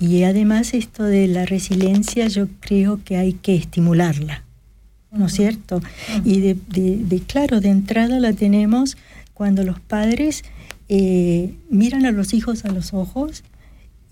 Y 0.00 0.22
además 0.24 0.74
esto 0.74 1.02
de 1.04 1.26
la 1.28 1.44
resiliencia 1.46 2.28
yo 2.28 2.48
creo 2.60 3.00
que 3.04 3.16
hay 3.16 3.32
que 3.34 3.54
estimularla, 3.56 4.44
¿no 5.12 5.26
es 5.26 5.32
cierto? 5.34 5.80
Y 6.24 6.40
de, 6.40 6.56
de- 6.68 6.96
de- 6.98 7.20
claro, 7.20 7.60
de 7.60 7.70
entrada 7.70 8.18
la 8.20 8.32
tenemos 8.32 8.96
cuando 9.34 9.62
los 9.64 9.80
padres 9.80 10.42
miran 11.70 12.04
a 12.04 12.10
los 12.10 12.34
hijos 12.34 12.64
a 12.64 12.72
los 12.72 12.92
ojos 12.94 13.44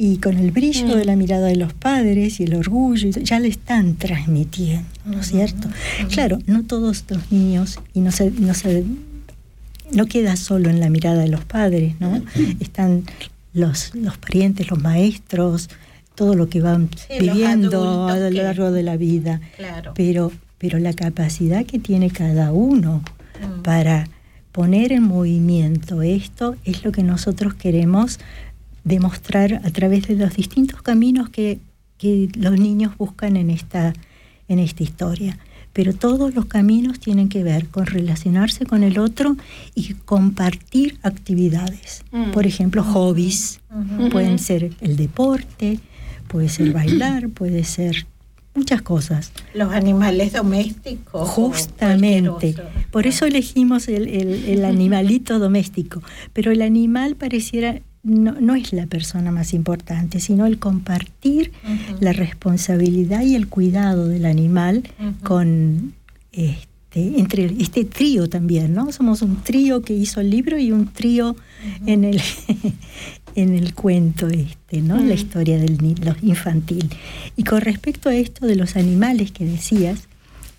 y 0.00 0.18
con 0.18 0.38
el 0.38 0.52
brillo 0.52 0.94
de 0.96 1.04
la 1.04 1.16
mirada 1.16 1.48
de 1.48 1.56
los 1.56 1.72
padres 1.72 2.38
y 2.38 2.44
el 2.44 2.54
orgullo, 2.54 3.10
ya 3.10 3.40
le 3.40 3.48
están 3.48 3.96
transmitiendo, 3.96 4.86
¿no 5.04 5.20
es 5.20 5.26
cierto? 5.26 5.68
Claro, 6.10 6.38
no 6.46 6.62
todos 6.64 7.04
los 7.08 7.32
niños, 7.32 7.80
y 7.94 8.00
no 8.00 8.12
se, 8.12 8.30
no 8.30 8.54
se 8.54 8.84
no 9.92 10.06
queda 10.06 10.36
solo 10.36 10.70
en 10.70 10.80
la 10.80 10.88
mirada 10.90 11.22
de 11.22 11.28
los 11.28 11.44
padres, 11.44 11.94
¿no? 11.98 12.22
Están 12.60 13.04
los, 13.54 13.94
los 13.94 14.18
parientes, 14.18 14.70
los 14.70 14.80
maestros, 14.80 15.68
todo 16.14 16.34
lo 16.34 16.48
que 16.48 16.60
van 16.60 16.90
Sí, 17.08 17.14
viviendo 17.20 18.06
a 18.08 18.16
lo 18.18 18.28
que- 18.30 18.42
largo 18.42 18.70
de 18.70 18.82
la 18.82 18.96
vida. 18.96 19.40
Claro. 19.56 19.92
Pero, 19.96 20.30
pero 20.58 20.78
la 20.78 20.92
capacidad 20.92 21.64
que 21.64 21.78
tiene 21.78 22.10
cada 22.10 22.52
uno 22.52 23.02
para 23.64 24.08
poner 24.52 24.92
en 24.92 25.04
movimiento 25.04 26.02
esto 26.02 26.56
es 26.64 26.84
lo 26.84 26.92
que 26.92 27.02
nosotros 27.02 27.54
queremos 27.54 28.18
demostrar 28.84 29.60
a 29.64 29.70
través 29.70 30.08
de 30.08 30.16
los 30.16 30.34
distintos 30.34 30.82
caminos 30.82 31.28
que, 31.28 31.58
que 31.98 32.28
los 32.38 32.58
niños 32.58 32.96
buscan 32.96 33.36
en 33.36 33.50
esta, 33.50 33.92
en 34.48 34.58
esta 34.58 34.82
historia. 34.82 35.38
Pero 35.72 35.92
todos 35.92 36.34
los 36.34 36.46
caminos 36.46 36.98
tienen 36.98 37.28
que 37.28 37.44
ver 37.44 37.66
con 37.68 37.86
relacionarse 37.86 38.66
con 38.66 38.82
el 38.82 38.98
otro 38.98 39.36
y 39.74 39.94
compartir 40.04 40.98
actividades. 41.02 42.02
Mm. 42.10 42.30
Por 42.32 42.46
ejemplo, 42.46 42.82
hobbies. 42.82 43.60
Pueden 44.10 44.38
ser 44.38 44.72
el 44.80 44.96
deporte, 44.96 45.78
puede 46.26 46.48
ser 46.48 46.72
bailar, 46.72 47.28
puede 47.34 47.62
ser 47.64 48.06
muchas 48.54 48.82
cosas. 48.82 49.30
Los 49.54 49.72
animales 49.72 50.32
domésticos. 50.32 51.28
Justamente. 51.28 52.56
Por 52.90 53.06
eso 53.06 53.26
elegimos 53.26 53.86
el, 53.86 54.08
el- 54.08 54.44
el 54.46 54.64
animalito 54.64 55.38
doméstico. 55.38 56.02
Pero 56.32 56.50
el 56.50 56.62
animal 56.62 57.14
pareciera, 57.14 57.80
no, 58.02 58.32
no 58.40 58.54
es 58.54 58.72
la 58.72 58.86
persona 58.86 59.30
más 59.32 59.52
importante, 59.54 60.20
sino 60.20 60.46
el 60.46 60.58
compartir 60.58 61.52
la 62.00 62.12
responsabilidad 62.12 63.22
y 63.22 63.34
el 63.34 63.48
cuidado 63.48 64.08
del 64.08 64.24
animal 64.24 64.84
con 65.22 65.94
este, 66.32 67.18
entre 67.18 67.44
este 67.60 67.84
trío 67.84 68.28
también, 68.28 68.74
¿no? 68.74 68.92
Somos 68.92 69.20
un 69.22 69.42
trío 69.42 69.82
que 69.82 69.94
hizo 69.94 70.20
el 70.20 70.30
libro 70.30 70.58
y 70.58 70.72
un 70.72 70.86
trío 70.92 71.36
en 71.86 72.04
el 72.04 72.20
en 73.34 73.54
el 73.54 73.74
cuento 73.74 74.26
este, 74.28 74.80
¿no? 74.80 74.96
La 74.98 75.14
historia 75.14 75.58
del 75.58 75.78
ni- 75.82 75.94
lo 75.96 76.14
infantil. 76.22 76.88
Y 77.36 77.44
con 77.44 77.60
respecto 77.60 78.08
a 78.08 78.14
esto 78.14 78.46
de 78.46 78.56
los 78.56 78.74
animales 78.76 79.30
que 79.32 79.44
decías, 79.44 80.08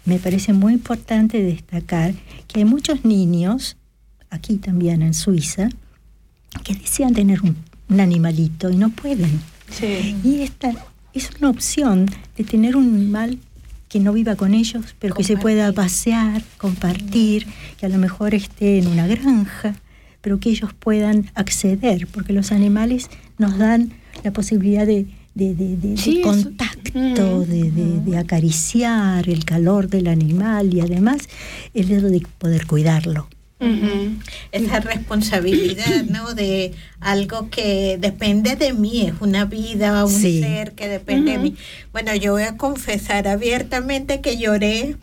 me 0.06 0.18
parece 0.20 0.54
muy 0.54 0.74
importante 0.74 1.42
destacar 1.44 2.14
que 2.48 2.60
hay 2.60 2.66
muchos 2.66 3.04
niños, 3.06 3.76
aquí 4.30 4.56
también 4.58 5.02
en 5.02 5.14
Suiza, 5.14 5.70
que 6.64 6.74
desean 6.76 7.14
tener 7.14 7.42
un, 7.42 7.56
un 7.90 8.00
animalito 8.00 8.70
y 8.70 8.76
no 8.76 8.90
pueden. 8.90 9.40
Sí. 9.72 10.16
Y 10.24 10.42
esta 10.42 10.74
es 11.14 11.30
una 11.40 11.50
opción 11.50 12.08
de 12.38 12.44
tener 12.44 12.76
un 12.76 12.94
animal 12.96 13.38
que 13.88 14.00
no 14.00 14.14
viva 14.14 14.36
con 14.36 14.54
ellos, 14.54 14.86
pero 15.00 15.16
que 15.16 15.24
se 15.24 15.36
pueda 15.38 15.72
pasear, 15.74 16.44
compartir, 16.58 17.48
que 17.80 17.86
a 17.88 17.90
lo 17.90 17.98
mejor 17.98 18.36
esté 18.36 18.78
en 18.78 18.88
una 18.88 19.08
granja, 19.08 19.76
pero 20.22 20.40
que 20.40 20.50
ellos 20.52 20.72
puedan 20.78 21.32
acceder, 21.34 22.06
porque 22.08 22.34
los 22.34 22.52
animales 22.52 23.10
nos 23.40 23.58
dan 23.58 23.92
la 24.24 24.32
posibilidad 24.32 24.86
de, 24.86 25.08
de- 25.34 25.56
de- 25.56 25.76
de- 25.78 25.90
de 25.92 25.98
Sí, 25.98 26.20
eso- 26.20 26.30
contacto, 26.30 27.46
de, 27.46 28.18
acariciar 28.18 29.28
el 29.30 29.44
calor 29.46 29.88
del 29.90 30.08
animal 30.08 30.74
y 30.74 30.82
además 30.82 31.28
el 31.74 31.92
hecho 31.92 32.08
de 32.10 32.22
poder 32.38 32.68
cuidarlo. 32.68 33.28
Esa 34.52 34.80
responsabilidad, 34.80 36.04
¿no? 36.10 36.34
De 36.34 36.74
algo 37.02 37.50
que 37.50 37.98
depende 38.00 38.56
de 38.56 38.74
mí, 38.74 39.08
es 39.08 39.14
una 39.20 39.46
vida, 39.46 40.06
un 40.06 40.12
Sí. 40.12 40.40
ser 40.40 40.74
que 40.74 40.88
depende 40.88 41.34
de 41.34 41.38
mí. 41.40 41.56
Bueno, 41.92 42.16
yo 42.16 42.32
voy 42.34 42.44
a 42.44 42.56
confesar 42.58 43.28
abiertamente 43.28 44.22
que 44.22 44.38
lloré 44.38 44.96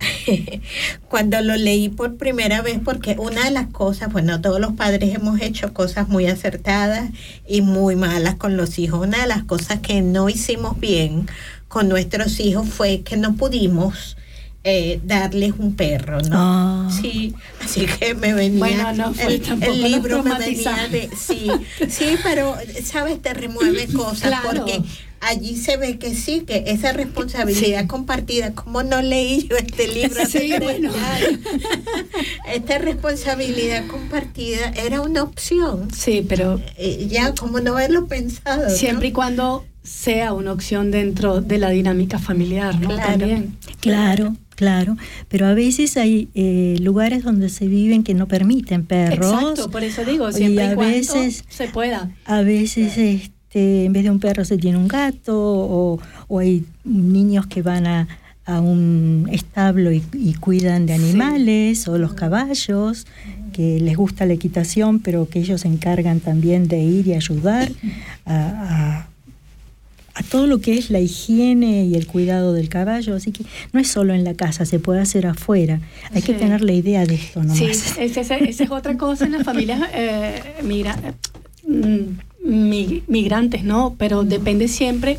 cuando 1.08 1.40
lo 1.40 1.56
leí 1.56 1.88
por 1.88 2.16
primera 2.16 2.62
vez, 2.62 2.78
porque 2.84 3.16
una 3.18 3.44
de 3.44 3.50
las 3.50 3.68
cosas, 3.68 4.12
bueno, 4.12 4.40
todos 4.40 4.60
los 4.60 4.72
padres 4.72 5.14
hemos 5.14 5.40
hecho 5.40 5.72
cosas 5.74 6.08
muy 6.08 6.26
acertadas 6.26 7.10
y 7.46 7.62
muy 7.62 7.96
malas 7.96 8.36
con 8.36 8.56
los 8.56 8.78
hijos. 8.78 9.06
Una 9.06 9.20
de 9.22 9.26
las 9.26 9.44
cosas 9.44 9.80
que 9.80 10.00
no 10.02 10.28
hicimos 10.28 10.78
bien 10.78 11.28
con 11.68 11.88
nuestros 11.88 12.40
hijos 12.40 12.68
fue 12.68 13.02
que 13.02 13.16
no 13.16 13.34
pudimos 13.36 14.16
eh, 14.64 15.00
darles 15.04 15.54
un 15.58 15.74
perro, 15.74 16.20
¿no? 16.22 16.36
Ah. 16.38 16.88
Sí, 17.00 17.34
así 17.64 17.86
que 17.86 18.14
me 18.14 18.34
venía 18.34 18.58
Bueno, 18.58 18.92
no 18.92 19.14
fue 19.14 19.34
el, 19.36 19.42
el 19.62 19.82
libro 19.82 20.22
me 20.22 20.38
venía 20.38 20.86
de 20.88 21.08
sí, 21.18 21.50
sí, 21.88 22.16
pero 22.22 22.54
sabes 22.84 23.22
te 23.22 23.32
remueve 23.32 23.86
cosas 23.94 24.28
Claro. 24.28 24.48
porque 24.64 24.82
allí 25.22 25.56
se 25.56 25.76
ve 25.78 25.98
que 25.98 26.14
sí, 26.14 26.40
que 26.46 26.64
esa 26.66 26.92
responsabilidad 26.92 27.86
compartida, 27.86 28.52
como 28.52 28.82
no 28.82 29.00
leí 29.00 29.46
yo 29.48 29.56
este 29.56 29.88
libro 29.88 30.26
Sí, 30.26 30.38
30 30.50 30.58
bueno. 30.64 30.92
esta 32.52 32.78
responsabilidad 32.78 33.86
compartida 33.86 34.70
era 34.76 35.00
una 35.00 35.22
opción. 35.22 35.88
Sí, 35.94 36.24
pero 36.28 36.60
Eh, 36.76 37.06
ya, 37.10 37.34
como 37.34 37.60
no 37.60 37.72
haberlo 37.72 38.06
pensado. 38.06 38.64
¿no? 38.64 38.70
siempre 38.70 39.08
y 39.08 39.12
cuando 39.12 39.64
sea 39.82 40.32
una 40.34 40.52
opción 40.52 40.90
dentro 40.90 41.40
de 41.40 41.58
la 41.58 41.70
dinámica 41.70 42.18
familiar, 42.18 42.78
¿no? 42.78 42.88
Claro. 42.88 43.02
También. 43.18 43.56
Claro, 43.80 44.36
claro, 44.60 44.98
pero 45.28 45.46
a 45.46 45.54
veces 45.54 45.96
hay 45.96 46.28
eh, 46.34 46.76
lugares 46.82 47.22
donde 47.22 47.48
se 47.48 47.66
viven 47.66 48.02
que 48.02 48.12
no 48.12 48.28
permiten 48.28 48.84
perros. 48.84 49.32
Exacto, 49.32 49.70
por 49.70 49.82
eso 49.82 50.04
digo, 50.04 50.28
y 50.28 50.34
siempre 50.34 50.64
y, 50.64 50.66
a 50.66 50.74
cuando 50.74 50.94
veces 50.94 51.44
se 51.48 51.68
pueda. 51.68 52.10
a 52.26 52.42
veces 52.42 52.98
este 52.98 53.86
en 53.86 53.94
vez 53.94 54.04
de 54.04 54.10
un 54.10 54.20
perro 54.20 54.44
se 54.44 54.58
tiene 54.58 54.76
un 54.76 54.86
gato 54.86 55.34
o, 55.34 55.98
o 56.28 56.38
hay 56.38 56.66
niños 56.84 57.46
que 57.46 57.62
van 57.62 57.86
a, 57.86 58.06
a 58.44 58.60
un 58.60 59.30
establo 59.32 59.92
y, 59.92 60.02
y 60.12 60.34
cuidan 60.34 60.84
de 60.84 60.92
animales 60.92 61.88
o 61.88 61.96
los 61.96 62.12
caballos 62.12 63.06
que 63.54 63.80
les 63.80 63.96
gusta 63.96 64.26
la 64.26 64.34
equitación 64.34 65.00
pero 65.00 65.26
que 65.26 65.38
ellos 65.38 65.62
se 65.62 65.68
encargan 65.68 66.20
también 66.20 66.68
de 66.68 66.80
ir 66.80 67.06
y 67.06 67.14
ayudar 67.14 67.72
a, 68.26 69.06
a- 70.20 70.22
todo 70.24 70.46
lo 70.46 70.60
que 70.60 70.76
es 70.78 70.90
la 70.90 71.00
higiene 71.00 71.84
y 71.86 71.94
el 71.94 72.06
cuidado 72.06 72.52
del 72.52 72.68
caballo, 72.68 73.14
así 73.16 73.32
que 73.32 73.44
no 73.72 73.80
es 73.80 73.88
solo 73.88 74.14
en 74.14 74.24
la 74.24 74.34
casa, 74.34 74.64
se 74.66 74.78
puede 74.78 75.00
hacer 75.00 75.26
afuera. 75.26 75.80
Hay 76.14 76.22
que 76.22 76.34
tener 76.34 76.62
la 76.62 76.72
idea 76.72 77.06
de 77.06 77.14
esto 77.14 77.40
nomás. 77.40 77.58
Sí, 77.58 77.64
esa 77.66 78.02
esa- 78.02 78.36
esa 78.36 78.64
es 78.64 78.70
otra 78.70 78.96
cosa 78.96 79.24
en 79.26 79.32
las 79.32 79.42
familias 79.44 79.80
eh, 79.94 80.40
migra- 80.62 81.14
mm, 81.66 82.18
mi- 82.44 83.02
migrantes, 83.06 83.64
¿no? 83.64 83.94
Pero 83.98 84.24
depende 84.24 84.68
siempre 84.68 85.18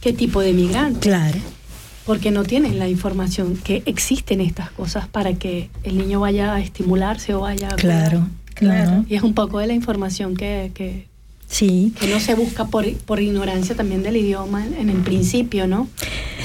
qué 0.00 0.12
tipo 0.12 0.40
de 0.40 0.52
migrante. 0.52 1.00
Claro. 1.00 1.38
Porque 2.06 2.30
no 2.30 2.44
tienen 2.44 2.78
la 2.78 2.88
información 2.88 3.56
que 3.56 3.82
existen 3.84 4.40
estas 4.40 4.70
cosas 4.70 5.08
para 5.08 5.34
que 5.34 5.68
el 5.82 5.98
niño 5.98 6.20
vaya 6.20 6.54
a 6.54 6.60
estimularse 6.60 7.34
o 7.34 7.40
vaya 7.40 7.68
a 7.68 7.76
Claro, 7.76 8.26
cuidar. 8.56 8.84
claro. 8.84 9.04
Y 9.08 9.14
es 9.16 9.22
un 9.22 9.34
poco 9.34 9.58
de 9.58 9.66
la 9.66 9.74
información 9.74 10.34
que, 10.36 10.70
que, 10.74 11.07
Sí. 11.50 11.94
que 11.98 12.06
no 12.08 12.20
se 12.20 12.34
busca 12.34 12.66
por, 12.66 12.92
por 12.98 13.20
ignorancia 13.20 13.74
también 13.74 14.02
del 14.02 14.16
idioma 14.18 14.66
en, 14.66 14.74
en 14.74 14.90
el 14.90 14.98
principio, 14.98 15.66
¿no? 15.66 15.88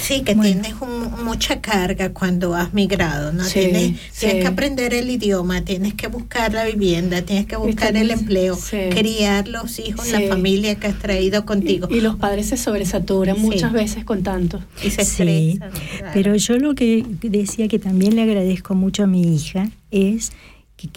Sí, 0.01 0.21
que 0.21 0.33
Bueno. 0.33 0.61
tienes 0.61 0.81
un- 0.81 1.23
mucha 1.25 1.59
carga 1.61 2.13
cuando 2.13 2.55
has 2.55 2.73
migrado, 2.73 3.33
¿no? 3.33 3.43
Sí, 3.43 3.59
tienes, 3.59 3.83
sí. 4.11 4.19
tienes 4.21 4.41
que 4.43 4.47
aprender 4.47 4.93
el 4.93 5.09
idioma, 5.09 5.61
tienes 5.65 5.93
que 5.93 6.07
buscar 6.07 6.53
la 6.53 6.65
vivienda, 6.65 7.21
tienes 7.21 7.45
que 7.47 7.55
buscar 7.57 7.95
el 7.97 8.11
empleo, 8.11 8.55
sí. 8.55 8.77
criar 8.91 9.47
los 9.49 9.77
hijos, 9.79 10.05
Sí. 10.07 10.13
la 10.13 10.21
familia 10.29 10.75
que 10.75 10.87
has 10.87 10.99
traído 10.99 11.45
contigo. 11.45 11.87
Y, 11.91 11.95
y 11.97 12.01
los 12.01 12.15
padres 12.15 12.47
se 12.47 12.57
sobresaturan 12.57 13.35
Sí. 13.35 13.41
muchas 13.41 13.71
veces 13.73 14.05
con 14.05 14.23
tanto. 14.23 14.61
Y 14.83 14.89
se 14.89 15.03
Sí, 15.05 15.11
estresan, 15.23 15.71
claro. 15.97 16.11
pero 16.13 16.35
yo 16.37 16.57
lo 16.57 16.75
que 16.75 17.05
decía 17.21 17.67
que 17.67 17.77
también 17.79 18.15
le 18.15 18.21
agradezco 18.23 18.73
mucho 18.73 19.03
a 19.03 19.07
mi 19.07 19.35
hija 19.35 19.69
es 19.91 20.31
que 20.77 20.87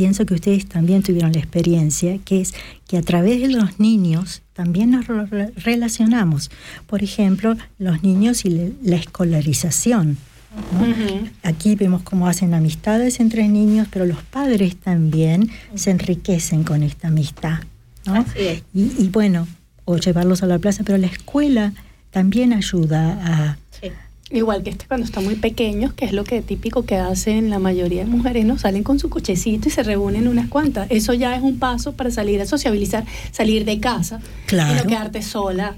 pienso 0.00 0.24
que 0.24 0.32
ustedes 0.32 0.64
también 0.66 1.02
tuvieron 1.02 1.32
la 1.32 1.40
experiencia, 1.40 2.16
que 2.24 2.40
es 2.40 2.54
que 2.88 2.96
a 2.96 3.02
través 3.02 3.42
de 3.42 3.48
los 3.48 3.78
niños 3.78 4.40
también 4.54 4.90
nos 4.92 5.06
re- 5.06 5.26
re- 5.26 5.52
relacionamos. 5.56 6.50
Por 6.86 7.02
ejemplo, 7.02 7.54
los 7.78 8.02
niños 8.02 8.46
y 8.46 8.72
la 8.82 8.96
escolarización. 8.96 10.16
Aquí 11.42 11.74
vemos 11.74 12.00
cómo 12.02 12.26
hacen 12.28 12.54
amistades 12.54 13.20
entre 13.20 13.46
niños, 13.48 13.88
pero 13.92 14.06
los 14.06 14.22
padres 14.22 14.74
también 14.76 15.50
se 15.74 15.90
enriquecen 15.90 16.64
con 16.64 16.82
esta 16.82 17.08
amistad. 17.08 17.58
¿no? 18.06 18.24
Es. 18.34 18.62
Y, 18.74 18.92
y 19.04 19.08
bueno, 19.12 19.46
o 19.84 19.98
llevarlos 19.98 20.42
a 20.42 20.46
la 20.46 20.58
plaza, 20.58 20.82
pero 20.82 20.96
la 20.96 21.08
escuela 21.08 21.74
también 22.10 22.54
ayuda 22.54 23.18
a... 23.22 23.58
Igual 24.32 24.62
que 24.62 24.70
este 24.70 24.86
cuando 24.86 25.04
están 25.06 25.24
muy 25.24 25.34
pequeños, 25.34 25.92
que 25.92 26.04
es 26.04 26.12
lo 26.12 26.22
que 26.22 26.40
típico 26.40 26.84
que 26.84 26.96
hacen 26.96 27.50
la 27.50 27.58
mayoría 27.58 28.04
de 28.04 28.10
mujeres, 28.10 28.44
¿no? 28.44 28.58
Salen 28.58 28.84
con 28.84 28.98
su 29.00 29.10
cochecito 29.10 29.68
y 29.68 29.72
se 29.72 29.82
reúnen 29.82 30.28
unas 30.28 30.48
cuantas. 30.48 30.86
Eso 30.90 31.14
ya 31.14 31.34
es 31.34 31.42
un 31.42 31.58
paso 31.58 31.92
para 31.92 32.10
salir 32.12 32.40
a 32.40 32.46
sociabilizar, 32.46 33.04
salir 33.32 33.64
de 33.64 33.80
casa 33.80 34.20
Claro. 34.46 34.72
y 34.72 34.76
no 34.76 34.84
quedarte 34.88 35.22
sola, 35.22 35.74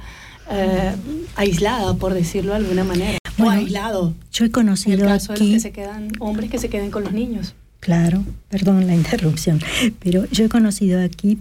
eh, 0.51 0.93
aislada, 1.37 1.95
por 1.95 2.13
decirlo 2.13 2.51
de 2.53 2.59
alguna 2.59 2.85
manera. 2.85 3.19
Bueno, 3.39 3.53
o 3.53 3.65
aislado. 3.65 4.15
Yo 4.33 4.45
he 4.45 4.47
En 4.47 4.51
el 4.51 4.53
conocido 4.53 5.07
caso 5.07 5.33
de 5.33 5.39
los 5.39 5.41
aquí... 5.41 5.53
que 5.55 5.61
se 5.61 5.73
quedan, 5.73 6.09
hombres 6.19 6.51
que 6.51 6.59
se 6.59 6.69
queden 6.69 6.91
con 6.91 7.05
los 7.05 7.13
niños. 7.13 7.55
Claro, 7.81 8.23
perdón 8.51 8.87
la 8.87 8.95
interrupción, 8.95 9.61
pero 9.99 10.27
yo 10.31 10.45
he 10.45 10.49
conocido 10.51 11.01
aquí 11.03 11.39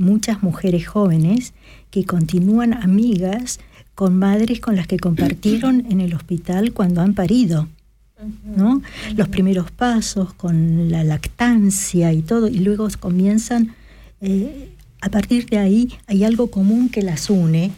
muchas 0.00 0.42
mujeres 0.42 0.86
jóvenes 0.86 1.52
que 1.90 2.04
continúan 2.04 2.74
amigas 2.74 3.60
con 3.94 4.18
madres 4.18 4.60
con 4.60 4.76
las 4.76 4.86
que 4.86 4.98
compartieron 4.98 5.84
en 5.90 6.00
el 6.00 6.14
hospital 6.14 6.72
cuando 6.72 7.02
han 7.02 7.14
parido. 7.14 7.68
¿no? 8.44 8.82
Los 9.16 9.28
primeros 9.28 9.70
pasos 9.70 10.32
con 10.34 10.90
la 10.90 11.04
lactancia 11.04 12.12
y 12.12 12.22
todo, 12.22 12.48
y 12.48 12.58
luego 12.58 12.88
comienzan, 12.98 13.74
eh, 14.20 14.70
a 15.00 15.10
partir 15.10 15.46
de 15.46 15.58
ahí 15.58 15.92
hay 16.06 16.24
algo 16.24 16.50
común 16.50 16.88
que 16.88 17.02
las 17.02 17.30
une, 17.30 17.70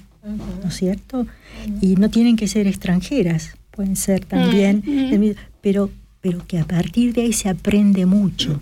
¿no 0.62 0.68
es 0.68 0.74
cierto? 0.74 1.26
Y 1.80 1.96
no 1.96 2.10
tienen 2.10 2.36
que 2.36 2.48
ser 2.48 2.66
extranjeras, 2.66 3.56
pueden 3.70 3.96
ser 3.96 4.24
también, 4.24 4.82
pero, 5.60 5.90
pero 6.20 6.44
que 6.46 6.58
a 6.58 6.64
partir 6.64 7.12
de 7.14 7.22
ahí 7.22 7.32
se 7.32 7.48
aprende 7.48 8.06
mucho. 8.06 8.60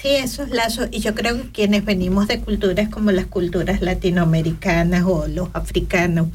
Sí, 0.00 0.08
esos 0.08 0.50
lazos, 0.50 0.88
y 0.90 1.00
yo 1.00 1.14
creo 1.14 1.36
que 1.42 1.48
quienes 1.50 1.84
venimos 1.84 2.26
de 2.28 2.40
culturas 2.40 2.88
como 2.88 3.10
las 3.10 3.26
culturas 3.26 3.82
latinoamericanas 3.82 5.04
o 5.06 5.26
los 5.28 5.48
africanos, 5.52 6.28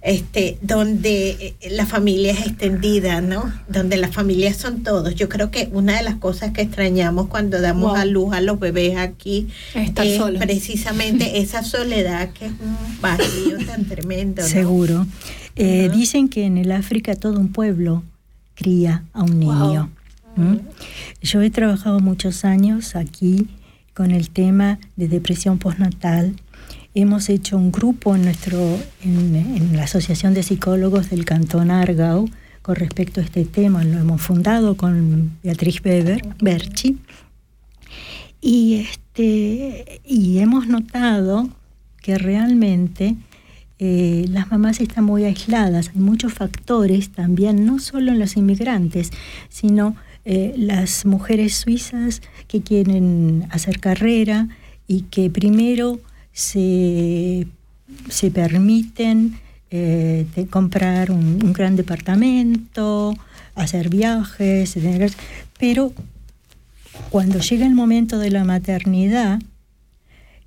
este, 0.00 0.58
donde 0.60 1.30
eh, 1.62 1.70
la 1.70 1.86
familia 1.86 2.32
es 2.32 2.40
extendida, 2.46 3.22
¿no? 3.22 3.50
Donde 3.68 3.96
las 3.96 4.10
familias 4.14 4.56
son 4.58 4.82
todos. 4.82 5.14
Yo 5.14 5.30
creo 5.30 5.50
que 5.50 5.70
una 5.72 5.96
de 5.96 6.02
las 6.02 6.16
cosas 6.16 6.52
que 6.52 6.60
extrañamos 6.60 7.28
cuando 7.28 7.58
damos 7.60 7.92
Wow. 7.92 7.94
a 8.00 8.04
luz 8.04 8.34
a 8.34 8.40
los 8.42 8.60
bebés 8.60 8.98
aquí 8.98 9.48
Estar 9.74 10.06
es 10.06 10.20
precisamente 10.38 11.38
esa 11.40 11.62
soledad 11.62 12.30
que 12.34 12.46
es 12.46 12.52
un 12.52 13.00
vacío 13.00 13.56
tan 13.66 13.86
tremendo. 13.86 14.42
¿no? 14.42 14.48
Seguro. 14.48 15.06
Eh, 15.56 15.90
Dicen 15.92 16.28
que 16.28 16.44
en 16.44 16.58
el 16.58 16.70
África 16.72 17.16
todo 17.16 17.40
un 17.40 17.48
pueblo 17.50 18.02
cría 18.54 19.04
a 19.14 19.22
un 19.22 19.38
niño. 19.40 19.90
¿Mm? 20.36 20.56
Yo 21.22 21.42
he 21.42 21.50
trabajado 21.50 22.00
muchos 22.00 22.44
años 22.44 22.96
aquí 22.96 23.48
con 23.94 24.10
el 24.10 24.30
tema 24.30 24.78
de 24.96 25.08
depresión 25.08 25.58
postnatal. 25.58 26.34
Hemos 26.94 27.28
hecho 27.28 27.56
un 27.56 27.72
grupo 27.72 28.14
en, 28.14 28.24
nuestro, 28.24 28.78
en, 29.02 29.76
la 29.76 29.84
Asociación 29.84 30.34
de 30.34 30.42
Psicólogos 30.42 31.10
del 31.10 31.24
Cantón 31.24 31.70
Argao 31.70 32.28
con 32.62 32.76
respecto 32.76 33.20
a 33.20 33.24
este 33.24 33.44
tema. 33.44 33.84
Lo 33.84 33.98
hemos 33.98 34.20
fundado 34.20 34.76
con 34.76 35.32
Beatriz 35.42 35.80
Weber, 35.84 36.22
Berchi. 36.40 36.98
Y, 38.40 38.74
este, 38.74 40.00
y 40.04 40.38
hemos 40.38 40.66
notado 40.66 41.48
que 42.02 42.18
realmente 42.18 43.16
eh, 43.78 44.26
las 44.28 44.50
mamás 44.50 44.80
están 44.80 45.04
muy 45.04 45.24
aisladas. 45.24 45.90
Hay 45.94 46.00
muchos 46.00 46.32
factores 46.32 47.10
también, 47.10 47.66
no 47.66 47.78
solo 47.78 48.12
en 48.12 48.18
los 48.18 48.36
inmigrantes, 48.36 49.10
sino 49.48 49.96
eh, 50.24 50.54
las 50.56 51.04
mujeres 51.04 51.54
suizas 51.54 52.22
que 52.48 52.62
quieren 52.62 53.46
hacer 53.50 53.80
carrera 53.80 54.48
y 54.86 55.02
que 55.02 55.30
primero 55.30 56.00
se, 56.32 57.46
se 58.08 58.30
permiten 58.30 59.38
eh, 59.70 60.26
de 60.34 60.46
comprar 60.46 61.10
un, 61.10 61.40
un 61.42 61.52
gran 61.52 61.76
departamento, 61.76 63.14
hacer 63.54 63.88
viajes, 63.88 64.76
pero 65.58 65.92
cuando 67.10 67.38
llega 67.40 67.66
el 67.66 67.74
momento 67.74 68.18
de 68.18 68.30
la 68.30 68.44
maternidad, 68.44 69.40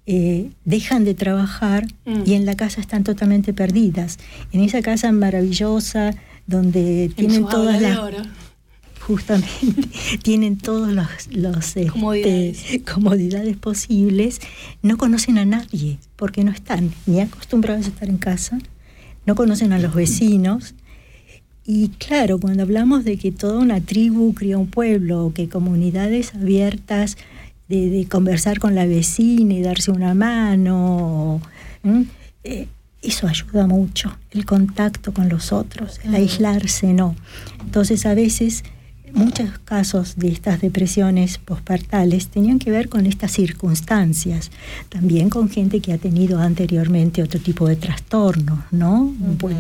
eh, 0.05 0.49
dejan 0.63 1.03
de 1.03 1.13
trabajar 1.13 1.86
Mm. 2.05 2.21
y 2.25 2.34
en 2.36 2.45
la 2.45 2.55
casa 2.55 2.80
están 2.80 3.03
totalmente 3.03 3.53
perdidas. 3.53 4.17
En 4.53 4.61
esa 4.61 4.82
casa 4.82 5.11
maravillosa 5.11 6.15
donde 6.45 7.05
En 7.05 7.13
tienen 7.13 7.45
todas 7.45 7.82
las. 7.82 7.99
Justamente 9.08 9.47
tienen 10.22 10.58
todos 10.58 10.91
los, 10.91 11.08
los, 11.32 11.78
este, 11.78 11.88
Comodidades. 11.88 12.82
comodidades 12.93 13.55
posibles, 13.55 14.41
no 14.82 14.97
conocen 14.97 15.38
a 15.38 15.45
nadie 15.45 15.97
porque 16.18 16.43
no 16.43 16.51
están 16.51 16.91
ni 17.05 17.22
acostumbrados 17.22 17.86
a 17.86 17.89
estar 17.89 18.10
en 18.10 18.18
casa, 18.18 18.60
no 19.26 19.36
conocen 19.36 19.72
a 19.72 19.80
los 19.80 19.95
vecinos. 19.95 20.76
Y 21.66 21.89
claro, 21.89 22.39
cuando 22.39 22.64
hablamos 22.64 23.03
de 23.03 23.18
que 23.18 23.32
toda 23.32 23.60
una 23.60 23.82
tribu 23.82 24.34
cría 24.34 24.58
un 24.58 24.68
pueblo, 24.68 25.32
que 25.34 25.49
comunidades 25.49 26.34
abiertas 26.36 27.18
de, 27.68 27.89
de 27.89 28.08
conversar 28.08 28.60
con 28.60 28.76
la 28.76 28.86
vecina 28.86 29.53
y 29.53 29.62
darse 29.62 29.91
una 29.91 30.14
mano. 30.14 31.41
Eh, 32.43 32.68
eso 33.01 33.28
ayuda 33.28 33.68
mucho, 33.68 34.18
el 34.32 34.45
contacto 34.45 35.14
con 35.14 35.30
los 35.30 35.53
otros, 35.53 35.99
el 36.03 36.16
aislarse 36.16 36.93
no. 36.93 37.16
Entonces 37.62 38.05
a 38.05 38.14
veces 38.14 38.64
muchos 39.14 39.49
casos 39.66 40.16
de 40.18 40.30
estas 40.30 40.62
depresiones 40.62 41.38
postpartales 41.38 42.28
tenían 42.28 42.60
que 42.60 42.72
ver 42.72 42.89
con 42.89 43.05
estas 43.05 43.32
circunstancias, 43.32 44.51
también 44.89 45.30
con 45.30 45.49
gente 45.49 45.80
que 45.80 45.93
ha 45.93 45.97
tenido 45.97 46.39
anteriormente 46.39 47.24
otro 47.24 47.39
tipo 47.39 47.68
de 47.68 47.76
trastornos, 47.76 48.60
¿no? 48.72 49.14
Pues, 49.39 49.55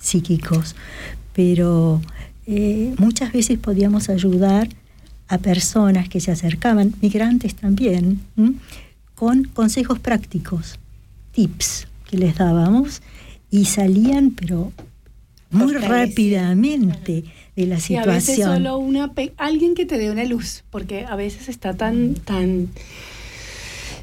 psíquicos, 0.00 0.76
pero 1.34 2.00
eh, 2.46 2.94
muchas 2.98 3.32
veces 3.32 3.58
podíamos 3.58 4.08
ayudar 4.08 4.68
a 5.28 5.38
personas 5.38 6.08
que 6.08 6.20
se 6.20 6.30
acercaban, 6.30 6.94
migrantes 7.00 7.54
también, 7.54 8.20
¿m? 8.36 8.54
con 9.14 9.44
consejos 9.44 9.98
prácticos, 9.98 10.78
tips 11.32 11.86
que 12.08 12.16
les 12.16 12.36
dábamos 12.36 13.02
y 13.50 13.66
salían, 13.66 14.30
pero 14.30 14.72
muy 15.50 15.72
rápidamente 15.74 17.24
de 17.56 17.66
la 17.66 17.78
Y 17.88 17.94
a 17.96 18.04
veces 18.04 18.24
situación. 18.36 18.56
solo 18.56 18.78
una 18.78 19.12
pe- 19.14 19.32
alguien 19.36 19.74
que 19.74 19.86
te 19.86 19.98
dé 19.98 20.10
una 20.10 20.24
luz, 20.24 20.64
porque 20.70 21.04
a 21.04 21.16
veces 21.16 21.48
está 21.48 21.74
tan 21.76 22.14
tan 22.14 22.68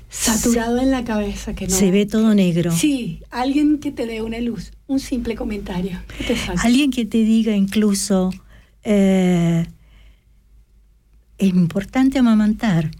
saturado 0.09 0.79
en 0.79 0.91
la 0.91 1.03
cabeza 1.03 1.53
que 1.53 1.67
no 1.67 1.75
Se 1.75 1.91
ve 1.91 2.05
todo 2.05 2.33
negro. 2.33 2.71
Sí, 2.71 3.21
alguien 3.31 3.79
que 3.79 3.91
te 3.91 4.05
dé 4.05 4.21
una 4.21 4.39
luz, 4.39 4.71
un 4.87 4.99
simple 4.99 5.35
comentario. 5.35 5.99
que 6.17 6.23
te 6.23 6.35
saque. 6.37 6.59
Alguien 6.63 6.89
que 6.91 7.05
te 7.05 7.17
diga 7.19 7.55
incluso, 7.55 8.31
eh, 8.83 9.65
es 11.37 11.49
importante 11.49 12.17
amamantar, 12.19 12.91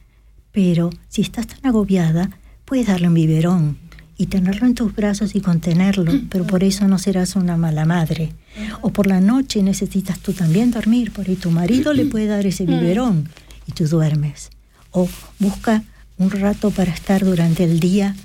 pero 0.52 0.89
si 1.08 1.22
estás 1.22 1.48
tan 1.48 1.66
agobiada, 1.66 2.38
puedes 2.66 2.88
darle 2.88 3.08
un 3.08 3.14
biberón 3.14 3.78
y 4.18 4.28
tenerlo 4.28 4.66
en 4.66 4.76
tus 4.76 4.95
brazos 4.95 5.36
y 5.36 5.41
contenerlo, 5.41 6.11
pero 6.30 6.45
por 6.47 6.63
eso 6.63 6.88
no 6.88 6.97
serás 6.99 7.36
una 7.36 7.57
mala 7.57 7.86
madre. 7.86 8.32
O 8.82 8.89
por 8.91 9.07
la 9.07 9.20
noche 9.20 9.61
necesitas 9.61 10.20
tú 10.20 10.32
también 10.34 10.72
dormir, 10.72 11.11
por 11.11 11.28
ahí 11.28 11.36
tu 11.36 11.51
marido 11.51 11.93
le 11.93 12.05
puede 12.05 12.28
dar 12.28 12.45
ese 12.45 12.66
biberón 12.66 13.28
y 13.68 13.74
tú 13.74 13.88
duermes. 13.88 14.49
O 14.91 15.09
busca 15.39 15.84
un 16.18 16.30
rato 16.32 16.72
para 16.72 16.91
estar 16.93 17.26
durante 17.26 17.66
el 17.66 17.80
día 17.82 18.16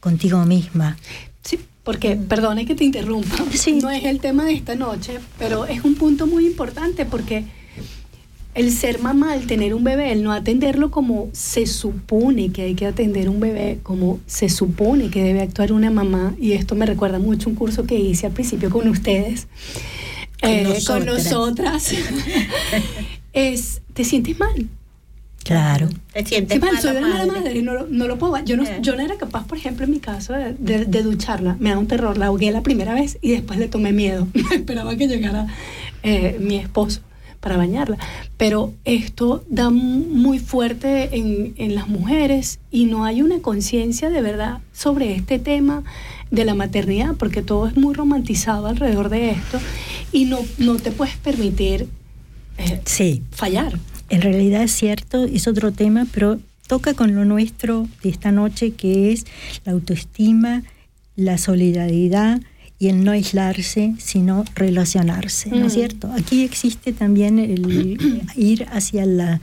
contigo 0.00 0.44
misma. 0.46 0.96
Sí, 1.44 1.60
porque, 1.84 2.16
perdone 2.16 2.66
que 2.66 2.74
te 2.74 2.84
interrumpa, 2.84 3.36
Sí. 3.52 3.78
no 3.80 3.90
es 3.90 4.04
el 4.04 4.18
tema 4.18 4.44
de 4.44 4.54
esta 4.54 4.74
noche, 4.74 5.20
pero 5.38 5.64
es 5.66 5.84
un 5.84 5.94
punto 5.94 6.26
muy 6.26 6.44
importante 6.46 7.04
porque 7.06 7.44
el 8.54 8.72
ser 8.72 9.00
mamá, 9.00 9.34
el 9.36 9.46
tener 9.46 9.74
un 9.74 9.84
bebé, 9.84 10.12
el 10.12 10.22
no 10.22 10.32
atenderlo 10.32 10.90
como 10.90 11.28
se 11.32 11.66
supone 11.66 12.50
que 12.50 12.62
hay 12.62 12.74
que 12.74 12.86
atender 12.86 13.28
un 13.28 13.38
bebé, 13.40 13.78
como 13.82 14.18
se 14.26 14.48
supone 14.48 15.08
que 15.10 15.22
debe 15.22 15.40
actuar 15.40 15.72
una 15.72 15.90
mamá, 15.90 16.34
y 16.40 16.52
esto 16.52 16.74
me 16.74 16.84
recuerda 16.86 17.18
mucho 17.18 17.48
un 17.48 17.54
curso 17.54 17.84
que 17.86 17.96
hice 17.98 18.26
al 18.26 18.32
principio 18.32 18.68
con 18.70 18.88
ustedes, 18.88 19.46
Con 20.40 20.50
eh, 20.50 20.78
con 20.86 21.04
nosotras. 21.06 21.92
es, 23.32 23.82
te 23.94 24.04
sientes 24.04 24.38
mal. 24.38 24.68
Claro. 25.44 25.88
Te 26.12 26.24
sientes 26.26 26.58
Sí, 26.58 26.60
mal, 26.60 26.78
soy 26.80 26.96
una 26.96 27.00
mala 27.08 27.26
madre. 27.26 27.40
madre, 27.40 27.62
no, 27.62 27.72
lo- 27.74 27.86
no 27.86 28.06
lo 28.06 28.18
puedo. 28.18 28.36
Yo 28.44 28.56
no, 28.56 28.64
Eh. 28.64 28.78
yo 28.82 28.94
no 28.94 29.02
era 29.02 29.16
capaz, 29.16 29.46
por 29.46 29.56
ejemplo, 29.56 29.84
en 29.86 29.90
mi 29.90 29.98
caso, 29.98 30.34
de, 30.34 30.52
de- 30.58 30.84
de 30.84 31.02
ducharla. 31.02 31.56
Me 31.60 31.70
da 31.70 31.78
un 31.78 31.86
terror. 31.86 32.18
La 32.18 32.26
ahogué 32.26 32.50
la 32.52 32.62
primera 32.62 32.92
vez 32.94 33.18
y 33.22 33.30
después 33.30 33.58
le 33.58 33.66
tomé 33.68 33.92
miedo. 33.92 34.28
Esperaba 34.52 34.96
que 34.96 35.08
llegara 35.08 35.46
eh, 36.02 36.36
mi 36.40 36.56
esposo 36.56 37.00
para 37.40 37.56
bañarla. 37.56 37.98
Pero 38.36 38.72
esto 38.84 39.42
da 39.48 39.70
muy 39.70 40.38
fuerte 40.38 41.16
en, 41.16 41.54
en 41.56 41.74
las 41.74 41.88
mujeres 41.88 42.58
y 42.70 42.84
no 42.84 43.04
hay 43.04 43.22
una 43.22 43.40
conciencia 43.40 44.10
de 44.10 44.22
verdad 44.22 44.58
sobre 44.72 45.14
este 45.14 45.38
tema 45.38 45.82
de 46.30 46.44
la 46.44 46.54
maternidad, 46.54 47.14
porque 47.16 47.42
todo 47.42 47.66
es 47.66 47.76
muy 47.76 47.92
romantizado 47.94 48.66
alrededor 48.68 49.08
de 49.08 49.30
esto 49.30 49.58
y 50.12 50.26
no, 50.26 50.38
no 50.58 50.76
te 50.76 50.92
puedes 50.92 51.16
permitir 51.16 51.88
eh, 52.58 52.80
Sí. 52.84 53.22
fallar. 53.32 53.78
En 54.10 54.22
realidad 54.22 54.62
es 54.62 54.72
cierto, 54.72 55.24
es 55.24 55.46
otro 55.48 55.72
tema, 55.72 56.06
pero 56.12 56.38
toca 56.66 56.94
con 56.94 57.14
lo 57.14 57.24
nuestro 57.24 57.88
de 58.02 58.10
esta 58.10 58.30
noche, 58.32 58.72
que 58.72 59.12
es 59.12 59.24
la 59.64 59.72
autoestima, 59.72 60.62
la 61.16 61.36
solidaridad 61.38 62.40
y 62.80 62.88
el 62.88 63.04
no 63.04 63.10
aislarse, 63.12 63.92
sino 63.98 64.42
relacionarse, 64.56 65.50
¿no 65.50 65.66
es 65.66 65.72
Mm. 65.74 65.76
cierto? 65.76 66.10
Aquí 66.12 66.42
existe 66.44 66.92
también 66.94 67.38
el 67.38 68.22
ir 68.36 68.66
hacia 68.72 69.04
la, 69.04 69.38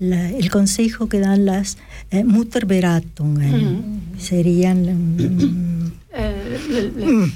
la- 0.00 0.28
el 0.30 0.50
consejo 0.50 1.08
que 1.08 1.20
dan 1.20 1.46
las 1.46 1.78
eh, 2.10 2.24
Mutterberatung, 2.24 3.40
eh, 3.40 3.46
Mm. 3.52 4.18
serían... 4.20 4.82
mm, 5.16 5.92
Eh, 6.12 6.90
mm, 7.06 7.32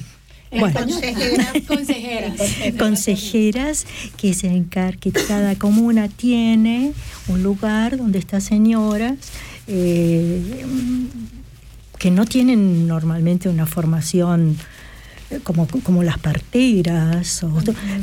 En 0.51 0.61
Bueno. 0.61 0.79
español, 0.81 1.63
consejeras. 1.67 2.35
consejeras 2.79 3.87
que 4.17 4.35
se 4.35 4.49
encar 4.49 4.99
que 4.99 5.11
cada 5.13 5.55
comuna 5.57 6.09
tiene 6.09 6.93
un 7.29 7.43
lugar 7.45 7.97
donde 7.97 8.19
estas 8.19 8.43
señoras 8.45 9.15
eh, 9.67 10.65
que 11.99 12.11
no 12.11 12.25
tienen 12.27 12.87
normalmente 12.87 13.49
una 13.49 13.67
formación 13.67 14.51
eh, 14.51 14.57
como, 15.43 15.67
como 15.83 16.03
las 16.03 16.19
parteras, 16.19 17.43
o- 17.43 17.53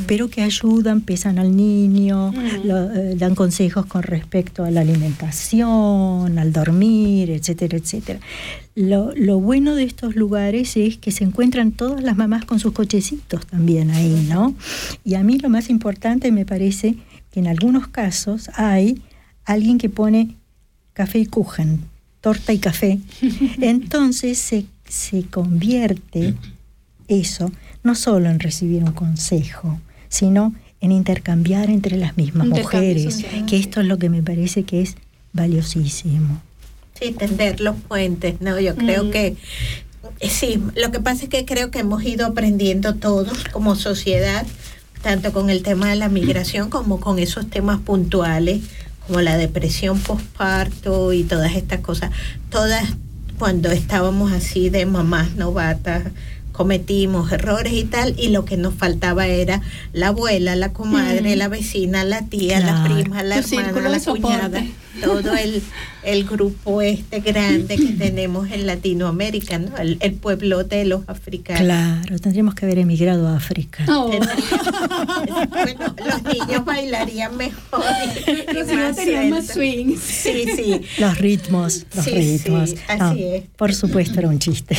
pero 0.06 0.28
que 0.28 0.42
ayudan, 0.42 1.00
pesan 1.00 1.38
al 1.38 1.56
niño, 1.56 2.32
lo- 2.64 2.92
eh, 2.92 3.14
dan 3.16 3.34
consejos 3.34 3.86
con 3.86 4.02
respecto 4.02 4.64
a 4.64 4.70
la 4.70 4.80
alimentación, 4.82 6.38
al 6.38 6.52
dormir, 6.52 7.30
etcétera, 7.30 7.76
etcétera. 7.78 8.20
Lo, 8.74 9.12
lo 9.14 9.38
bueno 9.40 9.74
de 9.74 9.84
estos 9.84 10.16
lugares 10.16 10.76
es 10.76 10.96
que 10.96 11.10
se 11.10 11.24
encuentran 11.24 11.72
todas 11.72 12.02
las 12.02 12.16
mamás 12.16 12.44
con 12.44 12.58
sus 12.58 12.72
cochecitos 12.72 13.46
también 13.46 13.90
ahí, 13.90 14.26
¿no? 14.28 14.54
Y 15.04 15.14
a 15.14 15.22
mí 15.22 15.38
lo 15.38 15.48
más 15.48 15.68
importante 15.70 16.32
me 16.32 16.44
parece 16.46 16.94
que 17.30 17.40
en 17.40 17.46
algunos 17.46 17.88
casos 17.88 18.50
hay 18.54 19.02
alguien 19.44 19.78
que 19.78 19.88
pone 19.88 20.36
café 20.92 21.18
y 21.20 21.26
kuchen, 21.26 21.80
torta 22.20 22.52
y 22.52 22.58
café. 22.58 22.98
Entonces 23.60 24.38
se, 24.38 24.66
se 24.88 25.22
convierte 25.24 26.34
eso 27.20 27.50
no 27.82 27.94
solo 27.94 28.28
en 28.30 28.38
recibir 28.40 28.82
un 28.84 28.92
consejo, 28.92 29.78
sino 30.08 30.54
en 30.80 30.92
intercambiar 30.92 31.70
entre 31.70 31.96
las 31.96 32.16
mismas 32.16 32.46
mujeres, 32.48 33.24
que 33.46 33.56
esto 33.56 33.80
es 33.80 33.86
lo 33.86 33.98
que 33.98 34.08
me 34.10 34.22
parece 34.22 34.64
que 34.64 34.82
es 34.82 34.96
valiosísimo. 35.32 36.40
Sí, 36.98 37.12
tender 37.12 37.60
los 37.60 37.76
puentes, 37.88 38.40
¿no? 38.40 38.58
Yo 38.60 38.74
creo 38.76 39.04
Mm. 39.04 39.10
que 39.10 39.36
eh, 40.20 40.28
sí, 40.28 40.60
lo 40.76 40.90
que 40.90 41.00
pasa 41.00 41.24
es 41.24 41.28
que 41.28 41.44
creo 41.44 41.70
que 41.70 41.80
hemos 41.80 42.02
ido 42.04 42.26
aprendiendo 42.26 42.94
todos 42.94 43.44
como 43.52 43.76
sociedad, 43.76 44.44
tanto 45.02 45.32
con 45.32 45.50
el 45.50 45.62
tema 45.62 45.88
de 45.90 45.96
la 45.96 46.08
migración 46.08 46.70
como 46.70 47.00
con 47.00 47.18
esos 47.18 47.48
temas 47.48 47.80
puntuales, 47.80 48.60
como 49.06 49.20
la 49.20 49.36
depresión 49.36 49.98
postparto 49.98 51.12
y 51.12 51.24
todas 51.24 51.54
estas 51.56 51.80
cosas. 51.80 52.10
Todas 52.50 52.84
cuando 53.38 53.70
estábamos 53.72 54.30
así 54.32 54.70
de 54.70 54.86
mamás 54.86 55.34
novatas 55.34 56.04
cometimos 56.52 57.32
errores 57.32 57.72
y 57.72 57.84
tal 57.84 58.14
y 58.18 58.28
lo 58.28 58.44
que 58.44 58.56
nos 58.56 58.74
faltaba 58.74 59.26
era 59.26 59.60
la 59.92 60.08
abuela, 60.08 60.54
la 60.56 60.72
comadre, 60.72 61.34
Mm. 61.34 61.38
la 61.38 61.48
vecina, 61.48 62.04
la 62.04 62.22
tía, 62.26 62.60
la 62.60 62.84
prima, 62.84 63.22
la 63.22 63.40
Tu 63.42 63.58
hermana, 63.58 63.88
la 63.88 63.98
soporte. 64.00 64.22
cuñada, 64.28 64.62
todo 65.00 65.34
el, 65.36 65.62
el 66.04 66.24
grupo 66.24 66.82
este 66.82 67.20
grande 67.20 67.76
que 67.76 67.92
tenemos 67.98 68.50
en 68.50 68.66
Latinoamérica, 68.66 69.58
¿no? 69.58 69.76
el, 69.78 69.96
el 70.00 70.14
pueblote 70.14 70.76
de 70.76 70.84
los 70.84 71.02
africanos. 71.08 71.62
Claro, 71.62 72.18
tendríamos 72.18 72.54
que 72.54 72.66
haber 72.66 72.78
emigrado 72.78 73.28
a 73.28 73.36
África. 73.36 73.84
Oh. 73.88 74.10
Bueno, 75.50 75.94
los 76.04 76.22
niños 76.24 76.64
bailarían 76.64 77.36
mejor. 77.36 77.82
y- 78.26 78.30
y 78.30 78.54
Los 78.54 78.66
niños 78.66 78.96
tenían 78.96 79.30
más 79.30 79.46
swing. 79.48 79.96
Sí, 79.96 80.44
sí. 80.56 80.80
Los 80.98 81.18
ritmos, 81.18 81.86
los 81.94 82.04
Sí, 82.04 82.10
ritmos. 82.10 82.70
sí, 82.70 82.76
así 82.88 82.98
No, 82.98 83.12
es. 83.34 83.42
Por 83.56 83.74
supuesto 83.74 84.18
era 84.18 84.28
un 84.28 84.38
chiste. 84.38 84.76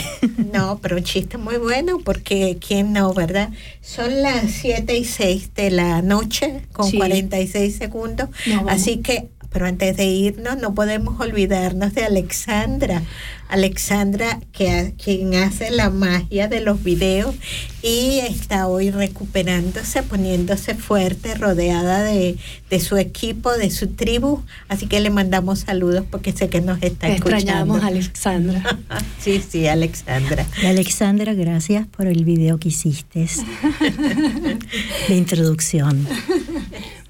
No, 0.53 0.79
pero 0.81 0.97
un 0.97 1.03
chiste 1.03 1.37
muy 1.37 1.57
bueno, 1.57 1.99
porque 2.03 2.57
quién 2.65 2.93
no, 2.93 3.13
¿verdad? 3.13 3.49
Son 3.81 4.21
las 4.21 4.51
7 4.51 4.97
y 4.97 5.05
6 5.05 5.51
de 5.55 5.71
la 5.71 6.01
noche, 6.01 6.61
con 6.71 6.89
Sí. 6.89 6.97
46 6.97 7.75
segundos. 7.75 8.29
Vamos. 8.47 8.71
Así 8.71 8.97
que, 8.97 9.29
pero 9.53 9.67
antes 9.67 9.95
de 9.95 10.05
irnos, 10.05 10.57
no 10.57 10.73
podemos 10.73 11.19
olvidarnos 11.21 11.93
de 11.93 12.03
Alexandra. 12.03 13.03
Alexandra, 13.49 14.39
que 14.51 14.95
quien 15.01 15.35
hace 15.35 15.69
la 15.69 15.91
magia 15.91 16.47
de 16.47 16.59
los 16.61 16.83
videos 16.83 17.35
y 17.83 18.19
está 18.27 18.67
hoy 18.67 18.89
recuperándose, 18.89 20.01
poniéndose 20.01 20.73
fuerte, 20.73 21.35
rodeada 21.35 22.01
de, 22.01 22.35
de 22.71 22.79
su 22.79 22.97
equipo, 22.97 23.51
de 23.51 23.69
su 23.69 23.89
tribu. 23.89 24.41
Así 24.69 24.87
que 24.87 24.99
le 25.01 25.11
mandamos 25.11 25.59
saludos 25.59 26.03
porque 26.09 26.31
sé 26.31 26.49
que 26.49 26.61
nos 26.61 26.81
está 26.81 27.07
Te 27.07 27.13
escuchando. 27.13 27.37
extrañamos, 27.37 27.83
Alexandra. 27.83 28.79
Sí, 29.19 29.43
sí, 29.47 29.67
Alexandra. 29.67 30.47
Y 30.63 30.65
Alexandra, 30.65 31.33
gracias 31.35 31.85
por 31.85 32.07
el 32.07 32.25
video 32.25 32.57
que 32.57 32.69
hiciste 32.69 33.27
de 35.07 35.15
introducción. 35.15 36.07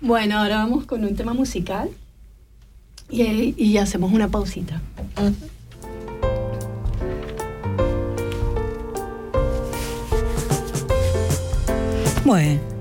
Bueno, 0.02 0.40
ahora 0.40 0.58
vamos 0.58 0.86
con 0.86 1.06
un 1.06 1.16
tema 1.16 1.34
musical 1.34 1.90
y, 3.14 3.56
y 3.58 3.78
hacemos 3.78 4.12
una 4.12 4.28
pausita. 4.28 4.82
Bueno, 12.26 12.73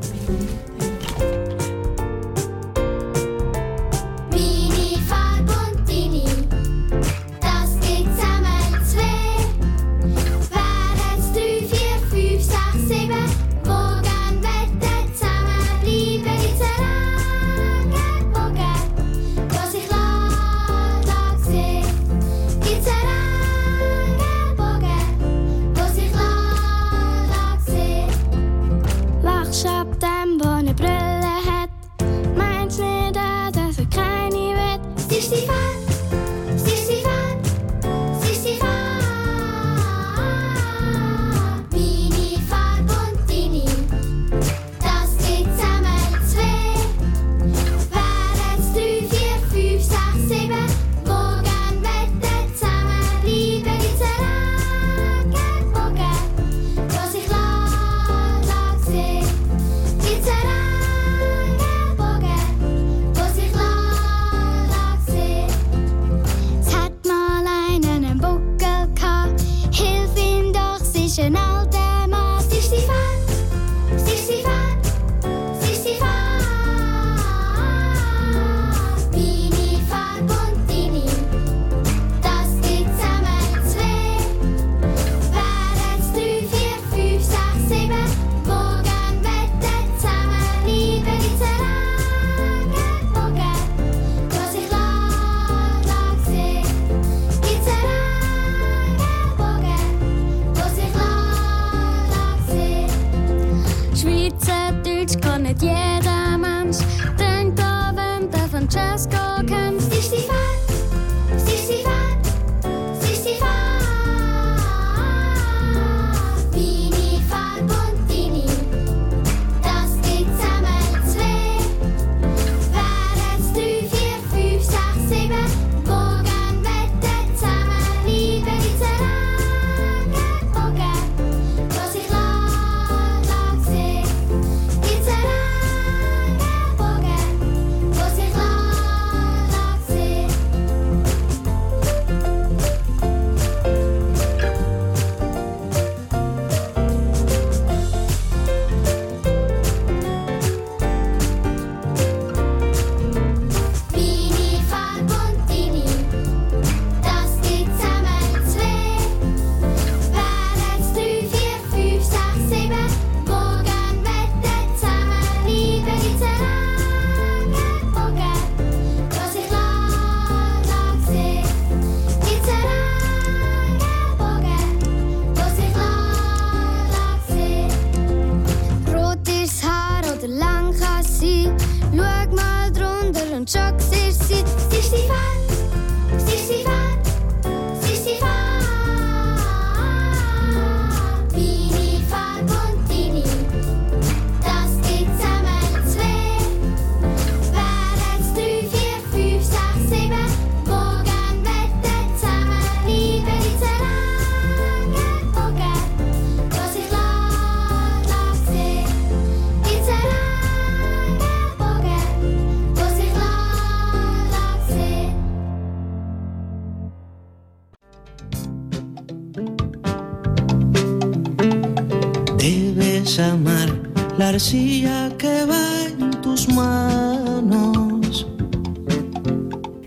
la 224.43 224.49
arcilla 224.49 225.17
que 225.19 225.47
va 225.47 225.85
en 225.87 226.11
tus 226.21 226.49
manos. 226.49 228.27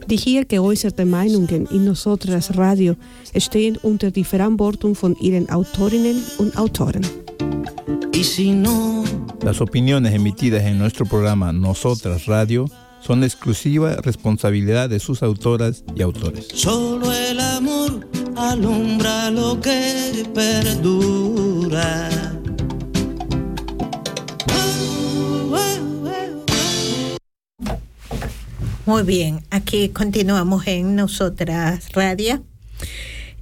Die 0.08 0.18
hier 0.18 0.46
geäußerte 0.46 1.06
Meinungen 1.06 1.68
in 1.72 1.84
Nosotras 1.84 2.56
Radio 2.56 2.96
stehen 3.38 3.78
unter 3.84 4.12
die 4.12 4.24
Verantwortung 4.24 4.96
von 4.96 5.16
ihren 5.20 5.50
Autorinnen 5.50 6.24
und 6.38 6.58
Autoren. 6.58 7.06
Y 8.14 8.24
si 8.24 8.52
no, 8.52 9.04
Las 9.44 9.60
opiniones 9.60 10.14
emitidas 10.14 10.64
en 10.64 10.78
nuestro 10.80 11.06
programa 11.06 11.52
Nosotras 11.52 12.26
Radio 12.26 12.70
son 13.02 13.20
de 13.22 13.28
exclusiva 13.28 13.98
responsabilidad 13.98 14.90
de 14.90 15.00
sus 15.00 15.22
autoras 15.22 15.84
y 15.96 16.02
autores. 16.02 16.48
solo 16.54 17.12
el 17.12 17.40
amor 17.42 18.08
alumbra 18.38 19.30
lo 19.32 19.60
que 19.60 20.26
perdura. 20.34 22.25
Muy 28.86 29.02
bien, 29.02 29.42
aquí 29.50 29.90
continuamos 29.90 30.68
en 30.68 30.96
Nosotras 30.96 31.92
Radio. 31.94 32.44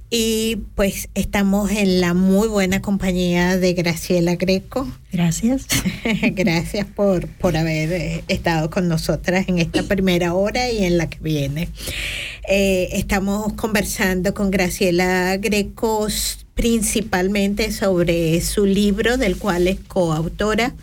Y 0.08 0.56
pues 0.74 1.10
estamos 1.14 1.70
en 1.70 2.00
la 2.00 2.14
muy 2.14 2.48
buena 2.48 2.80
compañía 2.80 3.58
de 3.58 3.74
Graciela 3.74 4.36
Greco. 4.36 4.90
Gracias. 5.12 5.66
Gracias 6.32 6.86
por, 6.86 7.28
por 7.28 7.58
haber 7.58 7.92
eh, 7.92 8.24
estado 8.28 8.70
con 8.70 8.88
nosotras 8.88 9.46
en 9.48 9.58
esta 9.58 9.82
primera 9.82 10.32
hora 10.32 10.70
y 10.70 10.82
en 10.82 10.96
la 10.96 11.10
que 11.10 11.18
viene. 11.20 11.68
Eh, 12.48 12.88
estamos 12.92 13.52
conversando 13.52 14.32
con 14.32 14.50
Graciela 14.50 15.36
Greco 15.36 16.08
principalmente 16.54 17.70
sobre 17.70 18.40
su 18.40 18.64
libro, 18.64 19.18
del 19.18 19.36
cual 19.36 19.68
es 19.68 19.78
coautora. 19.80 20.74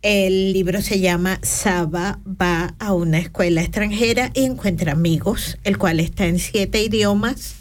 El 0.00 0.52
libro 0.52 0.80
se 0.80 1.00
llama 1.00 1.40
Saba 1.42 2.20
va 2.24 2.76
a 2.78 2.92
una 2.92 3.18
escuela 3.18 3.62
extranjera 3.62 4.30
y 4.32 4.44
encuentra 4.44 4.92
amigos, 4.92 5.58
el 5.64 5.76
cual 5.76 5.98
está 5.98 6.26
en 6.26 6.38
siete 6.38 6.80
idiomas. 6.80 7.56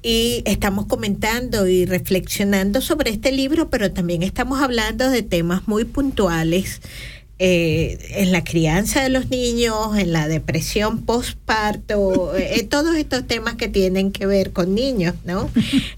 Y 0.00 0.44
estamos 0.46 0.86
comentando 0.86 1.66
y 1.66 1.84
reflexionando 1.84 2.80
sobre 2.80 3.10
este 3.10 3.32
libro, 3.32 3.70
pero 3.70 3.90
también 3.90 4.22
estamos 4.22 4.62
hablando 4.62 5.10
de 5.10 5.22
temas 5.22 5.66
muy 5.66 5.84
puntuales 5.84 6.80
eh, 7.40 7.98
en 8.16 8.32
la 8.32 8.42
crianza 8.42 9.00
de 9.00 9.10
los 9.10 9.30
niños, 9.30 9.96
en 9.96 10.12
la 10.12 10.26
depresión 10.26 11.02
postparto, 11.02 12.34
eh, 12.36 12.66
todos 12.68 12.96
estos 12.96 13.28
temas 13.28 13.54
que 13.54 13.68
tienen 13.68 14.10
que 14.10 14.26
ver 14.26 14.52
con 14.52 14.74
niños, 14.74 15.14
¿no? 15.24 15.48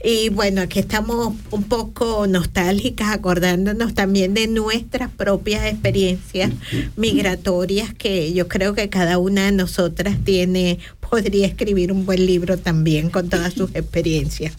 Y 0.04 0.28
bueno, 0.28 0.60
aquí 0.60 0.78
estamos 0.78 1.34
un 1.50 1.64
poco 1.64 2.26
nostálgicas, 2.26 3.08
acordándonos 3.08 3.94
también 3.94 4.34
de 4.34 4.48
nuestras 4.48 5.10
propias 5.10 5.64
experiencias 5.64 6.50
migratorias, 6.96 7.94
que 7.94 8.34
yo 8.34 8.46
creo 8.46 8.74
que 8.74 8.90
cada 8.90 9.16
una 9.16 9.46
de 9.46 9.52
nosotras 9.52 10.18
tiene, 10.22 10.78
podría 11.08 11.46
escribir 11.46 11.90
un 11.90 12.04
buen 12.04 12.26
libro 12.26 12.58
también 12.58 13.08
con 13.08 13.30
todas 13.30 13.54
sus 13.54 13.74
experiencias. 13.74 14.52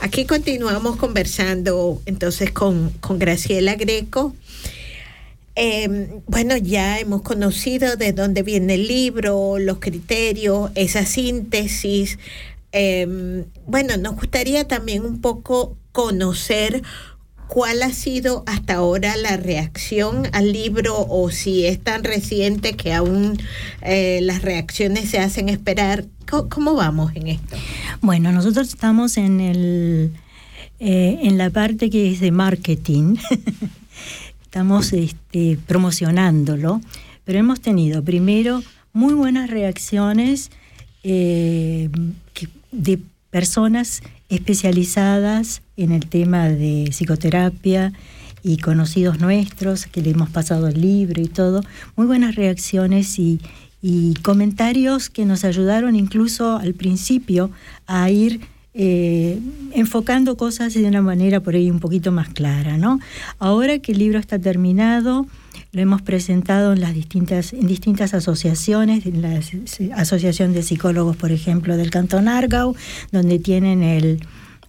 Aquí 0.00 0.24
continuamos 0.24 0.96
conversando 0.96 2.02
entonces 2.04 2.50
con, 2.50 2.90
con 3.00 3.20
Graciela 3.20 3.76
Greco. 3.76 4.34
Eh, 5.56 6.20
bueno, 6.26 6.56
ya 6.56 6.98
hemos 6.98 7.22
conocido 7.22 7.96
de 7.96 8.12
dónde 8.12 8.42
viene 8.42 8.74
el 8.74 8.86
libro, 8.86 9.58
los 9.58 9.78
criterios, 9.78 10.70
esa 10.74 11.04
síntesis. 11.06 12.18
Eh, 12.72 13.44
bueno, 13.66 13.96
nos 13.96 14.16
gustaría 14.16 14.68
también 14.68 15.04
un 15.04 15.20
poco 15.20 15.76
conocer 15.92 16.82
cuál 17.48 17.82
ha 17.82 17.92
sido 17.92 18.42
hasta 18.46 18.74
ahora 18.74 19.16
la 19.16 19.36
reacción 19.36 20.28
al 20.32 20.52
libro 20.52 21.06
o 21.08 21.30
si 21.30 21.64
es 21.64 21.80
tan 21.80 22.04
reciente 22.04 22.74
que 22.74 22.92
aún 22.92 23.38
eh, 23.82 24.20
las 24.22 24.42
reacciones 24.42 25.08
se 25.10 25.18
hacen 25.18 25.48
esperar. 25.48 26.04
¿Cómo, 26.28 26.48
cómo 26.48 26.74
vamos 26.74 27.12
en 27.14 27.28
esto? 27.28 27.56
Bueno, 28.00 28.32
nosotros 28.32 28.68
estamos 28.68 29.16
en 29.16 29.40
el 29.40 30.12
eh, 30.78 31.20
en 31.22 31.38
la 31.38 31.48
parte 31.48 31.88
que 31.88 32.12
es 32.12 32.20
de 32.20 32.30
marketing. 32.30 33.16
estamos 34.56 34.94
este, 34.94 35.58
promocionándolo, 35.66 36.80
pero 37.26 37.38
hemos 37.38 37.60
tenido 37.60 38.02
primero 38.02 38.62
muy 38.94 39.12
buenas 39.12 39.50
reacciones 39.50 40.50
eh, 41.04 41.90
de 42.72 42.98
personas 43.28 44.00
especializadas 44.30 45.60
en 45.76 45.92
el 45.92 46.06
tema 46.06 46.48
de 46.48 46.88
psicoterapia 46.90 47.92
y 48.42 48.56
conocidos 48.56 49.20
nuestros 49.20 49.84
que 49.84 50.00
le 50.00 50.12
hemos 50.12 50.30
pasado 50.30 50.68
el 50.68 50.80
libro 50.80 51.20
y 51.20 51.28
todo, 51.28 51.60
muy 51.94 52.06
buenas 52.06 52.34
reacciones 52.34 53.18
y, 53.18 53.42
y 53.82 54.14
comentarios 54.22 55.10
que 55.10 55.26
nos 55.26 55.44
ayudaron 55.44 55.96
incluso 55.96 56.56
al 56.56 56.72
principio 56.72 57.50
a 57.86 58.08
ir 58.08 58.40
eh, 58.78 59.38
enfocando 59.72 60.36
cosas 60.36 60.74
de 60.74 60.84
una 60.84 61.00
manera 61.00 61.40
por 61.40 61.54
ahí 61.54 61.70
un 61.70 61.80
poquito 61.80 62.12
más 62.12 62.28
clara, 62.28 62.76
¿no? 62.76 63.00
Ahora 63.38 63.78
que 63.78 63.92
el 63.92 63.98
libro 63.98 64.18
está 64.18 64.38
terminado, 64.38 65.26
lo 65.72 65.80
hemos 65.80 66.02
presentado 66.02 66.74
en 66.74 66.82
las 66.82 66.92
distintas, 66.92 67.54
en 67.54 67.66
distintas 67.66 68.12
asociaciones, 68.12 69.06
en 69.06 69.22
la 69.22 69.38
as- 69.38 69.52
Asociación 69.94 70.52
de 70.52 70.62
Psicólogos, 70.62 71.16
por 71.16 71.32
ejemplo, 71.32 71.78
del 71.78 71.88
Cantón 71.88 72.28
Argau, 72.28 72.76
donde 73.12 73.38
tienen 73.38 73.82
el 73.82 74.20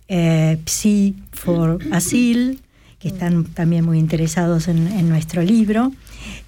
eh, 0.07 0.57
Psi 0.65 1.13
for 1.33 1.79
Asil, 1.91 2.61
que 2.99 3.09
están 3.09 3.43
también 3.43 3.83
muy 3.83 3.99
interesados 3.99 4.69
en, 4.69 5.09
nuestro 5.09 5.41
libro. 5.43 5.91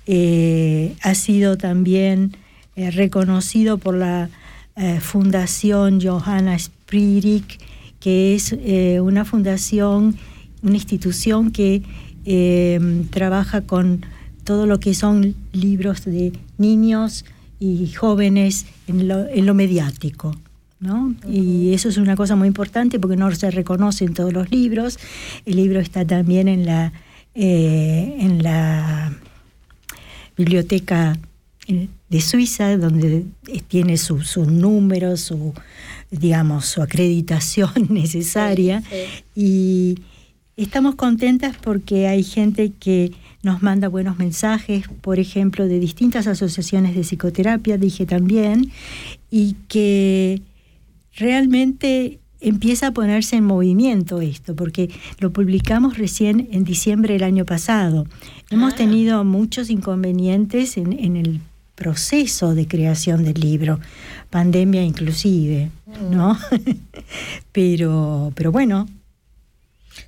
Eh, 0.07 0.95
ha 1.01 1.13
sido 1.13 1.57
también 1.57 2.37
reconocido 2.75 3.77
por 3.77 3.95
la 3.95 4.29
Fundación 5.01 5.99
Johanna 6.01 6.55
Que 6.89 8.35
es 8.35 8.53
eh, 8.53 8.99
una 9.01 9.25
fundación, 9.25 10.15
una 10.61 10.75
institución 10.75 11.51
que 11.51 11.83
eh, 12.25 12.79
trabaja 13.11 13.61
con 13.61 14.05
todo 14.43 14.65
lo 14.65 14.79
que 14.79 14.93
son 14.93 15.35
libros 15.51 16.05
de 16.05 16.33
niños 16.57 17.25
y 17.59 17.87
jóvenes 17.91 18.65
en 18.87 19.07
lo, 19.07 19.27
en 19.27 19.45
lo 19.45 19.53
mediático. 19.53 20.35
¿no? 20.79 21.13
Y 21.27 21.73
eso 21.73 21.89
es 21.89 21.97
una 21.97 22.15
cosa 22.15 22.35
muy 22.35 22.47
importante 22.47 22.99
porque 22.99 23.17
no 23.17 23.29
se 23.31 23.51
reconoce 23.51 24.05
en 24.05 24.13
todos 24.13 24.33
los 24.33 24.49
libros. 24.49 24.97
El 25.45 25.57
libro 25.57 25.79
está 25.79 26.05
también 26.05 26.47
en 26.47 26.65
la, 26.65 26.93
eh, 27.35 28.15
en 28.19 28.41
la 28.41 29.13
biblioteca 30.37 31.17
de 31.67 32.21
Suiza, 32.21 32.75
donde 32.77 33.25
tiene 33.67 33.97
su, 33.97 34.21
su 34.21 34.45
número, 34.45 35.17
su, 35.17 35.53
digamos, 36.11 36.65
su 36.65 36.81
acreditación 36.81 37.71
necesaria. 37.89 38.83
Y 39.35 39.95
estamos 40.57 40.95
contentas 40.95 41.55
porque 41.61 42.07
hay 42.07 42.23
gente 42.23 42.71
que 42.79 43.11
nos 43.41 43.61
manda 43.61 43.87
buenos 43.87 44.17
mensajes, 44.17 44.87
por 45.01 45.19
ejemplo, 45.19 45.67
de 45.67 45.79
distintas 45.79 46.27
asociaciones 46.27 46.95
de 46.95 47.01
psicoterapia, 47.01 47.77
dije 47.77 48.05
también, 48.05 48.71
y 49.31 49.55
que 49.67 50.41
realmente 51.15 52.19
empieza 52.41 52.87
a 52.87 52.91
ponerse 52.91 53.35
en 53.35 53.43
movimiento 53.43 54.21
esto, 54.21 54.55
porque 54.55 54.89
lo 55.19 55.31
publicamos 55.31 55.97
recién 55.97 56.47
en 56.51 56.63
diciembre 56.63 57.13
del 57.13 57.23
año 57.23 57.45
pasado. 57.45 58.07
Hemos 58.49 58.75
tenido 58.75 59.23
muchos 59.23 59.69
inconvenientes 59.69 60.77
en, 60.77 60.93
en 60.93 61.17
el 61.17 61.41
proceso 61.79 62.53
de 62.53 62.67
creación 62.67 63.23
del 63.23 63.39
libro, 63.39 63.79
pandemia 64.29 64.83
inclusive, 64.83 65.71
¿no? 66.11 66.37
pero, 67.51 68.31
pero 68.35 68.51
bueno, 68.51 68.87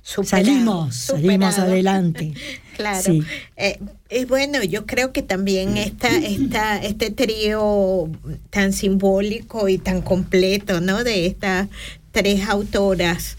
Superado, 0.02 0.46
salimos, 0.46 0.96
salimos 0.96 1.54
superado. 1.54 1.72
adelante. 1.72 2.32
Claro. 2.72 3.02
Sí. 3.02 3.22
Eh, 3.58 3.78
y 4.10 4.24
bueno, 4.24 4.62
yo 4.62 4.86
creo 4.86 5.12
que 5.12 5.20
también 5.22 5.76
esta, 5.76 6.08
esta, 6.08 6.78
este 6.78 7.10
trío 7.10 8.08
tan 8.48 8.72
simbólico 8.72 9.68
y 9.68 9.76
tan 9.76 10.00
completo, 10.00 10.80
¿no? 10.80 11.04
De 11.04 11.26
estas 11.26 11.68
tres 12.12 12.48
autoras 12.48 13.36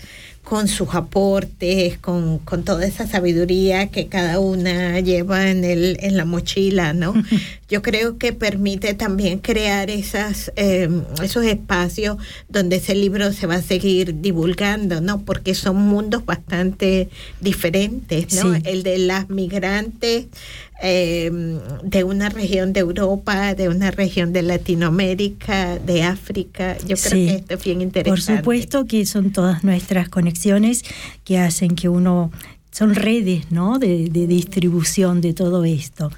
con 0.53 0.67
sus 0.67 0.93
aportes, 0.93 1.97
con, 1.97 2.37
con 2.37 2.63
toda 2.63 2.85
esa 2.85 3.07
sabiduría 3.07 3.87
que 3.87 4.05
cada 4.05 4.39
una 4.39 4.99
lleva 4.99 5.49
en, 5.49 5.63
el, 5.63 5.97
en 5.99 6.15
la 6.15 6.25
mochila, 6.25 6.93
¿no? 6.93 7.15
Yo 7.69 7.81
creo 7.81 8.19
que 8.19 8.33
permite 8.33 8.93
también 8.93 9.39
crear 9.39 9.89
esas, 9.89 10.51
eh, 10.55 10.87
esos 11.23 11.43
espacios 11.45 12.17
donde 12.49 12.75
ese 12.75 12.93
libro 12.93 13.33
se 13.33 13.47
va 13.47 13.55
a 13.55 13.61
seguir 13.63 14.21
divulgando, 14.21 15.01
¿no? 15.01 15.25
Porque 15.25 15.55
son 15.55 15.77
mundos 15.77 16.23
bastante 16.23 17.09
diferentes, 17.41 18.35
¿no? 18.35 18.53
Sí. 18.53 18.61
El 18.65 18.83
de 18.83 18.99
las 18.99 19.31
migrantes 19.31 20.27
eh, 20.81 21.31
de 21.83 22.03
una 22.03 22.29
región 22.29 22.73
de 22.73 22.81
Europa, 22.81 23.53
de 23.55 23.69
una 23.69 23.91
región 23.91 24.33
de 24.33 24.41
Latinoamérica, 24.41 25.77
de 25.79 26.03
África. 26.03 26.77
Yo 26.79 26.95
creo 26.97 26.97
Sí. 26.97 27.25
que 27.27 27.35
esto 27.35 27.53
es 27.55 27.63
bien 27.63 27.77
Por 27.77 27.83
interesante. 27.83 28.37
supuesto 28.41 28.85
que 28.85 29.05
son 29.05 29.31
todas 29.31 29.63
nuestras 29.63 30.09
conexiones 30.09 30.83
que 31.23 31.37
hacen 31.39 31.75
que 31.75 31.89
uno 31.89 32.31
son 32.71 32.95
redes 32.95 33.51
¿no? 33.51 33.77
de, 33.77 34.09
de 34.09 34.25
distribución 34.27 35.21
de 35.21 35.33
todo 35.33 35.63
esto. 35.63 36.11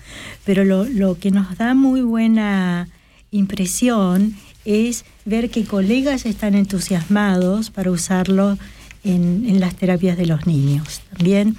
Pero 0.46 0.64
lo, 0.64 0.86
lo 0.86 1.18
que 1.20 1.30
nos 1.32 1.58
da 1.58 1.74
muy 1.74 2.02
buena 2.02 2.88
impresión 3.32 4.36
es 4.64 5.06
ver 5.26 5.50
que 5.50 5.64
colegas 5.66 6.26
están 6.26 6.56
entusiasmados 6.56 7.70
para 7.70 7.92
usarlo 7.92 8.58
en, 9.04 9.46
en 9.48 9.60
las 9.60 9.76
terapias 9.76 10.18
de 10.18 10.26
los 10.26 10.48
niños. 10.48 11.02
También 11.16 11.56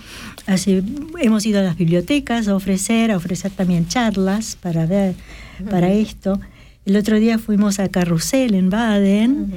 así, 0.46 0.82
hemos 1.20 1.46
ido 1.46 1.60
a 1.60 1.62
las 1.62 1.76
bibliotecas 1.76 2.48
a 2.48 2.54
ofrecer, 2.54 3.10
a 3.10 3.16
ofrecer 3.16 3.50
también 3.52 3.86
charlas 3.88 4.56
para 4.60 4.86
ver, 4.86 5.14
para 5.70 5.92
esto. 5.92 6.40
El 6.86 6.96
otro 6.96 7.18
día 7.18 7.38
fuimos 7.38 7.80
a 7.80 7.88
Carrusel 7.88 8.54
en 8.54 8.70
Baden 8.70 9.52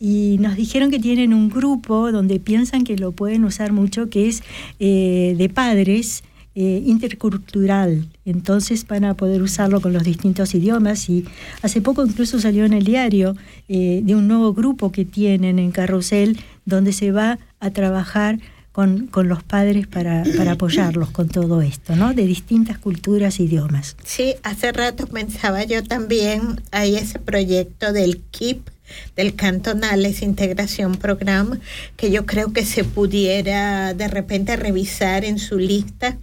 y 0.00 0.38
nos 0.40 0.56
dijeron 0.56 0.90
que 0.90 0.98
tienen 0.98 1.34
un 1.34 1.50
grupo 1.50 2.10
donde 2.10 2.40
piensan 2.40 2.84
que 2.84 2.96
lo 2.96 3.12
pueden 3.12 3.44
usar 3.44 3.72
mucho, 3.72 4.08
que 4.08 4.28
es 4.28 4.42
eh, 4.78 5.34
de 5.36 5.48
padres 5.50 6.24
eh, 6.54 6.82
intercultural. 6.86 8.08
Entonces 8.24 8.86
van 8.86 9.04
a 9.04 9.14
poder 9.14 9.42
usarlo 9.42 9.82
con 9.82 9.92
los 9.92 10.04
distintos 10.04 10.54
idiomas 10.54 11.10
y 11.10 11.26
hace 11.60 11.82
poco 11.82 12.04
incluso 12.04 12.40
salió 12.40 12.64
en 12.64 12.72
el 12.72 12.84
diario 12.84 13.36
eh, 13.68 14.00
de 14.02 14.16
un 14.16 14.26
nuevo 14.26 14.54
grupo 14.54 14.90
que 14.90 15.04
tienen 15.04 15.58
en 15.58 15.72
Carrusel 15.72 16.40
donde 16.64 16.92
se 16.92 17.12
va 17.12 17.38
a 17.60 17.70
trabajar 17.70 18.40
con, 18.72 19.06
con 19.08 19.28
los 19.28 19.42
padres 19.42 19.86
para, 19.86 20.22
para 20.36 20.52
apoyarlos 20.52 21.10
con 21.10 21.28
todo 21.28 21.60
esto, 21.62 21.96
¿no? 21.96 22.14
De 22.14 22.26
distintas 22.26 22.78
culturas 22.78 23.40
idiomas. 23.40 23.96
Sí, 24.04 24.34
hace 24.42 24.72
rato 24.72 25.06
pensaba 25.06 25.64
yo 25.64 25.82
también, 25.82 26.60
hay 26.70 26.96
ese 26.96 27.18
proyecto 27.18 27.92
del 27.92 28.18
KIP, 28.30 28.68
del 29.16 29.34
Cantonales 29.34 30.22
Integración 30.22 30.96
Program, 30.96 31.60
que 31.96 32.10
yo 32.10 32.26
creo 32.26 32.52
que 32.52 32.64
se 32.64 32.84
pudiera 32.84 33.94
de 33.94 34.08
repente 34.08 34.56
revisar 34.56 35.24
en 35.24 35.38
su 35.38 35.58
lista 35.58 36.18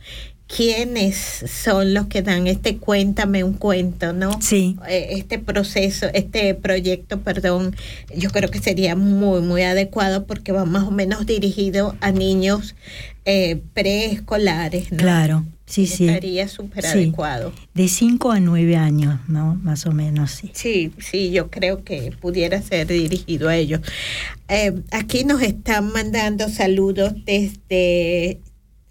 quiénes 0.47 1.15
son 1.17 1.93
los 1.93 2.07
que 2.07 2.21
dan 2.21 2.47
este 2.47 2.77
cuéntame 2.77 3.43
un 3.43 3.53
cuento, 3.53 4.13
¿no? 4.13 4.39
Sí. 4.41 4.77
Eh, 4.87 5.07
Este 5.11 5.39
proceso, 5.39 6.07
este 6.13 6.53
proyecto, 6.55 7.19
perdón, 7.21 7.75
yo 8.15 8.29
creo 8.29 8.49
que 8.49 8.59
sería 8.59 8.95
muy, 8.95 9.41
muy 9.41 9.63
adecuado 9.63 10.25
porque 10.25 10.51
va 10.53 10.65
más 10.65 10.83
o 10.83 10.91
menos 10.91 11.25
dirigido 11.25 11.95
a 12.01 12.11
niños 12.11 12.75
eh, 13.25 13.61
preescolares, 13.73 14.91
¿no? 14.93 14.99
Claro, 14.99 15.43
sí, 15.65 15.85
sí. 15.85 16.07
Estaría 16.07 16.47
súper 16.47 16.83
Sí. 16.85 16.89
adecuado. 16.99 17.51
De 17.73 17.89
5 17.89 18.31
a 18.31 18.39
9 18.39 18.77
años, 18.77 19.19
¿no? 19.27 19.55
Más 19.55 19.85
o 19.85 19.91
menos, 19.91 20.31
sí. 20.31 20.49
Sí, 20.53 20.93
sí, 20.97 21.31
yo 21.31 21.49
creo 21.51 21.83
que 21.83 22.13
pudiera 22.21 22.61
ser 22.61 22.87
dirigido 22.87 23.49
a 23.49 23.57
ellos. 23.57 23.81
Eh, 24.47 24.73
aquí 24.91 25.25
nos 25.25 25.41
están 25.41 25.91
mandando 25.91 26.47
saludos 26.47 27.13
desde 27.25 28.39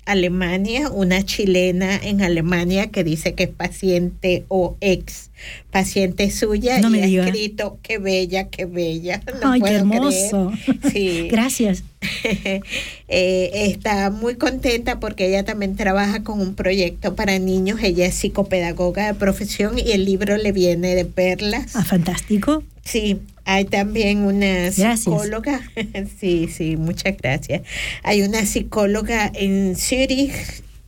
Alemania, 0.07 0.89
una 0.91 1.23
chilena 1.25 1.97
en 1.97 2.23
Alemania 2.23 2.87
que 2.89 3.05
dice 3.05 3.35
que 3.35 3.43
es 3.45 3.49
paciente 3.51 4.45
o 4.49 4.77
ex 4.81 5.31
paciente 5.71 6.31
suya 6.31 6.81
No 6.81 6.95
y 6.97 7.01
ha 7.01 7.07
diga. 7.07 7.25
escrito 7.27 7.79
qué 7.83 7.99
bella, 7.99 8.49
qué 8.49 8.65
bella. 8.65 9.21
No 9.43 9.53
Ay, 9.53 9.61
qué 9.61 9.71
hermoso. 9.75 10.53
creer. 10.65 10.81
Sí. 10.93 11.29
Gracias. 11.31 11.85
Eh, 13.09 13.51
está 13.71 14.11
muy 14.11 14.35
contenta 14.35 14.99
porque 14.99 15.29
ella 15.29 15.45
también 15.45 15.77
trabaja 15.77 16.25
con 16.25 16.41
un 16.41 16.55
proyecto 16.57 17.15
para 17.15 17.39
niños. 17.39 17.79
Ella 17.83 18.07
es 18.07 18.15
psicopedagoga 18.17 19.07
de 19.07 19.15
profesión 19.15 19.79
y 19.79 19.93
el 19.93 20.05
libro 20.05 20.37
le 20.37 20.51
viene 20.53 20.95
de 20.97 21.05
perlas. 21.05 21.77
Ah, 21.77 21.85
fantástico. 21.85 22.65
Sí, 22.87 23.19
hay 23.45 23.65
también 23.65 24.19
una 24.21 24.47
Gracias. 24.47 25.01
psicóloga. 25.01 25.61
sí, 26.21 26.49
sí, 26.49 26.77
muchas 26.77 27.17
gracias. 27.17 27.63
Hay 28.05 28.23
una 28.23 28.47
psicóloga 28.47 29.31
en 29.35 29.75
Zurich. 29.77 30.33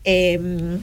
eh, 0.04 0.78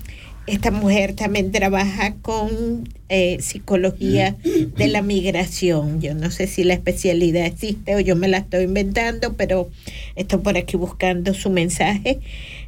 esta 0.47 0.69
mujer 0.69 1.13
también 1.15 1.51
trabaja 1.51 2.13
con 2.21 2.87
eh, 3.09 3.37
psicología 3.39 4.35
de 4.43 4.87
la 4.87 5.01
migración. 5.01 6.01
Yo 6.01 6.13
no 6.13 6.29
sé 6.29 6.45
si 6.45 6.63
la 6.63 6.75
especialidad 6.75 7.47
existe 7.47 7.95
o 7.95 7.99
yo 7.99 8.15
me 8.15 8.27
la 8.27 8.37
estoy 8.37 8.65
inventando, 8.65 9.33
pero 9.33 9.69
estoy 10.15 10.39
por 10.39 10.55
aquí 10.55 10.77
buscando 10.77 11.33
su 11.33 11.49
mensaje. 11.49 12.19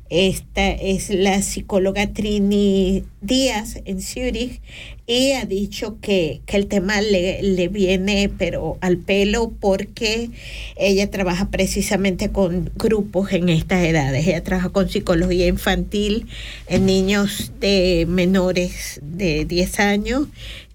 Esta 0.10 0.72
es 0.72 1.10
la 1.10 1.42
psicóloga 1.42 2.14
Trini 2.14 3.04
Díaz 3.22 3.80
en 3.86 4.02
Zurich 4.02 4.62
y 5.06 5.32
ha 5.32 5.46
dicho 5.46 5.98
que, 6.02 6.42
que 6.46 6.58
el 6.58 6.68
tema 6.68 7.02
le, 7.02 7.42
le 7.42 7.68
viene 7.68 8.30
pero 8.38 8.78
al 8.82 8.98
pelo 8.98 9.52
porque 9.60 10.30
ella 10.78 11.10
trabaja 11.12 11.50
precisamente 11.50 12.30
con 12.30 12.72
grupos 12.76 13.34
en 13.34 13.50
estas 13.50 13.84
edades. 13.86 14.28
Ella 14.28 14.44
trabaja 14.44 14.70
con 14.70 14.90
psicología 14.90 15.48
infantil 15.48 16.28
en 16.68 16.86
niños 16.86 17.52
de 17.60 18.06
menores 18.08 19.00
de 19.04 19.46
10 19.46 19.80
años 19.80 20.28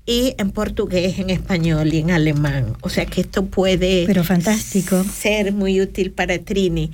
y 0.05 0.35
en 0.39 0.51
portugués, 0.51 1.19
en 1.19 1.31
español 1.31 1.93
y 1.95 1.99
en 1.99 2.11
alemán. 2.11 2.77
O 2.81 2.89
sea 2.89 3.07
que 3.07 3.21
esto 3.21 3.47
puede 3.47 4.05
Pero 4.07 4.25
fantástico. 4.25 5.05
ser 5.05 5.53
muy 5.53 5.81
útil 5.81 6.11
para 6.11 6.39
Trini. 6.39 6.91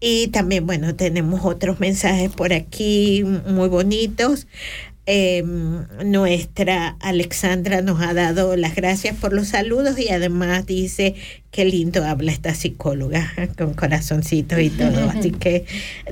Y 0.00 0.28
también, 0.28 0.66
bueno, 0.66 0.94
tenemos 0.94 1.44
otros 1.44 1.78
mensajes 1.78 2.30
por 2.30 2.54
aquí 2.54 3.22
muy 3.46 3.68
bonitos. 3.68 4.46
Eh, 5.12 5.42
nuestra 6.04 6.96
Alexandra 7.00 7.82
nos 7.82 8.00
ha 8.00 8.14
dado 8.14 8.56
las 8.56 8.76
gracias 8.76 9.16
por 9.16 9.32
los 9.32 9.48
saludos 9.48 9.98
y 9.98 10.08
además 10.10 10.66
dice 10.66 11.16
qué 11.50 11.64
lindo 11.64 12.04
habla 12.04 12.30
esta 12.30 12.54
psicóloga 12.54 13.32
con 13.58 13.74
corazoncitos 13.74 14.60
y 14.60 14.70
todo. 14.70 15.10
Así 15.16 15.32
que 15.32 15.64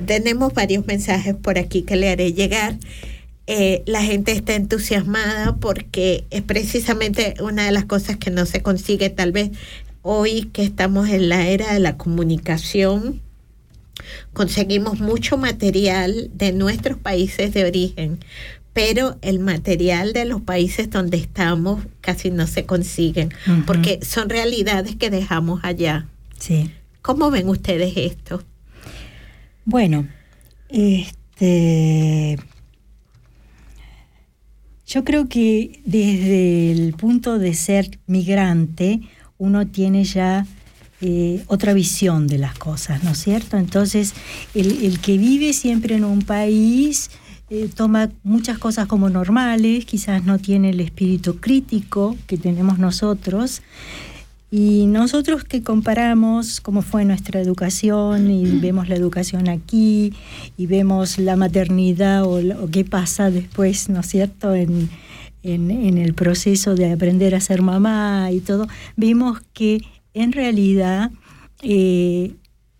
tenemos 0.05 0.53
varios 0.53 0.85
mensajes 0.85 1.33
por 1.35 1.57
aquí 1.57 1.83
que 1.83 1.95
le 1.95 2.09
haré 2.09 2.33
llegar. 2.33 2.75
Eh, 3.47 3.81
la 3.87 4.03
gente 4.03 4.33
está 4.33 4.53
entusiasmada 4.53 5.55
porque 5.55 6.25
es 6.29 6.43
precisamente 6.43 7.33
una 7.41 7.65
de 7.65 7.71
las 7.71 7.85
cosas 7.85 8.17
que 8.17 8.29
no 8.29 8.45
se 8.45 8.61
consigue 8.61 9.09
tal 9.09 9.31
vez 9.31 9.49
hoy 10.03 10.49
que 10.53 10.63
estamos 10.63 11.09
en 11.09 11.29
la 11.29 11.47
era 11.47 11.73
de 11.73 11.79
la 11.79 11.97
comunicación 11.97 13.21
conseguimos 14.33 14.99
mucho 14.99 15.37
material 15.37 16.29
de 16.33 16.51
nuestros 16.53 16.97
países 16.97 17.53
de 17.53 17.65
origen, 17.65 18.19
pero 18.73 19.17
el 19.21 19.39
material 19.39 20.13
de 20.13 20.25
los 20.25 20.41
países 20.41 20.89
donde 20.89 21.17
estamos 21.17 21.83
casi 22.01 22.29
no 22.31 22.47
se 22.47 22.65
consiguen, 22.65 23.33
Ujú. 23.47 23.63
porque 23.65 23.99
son 24.03 24.29
realidades 24.29 24.95
que 24.95 25.09
dejamos 25.09 25.61
allá. 25.63 26.07
Sí. 26.37 26.71
¿Cómo 27.01 27.31
ven 27.31 27.49
ustedes 27.49 27.93
esto? 27.95 28.43
Bueno, 29.65 30.07
este. 30.69 32.37
Yo 34.85 35.03
creo 35.03 35.29
que 35.29 35.81
desde 35.85 36.71
el 36.71 36.93
punto 36.93 37.37
de 37.37 37.53
ser 37.53 37.99
migrante, 38.07 39.01
uno 39.37 39.67
tiene 39.67 40.03
ya 40.03 40.47
eh, 41.01 41.43
otra 41.47 41.73
visión 41.73 42.27
de 42.27 42.37
las 42.37 42.57
cosas, 42.57 43.03
¿no 43.03 43.11
es 43.11 43.17
cierto? 43.19 43.57
Entonces, 43.57 44.13
el, 44.53 44.83
el 44.85 44.99
que 44.99 45.17
vive 45.17 45.53
siempre 45.53 45.95
en 45.95 46.03
un 46.03 46.21
país 46.21 47.09
eh, 47.49 47.69
toma 47.73 48.09
muchas 48.23 48.57
cosas 48.59 48.85
como 48.87 49.09
normales, 49.09 49.85
quizás 49.85 50.23
no 50.25 50.37
tiene 50.39 50.69
el 50.71 50.79
espíritu 50.81 51.37
crítico 51.39 52.15
que 52.27 52.37
tenemos 52.37 52.77
nosotros. 52.79 53.61
Y 54.51 54.87
nosotros 54.87 55.43
que 55.43 55.61
comparamos 55.61 56.59
cómo 56.59 56.81
fue 56.81 57.05
nuestra 57.05 57.39
educación 57.39 58.31
y 58.31 58.45
vemos 58.61 58.89
la 58.89 58.95
educación 58.95 59.47
aquí 59.47 60.11
y 60.57 60.65
vemos 60.65 61.17
la 61.19 61.35
maternidad 61.35 62.23
o, 62.23 62.39
o 62.63 62.69
qué 62.71 62.83
pasa 62.83 63.29
después, 63.31 63.89
¿no 63.89 63.99
es 64.01 64.07
cierto?, 64.07 64.53
en, 64.55 64.89
en- 65.43 65.71
en 65.71 65.97
el 65.97 66.13
proceso 66.15 66.75
de 66.75 66.91
aprender 66.91 67.33
a 67.35 67.39
ser 67.39 67.61
mamá 67.61 68.29
y 68.31 68.41
todo, 68.41 68.67
vemos 68.97 69.39
que 69.53 69.81
en 70.13 70.31
realidad 70.31 71.11
eh, 71.61 72.33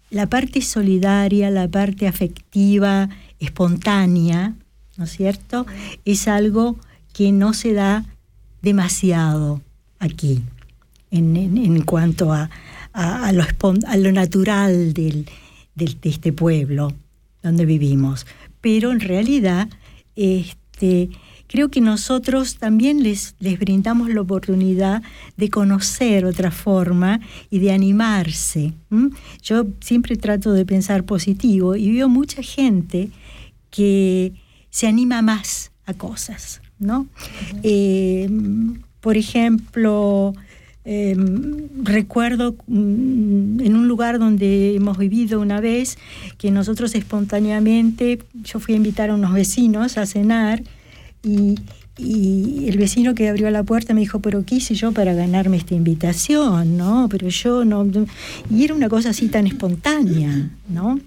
la 0.10 0.28
parte 0.28 0.62
solidaria, 0.62 1.50
la 1.52 1.68
parte 1.68 2.08
afectiva, 2.08 3.10
espontánea, 3.40 4.54
¿no 4.98 5.04
es 5.06 5.12
cierto?, 5.12 5.66
es 6.06 6.28
algo 6.28 6.78
que 7.14 7.32
no 7.32 7.54
se 7.54 7.74
da 7.74 8.06
demasiado 8.62 9.62
aquí 10.00 10.42
en, 11.12 11.36
cuanto 11.84 12.34
a, 12.34 12.50
lo, 13.32 13.44
natural 14.12 14.94
del, 14.94 15.26
del- 15.76 16.00
de 16.02 16.10
este 16.10 16.34
pueblo 16.34 16.94
donde 17.44 17.66
vivimos. 17.66 18.26
Pero 18.62 18.92
en 18.92 19.00
realidad, 19.00 19.70
este, 20.16 21.10
creo 21.50 21.70
que 21.70 21.82
nosotros 21.82 22.58
también 22.58 23.02
les, 23.02 23.36
les 23.40 23.60
brindamos 23.60 24.10
la 24.10 24.22
oportunidad 24.22 25.02
de 25.36 25.50
conocer 25.50 26.24
otra 26.24 26.52
forma 26.52 27.20
y 27.50 27.58
de 27.58 27.72
animarse. 27.72 28.74
Yo 29.42 29.66
siempre 29.82 30.16
trato 30.16 30.54
de 30.54 30.66
pensar 30.66 31.04
positivo 31.06 31.76
y 31.76 31.92
veo 31.92 32.08
mucha 32.08 32.44
gente 32.44 33.10
que 33.72 34.34
se 34.70 34.88
anima 34.88 35.24
más 35.24 35.72
a 35.88 35.96
cosas, 35.96 36.62
¿no? 36.78 37.08
Eh, 37.64 38.30
por 39.02 39.18
ejemplo, 39.18 40.36
eh, 40.86 41.16
recuerdo 41.82 42.56
mm, 42.68 43.62
en 43.62 43.76
un 43.76 43.88
lugar 43.88 44.20
donde 44.20 44.76
hemos 44.76 45.00
vivido 45.00 45.42
una 45.42 45.62
vez 45.62 45.98
que 46.38 46.52
nosotros 46.52 46.94
espontáneamente, 46.94 48.20
yo 48.44 48.60
fui 48.60 48.76
a 48.76 48.78
invitar 48.78 49.10
a 49.10 49.16
unos 49.16 49.34
vecinos 49.34 49.98
a 49.98 50.06
cenar 50.06 50.62
y, 51.24 51.56
el 52.02 52.78
vecino 52.78 53.14
que 53.14 53.28
abrió 53.28 53.50
la 53.52 53.64
puerta 53.64 53.94
me 53.94 54.00
dijo, 54.00 54.20
pero 54.22 54.46
¿qué 54.46 54.56
hice 54.56 54.74
yo 54.74 54.94
para 54.94 55.14
ganarme 55.14 55.58
esta 55.58 55.76
invitación? 55.76 56.78
¿No? 56.78 57.08
Pero 57.10 57.28
yo 57.28 57.66
no... 57.66 57.84
no-". 57.84 58.06
Y 58.50 58.64
era 58.64 58.74
una 58.74 58.88
cosa 58.88 59.10
así 59.10 59.28
tan 59.28 59.46
espontánea, 59.48 60.50
¿no? 60.70 61.00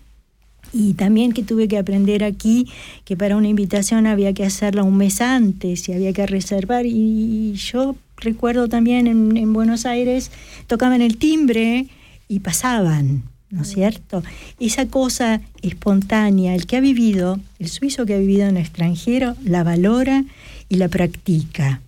Y 0.75 0.95
también 0.95 1.33
que 1.33 1.43
tuve 1.43 1.67
que 1.67 1.79
aprender 1.79 2.25
aquí 2.25 2.67
que 3.05 3.17
para 3.17 3.37
una 3.37 3.49
invitación 3.49 4.07
había 4.07 4.35
que 4.35 4.45
hacerla 4.45 4.83
un 4.83 4.99
mes 4.99 5.23
antes 5.23 5.89
y 5.89 5.95
había 5.95 6.13
que 6.13 6.27
reservar. 6.27 6.85
Y 6.85 7.55
yo 7.55 7.97
recuerdo 8.17 8.69
también 8.69 9.07
en 9.07 9.53
Buenos 9.55 9.87
Aires, 9.87 10.31
tocaban 10.67 11.01
el 11.01 11.17
timbre 11.17 11.89
y 12.29 12.41
pasaban, 12.41 13.23
¿no 13.53 13.63
es 13.63 13.69
cierto? 13.69 14.23
Esa 14.59 14.87
cosa 14.89 15.41
espontánea, 15.61 16.55
el 16.55 16.67
que 16.67 16.79
ha 16.79 16.81
vivido, 16.81 17.39
el 17.61 17.69
suizo 17.69 18.05
que 18.07 18.15
ha 18.15 18.19
vivido 18.19 18.49
en 18.49 18.57
el 18.57 18.63
extranjero, 18.63 19.37
la 19.45 19.63
valora 19.63 20.25
y 20.69 20.77
la 20.77 20.89
practica. 20.89 21.81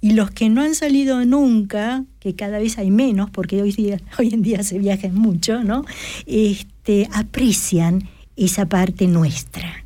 Y 0.00 0.14
los 0.14 0.30
que 0.32 0.48
no 0.48 0.62
han 0.62 0.74
salido 0.74 1.24
nunca, 1.24 2.04
que 2.18 2.34
cada 2.34 2.58
vez 2.58 2.78
hay 2.78 2.90
menos, 2.90 3.30
porque 3.30 3.62
hoy, 3.62 3.70
día, 3.72 4.00
hoy 4.18 4.30
en 4.32 4.42
día 4.42 4.62
se 4.64 4.78
viaja 4.78 5.08
mucho, 5.08 5.62
¿no? 5.62 5.84
Este, 6.26 7.08
aprecian 7.12 8.08
esa 8.36 8.66
parte 8.66 9.06
nuestra. 9.06 9.84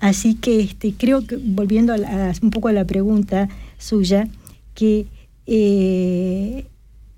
Así 0.00 0.34
que 0.34 0.60
este, 0.60 0.92
creo 0.92 1.26
que, 1.26 1.36
volviendo 1.36 1.92
a 1.92 1.98
la- 1.98 2.32
un 2.42 2.50
poco 2.50 2.68
a 2.68 2.72
la 2.72 2.84
pregunta 2.84 3.48
suya, 3.78 4.28
que 4.74 5.06
eh, 5.46 6.66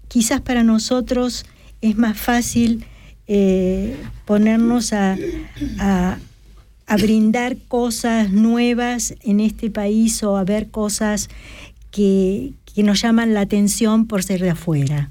quizás 0.08 0.40
para 0.40 0.62
nosotros 0.62 1.46
es 1.80 1.96
más 1.96 2.18
fácil 2.18 2.84
eh, 3.32 3.94
ponernos 4.24 4.92
a, 4.92 5.16
a- 5.78 6.18
a 6.86 6.96
brindar 6.96 7.56
cosas 7.68 8.32
nuevas 8.32 9.14
en 9.22 9.38
este 9.38 9.70
país 9.70 10.24
o 10.24 10.36
a 10.36 10.42
ver 10.42 10.70
cosas 10.72 11.28
que, 11.92 12.50
que 12.74 12.82
nos 12.82 13.00
llaman 13.00 13.32
la 13.32 13.42
atención 13.42 14.06
por 14.08 14.24
ser 14.24 14.40
de 14.42 14.50
afuera. 14.50 15.10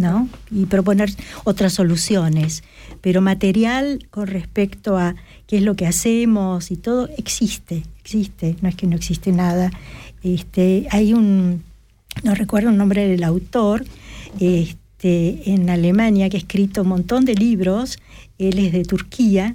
¿no? 0.00 0.28
Y 0.50 0.64
proponer 0.64 1.10
otras 1.44 1.74
soluciones. 1.74 2.64
Pero 3.02 3.20
material 3.20 4.06
con 4.10 4.26
respecto 4.28 4.96
a 4.96 5.14
qué 5.46 5.58
es 5.58 5.62
lo 5.62 5.76
que 5.76 5.86
hacemos 5.86 6.70
y 6.70 6.76
todo, 6.76 7.08
existe, 7.18 7.82
existe, 8.00 8.56
no 8.62 8.68
es 8.70 8.74
que 8.76 8.86
no 8.86 8.96
existe 8.96 9.30
nada. 9.32 9.70
Este, 10.22 10.86
hay 10.90 11.12
un, 11.12 11.62
no 12.24 12.34
recuerdo 12.34 12.70
el 12.70 12.78
nombre 12.78 13.06
del 13.06 13.22
autor, 13.24 13.84
este, 14.40 14.78
en 15.02 15.70
Alemania 15.70 16.28
que 16.28 16.36
ha 16.36 16.40
escrito 16.40 16.82
un 16.82 16.88
montón 16.88 17.24
de 17.24 17.34
libros, 17.34 17.98
él 18.38 18.58
es 18.58 18.72
de 18.72 18.84
Turquía, 18.84 19.54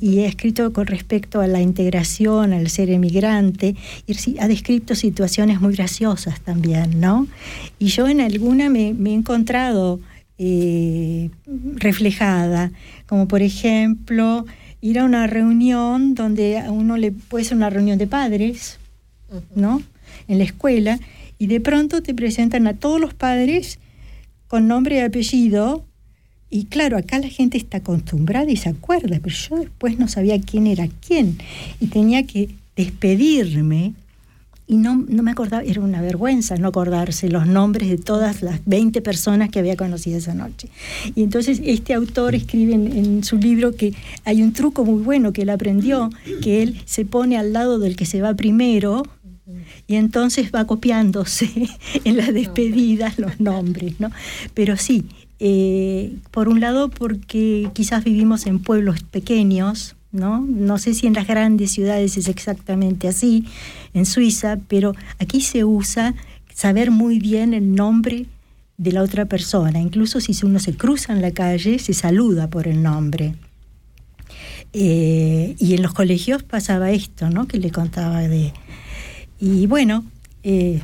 y 0.00 0.20
ha 0.20 0.26
escrito 0.26 0.72
con 0.72 0.86
respecto 0.86 1.40
a 1.40 1.46
la 1.46 1.60
integración, 1.60 2.52
al 2.52 2.70
ser 2.70 2.90
emigrante, 2.90 3.76
y 4.06 4.38
ha 4.38 4.48
descrito 4.48 4.94
situaciones 4.94 5.60
muy 5.60 5.74
graciosas 5.74 6.40
también, 6.40 6.98
¿no? 7.00 7.26
Y 7.78 7.86
yo 7.88 8.08
en 8.08 8.20
alguna 8.20 8.70
me, 8.70 8.94
me 8.94 9.10
he 9.10 9.14
encontrado 9.14 10.00
eh, 10.38 11.30
reflejada, 11.76 12.72
como 13.06 13.28
por 13.28 13.42
ejemplo 13.42 14.46
ir 14.80 14.98
a 14.98 15.04
una 15.04 15.26
reunión 15.26 16.14
donde 16.14 16.58
a 16.58 16.72
uno 16.72 16.96
le 16.96 17.12
puede 17.12 17.44
ser 17.44 17.56
una 17.56 17.70
reunión 17.70 17.98
de 17.98 18.06
padres, 18.06 18.78
¿no? 19.54 19.82
En 20.26 20.38
la 20.38 20.44
escuela, 20.44 20.98
y 21.38 21.48
de 21.48 21.60
pronto 21.60 22.02
te 22.02 22.14
presentan 22.14 22.66
a 22.66 22.74
todos 22.74 23.00
los 23.00 23.14
padres 23.14 23.78
con 24.52 24.68
nombre 24.68 24.96
y 24.96 24.98
apellido, 24.98 25.82
y 26.50 26.66
claro, 26.66 26.98
acá 26.98 27.18
la 27.18 27.28
gente 27.28 27.56
está 27.56 27.78
acostumbrada 27.78 28.50
y 28.50 28.58
se 28.58 28.68
acuerda, 28.68 29.18
pero 29.22 29.34
yo 29.34 29.56
después 29.56 29.98
no 29.98 30.08
sabía 30.08 30.38
quién 30.42 30.66
era 30.66 30.88
quién, 31.00 31.38
y 31.80 31.86
tenía 31.86 32.26
que 32.26 32.50
despedirme, 32.76 33.94
y 34.66 34.76
no, 34.76 35.06
no 35.08 35.22
me 35.22 35.30
acordaba, 35.30 35.62
era 35.62 35.80
una 35.80 36.02
vergüenza 36.02 36.56
no 36.56 36.68
acordarse 36.68 37.30
los 37.30 37.46
nombres 37.46 37.88
de 37.88 37.96
todas 37.96 38.42
las 38.42 38.60
20 38.66 39.00
personas 39.00 39.48
que 39.48 39.58
había 39.58 39.74
conocido 39.74 40.18
esa 40.18 40.34
noche. 40.34 40.68
Y 41.14 41.22
entonces 41.22 41.62
este 41.64 41.94
autor 41.94 42.34
escribe 42.34 42.74
en, 42.74 43.24
su 43.24 43.38
libro 43.38 43.74
que 43.74 43.94
hay 44.26 44.42
un 44.42 44.52
truco 44.52 44.84
muy 44.84 45.02
bueno 45.02 45.32
que 45.32 45.42
él 45.42 45.50
aprendió, 45.50 46.10
que 46.42 46.62
él 46.62 46.78
se 46.84 47.06
pone 47.06 47.38
al 47.38 47.54
lado 47.54 47.78
del 47.78 47.96
que 47.96 48.04
se 48.04 48.20
va 48.20 48.34
primero, 48.34 49.02
y 49.86 49.96
entonces 49.96 50.50
va 50.54 50.66
copiándose 50.66 51.50
en 52.04 52.16
las 52.16 52.32
despedidas 52.32 53.18
los 53.18 53.40
nombres, 53.40 54.00
¿no? 54.00 54.10
Pero 54.54 54.76
sí, 54.76 55.04
eh, 55.40 56.16
por 56.30 56.48
un 56.48 56.60
lado 56.60 56.88
porque 56.88 57.68
quizás 57.72 58.04
vivimos 58.04 58.46
en 58.46 58.60
pueblos 58.60 59.02
pequeños, 59.02 59.96
¿no? 60.12 60.40
No 60.40 60.78
sé 60.78 60.94
si 60.94 61.06
en 61.06 61.14
las 61.14 61.26
grandes 61.26 61.72
ciudades 61.72 62.16
es 62.16 62.28
exactamente 62.28 63.08
así, 63.08 63.44
en 63.94 64.06
Suiza, 64.06 64.58
pero 64.68 64.94
aquí 65.18 65.40
se 65.40 65.64
usa 65.64 66.14
saber 66.54 66.90
muy 66.90 67.18
bien 67.18 67.54
el 67.54 67.74
nombre 67.74 68.26
de 68.76 68.92
la 68.92 69.02
otra 69.02 69.24
persona. 69.26 69.80
Incluso 69.80 70.20
si 70.20 70.32
uno 70.44 70.58
se 70.58 70.74
cruza 70.74 71.12
en 71.12 71.22
la 71.22 71.32
calle, 71.32 71.78
se 71.78 71.94
saluda 71.94 72.48
por 72.48 72.68
el 72.68 72.82
nombre. 72.82 73.34
Eh, 74.72 75.54
y 75.58 75.74
en 75.74 75.82
los 75.82 75.92
colegios 75.92 76.42
pasaba 76.42 76.90
esto, 76.90 77.28
¿no? 77.30 77.46
Que 77.46 77.58
le 77.58 77.70
contaba 77.70 78.22
de... 78.22 78.52
Y 79.44 79.66
bueno, 79.66 80.04
eh, 80.44 80.80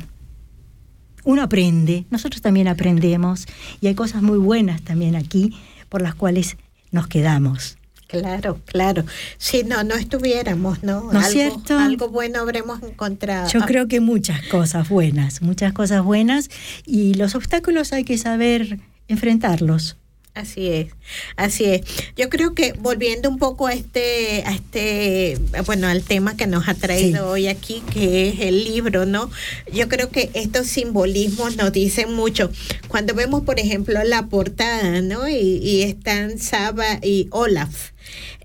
uno 1.23 1.41
aprende, 1.41 2.03
nosotros 2.09 2.41
también 2.41 2.67
aprendemos, 2.67 3.45
y 3.79 3.87
hay 3.87 3.95
cosas 3.95 4.21
muy 4.21 4.37
buenas 4.37 4.81
también 4.81 5.15
aquí 5.15 5.57
por 5.87 6.01
las 6.01 6.13
cuales 6.13 6.57
nos 6.91 7.07
quedamos. 7.07 7.77
Claro, 8.07 8.59
claro. 8.65 9.05
Si 9.37 9.63
no, 9.63 9.85
no 9.85 9.95
estuviéramos, 9.95 10.83
¿no? 10.83 11.09
¿No 11.09 11.21
es 11.21 11.27
cierto? 11.27 11.79
Algo 11.79 12.09
bueno 12.09 12.39
habremos 12.39 12.83
encontrado. 12.83 13.49
Yo 13.49 13.61
creo 13.61 13.87
que 13.87 14.01
muchas 14.01 14.41
cosas 14.47 14.89
buenas, 14.89 15.41
muchas 15.41 15.71
cosas 15.71 16.03
buenas, 16.03 16.49
y 16.85 17.13
los 17.13 17.35
obstáculos 17.35 17.93
hay 17.93 18.03
que 18.03 18.17
saber 18.17 18.81
enfrentarlos. 19.07 19.95
Así 20.35 20.69
es, 20.69 20.93
así 21.35 21.65
es. 21.65 21.81
Yo 22.15 22.29
creo 22.29 22.53
que 22.53 22.73
volviendo 22.73 23.29
un 23.29 23.39
poco 23.39 23.67
a 23.67 23.73
este, 23.73 24.43
a 24.45 24.53
este, 24.53 25.37
bueno, 25.65 25.87
al 25.87 26.03
tema 26.03 26.37
que 26.37 26.47
nos 26.47 26.69
ha 26.69 26.75
traído 26.75 27.29
hoy 27.29 27.47
aquí, 27.47 27.83
que 27.91 28.29
es 28.29 28.39
el 28.39 28.63
libro, 28.63 29.05
¿no? 29.05 29.29
Yo 29.73 29.89
creo 29.89 30.09
que 30.11 30.29
estos 30.33 30.67
simbolismos 30.67 31.57
nos 31.57 31.73
dicen 31.73 32.13
mucho. 32.13 32.51
Cuando 32.87 33.13
vemos, 33.15 33.43
por 33.43 33.59
ejemplo, 33.59 34.01
la 34.03 34.27
portada, 34.27 35.01
¿no? 35.01 35.27
Y, 35.27 35.57
y 35.61 35.81
están 35.81 36.39
Saba 36.39 36.99
y 37.01 37.27
Olaf. 37.31 37.91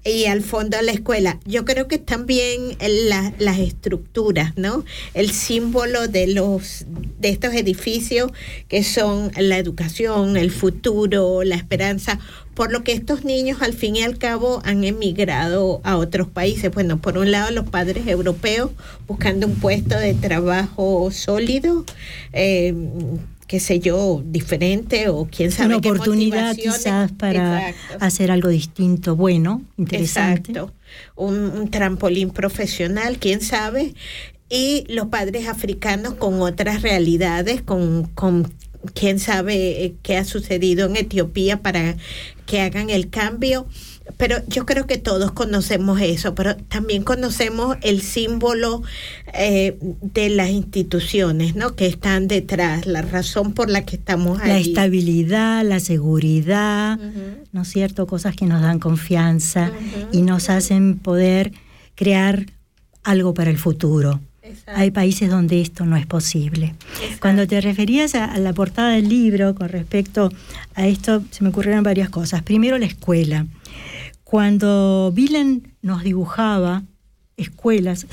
Y 0.07 0.27
al 0.27 0.43
fondo 0.43 0.77
la 0.83 0.93
escuela. 0.93 1.41
Yo 1.47 1.65
creo 1.65 1.89
que 1.89 1.97
también 1.99 2.77
la- 3.09 3.33
las 3.39 3.59
estructuras, 3.59 4.53
¿no? 4.57 4.85
El 5.15 5.31
símbolo 5.31 6.09
de 6.09 6.27
los 6.27 6.85
de 7.19 7.31
estos 7.31 7.55
edificios 7.55 8.31
que 8.69 8.85
son 8.85 9.33
la 9.39 9.57
educación, 9.57 10.37
el 10.37 10.51
futuro, 10.51 11.43
la 11.43 11.55
esperanza, 11.55 12.19
por 12.55 12.71
lo 12.71 12.85
que 12.85 12.93
estos 12.93 13.25
niños 13.25 13.63
al 13.63 13.73
fin 13.73 13.97
y 13.97 14.03
al 14.03 14.19
cabo 14.19 14.61
han 14.65 14.85
emigrado 14.85 15.81
a 15.85 15.97
otros 15.97 16.29
países. 16.29 16.71
Bueno, 16.71 17.01
por 17.01 17.17
un 17.17 17.31
lado 17.31 17.51
los 17.51 17.67
padres 17.69 18.07
europeos 18.07 18.71
buscando 19.09 19.47
un 19.47 19.55
puesto 19.57 19.99
de 19.99 20.13
trabajo 20.13 21.11
sólido, 21.13 21.85
eh, 22.35 22.75
qué 23.47 23.61
sé 23.61 23.81
yo, 23.81 24.23
diferente 24.25 25.09
o 25.09 25.29
quién 25.31 25.51
sabe 25.51 25.69
Una 25.69 25.77
oportunidad 25.77 26.57
quizás 26.57 27.13
para 27.13 27.69
Exacto. 27.71 28.05
hacer 28.05 28.31
algo 28.31 28.49
distinto, 28.49 29.17
bueno, 29.17 29.63
interesante. 29.77 30.53
Exacto. 30.53 30.73
Un, 31.17 31.35
un 31.35 31.71
trampolín 31.71 32.31
profesional, 32.31 33.19
quién 33.19 33.41
sabe. 33.41 33.95
Y 34.49 34.85
los 34.89 35.07
padres 35.07 35.49
africanos 35.49 36.15
con 36.15 36.41
otras 36.43 36.83
realidades, 36.83 37.63
con, 37.63 38.05
con 38.15 38.53
quién 38.93 39.19
sabe 39.19 39.85
eh, 39.85 39.95
qué 40.03 40.17
ha 40.17 40.25
sucedido 40.25 40.87
en 40.87 40.97
Etiopía 40.97 41.63
para 41.63 41.97
que 42.47 42.61
hagan 42.61 42.91
el 42.91 43.09
cambio. 43.09 43.67
Pero 44.17 44.37
yo 44.49 44.67
creo 44.67 44.87
que 44.87 44.99
todos 44.99 45.33
conocemos 45.33 46.01
eso, 46.01 46.35
pero 46.35 46.57
también 46.57 47.03
conocemos 47.03 47.77
el 47.83 48.03
símbolo 48.03 48.83
eh, 49.33 49.77
de 50.03 50.29
las 50.29 50.51
instituciones, 50.51 51.57
¿no? 51.57 51.75
Que 51.75 51.87
están 51.87 52.29
detrás, 52.29 52.87
la 52.87 53.03
razón 53.03 53.55
por 53.55 53.71
la 53.71 53.85
que 53.85 53.97
estamos 53.97 54.39
La 54.47 54.57
allí. 54.57 54.71
estabilidad, 54.71 55.65
la 55.65 55.81
seguridad, 55.81 56.99
¿no 57.53 57.63
es 57.63 57.69
cierto? 57.69 58.07
Cosas 58.07 58.37
que 58.37 58.47
nos 58.47 58.61
dan 58.63 58.79
confianza 58.79 59.73
y 60.13 60.23
nos 60.23 60.51
hacen 60.51 60.99
poder 60.99 61.53
crear 61.95 62.47
algo 63.03 63.33
para 63.35 63.51
el 63.51 63.59
futuro. 63.59 64.21
Hay 64.67 64.91
países 64.91 65.31
donde 65.31 65.63
esto 65.63 65.87
no 65.87 65.97
es 65.97 66.07
posible. 66.07 66.75
Cuando 67.21 67.47
te 67.47 67.61
referías 67.63 68.15
a, 68.15 68.27
a 68.27 68.39
la 68.39 68.53
portada 68.53 68.91
del 68.91 69.09
libro 69.09 69.55
con 69.55 69.71
respecto 69.71 70.31
a 70.75 70.87
esto, 70.87 71.23
se 71.31 71.43
me 71.43 71.49
ocurrieron 71.49 71.83
varias 71.83 72.11
cosas. 72.11 72.43
Primero, 72.43 72.77
la 72.79 72.87
escuela. 72.87 73.47
Cuando 74.35 75.13
Vilen 75.15 75.75
nos 75.81 76.03
dibujaba 76.03 76.83
escuelas, 77.37 78.09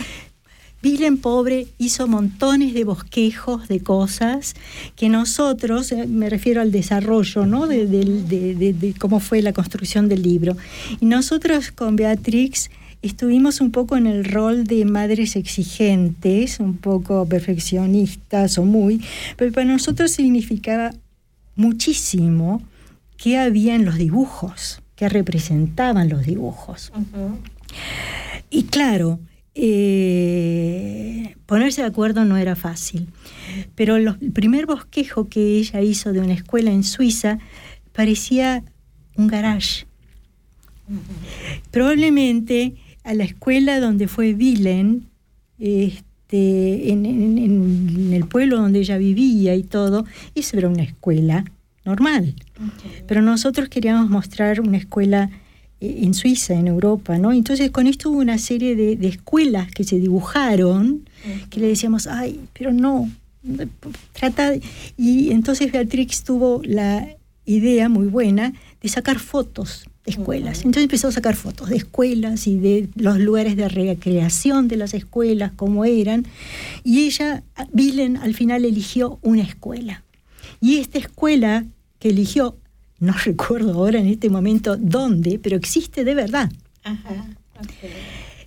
Vilen 0.84 1.18
pobre 1.18 1.66
hizo 1.80 2.08
montones 2.08 2.76
de 2.76 2.84
bosquejos 2.84 3.68
de 3.68 3.80
cosas 3.80 4.54
que 4.96 5.10
nosotros, 5.10 5.92
eh, 5.92 6.06
me 6.06 6.30
refiero 6.30 6.62
al 6.62 6.72
desarrollo, 6.72 7.48
¿no? 7.48 7.66
De, 7.66 8.94
cómo 9.00 9.20
fue 9.20 9.42
la 9.42 9.52
construcción 9.52 10.10
del 10.10 10.22
libro. 10.22 10.56
Y 11.00 11.08
nosotros 11.08 11.72
con 11.72 11.96
Beatrix 11.96 12.70
estuvimos 13.02 13.60
un 13.60 13.72
poco 13.72 13.98
en 13.98 14.06
el 14.06 14.24
rol 14.24 14.66
de 14.66 14.86
madres 14.86 15.36
exigentes, 15.36 16.60
un 16.60 16.78
poco 16.78 17.26
perfeccionistas 17.26 18.60
o 18.60 18.64
muy, 18.64 19.04
pero 19.38 19.52
para 19.52 19.66
nosotros 19.66 20.12
significaba 20.12 20.92
muchísimo 21.56 22.62
qué 23.18 23.40
había 23.40 23.74
en 23.74 23.86
los 23.86 23.96
dibujos, 23.96 24.84
qué 25.02 25.10
representaban 25.10 26.10
los 26.10 26.24
dibujos. 26.28 26.92
Y 28.52 28.64
claro, 28.66 29.20
eh, 29.56 31.36
ponerse 31.48 31.82
de 31.82 31.88
acuerdo 31.88 32.24
no 32.24 32.38
era 32.38 32.56
fácil, 32.56 33.08
pero 33.74 33.98
los- 33.98 34.22
el 34.22 34.32
primer 34.32 34.68
bosquejo 34.68 35.28
que 35.28 35.58
ella 35.58 35.82
hizo 35.82 36.14
de 36.14 36.20
una 36.20 36.34
escuela 36.34 36.70
en 36.72 36.84
Suiza 36.84 37.40
parecía 37.94 38.64
un 39.16 39.26
garage. 39.26 39.88
Probablemente 41.72 42.76
a 43.04 43.16
la 43.16 43.24
escuela 43.24 43.80
donde 43.80 44.08
fue 44.08 44.34
Vilen, 44.34 45.08
este, 45.58 46.92
en, 46.92 47.08
en- 47.08 47.38
en 47.40 48.14
el 48.14 48.26
pueblo 48.28 48.58
donde 48.58 48.80
ella 48.80 49.00
vivía 49.00 49.56
y 49.56 49.64
todo, 49.64 50.06
eso 50.36 50.58
era 50.60 50.70
una 50.70 50.84
escuela 50.84 51.44
normal. 51.86 52.36
Pero 53.08 53.22
nosotros 53.22 53.70
queríamos 53.70 54.10
mostrar 54.10 54.62
una 54.62 54.78
escuela 54.78 55.30
eh, 55.80 56.02
en 56.04 56.14
Suiza, 56.14 56.54
en 56.54 56.68
Europa, 56.68 57.18
¿no? 57.18 57.32
Entonces 57.32 57.72
con 57.72 57.88
esto 57.88 58.12
hubo 58.12 58.20
una 58.20 58.38
serie 58.38 58.76
de, 58.76 58.96
de 58.96 59.08
escuelas 59.08 59.72
que 59.72 59.84
se 59.84 60.00
dibujaron, 60.00 61.08
que 61.50 61.60
le 61.60 61.68
decíamos, 61.68 62.08
ay, 62.08 62.40
pero 62.54 62.72
no, 62.72 63.10
trata... 64.14 64.52
de-". 64.52 64.62
Y 64.98 65.32
entonces 65.32 65.72
Beatrix 65.72 66.24
tuvo 66.24 66.62
la 66.64 67.08
idea 67.46 67.90
muy 67.90 68.08
buena 68.08 68.54
de 68.82 68.90
sacar 68.90 69.20
fotos 69.20 69.86
de 70.06 70.12
escuelas. 70.12 70.60
Entonces 70.60 70.84
empezó 70.84 71.08
a 71.10 71.12
sacar 71.12 71.36
fotos 71.36 71.70
de 71.70 71.78
escuelas 71.78 72.48
y 72.48 72.58
de 72.58 72.90
los 72.96 73.20
lugares 73.20 73.56
de 73.56 73.68
recreación 73.68 74.68
de 74.68 74.78
las 74.78 74.94
escuelas, 74.94 75.52
cómo 75.56 75.86
eran. 75.86 76.26
Y 76.84 77.02
ella, 77.06 77.44
Vilen, 77.74 78.18
al 78.18 78.34
final 78.34 78.66
eligió 78.66 79.20
una 79.22 79.44
escuela. 79.44 80.04
Y 80.62 80.78
esta 80.78 81.00
escuela 81.00 81.66
que 82.00 82.10
eligió, 82.10 82.56
no 83.00 83.14
recuerdo 83.26 83.74
ahora 83.74 84.00
en 84.00 84.08
este 84.08 84.30
momento 84.30 84.78
dónde, 84.78 85.40
pero 85.40 85.58
existe 85.58 86.04
de 86.06 86.16
verdad. 86.16 86.52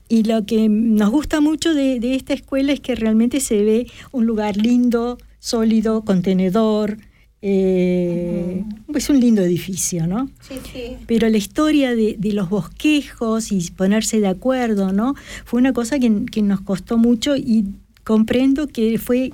Y 0.09 0.23
lo 0.25 0.45
que 0.45 0.69
nos 0.69 1.11
gusta 1.11 1.41
mucho 1.41 1.75
de, 1.75 1.99
de 2.01 2.15
esta 2.15 2.35
escuela 2.35 2.73
es 2.73 2.81
que 2.81 2.95
realmente 2.95 3.41
se 3.41 3.63
ve 3.65 3.87
un 4.13 4.27
lugar 4.27 4.57
lindo, 4.57 5.19
sólido, 5.39 6.03
contenedor. 6.05 6.99
eh, 7.43 8.63
Es 8.95 9.09
un 9.11 9.19
lindo 9.21 9.43
edificio, 9.43 10.07
¿no? 10.07 10.31
Sí, 10.47 10.55
sí. 10.73 10.97
Pero 11.07 11.29
la 11.29 11.37
historia 11.39 11.95
de, 11.95 12.17
de 12.19 12.33
los 12.33 12.49
bosquejos 12.49 13.51
y 13.53 13.71
ponerse 13.71 14.21
de 14.21 14.29
acuerdo, 14.29 14.93
¿no? 14.93 15.15
Fue 15.45 15.59
una 15.61 15.73
cosa 15.73 15.99
que, 15.99 16.25
que 16.31 16.43
nos 16.43 16.61
costó 16.61 16.97
mucho 16.99 17.37
y 17.37 17.65
comprendo 18.05 18.67
que 18.69 18.99
fue 18.99 19.33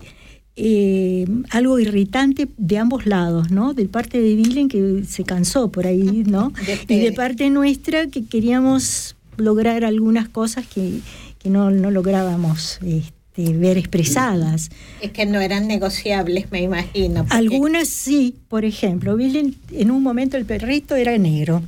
eh, 0.56 1.26
algo 1.50 1.78
irritante 1.78 2.48
de 2.56 2.78
ambos 2.78 3.06
lados, 3.06 3.50
¿no? 3.50 3.72
De 3.74 3.86
parte 3.86 4.20
de 4.20 4.34
Vilen 4.34 4.68
que 4.68 5.04
se 5.08 5.24
cansó 5.24 5.70
por 5.70 5.86
ahí, 5.86 6.22
¿no? 6.26 6.52
Y 6.88 6.98
de 6.98 7.12
parte 7.12 7.48
nuestra 7.50 8.06
que 8.08 8.24
queríamos 8.24 9.16
lograr 9.36 9.84
algunas 9.84 10.28
cosas 10.28 10.66
que, 10.66 11.00
que 11.38 11.48
no, 11.50 11.70
no 11.70 11.90
lográbamos 11.90 12.78
este, 12.84 13.54
ver 13.56 13.78
expresadas. 13.78 14.70
Es 15.00 15.12
que 15.12 15.24
no 15.24 15.40
eran 15.40 15.66
negociables, 15.66 16.50
me 16.50 16.60
imagino. 16.62 17.22
porque- 17.22 17.36
Algunas 17.36 17.88
sí, 17.88 18.34
por 18.48 18.64
ejemplo, 18.64 19.16
Vilen, 19.16 19.54
en 19.72 19.90
un 19.90 20.02
momento 20.02 20.36
el 20.36 20.44
perrito 20.44 20.94
era 20.94 21.16
negro. 21.16 21.62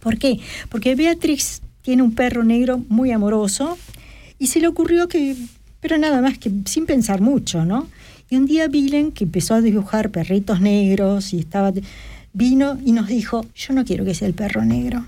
¿Por 0.00 0.18
qué? 0.18 0.40
Porque 0.70 0.94
Beatrix 0.94 1.60
tiene 1.82 2.02
un 2.02 2.14
perro 2.14 2.42
negro 2.42 2.82
muy 2.88 3.12
amoroso 3.12 3.78
y 4.38 4.46
se 4.48 4.60
le 4.60 4.66
ocurrió 4.68 5.08
que, 5.08 5.36
pero 5.80 5.98
nada 5.98 6.20
más 6.20 6.38
que 6.38 6.50
sin 6.66 6.86
pensar 6.86 7.20
mucho, 7.20 7.64
¿no? 7.64 7.88
Y 8.30 8.36
un 8.36 8.46
día 8.46 8.68
Vilen, 8.68 9.12
que 9.12 9.24
empezó 9.24 9.54
a 9.54 9.60
dibujar 9.60 10.10
perritos 10.10 10.60
negros 10.60 11.32
y 11.32 11.38
estaba, 11.38 11.72
vino 12.32 12.78
y 12.84 12.92
nos 12.92 13.08
dijo, 13.08 13.46
yo 13.54 13.74
no 13.74 13.84
quiero 13.84 14.04
que 14.04 14.14
sea 14.14 14.28
el 14.28 14.34
perro 14.34 14.64
negro. 14.64 15.06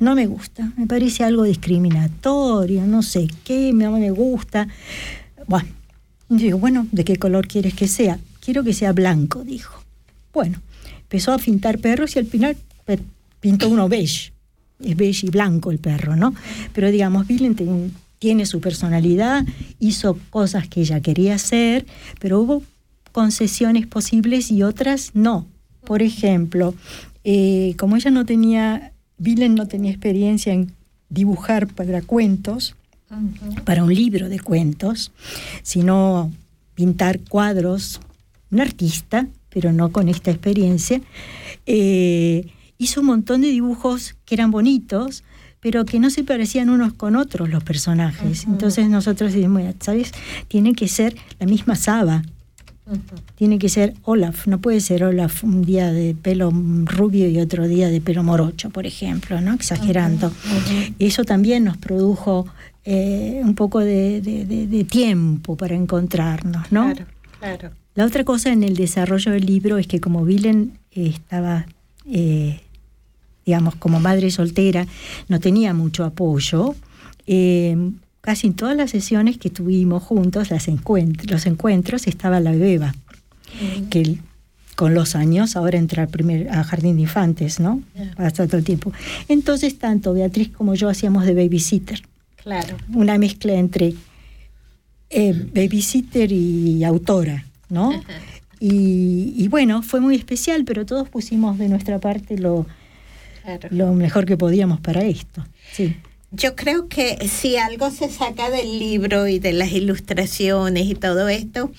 No 0.00 0.14
me 0.14 0.26
gusta, 0.26 0.72
me 0.76 0.86
parece 0.86 1.24
algo 1.24 1.44
discriminatorio, 1.44 2.84
no 2.86 3.02
sé 3.02 3.28
qué, 3.44 3.72
no 3.72 3.92
me 3.92 4.10
gusta. 4.10 4.68
Bueno, 5.46 5.68
y 6.28 6.36
digo, 6.36 6.58
bueno, 6.58 6.86
¿de 6.92 7.04
qué 7.04 7.16
color 7.16 7.46
quieres 7.46 7.74
que 7.74 7.88
sea? 7.88 8.18
Quiero 8.44 8.64
que 8.64 8.74
sea 8.74 8.92
blanco, 8.92 9.44
dijo. 9.44 9.82
Bueno, 10.32 10.60
empezó 11.00 11.32
a 11.32 11.38
pintar 11.38 11.78
perros 11.78 12.16
y 12.16 12.18
al 12.18 12.26
final 12.26 12.56
pe- 12.84 12.98
pintó 13.40 13.68
uno 13.68 13.88
beige. 13.88 14.32
Es 14.80 14.96
beige 14.96 15.26
y 15.26 15.30
blanco 15.30 15.70
el 15.70 15.78
perro, 15.78 16.16
¿no? 16.16 16.34
Pero 16.72 16.90
digamos, 16.90 17.26
Vilen 17.26 17.54
ten- 17.54 17.92
tiene 18.18 18.46
su 18.46 18.60
personalidad, 18.60 19.44
hizo 19.78 20.18
cosas 20.30 20.68
que 20.68 20.80
ella 20.80 21.00
quería 21.00 21.34
hacer, 21.34 21.86
pero 22.20 22.40
hubo 22.40 22.62
concesiones 23.12 23.86
posibles 23.86 24.50
y 24.50 24.62
otras 24.62 25.12
no. 25.14 25.46
Por 25.84 26.02
ejemplo, 26.02 26.74
eh, 27.24 27.74
como 27.78 27.96
ella 27.96 28.10
no 28.10 28.26
tenía, 28.26 28.92
Vilen 29.18 29.54
no 29.54 29.66
tenía 29.66 29.90
experiencia 29.90 30.52
en 30.52 30.72
dibujar 31.08 31.66
para 31.68 32.02
cuentos, 32.02 32.74
para 33.64 33.84
un 33.84 33.94
libro 33.94 34.28
de 34.28 34.38
cuentos, 34.38 35.12
sino 35.62 36.30
pintar 36.74 37.20
cuadros, 37.20 38.00
un 38.50 38.60
artista, 38.60 39.26
pero 39.48 39.72
no 39.72 39.90
con 39.90 40.08
esta 40.08 40.30
experiencia, 40.30 41.00
eh, 41.66 42.46
hizo 42.76 43.00
un 43.00 43.06
montón 43.06 43.40
de 43.40 43.48
dibujos 43.48 44.14
que 44.24 44.34
eran 44.34 44.50
bonitos, 44.50 45.24
pero 45.70 45.84
que 45.84 46.00
no 46.00 46.08
se 46.08 46.24
parecían 46.24 46.70
unos 46.70 46.94
con 46.94 47.14
otros 47.14 47.50
los 47.50 47.62
personajes. 47.62 48.44
Entonces 48.46 48.88
nosotros 48.88 49.34
decimos, 49.34 49.62
¿sabes? 49.80 50.12
Tiene 50.48 50.72
que 50.72 50.88
ser 50.88 51.14
la 51.38 51.46
misma 51.46 51.76
Saba. 51.76 52.22
Tiene 53.34 53.58
que 53.58 53.68
ser 53.68 53.92
Olaf, 54.04 54.46
no 54.46 54.60
puede 54.60 54.80
ser 54.80 55.04
Olaf 55.04 55.44
un 55.44 55.62
día 55.62 55.92
de 55.92 56.14
pelo 56.14 56.50
rubio 56.86 57.28
y 57.28 57.38
otro 57.38 57.68
día 57.68 57.90
de 57.90 58.00
pelo 58.00 58.22
morocho, 58.22 58.70
por 58.70 58.86
ejemplo, 58.86 59.42
¿no? 59.42 59.52
Exagerando. 59.52 60.32
Eso 60.98 61.24
también 61.24 61.64
nos 61.64 61.76
produjo 61.76 62.46
eh, 62.86 63.42
un 63.44 63.54
poco 63.54 63.80
de, 63.80 64.22
de- 64.22 64.46
de- 64.46 64.66
de 64.66 64.84
tiempo 64.84 65.54
para 65.54 65.74
encontrarnos, 65.74 66.72
¿no? 66.72 66.84
Claro, 66.94 67.04
claro. 67.40 67.70
La 67.94 68.06
otra 68.06 68.24
cosa 68.24 68.50
en 68.54 68.62
el 68.62 68.74
desarrollo 68.74 69.32
del 69.32 69.44
libro 69.44 69.76
es 69.76 69.86
que 69.86 70.00
como 70.00 70.24
Vilen 70.24 70.78
eh, 70.92 71.08
estaba, 71.08 71.66
eh, 72.10 72.60
digamos, 73.48 73.76
como 73.76 73.98
madre 73.98 74.30
soltera, 74.30 74.86
no 75.28 75.40
tenía 75.40 75.72
mucho 75.72 76.04
apoyo, 76.04 76.74
eh, 77.26 77.74
casi 78.20 78.48
en 78.48 78.52
todas 78.52 78.76
las 78.76 78.90
sesiones 78.90 79.38
que 79.38 79.48
tuvimos 79.48 80.02
juntos, 80.02 80.50
las 80.50 80.68
encuent- 80.68 81.30
los 81.30 81.46
encuentros, 81.46 82.06
estaba 82.06 82.40
la 82.40 82.52
beba, 82.52 82.94
que 83.88 84.18
con 84.76 84.92
los 84.92 85.16
años 85.16 85.56
ahora 85.56 85.78
entra 85.78 86.02
al 86.02 86.08
primer 86.10 86.50
a 86.50 86.62
jardín 86.62 86.96
de 86.96 87.02
infantes, 87.02 87.58
¿no? 87.58 87.80
Pasa 88.18 88.46
todo 88.46 88.58
el 88.58 88.64
tiempo. 88.64 88.92
Entonces, 89.30 89.78
tanto 89.78 90.12
Beatriz 90.12 90.50
como 90.50 90.74
yo 90.74 90.90
hacíamos 90.90 91.24
de 91.24 91.32
babysitter 91.32 92.02
Claro. 92.44 92.76
una 92.92 93.16
mezcla 93.16 93.54
entre 93.54 93.94
eh, 95.08 95.32
babysitter 95.54 96.30
y 96.32 96.84
autora, 96.84 97.46
¿no? 97.70 97.92
Y, 98.60 99.32
y 99.38 99.48
bueno, 99.48 99.82
fue 99.82 100.00
muy 100.00 100.16
especial, 100.16 100.64
pero 100.66 100.84
todos 100.84 101.08
pusimos 101.08 101.56
de 101.58 101.68
nuestra 101.70 101.98
parte 101.98 102.36
lo, 102.36 102.66
Claro. 103.56 103.68
lo 103.70 103.92
mejor 103.94 104.26
que 104.26 104.36
podíamos 104.36 104.80
para 104.80 105.02
esto. 105.04 105.46
Sí. 105.72 105.96
Yo 106.30 106.54
creo 106.54 106.88
que 106.88 107.26
si 107.28 107.56
algo 107.56 107.90
se 107.90 108.10
saca 108.10 108.50
del 108.50 108.78
libro 108.78 109.26
y 109.26 109.38
de 109.38 109.52
las 109.52 109.72
ilustraciones 109.72 110.84
y 110.86 110.94
todo 110.94 111.30
esto, 111.30 111.70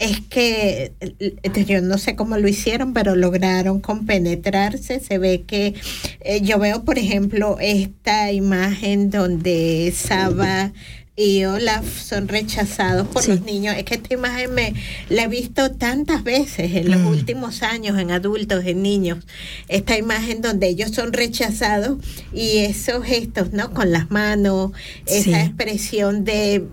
es 0.00 0.20
que 0.20 0.92
eh, 1.00 1.64
yo 1.66 1.80
no 1.80 1.98
sé 1.98 2.16
cómo 2.16 2.36
lo 2.36 2.48
hicieron, 2.48 2.92
pero 2.92 3.14
lograron 3.14 3.80
compenetrarse. 3.80 4.98
Se 4.98 5.18
ve 5.18 5.42
que 5.42 5.74
eh, 6.20 6.40
yo 6.40 6.58
veo, 6.58 6.84
por 6.84 6.98
ejemplo, 6.98 7.58
esta 7.60 8.32
imagen 8.32 9.10
donde 9.10 9.92
Saba 9.96 10.72
y 11.16 11.44
Olaf 11.44 11.84
son 12.02 12.26
rechazados 12.26 13.06
por 13.08 13.26
los 13.28 13.42
niños. 13.42 13.76
Es 13.76 13.84
que 13.84 13.94
esta 13.94 14.14
imagen 14.14 14.52
me 14.52 14.74
la 15.08 15.22
he 15.24 15.28
visto 15.28 15.70
tantas 15.70 16.24
veces 16.24 16.74
en 16.74 16.90
los 16.90 17.00
Mm. 17.02 17.06
últimos 17.06 17.62
años, 17.62 17.98
en 18.00 18.10
adultos, 18.10 18.64
en 18.66 18.82
niños. 18.82 19.24
Esta 19.68 19.96
imagen 19.96 20.42
donde 20.42 20.68
ellos 20.68 20.90
son 20.90 21.12
rechazados 21.12 21.98
y 22.32 22.58
esos 22.58 23.04
gestos, 23.04 23.52
¿no? 23.52 23.72
Con 23.72 23.92
las 23.92 24.10
manos, 24.10 24.72
esa 25.06 25.22
Sí. 25.22 25.34
expresión 25.34 26.24
de 26.24 26.64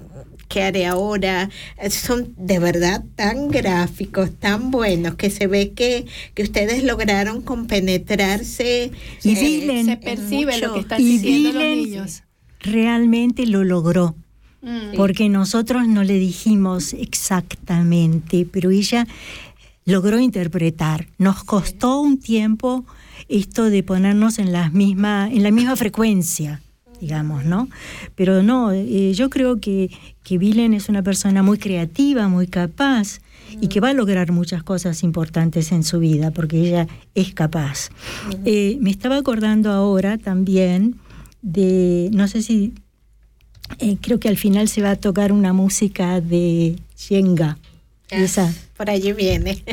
¿qué 0.50 0.64
haré 0.64 0.86
ahora? 0.86 1.50
Son 1.92 2.34
de 2.36 2.60
verdad 2.60 3.04
tan 3.16 3.48
gráficos, 3.48 4.32
tan 4.38 4.70
buenos, 4.70 5.16
que 5.16 5.30
se 5.30 5.48
ve 5.48 5.72
que, 5.72 6.06
que 6.34 6.44
ustedes 6.44 6.84
lograron 6.84 7.42
compenetrarse. 7.42 8.92
Y 9.24 9.30
eh, 9.32 9.36
Dylan- 9.36 9.86
Se 9.86 9.98
percibe 9.98 10.58
lo 10.58 10.74
que 10.74 10.80
están 10.82 11.00
Y 11.02 11.06
diciendo 11.06 11.54
los 11.54 11.64
niños. 11.64 12.24
Realmente 12.60 13.46
lo 13.46 13.64
logró. 13.64 14.16
Mm. 14.62 14.96
porque 14.96 15.28
nosotros 15.28 15.88
no 15.88 16.04
le 16.04 16.20
dijimos 16.20 16.94
exactamente, 16.94 18.48
pero 18.52 18.70
ella 18.70 19.08
logró 19.86 20.20
interpretar. 20.20 21.08
Nos 21.18 21.44
costó 21.44 22.00
un 22.00 22.20
tiempo 22.20 22.86
esto 23.28 23.70
de 23.70 23.82
ponernos 23.82 24.38
en, 24.38 24.52
las 24.52 24.72
misma, 24.72 25.30
en 25.32 25.42
la 25.42 25.52
misma 25.52 25.76
frecuencia, 25.76 26.62
digamos, 27.00 27.46
¿no? 27.46 27.70
Pero 28.16 28.44
no, 28.44 28.72
eh, 28.72 29.14
yo 29.14 29.30
creo 29.32 29.60
que, 29.60 29.90
que 30.24 30.38
Vilen 30.38 30.76
es 30.76 30.90
una 30.90 31.02
persona 31.02 31.42
muy 31.42 31.58
creativa, 31.58 32.28
muy 32.28 32.46
capaz 32.46 33.20
y 33.60 33.68
que 33.68 33.80
va 33.80 33.90
a 33.90 33.94
lograr 33.94 34.32
muchas 34.32 34.64
cosas 34.64 35.04
importantes 35.04 35.72
en 35.72 35.84
su 35.84 36.00
vida, 36.00 36.32
porque 36.32 36.62
ella 36.62 36.88
es 37.16 37.34
capaz. 37.34 37.90
Eh, 38.46 38.78
me 38.80 38.92
estaba 38.92 39.18
acordando 39.18 39.72
ahora 39.72 40.18
también 40.18 40.96
de, 41.42 42.10
no 42.14 42.28
sé 42.28 42.44
si, 42.44 42.74
eh, 43.80 43.98
creo 44.00 44.20
que 44.20 44.30
al 44.30 44.38
final 44.38 44.68
se 44.68 44.82
va 44.82 44.92
a 44.92 44.96
tocar 44.96 45.32
una 45.32 45.54
música 45.54 46.22
de 46.22 46.76
Yenga. 47.10 47.58
Esa, 48.10 48.54
Por 48.76 48.90
allí 48.90 49.14
viene. 49.14 49.64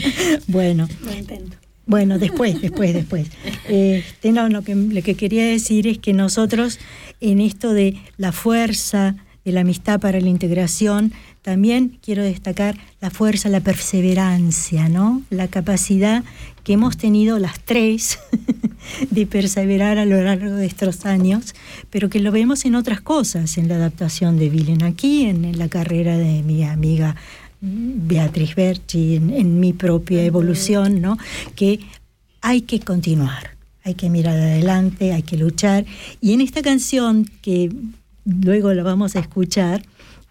bueno, 0.46 0.88
Lo 1.04 1.12
intento. 1.12 1.56
bueno, 1.86 2.18
después, 2.18 2.60
después, 2.60 2.94
después. 2.94 3.28
Este, 3.68 4.32
no, 4.32 4.48
lo 4.48 4.62
que, 4.62 4.74
lo 4.74 5.02
que 5.02 5.14
quería 5.14 5.44
decir 5.44 5.86
es 5.88 5.98
que 5.98 6.12
nosotros 6.12 6.78
en 7.20 7.40
esto 7.40 7.72
de 7.72 8.00
la 8.16 8.32
fuerza 8.32 9.16
de 9.44 9.52
la 9.52 9.60
amistad 9.62 9.98
para 9.98 10.20
la 10.20 10.28
integración, 10.28 11.12
también 11.40 11.98
quiero 12.02 12.22
destacar 12.22 12.76
la 13.00 13.10
fuerza, 13.10 13.48
la 13.48 13.60
perseverancia, 13.60 14.90
¿no? 14.90 15.22
La 15.30 15.48
capacidad 15.48 16.22
que 16.68 16.74
hemos 16.74 16.98
tenido 16.98 17.38
las 17.38 17.60
tres 17.60 18.18
de 19.10 19.24
perseverar 19.24 19.96
a 19.96 20.04
lo 20.04 20.22
largo 20.22 20.54
de 20.54 20.66
estos 20.66 21.06
años, 21.06 21.54
pero 21.88 22.10
que 22.10 22.20
lo 22.20 22.30
vemos 22.30 22.66
en 22.66 22.74
otras 22.74 23.00
cosas, 23.00 23.56
en 23.56 23.68
la 23.68 23.76
adaptación 23.76 24.36
de 24.36 24.50
Vilen 24.50 24.82
aquí, 24.82 25.24
en, 25.24 25.46
en 25.46 25.58
la 25.58 25.68
carrera 25.68 26.18
de 26.18 26.42
mi 26.42 26.64
amiga 26.64 27.16
Beatriz 27.62 28.54
Berchi, 28.54 29.16
en, 29.16 29.30
en 29.30 29.60
mi 29.60 29.72
propia 29.72 30.22
evolución, 30.22 31.00
¿no? 31.00 31.16
Que 31.56 31.80
hay 32.42 32.60
que 32.60 32.80
continuar, 32.80 33.56
hay 33.82 33.94
que 33.94 34.10
mirar 34.10 34.36
adelante, 34.36 35.14
hay 35.14 35.22
que 35.22 35.38
luchar. 35.38 35.86
Y 36.20 36.34
en 36.34 36.42
esta 36.42 36.60
canción, 36.60 37.30
que 37.40 37.72
luego 38.26 38.74
la 38.74 38.82
vamos 38.82 39.16
a 39.16 39.20
escuchar, 39.20 39.86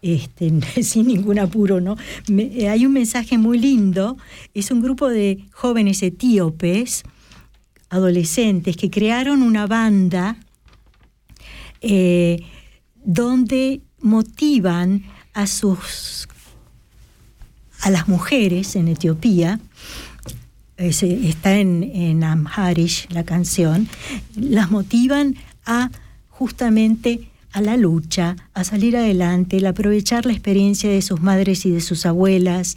este, 0.08 0.52
sin 0.84 1.08
ningún 1.08 1.40
apuro, 1.40 1.80
¿no? 1.82 1.96
Eh, 2.30 2.70
hay 2.70 2.86
un 2.86 2.94
mensaje 2.94 3.38
muy 3.38 3.58
lindo, 3.60 4.18
es 4.54 4.72
un 4.72 4.82
grupo 4.82 5.08
de 5.10 5.46
jóvenes 5.52 6.02
etíopes, 6.04 7.04
adolescentes, 7.90 8.76
que 8.78 8.90
crearon 8.90 9.42
una 9.44 9.68
banda 9.68 10.38
eh, 11.82 12.42
donde 13.04 13.82
motivan 14.02 15.04
a 15.34 15.48
sus 15.48 16.28
a 17.82 17.92
las 17.92 18.08
mujeres 18.08 18.76
en 18.76 18.88
Etiopía, 18.88 19.60
es- 20.78 21.04
está 21.04 21.58
en, 21.60 21.84
en 21.84 22.24
Amharish 22.24 23.08
la 23.12 23.24
canción, 23.24 23.88
las 24.36 24.72
motivan 24.72 25.36
a 25.66 25.92
justamente 26.30 27.30
a 27.54 27.62
la 27.62 27.78
lucha, 27.78 28.36
a 28.54 28.64
salir 28.64 28.96
adelante, 28.98 29.58
el 29.58 29.66
aprovechar 29.66 30.26
la 30.26 30.34
experiencia 30.34 30.90
de 30.90 31.02
sus 31.02 31.22
madres 31.22 31.66
y 31.66 31.72
de 31.72 31.82
sus 31.82 32.06
abuelas, 32.06 32.76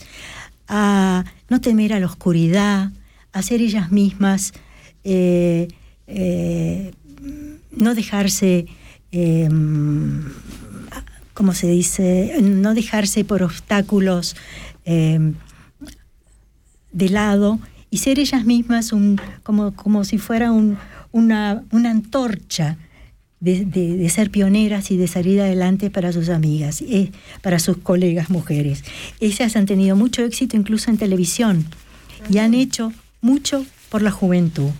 a 0.68 1.24
no 1.48 1.60
temer 1.60 1.92
a 1.92 2.00
la 2.00 2.06
oscuridad, 2.06 2.90
a 3.32 3.42
ser 3.42 3.60
ellas 3.60 3.90
mismas, 3.92 4.52
eh, 5.04 5.68
eh, 6.06 6.92
no 7.72 7.94
dejarse, 7.94 8.66
eh, 9.12 9.48
¿cómo 11.34 11.52
se 11.54 11.68
dice? 11.68 12.36
No 12.42 12.74
dejarse 12.74 13.24
por 13.24 13.42
obstáculos 13.42 14.36
eh, 14.84 15.32
de 16.92 17.08
lado 17.08 17.58
y 17.90 17.98
ser 17.98 18.18
ellas 18.18 18.44
mismas 18.44 18.92
un, 18.92 19.20
como, 19.42 19.74
como 19.74 20.04
si 20.04 20.18
fuera 20.18 20.52
un- 20.52 20.78
una, 21.12 21.62
una 21.72 21.90
antorcha 21.90 22.76
de, 23.40 23.64
de- 23.64 23.96
de 23.96 24.08
ser 24.10 24.30
pioneras 24.30 24.90
y 24.90 24.96
de 24.96 25.08
salir 25.08 25.40
adelante 25.40 25.90
para 25.90 26.12
sus 26.12 26.28
amigas, 26.28 26.82
eh, 26.82 27.10
para 27.42 27.58
sus 27.58 27.78
colegas 27.78 28.28
mujeres. 28.30 28.84
Ellas 29.20 29.56
han 29.56 29.66
tenido 29.66 29.96
mucho 29.96 30.22
éxito 30.24 30.56
incluso 30.56 30.90
en 30.90 30.98
televisión 30.98 31.64
y 32.30 32.38
han 32.38 32.54
hecho 32.54 32.92
mucho 33.22 33.64
por 33.88 34.02
la 34.02 34.10
juventud. 34.10 34.70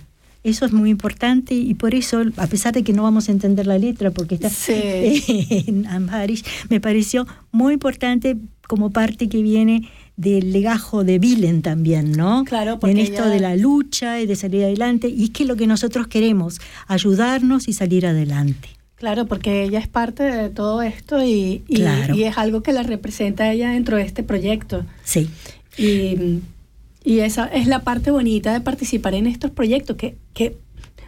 Eso 0.43 0.65
es 0.65 0.73
muy 0.73 0.89
importante 0.89 1.53
y 1.53 1.73
por 1.75 1.93
eso, 1.93 2.23
a 2.37 2.47
pesar 2.47 2.73
de 2.73 2.83
que 2.83 2.93
no 2.93 3.03
vamos 3.03 3.29
a 3.29 3.31
entender 3.31 3.67
la 3.67 3.77
letra 3.77 4.09
porque 4.11 4.35
está 4.35 4.49
en 5.67 5.85
Amharish, 5.87 6.43
me 6.69 6.79
pareció 6.79 7.27
muy 7.51 7.73
importante 7.73 8.37
como 8.67 8.89
parte 8.91 9.27
que 9.29 9.41
viene 9.43 9.87
del 10.17 10.51
legajo 10.53 11.03
de 11.03 11.17
Vilen 11.19 11.61
también, 11.61 12.11
¿no? 12.11 12.43
Claro, 12.45 12.73
En 12.73 12.79
porque 12.79 13.01
esto 13.01 13.23
ella- 13.23 13.33
de 13.33 13.39
la 13.39 13.55
lucha 13.55 14.19
y 14.21 14.25
de 14.27 14.35
salir 14.35 14.63
adelante, 14.63 15.07
y 15.09 15.23
es 15.25 15.29
que 15.31 15.45
lo 15.45 15.55
que 15.55 15.67
nosotros 15.67 16.07
queremos, 16.07 16.59
ayudarnos 16.87 17.67
y 17.67 17.73
salir 17.73 18.05
adelante. 18.05 18.69
Claro, 18.95 19.25
porque 19.25 19.63
ella 19.63 19.79
es 19.79 19.87
parte 19.87 20.21
de 20.23 20.49
todo 20.49 20.83
esto 20.83 21.23
y, 21.23 21.63
y- 21.67 21.75
Claro. 21.77 22.13
y 22.15 22.23
es 22.23 22.37
algo 22.37 22.61
que 22.61 22.71
la 22.71 22.83
representa 22.83 23.45
a 23.45 23.51
ella 23.53 23.71
dentro 23.71 23.97
de 23.97 24.03
este 24.03 24.21
proyecto. 24.21 24.85
Sí. 25.03 25.27
Y, 25.77 26.39
y 27.03 27.19
esa 27.21 27.47
es 27.47 27.65
la 27.65 27.79
parte 27.79 28.11
bonita 28.11 28.53
de 28.53 28.61
participar 28.61 29.15
en 29.15 29.25
estos 29.25 29.49
proyectos, 29.49 29.95
que, 29.97 30.17
que 30.35 30.55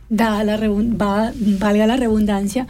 dada 0.09 0.43
la 0.43 0.57
va- 0.57 1.33
valga 1.59 1.85
la 1.85 1.97
redundancia, 1.97 2.65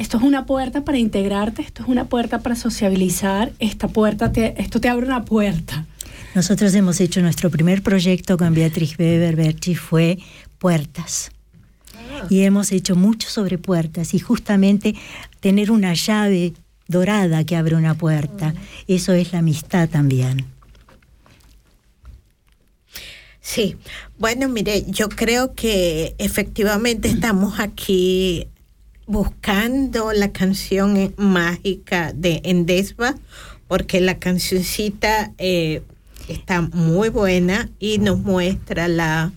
esto 0.00 0.16
es 0.16 0.22
una 0.22 0.46
puerta 0.46 0.82
para 0.82 0.96
integrarte, 0.96 1.60
esto 1.60 1.82
es 1.82 1.88
una 1.88 2.06
puerta 2.06 2.38
para 2.38 2.56
sociabilizar, 2.56 3.52
esta 3.58 3.86
puerta 3.86 4.32
te, 4.32 4.60
esto 4.60 4.80
te 4.80 4.88
abre 4.88 5.04
una 5.04 5.26
puerta. 5.26 5.84
Nosotros 6.34 6.74
hemos 6.74 7.00
hecho 7.00 7.20
nuestro 7.20 7.50
primer 7.50 7.82
proyecto 7.82 8.38
con 8.38 8.54
Beatriz 8.54 8.98
Weber 8.98 9.36
Berchi 9.36 9.74
fue 9.74 10.18
Puertas. 10.58 11.30
Y 12.30 12.40
hemos 12.40 12.72
hecho 12.72 12.96
mucho 12.96 13.28
sobre 13.28 13.58
puertas 13.58 14.14
y 14.14 14.18
justamente 14.18 14.94
tener 15.40 15.70
una 15.70 15.92
llave 15.92 16.54
dorada 16.88 17.44
que 17.44 17.56
abre 17.56 17.76
una 17.76 17.94
puerta, 17.94 18.54
eso 18.88 19.12
es 19.12 19.32
la 19.32 19.40
amistad 19.40 19.88
también. 19.88 20.46
Sí, 23.42 23.76
bueno, 24.18 24.48
mire, 24.48 24.84
yo 24.88 25.08
creo 25.08 25.54
que 25.54 26.14
efectivamente 26.18 27.08
estamos 27.08 27.60
aquí 27.60 28.46
buscando 29.10 30.12
la 30.12 30.30
canción 30.30 30.96
eh, 30.96 31.12
mágica 31.16 32.12
de 32.12 32.40
Endesba, 32.44 33.16
porque 33.66 34.00
la 34.00 34.20
cancioncita 34.20 35.32
eh, 35.36 35.82
está 36.28 36.60
muy 36.60 37.08
buena 37.08 37.68
y 37.80 37.98
nos 37.98 38.20
muestra 38.20 38.86
la 38.86 39.32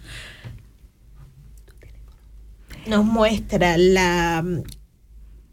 nos 2.85 3.03
muestra 3.03 3.77
la 3.77 4.45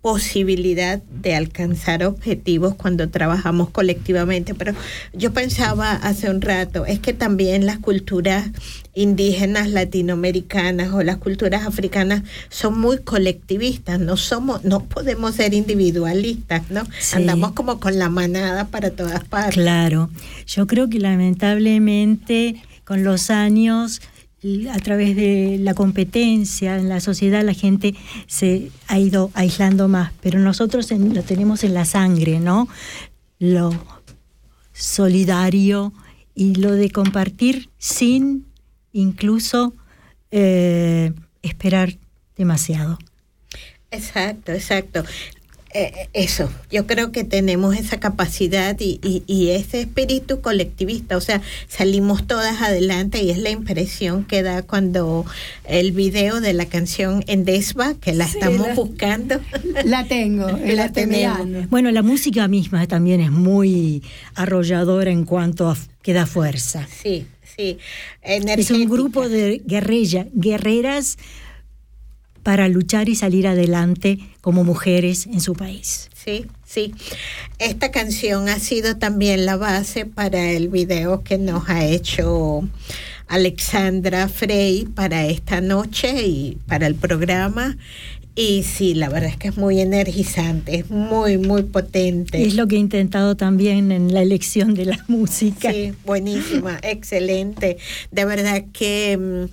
posibilidad 0.03 1.03
de 1.03 1.35
alcanzar 1.35 2.05
objetivos 2.05 2.75
cuando 2.75 3.11
trabajamos 3.11 3.71
colectivamente. 3.71 4.55
Pero 4.55 4.75
yo 5.13 5.33
pensaba 5.33 5.93
hace 5.93 6.31
un 6.31 6.41
rato, 6.41 6.87
es 6.87 7.01
que 7.01 7.13
también 7.13 7.67
las 7.67 7.79
culturas 7.79 8.49
indígenas 8.95 9.71
latinoamericanas 9.71 10.93
o 10.93 11.03
las 11.03 11.19
culturas 11.19 11.67
africanas 11.67 12.23
son 12.49 12.81
muy 12.81 12.99
colectivistas, 12.99 14.01
no 14.01 14.17
somos, 14.17 14.65
no 14.65 14.85
podemos 14.85 15.35
ser 15.35 15.55
individualistas, 15.55 16.71
¿no? 16.71 16.85
Sí. 16.99 17.17
Andamos 17.17 17.53
como 17.53 17.79
con 17.79 17.99
la 17.99 18.09
manada 18.09 18.69
para 18.69 18.91
todas 18.91 19.25
partes. 19.25 19.55
Claro, 19.55 20.11
yo 20.47 20.67
creo 20.67 20.89
que 20.89 20.99
lamentablemente 20.99 22.63
con 22.85 23.05
los 23.05 23.31
años, 23.31 24.03
a 24.73 24.79
través 24.79 25.17
de 25.17 25.59
la 25.61 25.75
competencia 25.75 26.77
en 26.77 26.89
la 26.89 27.01
sociedad, 27.01 27.43
la 27.45 27.55
gente 27.55 27.95
se 28.27 28.71
ha 28.87 28.99
ido 28.99 29.31
aislando 29.35 29.89
más, 29.89 30.13
pero 30.23 30.39
nosotros 30.39 30.91
lo 30.91 31.23
tenemos 31.23 31.63
en 31.63 31.75
la 31.75 31.85
sangre, 31.85 32.41
¿no? 32.41 32.69
Lo 33.39 33.71
solidario 34.73 35.93
y 36.35 36.55
lo 36.55 36.73
de 36.73 36.91
compartir 36.91 37.69
sin 37.77 38.47
incluso 38.93 39.75
eh, 40.31 41.13
esperar 41.43 41.99
demasiado. 42.37 42.99
Exacto, 43.91 44.53
exacto. 44.53 45.05
Eh, 45.73 46.09
eso, 46.15 46.51
yo 46.71 46.87
creo 46.89 47.13
que 47.13 47.23
tenemos 47.23 47.77
esa 47.77 48.01
capacidad 48.01 48.77
y, 48.81 48.99
y- 49.05 49.23
y 49.29 49.51
ese 49.51 49.83
espíritu 49.83 50.41
colectivista, 50.41 51.17
o 51.17 51.21
sea, 51.21 51.43
salimos 51.69 52.27
todas 52.27 52.61
adelante 52.61 53.23
y 53.23 53.31
es 53.31 53.39
la 53.39 53.51
impresión 53.51 54.25
que 54.25 54.43
da 54.43 54.63
cuando 54.63 55.25
el 55.69 55.93
video 55.93 56.41
de 56.41 56.55
la 56.55 56.67
canción 56.67 57.23
Endesba, 57.29 57.95
que 57.95 58.15
la 58.15 58.27
Sí, 58.27 58.39
estamos 58.39 58.67
la- 58.67 58.75
buscando. 58.75 59.41
La 59.85 60.05
tengo, 60.07 60.49
la, 60.51 60.75
La 60.75 60.93
tenemos. 60.93 61.71
Bueno, 61.71 61.93
la 61.93 62.03
música 62.03 62.49
misma 62.49 62.89
también 62.89 63.21
es 63.21 63.31
muy 63.31 64.03
arrolladora 64.35 65.13
en 65.13 65.25
cuanto 65.25 65.71
a 65.71 65.77
que 66.03 66.13
da 66.13 66.27
fuerza. 66.27 66.89
Sí, 67.01 67.27
sí. 67.57 67.79
Es 68.23 68.71
un 68.73 68.89
grupo 68.89 69.29
de 69.29 69.63
guerrilla, 69.65 70.27
guerreras 70.35 71.17
para 72.43 72.69
luchar 72.69 73.09
y 73.09 73.15
salir 73.15 73.47
adelante 73.47 74.19
como 74.41 74.65
mujeres 74.65 75.27
en 75.27 75.41
su 75.41 75.55
país. 75.55 76.11
Sí, 76.15 76.47
sí. 76.65 76.95
Esta 77.59 77.91
canción 77.91 78.49
ha 78.49 78.59
sido 78.59 78.97
también 78.97 79.47
la 79.47 79.57
base 79.57 80.07
para 80.07 80.51
el 80.51 80.69
video 80.69 81.23
que 81.23 81.39
nos 81.39 81.69
ha 81.69 81.85
hecho 81.85 82.69
Alexandra 83.29 84.29
Frey 84.29 84.87
para 84.87 85.27
esta 85.27 85.61
noche 85.61 86.27
y 86.27 86.59
para 86.67 86.87
el 86.87 86.95
programa. 86.95 87.77
Y 88.35 88.63
sí, 88.63 88.95
la 88.95 89.09
verdad 89.09 89.31
es 89.31 89.37
que 89.37 89.49
es 89.49 89.57
muy 89.57 89.81
energizante, 89.81 90.77
es 90.77 90.91
muy, 90.91 91.37
muy 91.37 91.65
potente. 91.65 92.43
Es 92.43 92.55
lo 92.55 92.69
que 92.69 92.77
he 92.77 92.79
intentado 92.79 93.37
también 93.37 93.93
en 93.93 94.15
la 94.15 94.23
elección 94.23 94.75
de 94.75 94.87
la 94.87 95.05
música. 95.09 95.73
Sí, 95.73 95.93
buenísima, 96.07 96.79
excelente. 96.83 97.77
De 98.11 98.25
verdad 98.25 98.65
que 98.73 99.17
mm, 99.17 99.45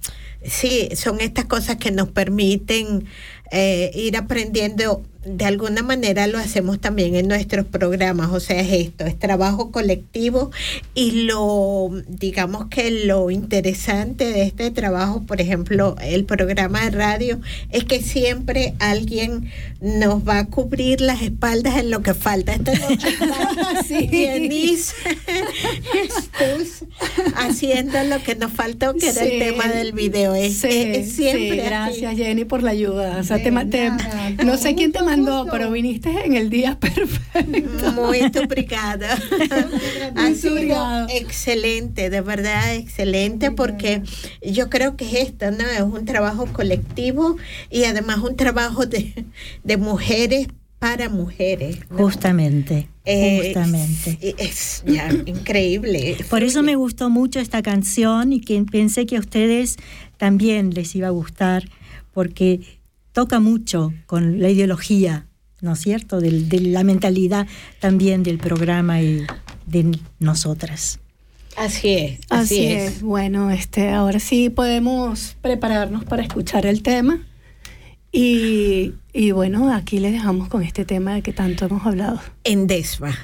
sí, 0.47 0.89
son 0.95 1.21
estas 1.21 1.45
cosas 1.45 1.77
que 1.77 1.91
nos 1.91 2.09
permiten 2.09 3.07
eh, 3.51 3.91
ir 3.93 4.17
aprendiendo. 4.17 5.03
De 5.29 5.45
alguna 5.45 5.81
manera 5.83 6.25
lo 6.27 6.37
hacemos 6.37 6.79
también 6.79 7.15
en 7.15 7.27
nuestros 7.27 7.65
programas, 7.65 8.31
o 8.31 8.39
sea, 8.39 8.61
es 8.61 8.71
esto, 8.71 9.05
es 9.05 9.19
trabajo 9.19 9.71
colectivo 9.71 10.51
y 10.95 11.23
lo, 11.23 11.89
digamos 12.07 12.67
que 12.69 12.89
lo 13.05 13.29
interesante 13.29 14.25
de 14.25 14.43
este 14.43 14.71
trabajo, 14.71 15.23
por 15.23 15.41
ejemplo, 15.41 15.95
el 16.01 16.23
programa 16.23 16.85
de 16.85 16.91
radio, 16.91 17.41
es 17.71 17.83
que 17.83 18.01
siempre 18.01 18.73
alguien 18.79 19.51
nos 19.81 20.27
va 20.27 20.39
a 20.39 20.45
cubrir 20.45 21.01
las 21.01 21.21
espaldas 21.21 21.77
en 21.77 21.91
lo 21.91 22.01
que 22.01 22.13
falta. 22.13 22.53
Esta 22.53 22.71
noche 22.73 24.07
Denise 24.09 24.93
Estus 26.03 26.85
haciendo 27.35 28.01
lo 28.03 28.23
que 28.23 28.35
nos 28.35 28.51
faltó, 28.51 28.93
que 28.95 29.09
era 29.09 29.23
el 29.23 29.31
Sí. 29.31 29.39
tema 29.39 29.67
del 29.67 29.91
video. 29.91 30.33
Es, 30.35 30.57
Sí, 30.59 30.67
es 30.69 31.11
siempre 31.13 31.51
sí, 31.51 31.59
así. 31.59 31.67
gracias 31.69 32.15
Jenny 32.17 32.45
por 32.45 32.63
la 32.63 32.71
ayuda. 32.71 33.17
O 33.19 33.23
sea, 33.23 33.41
te 33.41 33.51
ma- 33.51 33.65
te- 33.65 33.91
no 34.43 34.57
sé 34.57 34.75
quién 34.75 34.91
te 34.91 35.01
mandó, 35.03 35.16
pero 35.51 35.71
viniste 35.71 36.09
en 36.25 36.35
el 36.35 36.49
día 36.49 36.77
perfecto. 36.79 37.91
Muy 37.93 38.21
obrigada. 38.43 39.17
ha 40.15 40.33
sido 40.33 41.07
excelente, 41.09 42.09
de 42.09 42.21
verdad 42.21 42.75
excelente, 42.75 43.51
porque 43.51 44.01
yo 44.41 44.69
creo 44.69 44.95
que 44.95 45.05
es 45.05 45.29
esto, 45.29 45.51
¿no? 45.51 45.63
Es 45.63 45.81
un 45.81 46.05
trabajo 46.05 46.45
colectivo 46.47 47.37
y 47.69 47.83
además 47.85 48.19
un 48.19 48.35
trabajo 48.35 48.85
de, 48.85 49.25
de 49.63 49.77
mujeres 49.77 50.47
para 50.79 51.09
mujeres. 51.09 51.79
¿no? 51.89 51.97
Justamente, 51.97 52.87
Eh, 53.03 53.41
justamente. 53.43 54.17
Es, 54.21 54.35
es 54.37 54.83
ya 54.85 55.09
increíble. 55.25 56.17
Por 56.29 56.43
eso 56.43 56.61
me 56.61 56.75
gustó 56.75 57.09
mucho 57.09 57.39
esta 57.39 57.61
canción 57.61 58.33
y 58.33 58.41
que 58.41 58.61
pensé 58.63 59.05
que 59.05 59.17
a 59.17 59.19
ustedes 59.19 59.77
también 60.17 60.73
les 60.73 60.95
iba 60.95 61.07
a 61.07 61.11
gustar, 61.11 61.67
porque 62.13 62.59
toca 63.17 63.39
mucho 63.39 63.95
con 64.05 64.43
la 64.43 64.49
ideología, 64.51 65.25
¿no 65.59 65.73
es 65.73 65.79
cierto?, 65.79 66.21
del, 66.21 66.49
de 66.49 66.59
la 66.59 66.83
mentalidad 66.83 67.47
también 67.79 68.21
del 68.21 68.37
programa 68.37 69.01
y 69.01 69.25
de 69.65 69.97
nosotras. 70.19 70.99
Así 71.55 71.93
es. 71.95 72.19
Así, 72.29 72.67
es. 72.67 73.01
Bueno, 73.01 73.49
este, 73.49 73.89
ahora 73.89 74.19
sí 74.19 74.51
podemos 74.51 75.35
prepararnos 75.41 76.05
para 76.05 76.21
escuchar 76.21 76.67
el 76.67 76.83
tema. 76.83 77.17
Y, 78.11 78.93
y 79.13 79.31
bueno, 79.31 79.73
aquí 79.73 79.97
le 79.99 80.11
dejamos 80.11 80.47
con 80.47 80.61
este 80.61 80.85
tema 80.85 81.15
de 81.15 81.23
que 81.23 81.33
tanto 81.33 81.65
hemos 81.65 81.87
hablado. 81.87 82.21
En 82.43 82.67
Desva. 82.67 83.15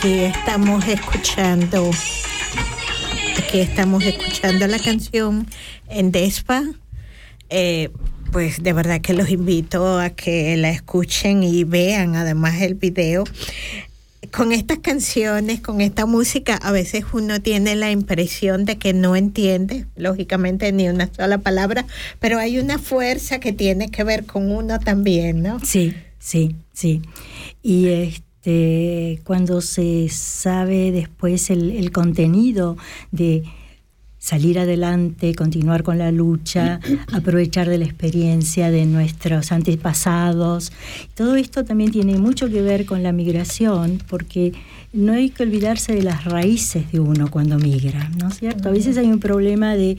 Aquí 0.00 0.20
estamos 0.20 0.88
escuchando, 0.88 1.90
aquí 3.36 3.60
estamos 3.60 4.02
escuchando 4.02 4.66
la 4.66 4.78
canción 4.78 5.46
en 5.90 6.10
Despa. 6.10 6.64
Eh, 7.50 7.90
pues 8.32 8.62
de 8.62 8.72
verdad 8.72 9.02
que 9.02 9.12
los 9.12 9.28
invito 9.28 9.98
a 9.98 10.08
que 10.08 10.56
la 10.56 10.70
escuchen 10.70 11.42
y 11.42 11.64
vean 11.64 12.16
además 12.16 12.62
el 12.62 12.76
video. 12.76 13.24
Con 14.32 14.52
estas 14.52 14.78
canciones, 14.78 15.60
con 15.60 15.82
esta 15.82 16.06
música, 16.06 16.54
a 16.56 16.72
veces 16.72 17.04
uno 17.12 17.42
tiene 17.42 17.76
la 17.76 17.90
impresión 17.90 18.64
de 18.64 18.78
que 18.78 18.94
no 18.94 19.16
entiende, 19.16 19.84
lógicamente, 19.96 20.72
ni 20.72 20.88
una 20.88 21.12
sola 21.12 21.36
palabra, 21.36 21.84
pero 22.20 22.38
hay 22.38 22.58
una 22.58 22.78
fuerza 22.78 23.38
que 23.38 23.52
tiene 23.52 23.90
que 23.90 24.02
ver 24.02 24.24
con 24.24 24.50
uno 24.50 24.78
también, 24.78 25.42
¿no? 25.42 25.60
Sí, 25.62 25.94
sí, 26.18 26.56
sí. 26.72 27.02
Y 27.62 27.88
este, 27.88 28.29
cuando 29.24 29.60
se 29.60 30.08
sabe 30.08 30.92
después 30.92 31.50
el, 31.50 31.70
el 31.70 31.92
contenido 31.92 32.76
de 33.10 33.44
salir 34.20 34.58
adelante, 34.58 35.34
continuar 35.34 35.82
con 35.82 35.98
la 35.98 36.12
lucha, 36.12 36.78
aprovechar 37.12 37.68
de 37.68 37.78
la 37.78 37.86
experiencia 37.86 38.70
de 38.70 38.84
nuestros 38.86 39.50
antepasados. 39.50 40.72
Todo 41.14 41.34
esto 41.36 41.64
también 41.64 41.90
tiene 41.90 42.18
mucho 42.18 42.48
que 42.48 42.60
ver 42.60 42.84
con 42.84 43.02
la 43.02 43.12
migración, 43.12 43.98
porque 44.08 44.52
no 44.92 45.14
hay 45.14 45.30
que 45.30 45.42
olvidarse 45.42 45.94
de 45.94 46.02
las 46.02 46.24
raíces 46.26 46.92
de 46.92 47.00
uno 47.00 47.30
cuando 47.30 47.58
migra, 47.58 48.10
¿no 48.18 48.28
es 48.28 48.38
cierto? 48.38 48.68
A 48.68 48.72
veces 48.72 48.98
hay 48.98 49.06
un 49.06 49.20
problema 49.20 49.74
de, 49.74 49.96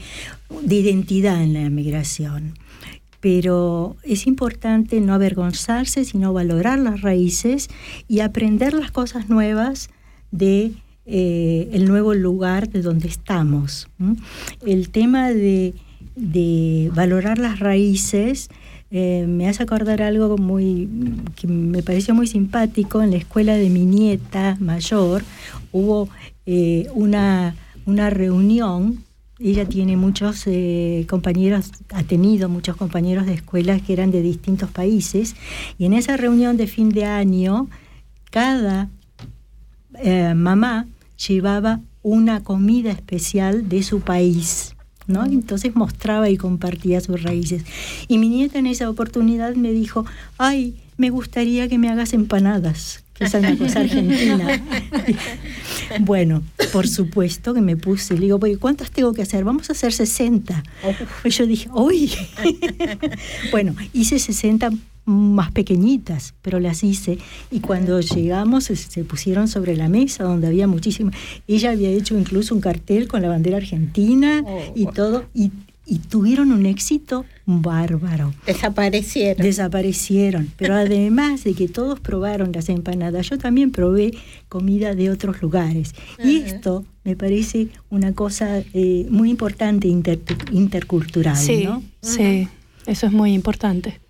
de 0.62 0.74
identidad 0.76 1.42
en 1.42 1.54
la 1.54 1.68
migración 1.68 2.54
pero 3.22 3.96
es 4.02 4.26
importante 4.26 5.00
no 5.00 5.14
avergonzarse, 5.14 6.04
sino 6.04 6.32
valorar 6.32 6.80
las 6.80 7.02
raíces 7.02 7.68
y 8.08 8.18
aprender 8.18 8.74
las 8.74 8.90
cosas 8.90 9.28
nuevas 9.28 9.90
de 10.32 10.72
eh, 11.06 11.68
el 11.72 11.86
nuevo 11.86 12.14
lugar 12.14 12.68
de 12.68 12.82
donde 12.82 13.06
estamos. 13.06 13.88
El 14.66 14.90
tema 14.90 15.30
de, 15.30 15.74
de 16.16 16.90
valorar 16.96 17.38
las 17.38 17.60
raíces 17.60 18.50
eh, 18.90 19.24
me 19.28 19.48
hace 19.48 19.62
acordar 19.62 20.02
algo 20.02 20.36
muy 20.36 20.88
que 21.36 21.46
me 21.46 21.84
pareció 21.84 22.16
muy 22.16 22.26
simpático. 22.26 23.02
En 23.02 23.12
la 23.12 23.18
escuela 23.18 23.54
de 23.54 23.70
mi 23.70 23.86
nieta 23.86 24.56
mayor 24.58 25.22
hubo 25.70 26.08
eh, 26.44 26.88
una, 26.92 27.54
una 27.86 28.10
reunión 28.10 29.04
ella 29.50 29.66
tiene 29.66 29.96
muchos 29.96 30.44
eh, 30.46 31.06
compañeros, 31.08 31.72
ha 31.90 32.02
tenido 32.02 32.48
muchos 32.48 32.76
compañeros 32.76 33.26
de 33.26 33.34
escuelas 33.34 33.82
que 33.82 33.92
eran 33.92 34.10
de 34.10 34.22
distintos 34.22 34.70
países, 34.70 35.34
y 35.78 35.86
en 35.86 35.92
esa 35.92 36.16
reunión 36.16 36.56
de 36.56 36.66
fin 36.66 36.90
de 36.90 37.04
año, 37.04 37.68
cada 38.30 38.88
eh, 39.98 40.34
mamá 40.34 40.86
llevaba 41.26 41.80
una 42.02 42.42
comida 42.42 42.90
especial 42.90 43.68
de 43.68 43.82
su 43.82 44.00
país. 44.00 44.74
¿no? 45.06 45.24
Entonces 45.24 45.74
mostraba 45.74 46.30
y 46.30 46.36
compartía 46.36 47.00
sus 47.00 47.22
raíces. 47.22 47.64
Y 48.08 48.18
mi 48.18 48.28
nieta 48.28 48.58
en 48.58 48.66
esa 48.66 48.88
oportunidad 48.88 49.54
me 49.56 49.72
dijo, 49.72 50.06
ay, 50.38 50.76
me 50.96 51.10
gustaría 51.10 51.68
que 51.68 51.78
me 51.78 51.88
hagas 51.88 52.12
empanadas, 52.12 53.01
que 53.14 53.24
es 53.24 53.34
una 53.34 53.56
cosa 53.56 53.80
argentina. 53.80 54.62
bueno, 56.00 56.42
por 56.72 56.88
supuesto 56.88 57.54
que 57.54 57.60
me 57.60 57.76
puse, 57.76 58.14
le 58.14 58.20
digo, 58.20 58.38
"Oye, 58.40 58.56
¿cuántas 58.56 58.90
tengo 58.90 59.12
que 59.12 59.22
hacer? 59.22 59.44
Vamos 59.44 59.68
a 59.70 59.72
hacer 59.72 59.92
60. 59.92 60.62
Y 61.24 61.30
yo 61.30 61.46
dije, 61.46 61.68
uy. 61.72 62.12
bueno, 63.50 63.74
hice 63.92 64.18
60 64.18 64.70
más 65.04 65.50
pequeñitas, 65.50 66.34
pero 66.42 66.60
las 66.60 66.84
hice. 66.84 67.18
Y 67.50 67.60
cuando 67.60 68.00
llegamos 68.00 68.64
se, 68.64 69.04
pusieron 69.04 69.48
sobre 69.48 69.76
la 69.76 69.88
mesa 69.88 70.24
donde 70.24 70.46
había 70.46 70.66
muchísimas. 70.66 71.14
Ella 71.48 71.70
había 71.70 71.90
hecho 71.90 72.16
incluso 72.16 72.54
un 72.54 72.60
cartel 72.60 73.08
con 73.08 73.22
la 73.22 73.28
bandera 73.28 73.56
argentina 73.56 74.44
y 74.74 74.86
todo. 74.86 75.24
Y, 75.34 75.50
y 75.84 75.98
tuvieron 75.98 76.52
un 76.52 76.64
éxito 76.66 77.24
bárbaro. 77.44 78.32
Desaparecieron. 78.46 79.44
Desaparecieron. 79.44 80.52
Pero 80.56 80.74
además 80.84 81.42
de 81.44 81.54
que 81.54 81.68
todos 81.68 81.98
probaron 82.00 82.52
las 82.52 82.68
empanadas, 82.68 83.28
yo 83.30 83.38
también 83.38 83.72
probé 83.72 84.12
comida 84.48 84.94
de 84.94 85.10
otros 85.10 85.42
lugares. 85.42 85.94
Y 86.22 86.38
esto 86.38 86.84
me 87.04 87.16
parece 87.16 87.68
una 87.90 88.12
cosa 88.14 88.62
eh, 88.74 89.06
muy 89.10 89.30
importante 89.30 89.88
inter- 89.88 90.20
intercultural, 90.52 91.36
Sí, 91.36 91.64
¿no? 91.64 91.82
sí, 92.00 92.48
eso 92.86 93.06
es 93.06 93.12
muy 93.12 93.32
importante. 93.32 94.00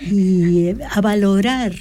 y 0.00 0.66
eh, 0.68 0.76
a 0.90 1.00
valorar 1.00 1.72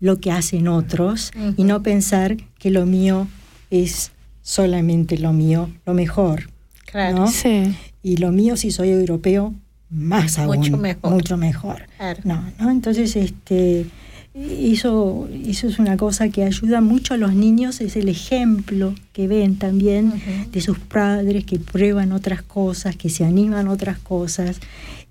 lo 0.00 0.18
que 0.20 0.30
hacen 0.32 0.68
otros 0.68 1.30
y 1.56 1.64
no 1.64 1.82
pensar 1.82 2.36
que 2.58 2.70
lo 2.70 2.86
mío 2.86 3.28
es 3.70 4.12
solamente 4.42 5.16
lo 5.18 5.32
mío, 5.32 5.70
lo 5.86 5.94
mejor. 5.94 6.50
Claro. 6.84 7.16
¿no? 7.20 7.26
Sí. 7.28 7.74
Y 8.06 8.18
lo 8.18 8.30
mío, 8.30 8.56
si 8.56 8.70
soy 8.70 8.90
europeo, 8.90 9.52
más 9.90 10.38
aún. 10.38 10.58
Mucho 10.58 10.76
mejor. 10.76 11.10
Mucho 11.10 11.36
mejor. 11.36 11.88
Claro. 11.96 12.20
No, 12.22 12.44
¿no? 12.60 12.70
Entonces, 12.70 13.16
este, 13.16 13.86
eso, 14.32 15.28
eso 15.44 15.66
es 15.66 15.80
una 15.80 15.96
cosa 15.96 16.28
que 16.28 16.44
ayuda 16.44 16.80
mucho 16.80 17.14
a 17.14 17.16
los 17.16 17.34
niños, 17.34 17.80
es 17.80 17.96
el 17.96 18.08
ejemplo 18.08 18.94
que 19.12 19.26
ven 19.26 19.56
también 19.56 20.12
de 20.52 20.60
sus 20.60 20.78
padres 20.78 21.44
que 21.44 21.58
prueban 21.58 22.12
otras 22.12 22.42
cosas, 22.42 22.94
que 22.94 23.10
se 23.10 23.24
animan 23.24 23.66
a 23.66 23.72
otras 23.72 23.98
cosas 23.98 24.60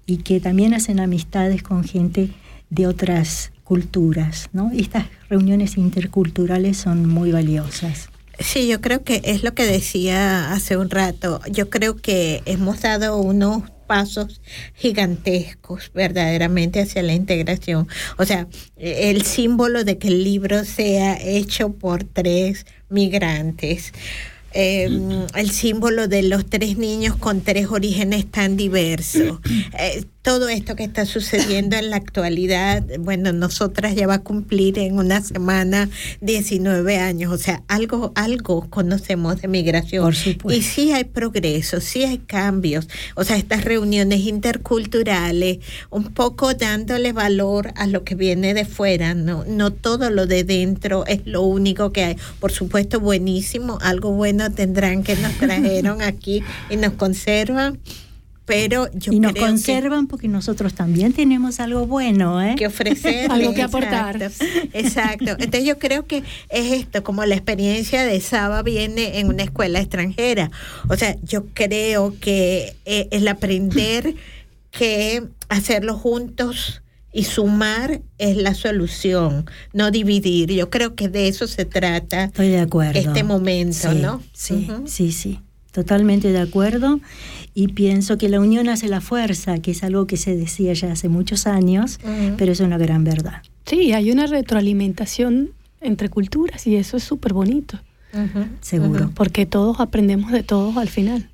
y 0.05 0.19
que 0.19 0.39
también 0.39 0.73
hacen 0.73 1.01
amistades 1.01 1.63
con 1.63 1.83
gente 1.83 2.29
de 2.69 2.87
otras 2.87 3.51
culturas, 3.65 4.47
¿no? 4.53 4.71
Estas 4.73 5.07
reuniones 5.27 5.75
interculturales 5.75 6.77
son 6.77 7.09
muy 7.09 7.33
valiosas. 7.33 8.07
Sí, 8.39 8.67
yo 8.67 8.81
creo 8.81 9.03
que 9.03 9.21
es 9.23 9.43
lo 9.43 9.53
que 9.53 9.63
decía 9.65 10.51
hace 10.51 10.77
un 10.77 10.89
rato. 10.89 11.41
Yo 11.49 11.69
creo 11.69 11.95
que 11.95 12.41
hemos 12.45 12.81
dado 12.81 13.17
unos 13.17 13.63
pasos 13.87 14.41
gigantescos 14.73 15.91
verdaderamente 15.93 16.81
hacia 16.81 17.03
la 17.03 17.13
integración. 17.13 17.87
O 18.17 18.25
sea, 18.25 18.47
el 18.77 19.21
símbolo 19.23 19.83
de 19.83 19.97
que 19.97 20.07
el 20.09 20.23
libro 20.23 20.65
sea 20.65 21.17
hecho 21.21 21.73
por 21.73 22.03
tres 22.03 22.65
migrantes. 22.89 23.93
eh, 24.53 24.89
el 25.35 25.51
símbolo 25.51 26.07
de 26.07 26.23
los 26.23 26.45
tres 26.49 26.77
niños 26.77 27.17
con 27.17 27.41
tres 27.41 27.67
orígenes 27.67 28.29
tan 28.31 28.57
diversos. 28.57 29.39
Eh, 29.79 30.05
todo 30.25 30.49
esto 30.49 30.75
que 30.75 30.83
está 30.83 31.05
sucediendo 31.05 31.75
en 31.75 31.91
la 31.91 31.97
actualidad, 31.97 32.83
bueno, 32.97 33.31
nosotras 33.31 33.93
ya 33.93 34.07
va 34.07 34.15
a 34.15 34.23
cumplir 34.23 34.79
en 34.79 34.97
una 34.97 35.21
semana 35.21 35.87
19 36.21 36.97
años, 36.97 37.31
o 37.31 37.37
sea, 37.37 37.61
algo, 37.67 38.11
algo 38.15 38.67
conocemos 38.71 39.39
de 39.39 39.47
migración. 39.47 40.03
Por 40.03 40.15
supuesto. 40.15 40.59
Y 40.59 40.63
sí 40.63 40.91
hay 40.91 41.03
progreso, 41.03 41.79
sí 41.79 42.05
hay 42.05 42.17
cambios, 42.17 42.89
o 43.13 43.23
sea, 43.23 43.37
estas 43.37 43.65
reuniones 43.65 44.21
interculturales, 44.21 45.59
un 45.91 46.05
poco 46.05 46.55
dándole 46.55 47.13
valor 47.13 47.71
a 47.75 47.85
lo 47.85 48.03
que 48.03 48.15
viene 48.15 48.55
de 48.55 48.65
fuera, 48.65 49.13
no, 49.13 49.45
no 49.45 49.71
todo 49.71 50.09
lo 50.09 50.25
de 50.25 50.43
dentro 50.43 51.05
es 51.05 51.21
lo 51.27 51.43
único 51.43 51.91
que 51.91 52.03
hay. 52.03 52.17
Por 52.39 52.51
supuesto, 52.51 52.99
buenísimo, 52.99 53.77
algo 53.79 54.11
bueno 54.11 54.51
tendrán 54.51 55.03
que 55.03 55.15
nos 55.17 55.33
trajeron 55.33 56.01
aquí 56.01 56.41
y 56.71 56.77
nos 56.77 56.93
conservan. 56.93 57.79
Pero 58.45 58.87
yo 58.93 59.11
y 59.11 59.19
nos 59.19 59.31
creo 59.31 59.43
que- 59.43 59.49
conservan 59.49 60.05
porque 60.07 60.27
nosotros 60.27 60.75
también 60.75 61.13
tenemos 61.13 61.59
algo 61.59 61.87
bueno, 61.87 62.41
¿eh? 62.43 62.53
que 62.55 62.67
ofrecer. 62.67 63.31
Algo 63.31 63.53
que 63.55 63.63
aportar. 63.63 64.21
Exacto. 64.73 65.31
Entonces 65.31 65.63
yo 65.65 65.79
creo 65.79 66.05
que 66.05 66.17
es 66.49 66.71
esto, 66.73 67.03
como 67.03 67.25
la 67.25 67.33
experiencia 67.35 68.03
de 68.05 68.21
Saba 68.21 68.61
viene 68.61 69.19
en 69.19 69.27
una 69.29 69.43
escuela 69.43 69.79
extranjera. 69.79 70.51
O 70.89 70.95
sea, 70.95 71.15
yo 71.23 71.45
creo 71.53 72.15
que 72.19 72.75
eh, 72.85 73.07
el 73.11 73.27
aprender 73.27 74.13
que 74.71 75.23
hacerlo 75.49 75.97
juntos 75.97 76.81
y 77.11 77.23
sumar 77.23 78.01
es 78.17 78.35
la 78.35 78.53
solución, 78.53 79.45
no 79.73 79.89
dividir. 79.89 80.51
Yo 80.51 80.69
creo 80.69 80.95
que 80.95 81.07
de 81.07 81.29
eso 81.29 81.47
se 81.47 81.63
trata 81.65 82.25
Estoy 82.25 82.49
de 82.49 82.59
acuerdo. 82.59 82.99
este 82.99 83.23
momento, 83.23 83.89
Sí, 83.91 83.99
¿no? 84.01 84.21
Sí, 84.33 84.67
sí, 84.85 85.11
sí. 85.13 85.39
Totalmente 85.75 86.31
de 86.31 86.39
acuerdo 86.39 87.01
y 87.53 87.67
pienso 87.67 88.17
que 88.17 88.29
la 88.29 88.39
unión 88.39 88.69
hace 88.69 88.87
la 88.87 89.01
fuerza, 89.01 89.57
que 89.59 89.71
es 89.71 89.83
algo 89.83 90.07
que 90.07 90.15
se 90.15 90.33
decía 90.33 90.71
ya 90.71 90.93
hace 90.93 91.09
muchos 91.09 91.47
años, 91.47 91.99
pero 92.37 92.53
es 92.53 92.61
una 92.61 92.77
gran 92.77 93.03
verdad. 93.03 93.43
Sí, 93.65 93.91
hay 93.91 94.09
una 94.09 94.25
retroalimentación 94.25 95.49
entre 95.81 96.07
culturas 96.07 96.65
y 96.65 96.77
eso 96.77 96.95
es 96.95 97.03
súper 97.03 97.33
bonito. 97.33 97.77
Seguro. 98.61 99.11
Porque 99.13 99.45
todos 99.45 99.81
aprendemos 99.81 100.31
de 100.31 100.43
todos 100.43 100.77
al 100.77 100.87
final. 100.87 101.29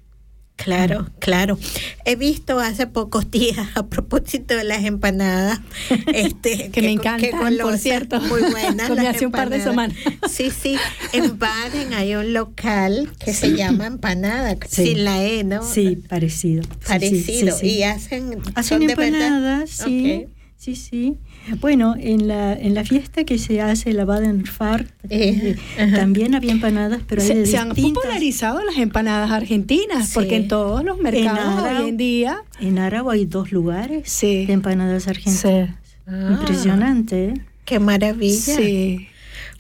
Claro, 0.63 1.09
claro. 1.19 1.57
He 2.05 2.15
visto 2.15 2.59
hace 2.59 2.85
pocos 2.87 3.31
días, 3.31 3.67
a 3.75 3.87
propósito 3.87 4.55
de 4.55 4.63
las 4.63 4.83
empanadas, 4.83 5.59
este, 6.13 6.69
Que 6.71 6.81
me 6.81 6.87
qué- 6.87 6.91
encantan, 6.93 7.19
qué 7.21 7.31
por 7.31 7.41
golosas, 7.41 7.81
cierto. 7.81 8.19
Muy 8.21 8.41
buenas. 8.41 8.87
Comí 8.89 9.01
las 9.03 9.15
hace 9.15 9.25
un 9.25 9.31
par 9.31 9.49
de 9.49 9.57
empanadas. 9.57 9.95
Sí, 10.29 10.51
sí. 10.51 10.77
En 11.13 11.37
Baden 11.39 11.93
hay 11.93 12.15
un 12.15 12.33
local 12.33 13.11
que 13.23 13.33
se 13.33 13.55
llama 13.55 13.87
Empanada, 13.87 14.55
Sí. 14.67 14.85
sin 14.87 15.03
la 15.03 15.23
E, 15.23 15.43
¿no? 15.43 15.63
Sí, 15.63 15.95
parecido. 15.95 16.63
Parecido. 16.87 17.57
sí. 17.57 17.67
Y 17.77 17.83
hacen, 17.83 18.39
Hacen 18.55 18.63
son 18.79 18.87
de 18.87 18.95
verdad. 18.95 19.05
empanadas, 19.07 19.69
sí. 19.71 20.23
Ok. 20.25 20.29
Sí, 20.57 20.75
sí. 20.75 21.17
Bueno, 21.59 21.95
en 21.99 22.27
la, 22.27 22.53
en 22.53 22.73
la 22.75 22.83
fiesta 22.83 23.23
que 23.23 23.37
se 23.37 23.61
hace, 23.61 23.93
la 23.93 24.05
Baden-Fahrt, 24.05 24.87
eh, 25.09 25.55
también 25.95 26.35
había 26.35 26.51
empanadas, 26.51 27.01
pero 27.07 27.21
hay 27.21 27.27
Se, 27.27 27.35
de 27.35 27.45
se 27.45 27.57
han 27.57 27.69
popularizado 27.69 28.63
las 28.63 28.77
empanadas 28.77 29.31
argentinas, 29.31 30.11
porque 30.13 30.35
en 30.35 30.47
todos 30.47 30.83
los 30.83 30.99
mercados 30.99 31.63
hoy 31.81 31.89
en 31.89 31.97
día. 31.97 32.43
En 32.59 32.77
Árabo 32.79 33.09
hay 33.09 33.25
dos 33.25 33.51
lugares 33.51 34.19
de 34.21 34.43
empanadas 34.51 35.07
argentinas. 35.07 35.69
Ah. 36.07 36.37
Impresionante, 36.39 37.25
¿eh? 37.29 37.33
Qué 37.65 37.79
maravilla. 37.79 38.55
Sí. 38.55 39.07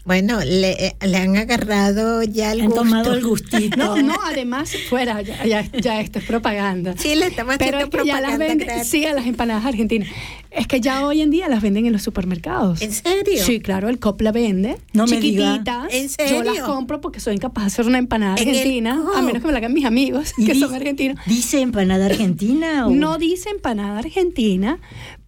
Bueno, 0.03 0.39
le, 0.43 0.71
eh, 0.87 0.95
le 1.05 1.17
han 1.17 1.37
agarrado 1.37 2.23
ya 2.23 2.51
el 2.53 2.61
Han 2.61 2.65
gusto. 2.67 2.81
tomado 2.81 3.13
el 3.13 3.23
gustito. 3.27 3.77
No, 3.77 4.01
no, 4.01 4.15
además, 4.25 4.73
fuera, 4.89 5.21
ya, 5.21 5.45
ya, 5.45 5.71
ya 5.79 6.01
esto 6.01 6.17
es 6.19 6.25
propaganda. 6.25 6.95
Sí, 6.97 7.15
le 7.15 7.27
estamos 7.27 7.57
Pero 7.57 7.77
haciendo 7.77 7.97
es 7.97 8.01
que 8.03 8.07
ya 8.07 8.19
las 8.19 8.31
propaganda 8.35 8.83
sí, 8.83 9.05
a 9.05 9.13
las 9.13 9.27
empanadas 9.27 9.63
argentinas. 9.65 10.09
Es 10.51 10.67
que 10.67 10.81
ya 10.81 11.05
hoy 11.05 11.21
en 11.21 11.31
día 11.31 11.47
las 11.47 11.61
venden 11.61 11.85
en 11.85 11.93
los 11.93 12.01
supermercados. 12.03 12.81
¿En 12.81 12.91
serio? 12.91 13.41
Sí, 13.43 13.61
claro, 13.61 13.87
el 13.87 13.99
COP 13.99 14.19
la 14.21 14.33
vende. 14.33 14.77
No 14.91 15.05
me 15.07 15.15
chiquititas. 15.15 15.93
¿En 15.93 16.09
Yo 16.29 16.43
las 16.43 16.55
serio? 16.55 16.65
compro 16.65 16.99
porque 16.99 17.21
soy 17.21 17.35
incapaz 17.35 17.63
de 17.63 17.67
hacer 17.67 17.85
una 17.87 17.97
empanada 17.97 18.35
En 18.35 18.49
el 18.49 18.55
argentina, 18.57 19.01
a 19.15 19.21
menos 19.21 19.41
que 19.41 19.47
me 19.47 19.53
la 19.53 19.59
hagan 19.59 19.73
mis 19.73 19.85
amigos, 19.85 20.33
¿Y 20.37 20.45
que 20.45 20.55
son 20.55 20.73
argentinos. 20.73 21.17
¿Dice 21.25 21.61
empanada 21.61 22.05
argentina? 22.07 22.85
O? 22.87 22.89
No 22.89 23.17
dice 23.17 23.49
empanada 23.49 23.99
argentina, 23.99 24.79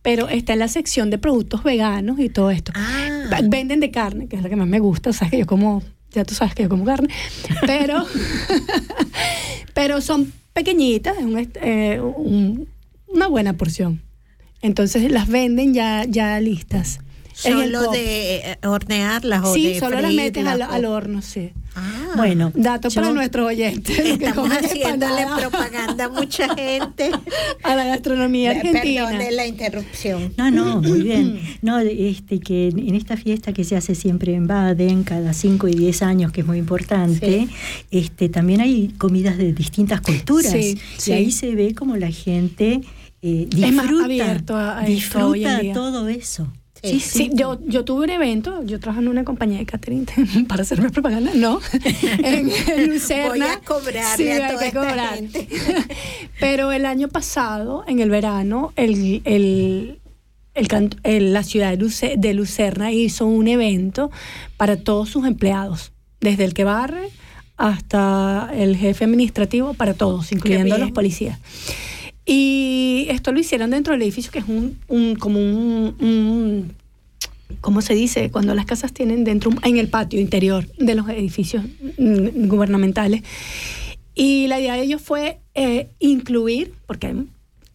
pero 0.01 0.27
está 0.27 0.53
en 0.53 0.59
la 0.59 0.67
sección 0.67 1.09
de 1.09 1.17
productos 1.17 1.63
veganos 1.63 2.19
y 2.19 2.27
todo 2.27 2.51
esto. 2.51 2.73
Ah. 2.75 3.39
Venden 3.45 3.79
de 3.79 3.91
carne, 3.91 4.27
que 4.27 4.35
es 4.35 4.43
la 4.43 4.49
que 4.49 4.57
más 4.57 4.67
me 4.67 4.79
gusta. 4.79 5.11
O 5.11 5.13
sea, 5.13 5.29
que 5.29 5.37
yo 5.39 5.45
como, 5.45 5.81
ya 6.11 6.25
tú 6.25 6.35
sabes 6.35 6.53
que 6.53 6.63
yo 6.63 6.69
como 6.69 6.83
carne. 6.83 7.07
Pero, 7.65 8.05
pero 9.73 10.01
son 10.01 10.33
pequeñitas, 10.53 11.17
es 11.17 11.23
un 11.23 11.49
eh, 11.61 12.01
un- 12.01 12.67
una 13.07 13.27
buena 13.27 13.53
porción. 13.53 14.01
Entonces 14.63 15.11
las 15.11 15.27
venden 15.27 15.73
ya, 15.73 16.05
ya 16.07 16.39
listas. 16.39 16.99
Solo 17.33 17.91
de 17.91 18.35
eh, 18.37 18.57
hornearlas 18.63 19.43
o 19.43 19.53
Sí, 19.53 19.73
de 19.73 19.79
solo 19.79 19.99
las 19.99 20.13
metes 20.13 20.45
al, 20.45 20.61
al 20.61 20.85
horno, 20.85 21.21
sí. 21.21 21.51
Ah, 21.75 22.13
Bueno, 22.15 22.51
Dato 22.53 22.89
para 22.91 23.11
nuestros 23.11 23.47
oyentes. 23.47 23.97
Estamos 23.97 24.49
haciéndole 24.51 25.25
propaganda 25.39 26.05
a 26.05 26.09
mucha 26.09 26.53
gente. 26.55 27.09
a 27.63 27.75
la 27.75 27.85
gastronomía 27.85 28.51
argentina. 28.51 29.07
Perdone 29.07 29.31
la 29.31 29.47
interrupción. 29.47 30.31
No, 30.37 30.51
no, 30.51 30.81
muy 30.81 31.01
bien. 31.01 31.39
No, 31.63 31.79
este 31.79 32.39
que 32.39 32.67
en 32.67 32.93
esta 32.93 33.15
fiesta 33.15 33.53
que 33.53 33.63
se 33.63 33.77
hace 33.77 33.95
siempre 33.95 34.33
en 34.33 34.47
Baden, 34.47 35.03
cada 35.03 35.33
5 35.33 35.69
y 35.69 35.73
10 35.75 36.01
años, 36.03 36.31
que 36.31 36.41
es 36.41 36.47
muy 36.47 36.57
importante, 36.57 37.47
este 37.89 38.27
también 38.27 38.59
hay 38.59 38.89
comidas 38.97 39.37
de 39.37 39.53
distintas 39.53 40.01
culturas. 40.01 40.51
Sí, 40.51 40.77
y 40.97 41.01
sí. 41.01 41.11
ahí 41.13 41.31
se 41.31 41.55
ve 41.55 41.73
como 41.73 41.95
la 41.95 42.11
gente 42.11 42.81
eh, 43.23 43.47
disfruta, 43.49 43.67
Es 43.67 43.73
más 43.73 44.03
abierto 44.05 44.55
a- 44.57 44.77
a 44.79 44.85
esto 44.87 45.27
hoy 45.29 45.43
en 45.43 45.49
disfruta 45.49 45.59
día. 45.61 45.73
todo 45.73 46.07
eso. 46.09 46.47
Sí, 46.83 46.99
sí, 46.99 47.29
yo, 47.33 47.57
yo 47.65 47.85
tuve 47.85 48.03
un 48.03 48.09
evento, 48.09 48.61
yo 48.65 48.77
trabajo 48.77 49.01
en 49.01 49.07
una 49.07 49.23
compañía 49.23 49.57
de 49.59 49.65
catering 49.65 50.05
para 50.49 50.63
hacerme 50.63 50.89
propaganda, 50.89 51.31
no, 51.33 51.61
en, 52.23 52.51
en 52.51 52.89
Lucerna. 52.89 53.29
Voy 53.29 53.39
a 53.41 53.59
cobrarle 53.59 54.17
Sí, 54.25 54.29
a 54.29 54.33
hay 54.47 54.51
toda 54.53 54.59
que 54.59 54.67
esta 54.67 54.79
cobrar. 54.81 55.15
gente. 55.15 55.47
Pero 56.41 56.73
el 56.73 56.85
año 56.85 57.07
pasado, 57.07 57.85
en 57.87 57.99
el 57.99 58.09
verano, 58.09 58.73
el, 58.75 59.21
el, 59.23 59.99
el 60.55 60.67
el- 61.03 61.31
la 61.33 61.43
ciudad 61.43 61.69
de, 61.71 61.77
Luce- 61.77 62.15
de 62.17 62.33
Lucerna 62.33 62.91
hizo 62.91 63.25
un 63.27 63.47
evento 63.47 64.11
para 64.57 64.75
todos 64.75 65.07
sus 65.09 65.25
empleados, 65.25 65.93
desde 66.19 66.43
el 66.43 66.53
que 66.53 66.65
barre 66.65 67.07
hasta 67.55 68.49
el 68.53 68.75
jefe 68.75 69.05
administrativo, 69.05 69.73
para 69.73 69.93
todos, 69.93 70.31
incluyendo 70.33 70.75
a 70.75 70.79
los 70.79 70.91
policías. 70.91 71.39
Y 72.25 73.07
esto 73.09 73.31
lo 73.31 73.39
hicieron 73.39 73.71
dentro 73.71 73.93
del 73.93 74.01
edificio, 74.01 74.31
que 74.31 74.39
es 74.39 74.45
un, 74.47 74.77
un- 74.87 75.15
como 75.15 75.39
un, 75.39 75.95
un- 75.99 76.71
¿cómo 77.61 77.81
se 77.81 77.93
dice? 77.95 78.29
Cuando 78.31 78.53
las 78.55 78.65
casas 78.65 78.93
tienen 78.93 79.23
dentro, 79.23 79.51
en 79.63 79.77
el 79.77 79.87
patio 79.89 80.19
interior 80.21 80.65
de 80.77 80.95
los 80.95 81.07
edificios 81.09 81.63
mm, 81.97 82.47
gubernamentales. 82.47 83.23
Y 84.15 84.47
la 84.47 84.59
idea 84.59 84.75
de 84.75 84.83
ellos 84.83 85.01
fue 85.01 85.39
eh, 85.55 85.87
incluir, 85.99 86.73
porque 86.85 87.15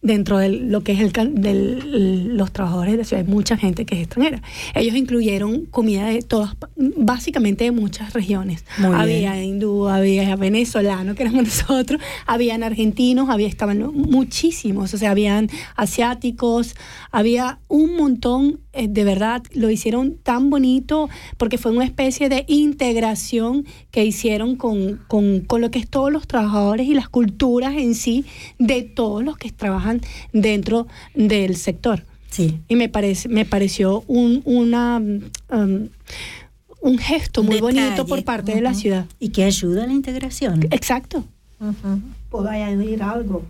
dentro 0.01 0.37
de 0.37 0.47
lo 0.49 0.81
que 0.81 0.93
es 0.93 0.99
el, 1.01 1.11
del- 1.41 2.37
los 2.37 2.51
trabajadores 2.53 2.93
de 2.93 2.97
la 2.99 3.03
ciudad 3.03 3.25
hay 3.25 3.31
mucha 3.31 3.57
gente 3.57 3.85
que 3.85 3.95
es 3.95 4.01
extranjera. 4.03 4.41
Ellos 4.73 4.95
incluyeron 4.95 5.65
comida 5.65 6.05
de 6.07 6.21
todas, 6.21 6.55
básicamente 6.77 7.65
de 7.65 7.71
muchas 7.71 8.13
regiones. 8.13 8.63
Muy 8.77 8.95
había 8.95 9.33
bien. 9.33 9.43
hindú, 9.45 9.87
había 9.89 10.35
venezolano, 10.37 11.15
que 11.15 11.23
éramos 11.23 11.43
nosotros, 11.69 12.01
habían 12.25 12.63
argentinos, 12.63 13.29
había, 13.29 13.47
estaban 13.47 13.79
muchísimos, 13.93 14.93
o 14.93 14.97
sea, 14.97 15.11
habían 15.11 15.49
asiáticos, 15.75 16.75
había 17.11 17.59
un 17.67 17.95
montón, 17.97 18.59
eh, 18.73 18.87
de 18.87 19.03
verdad, 19.03 19.41
lo 19.53 19.69
hicieron 19.69 20.15
tan 20.15 20.49
bonito 20.49 21.09
porque 21.37 21.57
fue 21.57 21.71
una 21.71 21.85
especie 21.85 22.29
de 22.29 22.45
integración 22.47 23.65
que 23.91 24.05
hicieron 24.05 24.55
con, 24.55 24.99
con, 25.07 25.41
con 25.41 25.61
lo 25.61 25.71
que 25.71 25.79
es 25.79 25.89
todos 25.89 26.11
los 26.11 26.27
trabajadores 26.27 26.87
y 26.87 26.93
las 26.93 27.09
culturas 27.09 27.75
en 27.75 27.95
sí 27.95 28.25
de 28.59 28.83
todos 28.83 29.23
los 29.23 29.37
que 29.37 29.51
trabajan 29.51 30.01
dentro 30.33 30.87
del 31.15 31.55
sector. 31.55 32.05
Sí. 32.29 32.59
Y 32.67 32.75
me, 32.75 32.89
parece, 32.89 33.27
me 33.27 33.43
pareció 33.45 34.03
un, 34.07 34.41
una, 34.45 34.97
um, 34.97 35.87
un 36.81 36.97
gesto 36.99 37.41
muy 37.41 37.55
Detalle. 37.55 37.81
bonito 37.81 38.05
por 38.05 38.23
parte 38.23 38.53
de 38.53 38.61
la 38.61 38.75
ciudad. 38.75 39.05
Y 39.19 39.29
que 39.29 39.43
ayuda 39.43 39.83
a 39.83 39.87
la 39.87 39.93
integración. 39.93 40.63
Exacto. 40.69 41.23
¿Puedo 42.29 42.47
añadir 42.47 43.01
algo? 43.01 43.43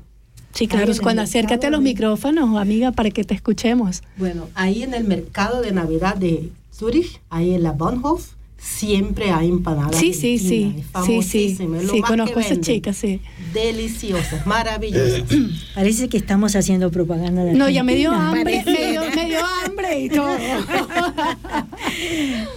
Sí, 0.53 0.67
claro, 0.67 0.91
cuando 1.01 1.21
acércate 1.21 1.67
a 1.67 1.69
los 1.69 1.79
de- 1.81 1.89
micrófonos, 1.89 2.57
amiga, 2.59 2.91
para 2.91 3.11
que 3.11 3.23
te 3.23 3.33
escuchemos. 3.33 4.01
Bueno, 4.17 4.47
ahí 4.55 4.83
en 4.83 4.93
el 4.93 5.03
mercado 5.05 5.61
de 5.61 5.71
Navidad 5.71 6.15
de 6.15 6.49
Zurich, 6.73 7.21
ahí 7.29 7.53
en 7.53 7.63
la 7.63 7.71
Bahnhof, 7.71 8.31
siempre 8.57 9.31
hay 9.31 9.47
empanadas. 9.47 9.95
Sí, 9.95 10.13
sí, 10.13 10.37
sí. 10.37 10.47
Sí, 10.47 10.73
sí. 10.75 10.83
famosísimo, 10.91 11.75
es 11.75 11.83
lo 11.85 11.93
Sí, 11.93 11.99
más 12.01 12.09
que 12.09 12.13
conozco 12.17 12.39
a 12.39 12.41
esa 12.41 12.49
venden. 12.55 12.73
chica, 12.75 12.93
sí. 12.93 13.21
Deliciosas, 13.53 14.45
maravillosas. 14.45 15.23
Parece 15.75 16.09
que 16.09 16.17
estamos 16.17 16.55
haciendo 16.57 16.91
propaganda 16.91 17.45
de 17.45 17.53
No, 17.53 17.69
ya 17.69 17.83
me 17.83 17.95
dio 17.95 18.11
hambre, 18.11 18.63
me 18.65 18.91
dio, 18.91 19.01
me 19.15 19.25
dio 19.27 19.39
hambre 19.65 19.99
y 20.01 20.09
todo. 20.09 20.29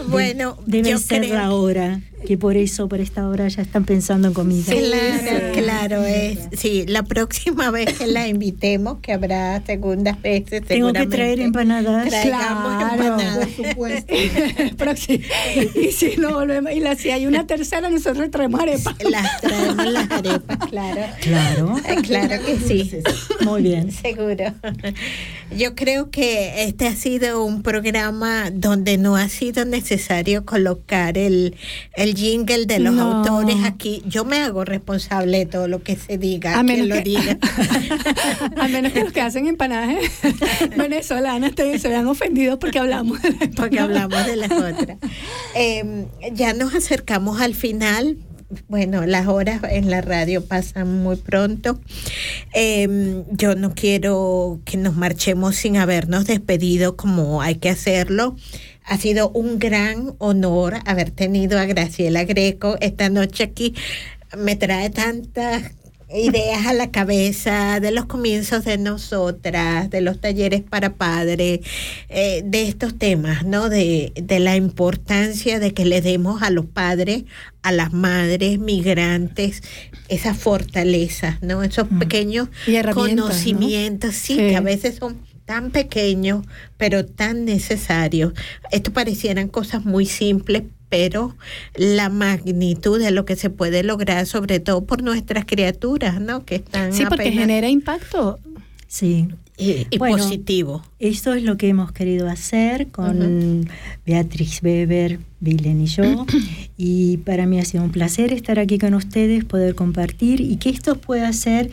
Bueno, 0.08 0.56
Debe 0.66 0.90
yo 0.90 0.98
ser 0.98 1.22
creo- 1.22 1.34
la 1.34 1.52
hora, 1.52 2.00
que 2.26 2.38
por 2.38 2.56
eso, 2.56 2.88
por 2.88 3.00
esta 3.00 3.28
hora 3.28 3.48
ya 3.48 3.62
están 3.62 3.84
pensando 3.84 4.28
en 4.28 4.34
comida. 4.34 4.72
Claro, 4.72 5.52
claro, 5.52 6.04
es, 6.04 6.38
sí, 6.52 6.84
la 6.86 7.02
próxima 7.02 7.70
vez 7.72 7.98
que 7.98 8.06
la 8.06 8.28
invitemos, 8.28 8.98
que 9.00 9.12
habrá 9.12 9.62
segundas 9.64 10.20
veces, 10.22 10.62
Tengo 10.66 10.92
que 10.92 11.06
traer 11.06 11.40
empanadas. 11.40 12.08
Traigamos 12.08 12.82
Claro. 12.82 13.04
empanadas. 13.04 13.48
Próximo. 14.76 15.24
Y 15.74 15.92
si 15.92 16.16
no 16.16 16.34
volvemos, 16.34 16.72
y 16.72 16.80
la, 16.80 16.94
si 16.96 17.10
hay 17.10 17.26
una 17.26 17.46
tercera, 17.46 17.88
nosotros 17.90 18.30
traemos 18.30 18.60
arepa. 18.60 18.94
Las 19.10 19.40
traemos 19.40 19.86
las 19.92 20.10
arepas, 20.10 20.58
claro. 20.68 21.02
Claro. 21.20 21.76
Eh, 21.88 21.96
Claro 22.02 22.44
que 22.44 22.56
sí. 22.58 22.90
Muy 23.44 23.62
bien. 23.62 23.90
Seguro. 23.92 24.44
Yo 25.56 25.74
creo 25.74 26.10
que 26.10 26.64
este 26.64 26.86
ha 26.86 26.96
sido 26.96 27.44
un 27.44 27.62
programa 27.62 28.50
donde 28.52 28.98
no 28.98 29.16
ha 29.16 29.28
sido 29.28 29.64
necesario 29.64 30.44
colocar 30.44 31.18
el, 31.18 31.56
el 31.94 32.14
jingle 32.14 32.66
de 32.66 32.78
los 32.78 32.94
No. 32.94 33.18
autores 33.18 33.56
aquí. 33.64 34.02
Yo 34.06 34.24
me 34.24 34.38
hago 34.38 34.64
responsable 34.64 35.38
de 35.38 35.46
todo 35.46 35.68
lo 35.68 35.82
que 35.82 35.96
se 35.96 36.18
diga, 36.18 36.52
A 36.58 36.64
quien 36.64 36.66
menos 36.66 36.88
lo 36.88 36.94
que- 36.96 37.02
diga. 37.02 37.38
A 38.56 38.68
menos 38.68 38.92
que 38.92 39.04
los 39.04 39.12
que 39.12 39.20
hacen 39.20 39.46
empanadas 39.46 39.96
venezolanas 40.76 41.54
te, 41.54 41.78
se 41.78 41.88
vean 41.88 42.06
ofendidos 42.06 42.58
porque 42.58 42.78
hablamos. 42.78 43.20
de 43.22 43.30
la 43.30 43.50
porque 43.56 43.78
hablamos 43.78 44.26
de 44.26 44.36
las 44.36 44.50
otras. 44.52 44.98
Eh, 45.54 46.06
ya 46.32 46.54
nos 46.54 46.74
acercamos 46.74 47.40
al 47.42 47.54
final. 47.54 48.16
Bueno, 48.68 49.06
las 49.06 49.28
horas 49.28 49.62
en 49.70 49.90
la 49.90 50.02
radio 50.02 50.44
pasan 50.44 51.02
muy 51.02 51.16
pronto. 51.16 51.80
Eh, 52.54 53.24
yo 53.30 53.54
no 53.54 53.74
quiero 53.74 54.60
que 54.64 54.76
nos 54.76 54.94
marchemos 54.94 55.56
sin 55.56 55.78
habernos 55.78 56.26
despedido 56.26 56.96
como 56.96 57.40
hay 57.40 57.54
que 57.56 57.70
hacerlo. 57.70 58.36
Ha 58.84 58.98
sido 58.98 59.30
un 59.30 59.58
gran 59.58 60.14
honor 60.18 60.74
haber 60.84 61.10
tenido 61.10 61.58
a 61.58 61.64
Graciela 61.64 62.24
Greco 62.24 62.76
esta 62.80 63.08
noche 63.08 63.44
aquí. 63.44 63.74
me 64.36 64.56
trae 64.56 64.90
tantas 64.90 65.72
ideas 66.14 66.66
a 66.66 66.72
la 66.72 66.90
cabeza 66.90 67.80
de 67.80 67.90
los 67.90 68.06
comienzos 68.06 68.64
de 68.64 68.78
nosotras, 68.78 69.90
de 69.90 70.00
los 70.00 70.20
talleres 70.20 70.62
para 70.62 70.94
padres, 70.94 71.60
eh, 72.08 72.42
de 72.44 72.68
estos 72.68 72.98
temas, 72.98 73.44
¿no? 73.44 73.68
De, 73.68 74.12
de 74.16 74.40
la 74.40 74.56
importancia 74.56 75.58
de 75.60 75.72
que 75.74 75.84
le 75.84 76.00
demos 76.00 76.42
a 76.42 76.50
los 76.50 76.66
padres, 76.66 77.24
a 77.62 77.72
las 77.72 77.92
madres 77.92 78.58
migrantes, 78.58 79.62
esas 80.08 80.36
fortalezas, 80.36 81.42
¿no? 81.42 81.62
Esos 81.62 81.88
pequeños 81.98 82.48
Y 82.66 82.74
herramientas, 82.76 83.16
¿no? 83.16 83.22
conocimientos, 83.24 84.14
sí, 84.14 84.34
Sí. 84.34 84.36
que 84.36 84.56
a 84.56 84.60
veces 84.60 84.96
son 84.96 85.18
tan 85.44 85.70
pequeños, 85.70 86.44
pero 86.76 87.04
tan 87.04 87.44
necesarios. 87.44 88.32
Esto 88.70 88.92
parecieran 88.92 89.48
cosas 89.48 89.84
muy 89.84 90.06
simples, 90.06 90.62
pero 90.92 91.34
la 91.74 92.10
magnitud 92.10 93.00
de 93.00 93.12
lo 93.12 93.24
que 93.24 93.34
se 93.34 93.48
puede 93.48 93.82
lograr, 93.82 94.26
sobre 94.26 94.60
todo 94.60 94.84
por 94.84 95.02
nuestras 95.02 95.46
criaturas, 95.46 96.20
¿no? 96.20 96.44
Que 96.44 96.56
están 96.56 96.92
Sí, 96.92 97.04
porque 97.08 97.28
apenas- 97.28 97.38
genera 97.40 97.68
impacto. 97.70 98.38
Sí. 98.88 99.28
y, 99.56 99.86
y 99.90 99.96
Bueno, 99.96 100.18
positivo. 100.18 100.82
Esto 100.98 101.32
es 101.32 101.44
lo 101.44 101.56
que 101.56 101.68
hemos 101.68 101.92
querido 101.92 102.28
hacer 102.28 102.88
con 102.88 103.70
Beatriz 104.04 104.60
Weber, 104.62 105.18
Vilen 105.40 105.80
y 105.80 105.86
yo. 105.86 106.26
y 106.76 107.16
para 107.18 107.46
mí 107.46 107.58
ha 107.58 107.64
sido 107.64 107.84
un 107.84 107.90
placer 107.90 108.30
estar 108.34 108.58
aquí 108.58 108.76
con 108.78 108.92
ustedes, 108.92 109.46
poder 109.46 109.74
compartir 109.74 110.42
y 110.42 110.56
que 110.58 110.68
esto 110.68 110.96
pueda 110.96 111.32
ser 111.32 111.70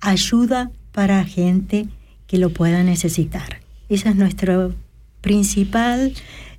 ayuda 0.00 0.70
para 0.92 1.24
gente 1.24 1.86
que 2.28 2.38
lo 2.38 2.50
pueda 2.50 2.84
necesitar. 2.84 3.58
Esa 3.88 4.10
es 4.10 4.14
nuestra 4.16 4.70
principal 5.22 6.12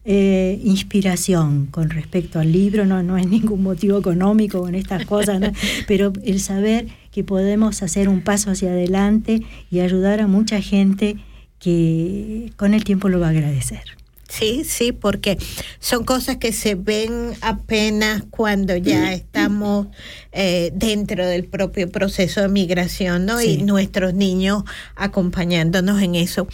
eh, 0.03 0.59
inspiración 0.63 1.67
con 1.67 1.89
respecto 1.89 2.39
al 2.39 2.51
libro. 2.51 2.85
No, 2.85 3.03
no 3.03 3.17
es 3.17 3.27
ningún 3.27 3.63
motivo 3.63 3.99
económico 3.99 4.61
con 4.61 4.75
estas 4.75 5.05
cosas, 5.05 5.39
¿no? 5.39 5.51
pero 5.87 6.13
el 6.23 6.39
saber 6.39 6.87
que 7.11 7.23
podemos 7.23 7.83
hacer 7.83 8.09
un 8.09 8.21
paso 8.21 8.51
hacia 8.51 8.71
adelante 8.71 9.41
y 9.69 9.79
ayudar 9.79 10.21
a 10.21 10.27
mucha 10.27 10.61
gente 10.61 11.17
que 11.59 12.51
con 12.55 12.73
el 12.73 12.83
tiempo 12.83 13.09
lo 13.09 13.19
va 13.19 13.27
a 13.27 13.29
agradecer. 13.31 13.83
Sí, 14.31 14.63
sí, 14.63 14.93
porque 14.93 15.37
son 15.79 16.05
cosas 16.05 16.37
que 16.37 16.53
se 16.53 16.75
ven 16.75 17.33
apenas 17.41 18.23
cuando 18.29 18.77
ya 18.77 19.13
estamos 19.13 19.87
eh, 20.31 20.71
dentro 20.73 21.25
del 21.27 21.45
propio 21.45 21.89
proceso 21.91 22.41
de 22.41 22.47
migración, 22.47 23.25
¿no? 23.25 23.41
Y 23.41 23.57
nuestros 23.63 24.13
niños 24.13 24.63
acompañándonos 24.95 26.01
en 26.01 26.15
eso. 26.15 26.47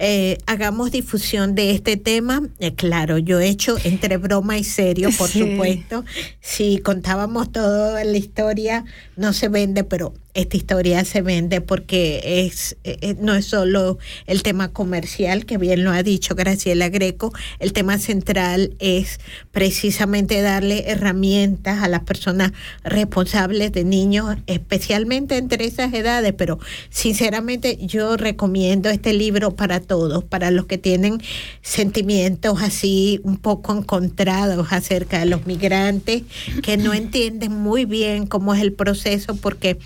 Eh, 0.00 0.38
hagamos 0.46 0.92
difusión 0.92 1.54
de 1.56 1.72
este 1.72 1.96
tema. 1.96 2.42
Eh, 2.60 2.74
claro, 2.74 3.18
yo 3.18 3.40
he 3.40 3.48
hecho 3.48 3.76
entre 3.84 4.16
broma 4.16 4.56
y 4.56 4.64
serio, 4.64 5.10
por 5.18 5.28
Sí. 5.28 5.40
supuesto. 5.40 6.04
Si 6.40 6.78
contábamos 6.78 7.50
toda 7.52 8.02
la 8.04 8.16
historia, 8.16 8.84
no 9.16 9.32
se 9.32 9.48
vende, 9.48 9.82
pero 9.84 10.14
esta 10.34 10.56
historia 10.56 11.04
se 11.04 11.20
vende 11.20 11.60
porque 11.60 12.20
es 12.46 12.76
eh, 12.84 13.16
no 13.20 13.34
es 13.34 13.46
solo 13.46 13.98
el 14.26 14.44
tema 14.44 14.68
comercial, 14.72 15.46
que 15.46 15.58
bien 15.58 15.82
lo 15.82 15.90
ha 15.90 16.04
dicho 16.04 16.36
Graciela 16.36 16.88
Greco, 16.90 17.32
el 17.58 17.72
tema 17.72 17.98
central 17.98 18.74
es 18.78 19.18
precisamente 19.50 20.40
darle 20.42 20.84
herramientas 20.86 21.82
a 21.82 21.88
las 21.88 22.02
personas 22.02 22.52
responsables 22.84 23.17
de 23.24 23.84
niños, 23.84 24.36
especialmente 24.46 25.36
entre 25.36 25.66
esas 25.66 25.92
edades, 25.92 26.32
pero 26.36 26.58
sinceramente 26.88 27.78
yo 27.80 28.16
recomiendo 28.16 28.88
este 28.90 29.12
libro 29.12 29.56
para 29.56 29.80
todos, 29.80 30.22
para 30.22 30.50
los 30.50 30.66
que 30.66 30.78
tienen 30.78 31.20
sentimientos 31.60 32.62
así 32.62 33.20
un 33.24 33.36
poco 33.36 33.76
encontrados 33.76 34.68
acerca 34.70 35.18
de 35.18 35.26
los 35.26 35.46
migrantes, 35.46 36.22
que 36.62 36.76
no 36.76 36.94
entienden 36.94 37.52
muy 37.52 37.84
bien 37.84 38.26
cómo 38.26 38.54
es 38.54 38.62
el 38.62 38.72
proceso, 38.72 39.34
porque 39.34 39.78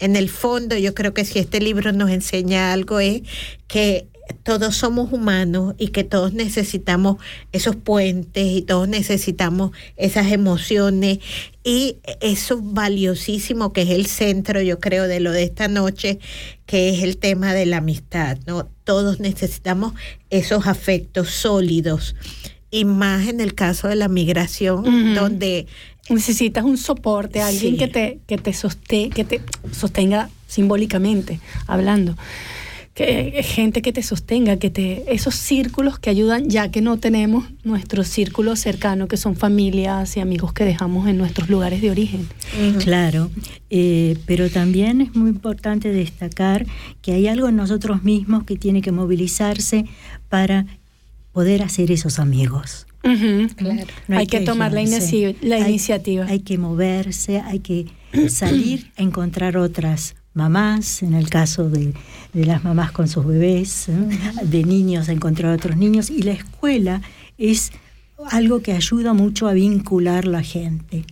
en 0.00 0.16
el 0.16 0.28
fondo 0.28 0.76
yo 0.76 0.94
creo 0.94 1.14
que 1.14 1.24
si 1.24 1.38
este 1.38 1.60
libro 1.60 1.92
nos 1.92 2.10
enseña 2.10 2.72
algo 2.72 2.98
es 3.00 3.22
que 3.68 4.08
todos 4.32 4.76
somos 4.76 5.12
humanos 5.12 5.74
y 5.78 5.88
que 5.88 6.04
todos 6.04 6.32
necesitamos 6.32 7.16
esos 7.52 7.76
puentes 7.76 8.46
y 8.46 8.62
todos 8.62 8.88
necesitamos 8.88 9.72
esas 9.96 10.32
emociones 10.32 11.18
y 11.64 11.96
eso 12.20 12.60
valiosísimo 12.62 13.72
que 13.72 13.82
es 13.82 13.90
el 13.90 14.06
centro, 14.06 14.60
yo 14.62 14.78
creo, 14.80 15.06
de 15.08 15.20
lo 15.20 15.32
de 15.32 15.42
esta 15.44 15.68
noche, 15.68 16.18
que 16.66 16.90
es 16.90 17.02
el 17.02 17.16
tema 17.18 17.52
de 17.54 17.66
la 17.66 17.78
amistad, 17.78 18.38
¿no? 18.46 18.68
Todos 18.84 19.20
necesitamos 19.20 19.94
esos 20.30 20.66
afectos 20.66 21.30
sólidos 21.30 22.14
y 22.70 22.84
más 22.84 23.26
en 23.28 23.40
el 23.40 23.54
caso 23.54 23.88
de 23.88 23.96
la 23.96 24.08
migración, 24.08 25.14
donde 25.14 25.66
Necesitas 26.08 26.64
un 26.64 26.76
soporte, 26.76 27.40
alguien 27.40 27.74
Sí. 27.74 27.78
que 27.78 27.86
te, 27.86 28.18
que 28.26 28.36
te 28.36 28.50
soste- 28.52 29.10
que 29.10 29.22
te 29.22 29.40
sostenga 29.70 30.28
simbólicamente, 30.48 31.38
hablando. 31.68 32.16
Que, 32.94 33.42
gente 33.44 33.82
que 33.82 33.92
te 33.92 34.02
sostenga, 34.02 34.56
que 34.58 34.68
te, 34.68 35.04
esos 35.14 35.34
círculos 35.36 35.98
que 35.98 36.10
ayudan, 36.10 36.50
ya 36.50 36.70
que 36.70 36.80
no 36.82 36.98
tenemos 36.98 37.44
nuestro 37.62 38.02
círculo 38.04 38.56
cercano, 38.56 39.06
que 39.08 39.16
son 39.16 39.36
familias 39.36 40.16
y 40.16 40.20
amigos 40.20 40.52
que 40.52 40.64
dejamos 40.64 41.08
en 41.08 41.16
nuestros 41.16 41.48
lugares 41.48 41.80
de 41.80 41.90
origen. 41.90 42.28
Claro, 42.80 43.30
eh, 43.70 44.18
pero 44.26 44.50
también 44.50 45.00
es 45.00 45.14
muy 45.14 45.30
importante 45.30 45.90
destacar 45.92 46.66
que 47.00 47.12
hay 47.12 47.28
algo 47.28 47.48
en 47.48 47.56
nosotros 47.56 48.02
mismos 48.02 48.44
que 48.44 48.56
tiene 48.56 48.82
que 48.82 48.92
movilizarse 48.92 49.86
para 50.28 50.66
poder 51.32 51.62
hacer 51.62 51.90
esos 51.92 52.18
amigos. 52.18 52.86
Claro. 53.56 53.86
No 54.08 54.18
hay, 54.18 54.26
que, 54.26 54.40
tomar 54.40 54.72
la, 54.72 54.82
inici- 54.82 55.36
la 55.40 55.56
Hay- 55.56 55.62
iniciativa. 55.70 56.26
Hay 56.26 56.40
que 56.40 56.58
moverse, 56.58 57.40
hay 57.40 57.60
que 57.60 57.86
salir 58.28 58.90
a 58.98 59.02
encontrar 59.02 59.56
otras 59.56 60.16
mamás, 60.34 61.02
en 61.02 61.14
el 61.14 61.28
caso 61.28 61.68
de, 61.68 61.94
de 62.32 62.44
las 62.44 62.64
mamás 62.64 62.92
con 62.92 63.08
sus 63.08 63.26
bebés, 63.26 63.88
¿eh? 63.88 63.92
de 64.42 64.64
niños 64.64 65.08
a 65.08 65.12
encontrar 65.12 65.52
otros 65.52 65.76
niños. 65.76 66.10
Y 66.10 66.22
la 66.22 66.32
escuela 66.32 67.02
es 67.38 67.72
algo 68.30 68.60
que 68.60 68.72
ayuda 68.72 69.12
mucho 69.12 69.48
a 69.48 69.52
vincular 69.52 70.26
la 70.26 70.42
gente. 70.42 71.04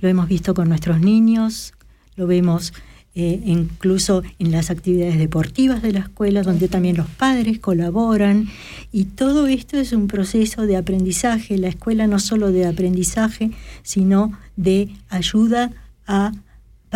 Lo 0.00 0.08
hemos 0.08 0.28
visto 0.28 0.54
con 0.54 0.68
nuestros 0.68 1.00
niños, 1.00 1.74
lo 2.16 2.26
vemos 2.26 2.72
eh, 3.16 3.40
incluso 3.44 4.24
en 4.40 4.50
las 4.50 4.70
actividades 4.70 5.18
deportivas 5.18 5.82
de 5.82 5.92
la 5.92 6.00
escuela, 6.00 6.42
donde 6.42 6.68
también 6.68 6.96
los 6.96 7.06
padres 7.06 7.60
colaboran. 7.60 8.48
Y 8.90 9.04
todo 9.04 9.46
esto 9.46 9.78
es 9.78 9.92
un 9.92 10.08
proceso 10.08 10.66
de 10.66 10.76
aprendizaje. 10.76 11.56
La 11.56 11.68
escuela 11.68 12.06
no 12.08 12.18
solo 12.18 12.50
de 12.50 12.66
aprendizaje, 12.66 13.52
sino 13.82 14.32
de 14.56 14.90
ayuda 15.08 15.70
a 16.06 16.32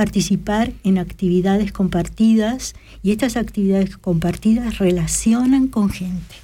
participar 0.02 0.70
en 0.84 0.96
actividades 0.96 1.72
compartidas 1.72 2.74
y 3.02 3.10
estas 3.10 3.36
actividades 3.36 3.96
compartidas 3.96 4.78
relacionan 4.78 5.66
con 5.66 5.90
gente. 5.90 6.36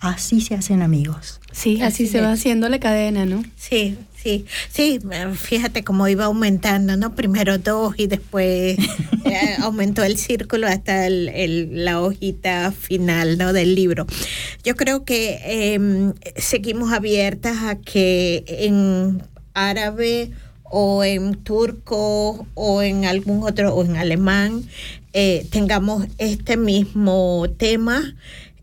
Así 0.00 0.40
se 0.40 0.56
hacen 0.56 0.82
amigos. 0.82 1.40
Sí, 1.52 1.74
así, 1.76 1.82
Así 2.04 2.06
se 2.08 2.20
va 2.20 2.32
haciendo 2.32 2.68
la 2.68 2.80
cadena, 2.80 3.24
¿no? 3.24 3.44
Sí, 3.56 3.96
sí, 4.20 4.46
sí, 4.68 4.98
fíjate 5.36 5.84
cómo 5.84 6.08
iba 6.08 6.24
aumentando, 6.24 6.96
¿no? 6.96 7.14
Primero 7.14 7.58
dos 7.58 7.94
y 7.98 8.08
después 8.08 8.76
eh, 9.24 9.54
aumentó 9.60 10.02
el 10.02 10.16
círculo 10.16 10.66
hasta 10.66 11.06
el- 11.06 11.28
el- 11.28 11.84
la 11.84 12.00
hojita 12.00 12.72
final, 12.72 13.38
¿no? 13.38 13.52
Del 13.52 13.76
libro. 13.76 14.06
Yo 14.64 14.74
creo 14.74 15.04
que 15.04 15.38
em, 15.44 16.14
seguimos 16.36 16.92
abiertas 16.92 17.58
a 17.62 17.76
que 17.76 18.42
en 18.48 19.22
árabe 19.54 20.32
o 20.70 21.04
en 21.04 21.34
turco 21.34 22.46
o 22.54 22.82
en 22.82 23.04
algún 23.04 23.42
otro, 23.42 23.74
o 23.74 23.84
en 23.84 23.96
alemán, 23.96 24.64
eh, 25.12 25.46
tengamos 25.50 26.06
este 26.18 26.56
mismo 26.56 27.46
tema. 27.56 28.14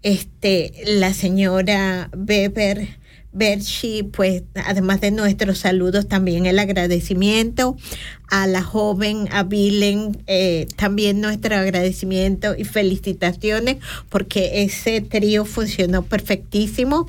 Este, 0.03 0.73
la 0.85 1.13
señora 1.13 2.11
Weber 2.15 2.87
Berchi, 3.35 4.03
pues 4.03 4.43
además 4.53 5.01
de 5.01 5.11
nuestros 5.11 5.57
saludos, 5.57 6.07
también 6.07 6.45
el 6.45 6.57
agradecimiento 6.57 7.75
a 8.29 8.47
la 8.47 8.61
joven, 8.61 9.27
a 9.31 9.43
Vilen, 9.43 10.23
eh, 10.27 10.67
también 10.77 11.19
nuestro 11.19 11.55
agradecimiento 11.55 12.55
y 12.57 12.63
felicitaciones 12.63 13.77
porque 14.07 14.63
ese 14.63 15.01
trío 15.01 15.43
funcionó 15.43 16.03
perfectísimo. 16.03 17.07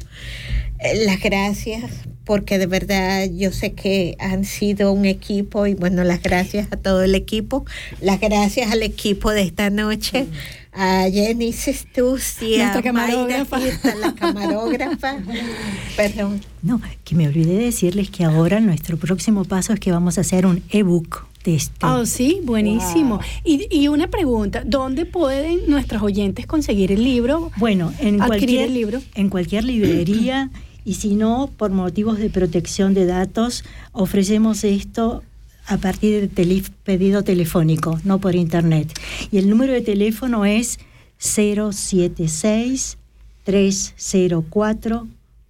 Eh, 0.80 1.04
las 1.06 1.20
gracias 1.20 1.92
porque 2.26 2.58
de 2.58 2.66
verdad 2.66 3.30
yo 3.32 3.52
sé 3.52 3.72
que 3.72 4.16
han 4.18 4.44
sido 4.44 4.92
un 4.92 5.06
equipo 5.06 5.66
y 5.66 5.74
bueno, 5.74 6.02
las 6.02 6.20
gracias 6.20 6.66
a 6.72 6.76
todo 6.76 7.04
el 7.04 7.14
equipo, 7.14 7.64
las 8.00 8.20
gracias 8.20 8.72
al 8.72 8.82
equipo 8.82 9.30
de 9.30 9.42
esta 9.42 9.70
noche, 9.70 10.26
a 10.72 11.06
Jenny 11.10 11.52
Sestus 11.52 12.42
y 12.42 12.60
a 12.60 12.66
Mayra 12.66 12.82
camarógrafa. 12.82 13.60
Fiesta, 13.60 13.94
la 13.94 14.14
camarógrafa. 14.14 15.18
Perdón. 15.96 16.40
No, 16.62 16.80
que 17.04 17.14
me 17.14 17.28
olvidé 17.28 17.58
decirles 17.58 18.10
que 18.10 18.24
ahora 18.24 18.58
nuestro 18.58 18.96
próximo 18.96 19.44
paso 19.44 19.72
es 19.72 19.78
que 19.78 19.92
vamos 19.92 20.18
a 20.18 20.22
hacer 20.22 20.46
un 20.46 20.64
ebook 20.70 21.26
de 21.44 21.54
este. 21.54 21.78
Ah, 21.82 22.02
sí, 22.06 22.40
buenísimo. 22.42 23.20
Y, 23.44 23.68
y 23.70 23.86
una 23.86 24.08
pregunta, 24.08 24.64
¿dónde 24.66 25.06
pueden 25.06 25.60
nuestros 25.68 26.02
oyentes 26.02 26.44
conseguir 26.44 26.90
el 26.90 27.04
libro? 27.04 27.52
Bueno, 27.56 27.92
en 28.00 28.20
adquirir 28.20 28.26
cualquier, 28.26 28.64
el 28.64 28.74
libro. 28.74 29.02
en 29.14 29.28
cualquier 29.28 29.62
librería 29.62 30.50
y 30.86 30.94
si 30.94 31.16
no, 31.16 31.50
por 31.58 31.70
motivos 31.70 32.16
de 32.18 32.30
protección 32.30 32.94
de 32.94 33.04
datos, 33.04 33.62
ofrecemos 33.92 34.64
esto 34.64 35.22
a 35.66 35.76
partir 35.78 36.18
del 36.20 36.30
tele- 36.30 36.62
pedido 36.84 37.22
telefónico, 37.24 38.00
no 38.04 38.18
por 38.20 38.34
internet. 38.36 38.88
Y 39.32 39.36
el 39.38 39.50
número 39.50 39.72
de 39.74 39.80
teléfono 39.82 40.44
es 40.46 40.78
076 41.18 42.96
304 43.44 45.06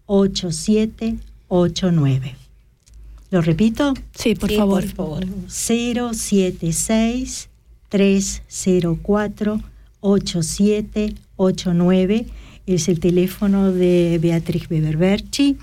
8789. 0.06 2.36
¿Lo 3.30 3.40
repito? 3.42 3.92
Sí, 4.14 4.34
por 4.36 4.48
Sí, 4.50 4.56
favor. 4.56 4.84
por 4.94 4.94
favor. 4.94 5.26
076 5.48 7.48
304 7.88 9.60
8789 10.00 12.26
es 12.66 12.88
el 12.88 13.01
teléfono 13.01 13.72
de 13.72 14.18
Beatriz 14.20 14.68
Beberberchi 14.68 15.56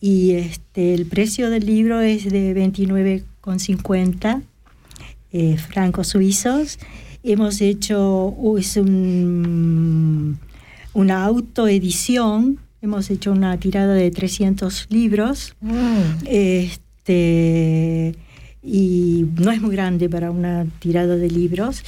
y 0.00 0.32
este 0.32 0.94
el 0.94 1.06
precio 1.06 1.50
del 1.50 1.66
libro 1.66 2.00
es 2.00 2.24
de 2.24 2.54
29,50 2.54 4.42
eh, 5.32 5.58
francos 5.58 6.08
suizos. 6.08 6.78
Hemos 7.22 7.60
hecho 7.60 8.34
uh, 8.36 8.56
es 8.56 8.76
un, 8.78 10.38
una 10.94 11.24
autoedición, 11.24 12.58
hemos 12.80 13.10
hecho 13.10 13.32
una 13.32 13.58
tirada 13.58 13.94
de 13.94 14.10
300 14.10 14.86
libros. 14.88 15.54
Este, 16.24 18.14
y 18.62 19.26
no 19.36 19.50
es 19.50 19.60
muy 19.62 19.72
grande 19.72 20.08
para 20.08 20.30
una 20.30 20.66
tirada 20.80 21.16
de 21.16 21.30
libros. 21.30 21.82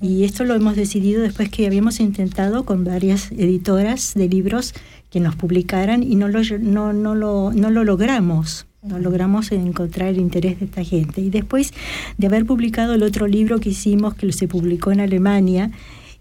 Y 0.00 0.24
esto 0.24 0.44
lo 0.44 0.54
hemos 0.54 0.76
decidido 0.76 1.22
después 1.22 1.50
que 1.50 1.66
habíamos 1.66 2.00
intentado 2.00 2.64
con 2.64 2.84
varias 2.84 3.30
editoras 3.32 4.14
de 4.14 4.28
libros 4.28 4.74
que 5.10 5.20
nos 5.20 5.36
publicaran 5.36 6.02
y 6.02 6.16
no 6.16 6.28
lo, 6.28 6.40
no, 6.60 6.92
no 6.92 7.14
lo, 7.14 7.52
no 7.52 7.70
lo 7.70 7.84
logramos. 7.84 8.66
No 8.82 8.98
logramos 8.98 9.50
encontrar 9.50 10.10
el 10.10 10.18
interés 10.18 10.58
de 10.58 10.66
esta 10.66 10.84
gente. 10.84 11.22
Y 11.22 11.30
después 11.30 11.72
de 12.18 12.26
haber 12.26 12.44
publicado 12.44 12.92
el 12.92 13.02
otro 13.02 13.26
libro 13.26 13.58
que 13.58 13.70
hicimos, 13.70 14.14
que 14.14 14.30
se 14.32 14.46
publicó 14.46 14.92
en 14.92 15.00
Alemania, 15.00 15.70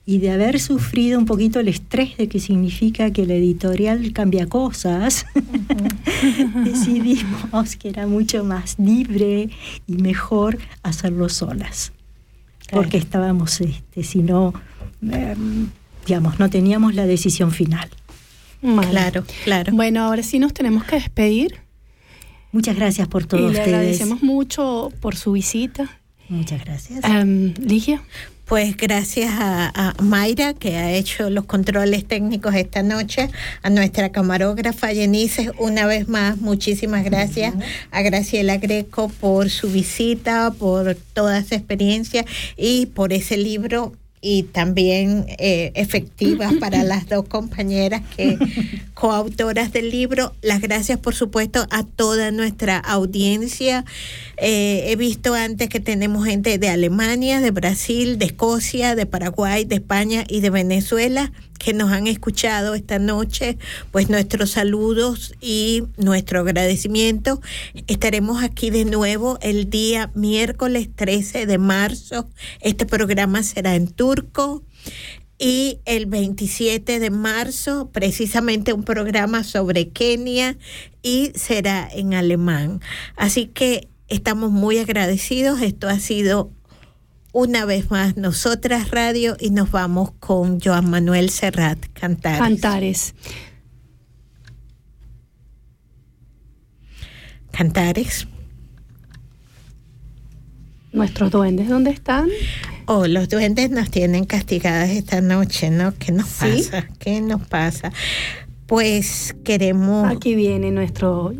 y 0.05 0.17
de 0.19 0.31
haber 0.31 0.59
sufrido 0.59 1.17
un 1.17 1.25
poquito 1.25 1.59
el 1.59 1.69
estrés 1.69 2.17
de 2.17 2.27
que 2.27 2.39
significa 2.39 3.11
que 3.11 3.25
la 3.25 3.35
editorial 3.35 4.11
cambia 4.11 4.47
cosas, 4.47 5.25
decidimos 6.65 7.75
que 7.77 7.89
era 7.89 8.05
mucho 8.07 8.43
más 8.43 8.77
libre 8.80 9.49
y 9.88 9.93
mejor 9.93 10.57
hacerlo 10.84 11.30
solas. 11.30 11.93
Porque 12.71 12.97
estábamos, 12.97 13.61
este, 13.61 14.03
si 14.03 14.23
no, 14.23 14.53
em, 15.01 15.69
digamos, 16.05 16.39
no 16.39 16.49
teníamos 16.49 16.95
la 16.95 17.05
decisión 17.05 17.51
final. 17.51 17.89
Vale. 18.61 18.89
Claro, 18.89 19.25
claro. 19.43 19.73
Bueno, 19.73 20.01
ahora 20.03 20.23
sí 20.23 20.39
nos 20.39 20.53
tenemos 20.53 20.84
que 20.85 20.95
despedir. 20.95 21.57
Muchas 22.51 22.75
gracias 22.75 23.07
por 23.07 23.25
todo 23.25 23.39
y 23.39 23.43
le 23.43 23.49
ustedes. 23.49 23.67
agradecemos 23.67 24.23
mucho 24.23 24.91
por 25.01 25.15
su 25.15 25.34
visita. 25.34 25.99
Muchas 26.30 26.63
gracias. 26.63 27.03
Em, 27.03 27.53
Ligia. 27.59 28.01
Pues 28.53 28.77
gracias 28.77 29.31
a, 29.34 29.95
Mayra 29.99 30.53
que 30.53 30.77
ha 30.77 30.91
hecho 30.91 31.31
los 31.31 31.45
controles 31.45 32.05
técnicos 32.05 32.53
esta 32.53 32.84
noche, 32.84 33.31
a 33.63 33.71
nuestra 33.71 34.11
camarógrafa 34.11 34.93
Yenice, 34.93 35.49
una 35.57 35.88
vez 35.88 36.07
más 36.07 36.38
muchísimas 36.38 37.03
gracias, 37.03 37.55
a 37.89 38.03
Graciela 38.03 38.57
Greco 38.57 39.09
por 39.09 39.49
su 39.49 39.71
visita, 39.71 40.51
por 40.51 40.93
toda 40.93 41.39
esa 41.39 41.55
experiencia 41.55 42.25
y 42.55 42.85
por 42.85 43.11
ese 43.11 43.38
libro 43.38 43.93
y 44.24 44.44
también 44.44 45.26
eh, 45.38 45.74
efectivas 45.76 46.54
para 46.54 46.84
las 46.86 47.08
dos 47.08 47.28
compañeras 47.28 48.02
que 48.16 48.38
coautoras 48.94 49.74
del 49.74 49.91
libro. 49.91 50.34
Las 50.41 50.62
gracias, 50.62 50.98
por 50.98 51.14
supuesto, 51.14 51.68
a 51.70 51.84
toda 51.84 52.32
nuestra 52.32 52.78
audiencia. 52.78 53.84
Eh, 54.38 54.86
he 54.88 54.95
visto 54.95 55.34
antes 55.36 55.68
que 55.68 55.82
tenemos 55.82 56.26
gente 56.26 56.58
de 56.58 56.70
Alemania, 56.70 57.41
de 57.41 57.52
Brasil, 57.52 58.18
de 58.18 58.26
Escocia, 58.26 58.95
de 58.95 59.06
Paraguay, 59.06 59.66
de 59.66 59.76
España 59.76 60.24
y 60.28 60.40
de 60.40 60.50
Venezuela 60.50 61.32
que 61.64 61.73
nos 61.73 61.91
han 61.91 62.07
escuchado 62.07 62.76
esta 62.76 62.99
noche, 62.99 63.57
pues 63.91 64.10
nuestros 64.10 64.52
saludos 64.52 65.34
y 65.40 65.84
nuestro 65.98 66.41
agradecimiento. 66.41 67.41
Estaremos 67.88 68.44
aquí 68.44 68.69
de 68.69 68.84
nuevo 68.84 69.40
el 69.41 69.69
día 69.69 70.11
miércoles 70.14 70.90
13 70.94 71.45
de 71.45 71.57
marzo. 71.57 72.30
Este 72.60 72.85
programa 72.85 73.44
será 73.44 73.76
en 73.76 73.88
turco. 73.88 74.64
Y 75.40 75.80
el 75.85 76.06
27 76.06 76.99
de 76.99 77.10
marzo, 77.10 77.90
precisamente 77.91 78.72
un 78.72 78.84
programa 78.84 79.44
sobre 79.44 79.90
Kenia 79.90 80.57
y 81.02 81.31
será 81.35 81.90
en 81.91 82.14
alemán. 82.14 82.81
Así 83.18 83.48
que 83.48 83.90
estamos 84.10 84.52
muy 84.52 84.77
agradecidos. 84.77 85.61
Esto 85.61 85.90
ha 85.90 85.99
sido 85.99 86.52
una 87.34 87.65
vez 87.65 87.91
más 87.91 88.15
Nosotras 88.15 88.91
Radio 88.91 89.35
y 89.39 89.49
nos 89.49 89.72
vamos 89.72 90.11
con 90.19 90.61
Joan 90.61 90.89
Manuel 90.89 91.30
Serrat, 91.30 91.80
Cantares. 91.93 92.39
Cantares. 92.39 93.15
Cantares. 97.51 98.27
Nuestros 100.93 101.31
duendes, 101.31 101.69
¿dónde 101.69 101.89
están? 101.89 102.30
Oh, 102.85 103.07
los 103.07 103.27
duendes 103.30 103.72
nos 103.72 103.89
tienen 103.89 104.26
castigadas 104.26 104.91
esta 104.91 105.19
noche, 105.22 105.72
¿no? 105.72 105.93
¿Qué 105.97 106.11
nos 106.11 106.27
¿Sí? 106.27 106.45
pasa? 106.45 106.88
¿Qué 106.99 107.19
nos 107.19 107.47
pasa? 107.47 107.91
Pues 108.68 109.35
queremos... 109.43 110.07
Aquí 110.11 110.35
viene 110.35 110.69
nuestro 110.69 111.34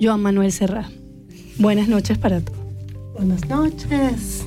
Joan 0.00 0.20
Manuel 0.20 0.50
Serra. 0.50 0.90
Buenas 1.58 1.86
noches 1.86 2.18
para 2.18 2.40
todos. 2.40 2.58
Buenas 3.14 3.48
noches. 3.48 4.46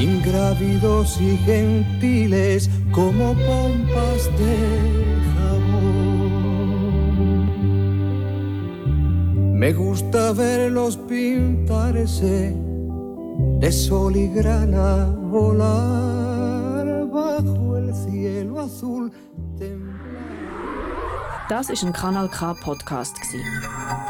ingrávidos 0.00 1.20
y 1.20 1.36
gentiles 1.38 2.70
como 2.92 3.34
pompas 3.34 4.30
de 4.38 4.56
jabón. 5.34 5.90
Me 9.58 9.72
gusta 9.72 10.32
verlos 10.32 10.96
pintarse 10.96 12.56
de 13.58 13.72
sol 13.72 14.16
y 14.16 14.28
grana 14.28 15.06
volar 15.30 17.06
bajo 17.06 17.76
el 17.76 17.94
cielo 17.94 18.60
azul. 18.60 19.12
Das 21.50 21.68
ist 21.68 21.82
ein 21.82 21.92
Kanal 21.92 22.28
K 22.28 22.54
Podcast. 22.54 23.16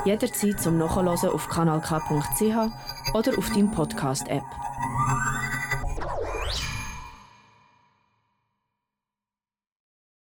Jederzeit 0.04 0.60
zum 0.60 0.76
Nachhören 0.76 1.08
auf 1.08 1.48
kanalk.ch 1.48 3.14
oder 3.14 3.38
auf 3.38 3.48
deinem 3.48 3.70
Podcast 3.70 4.28
App. 4.28 4.44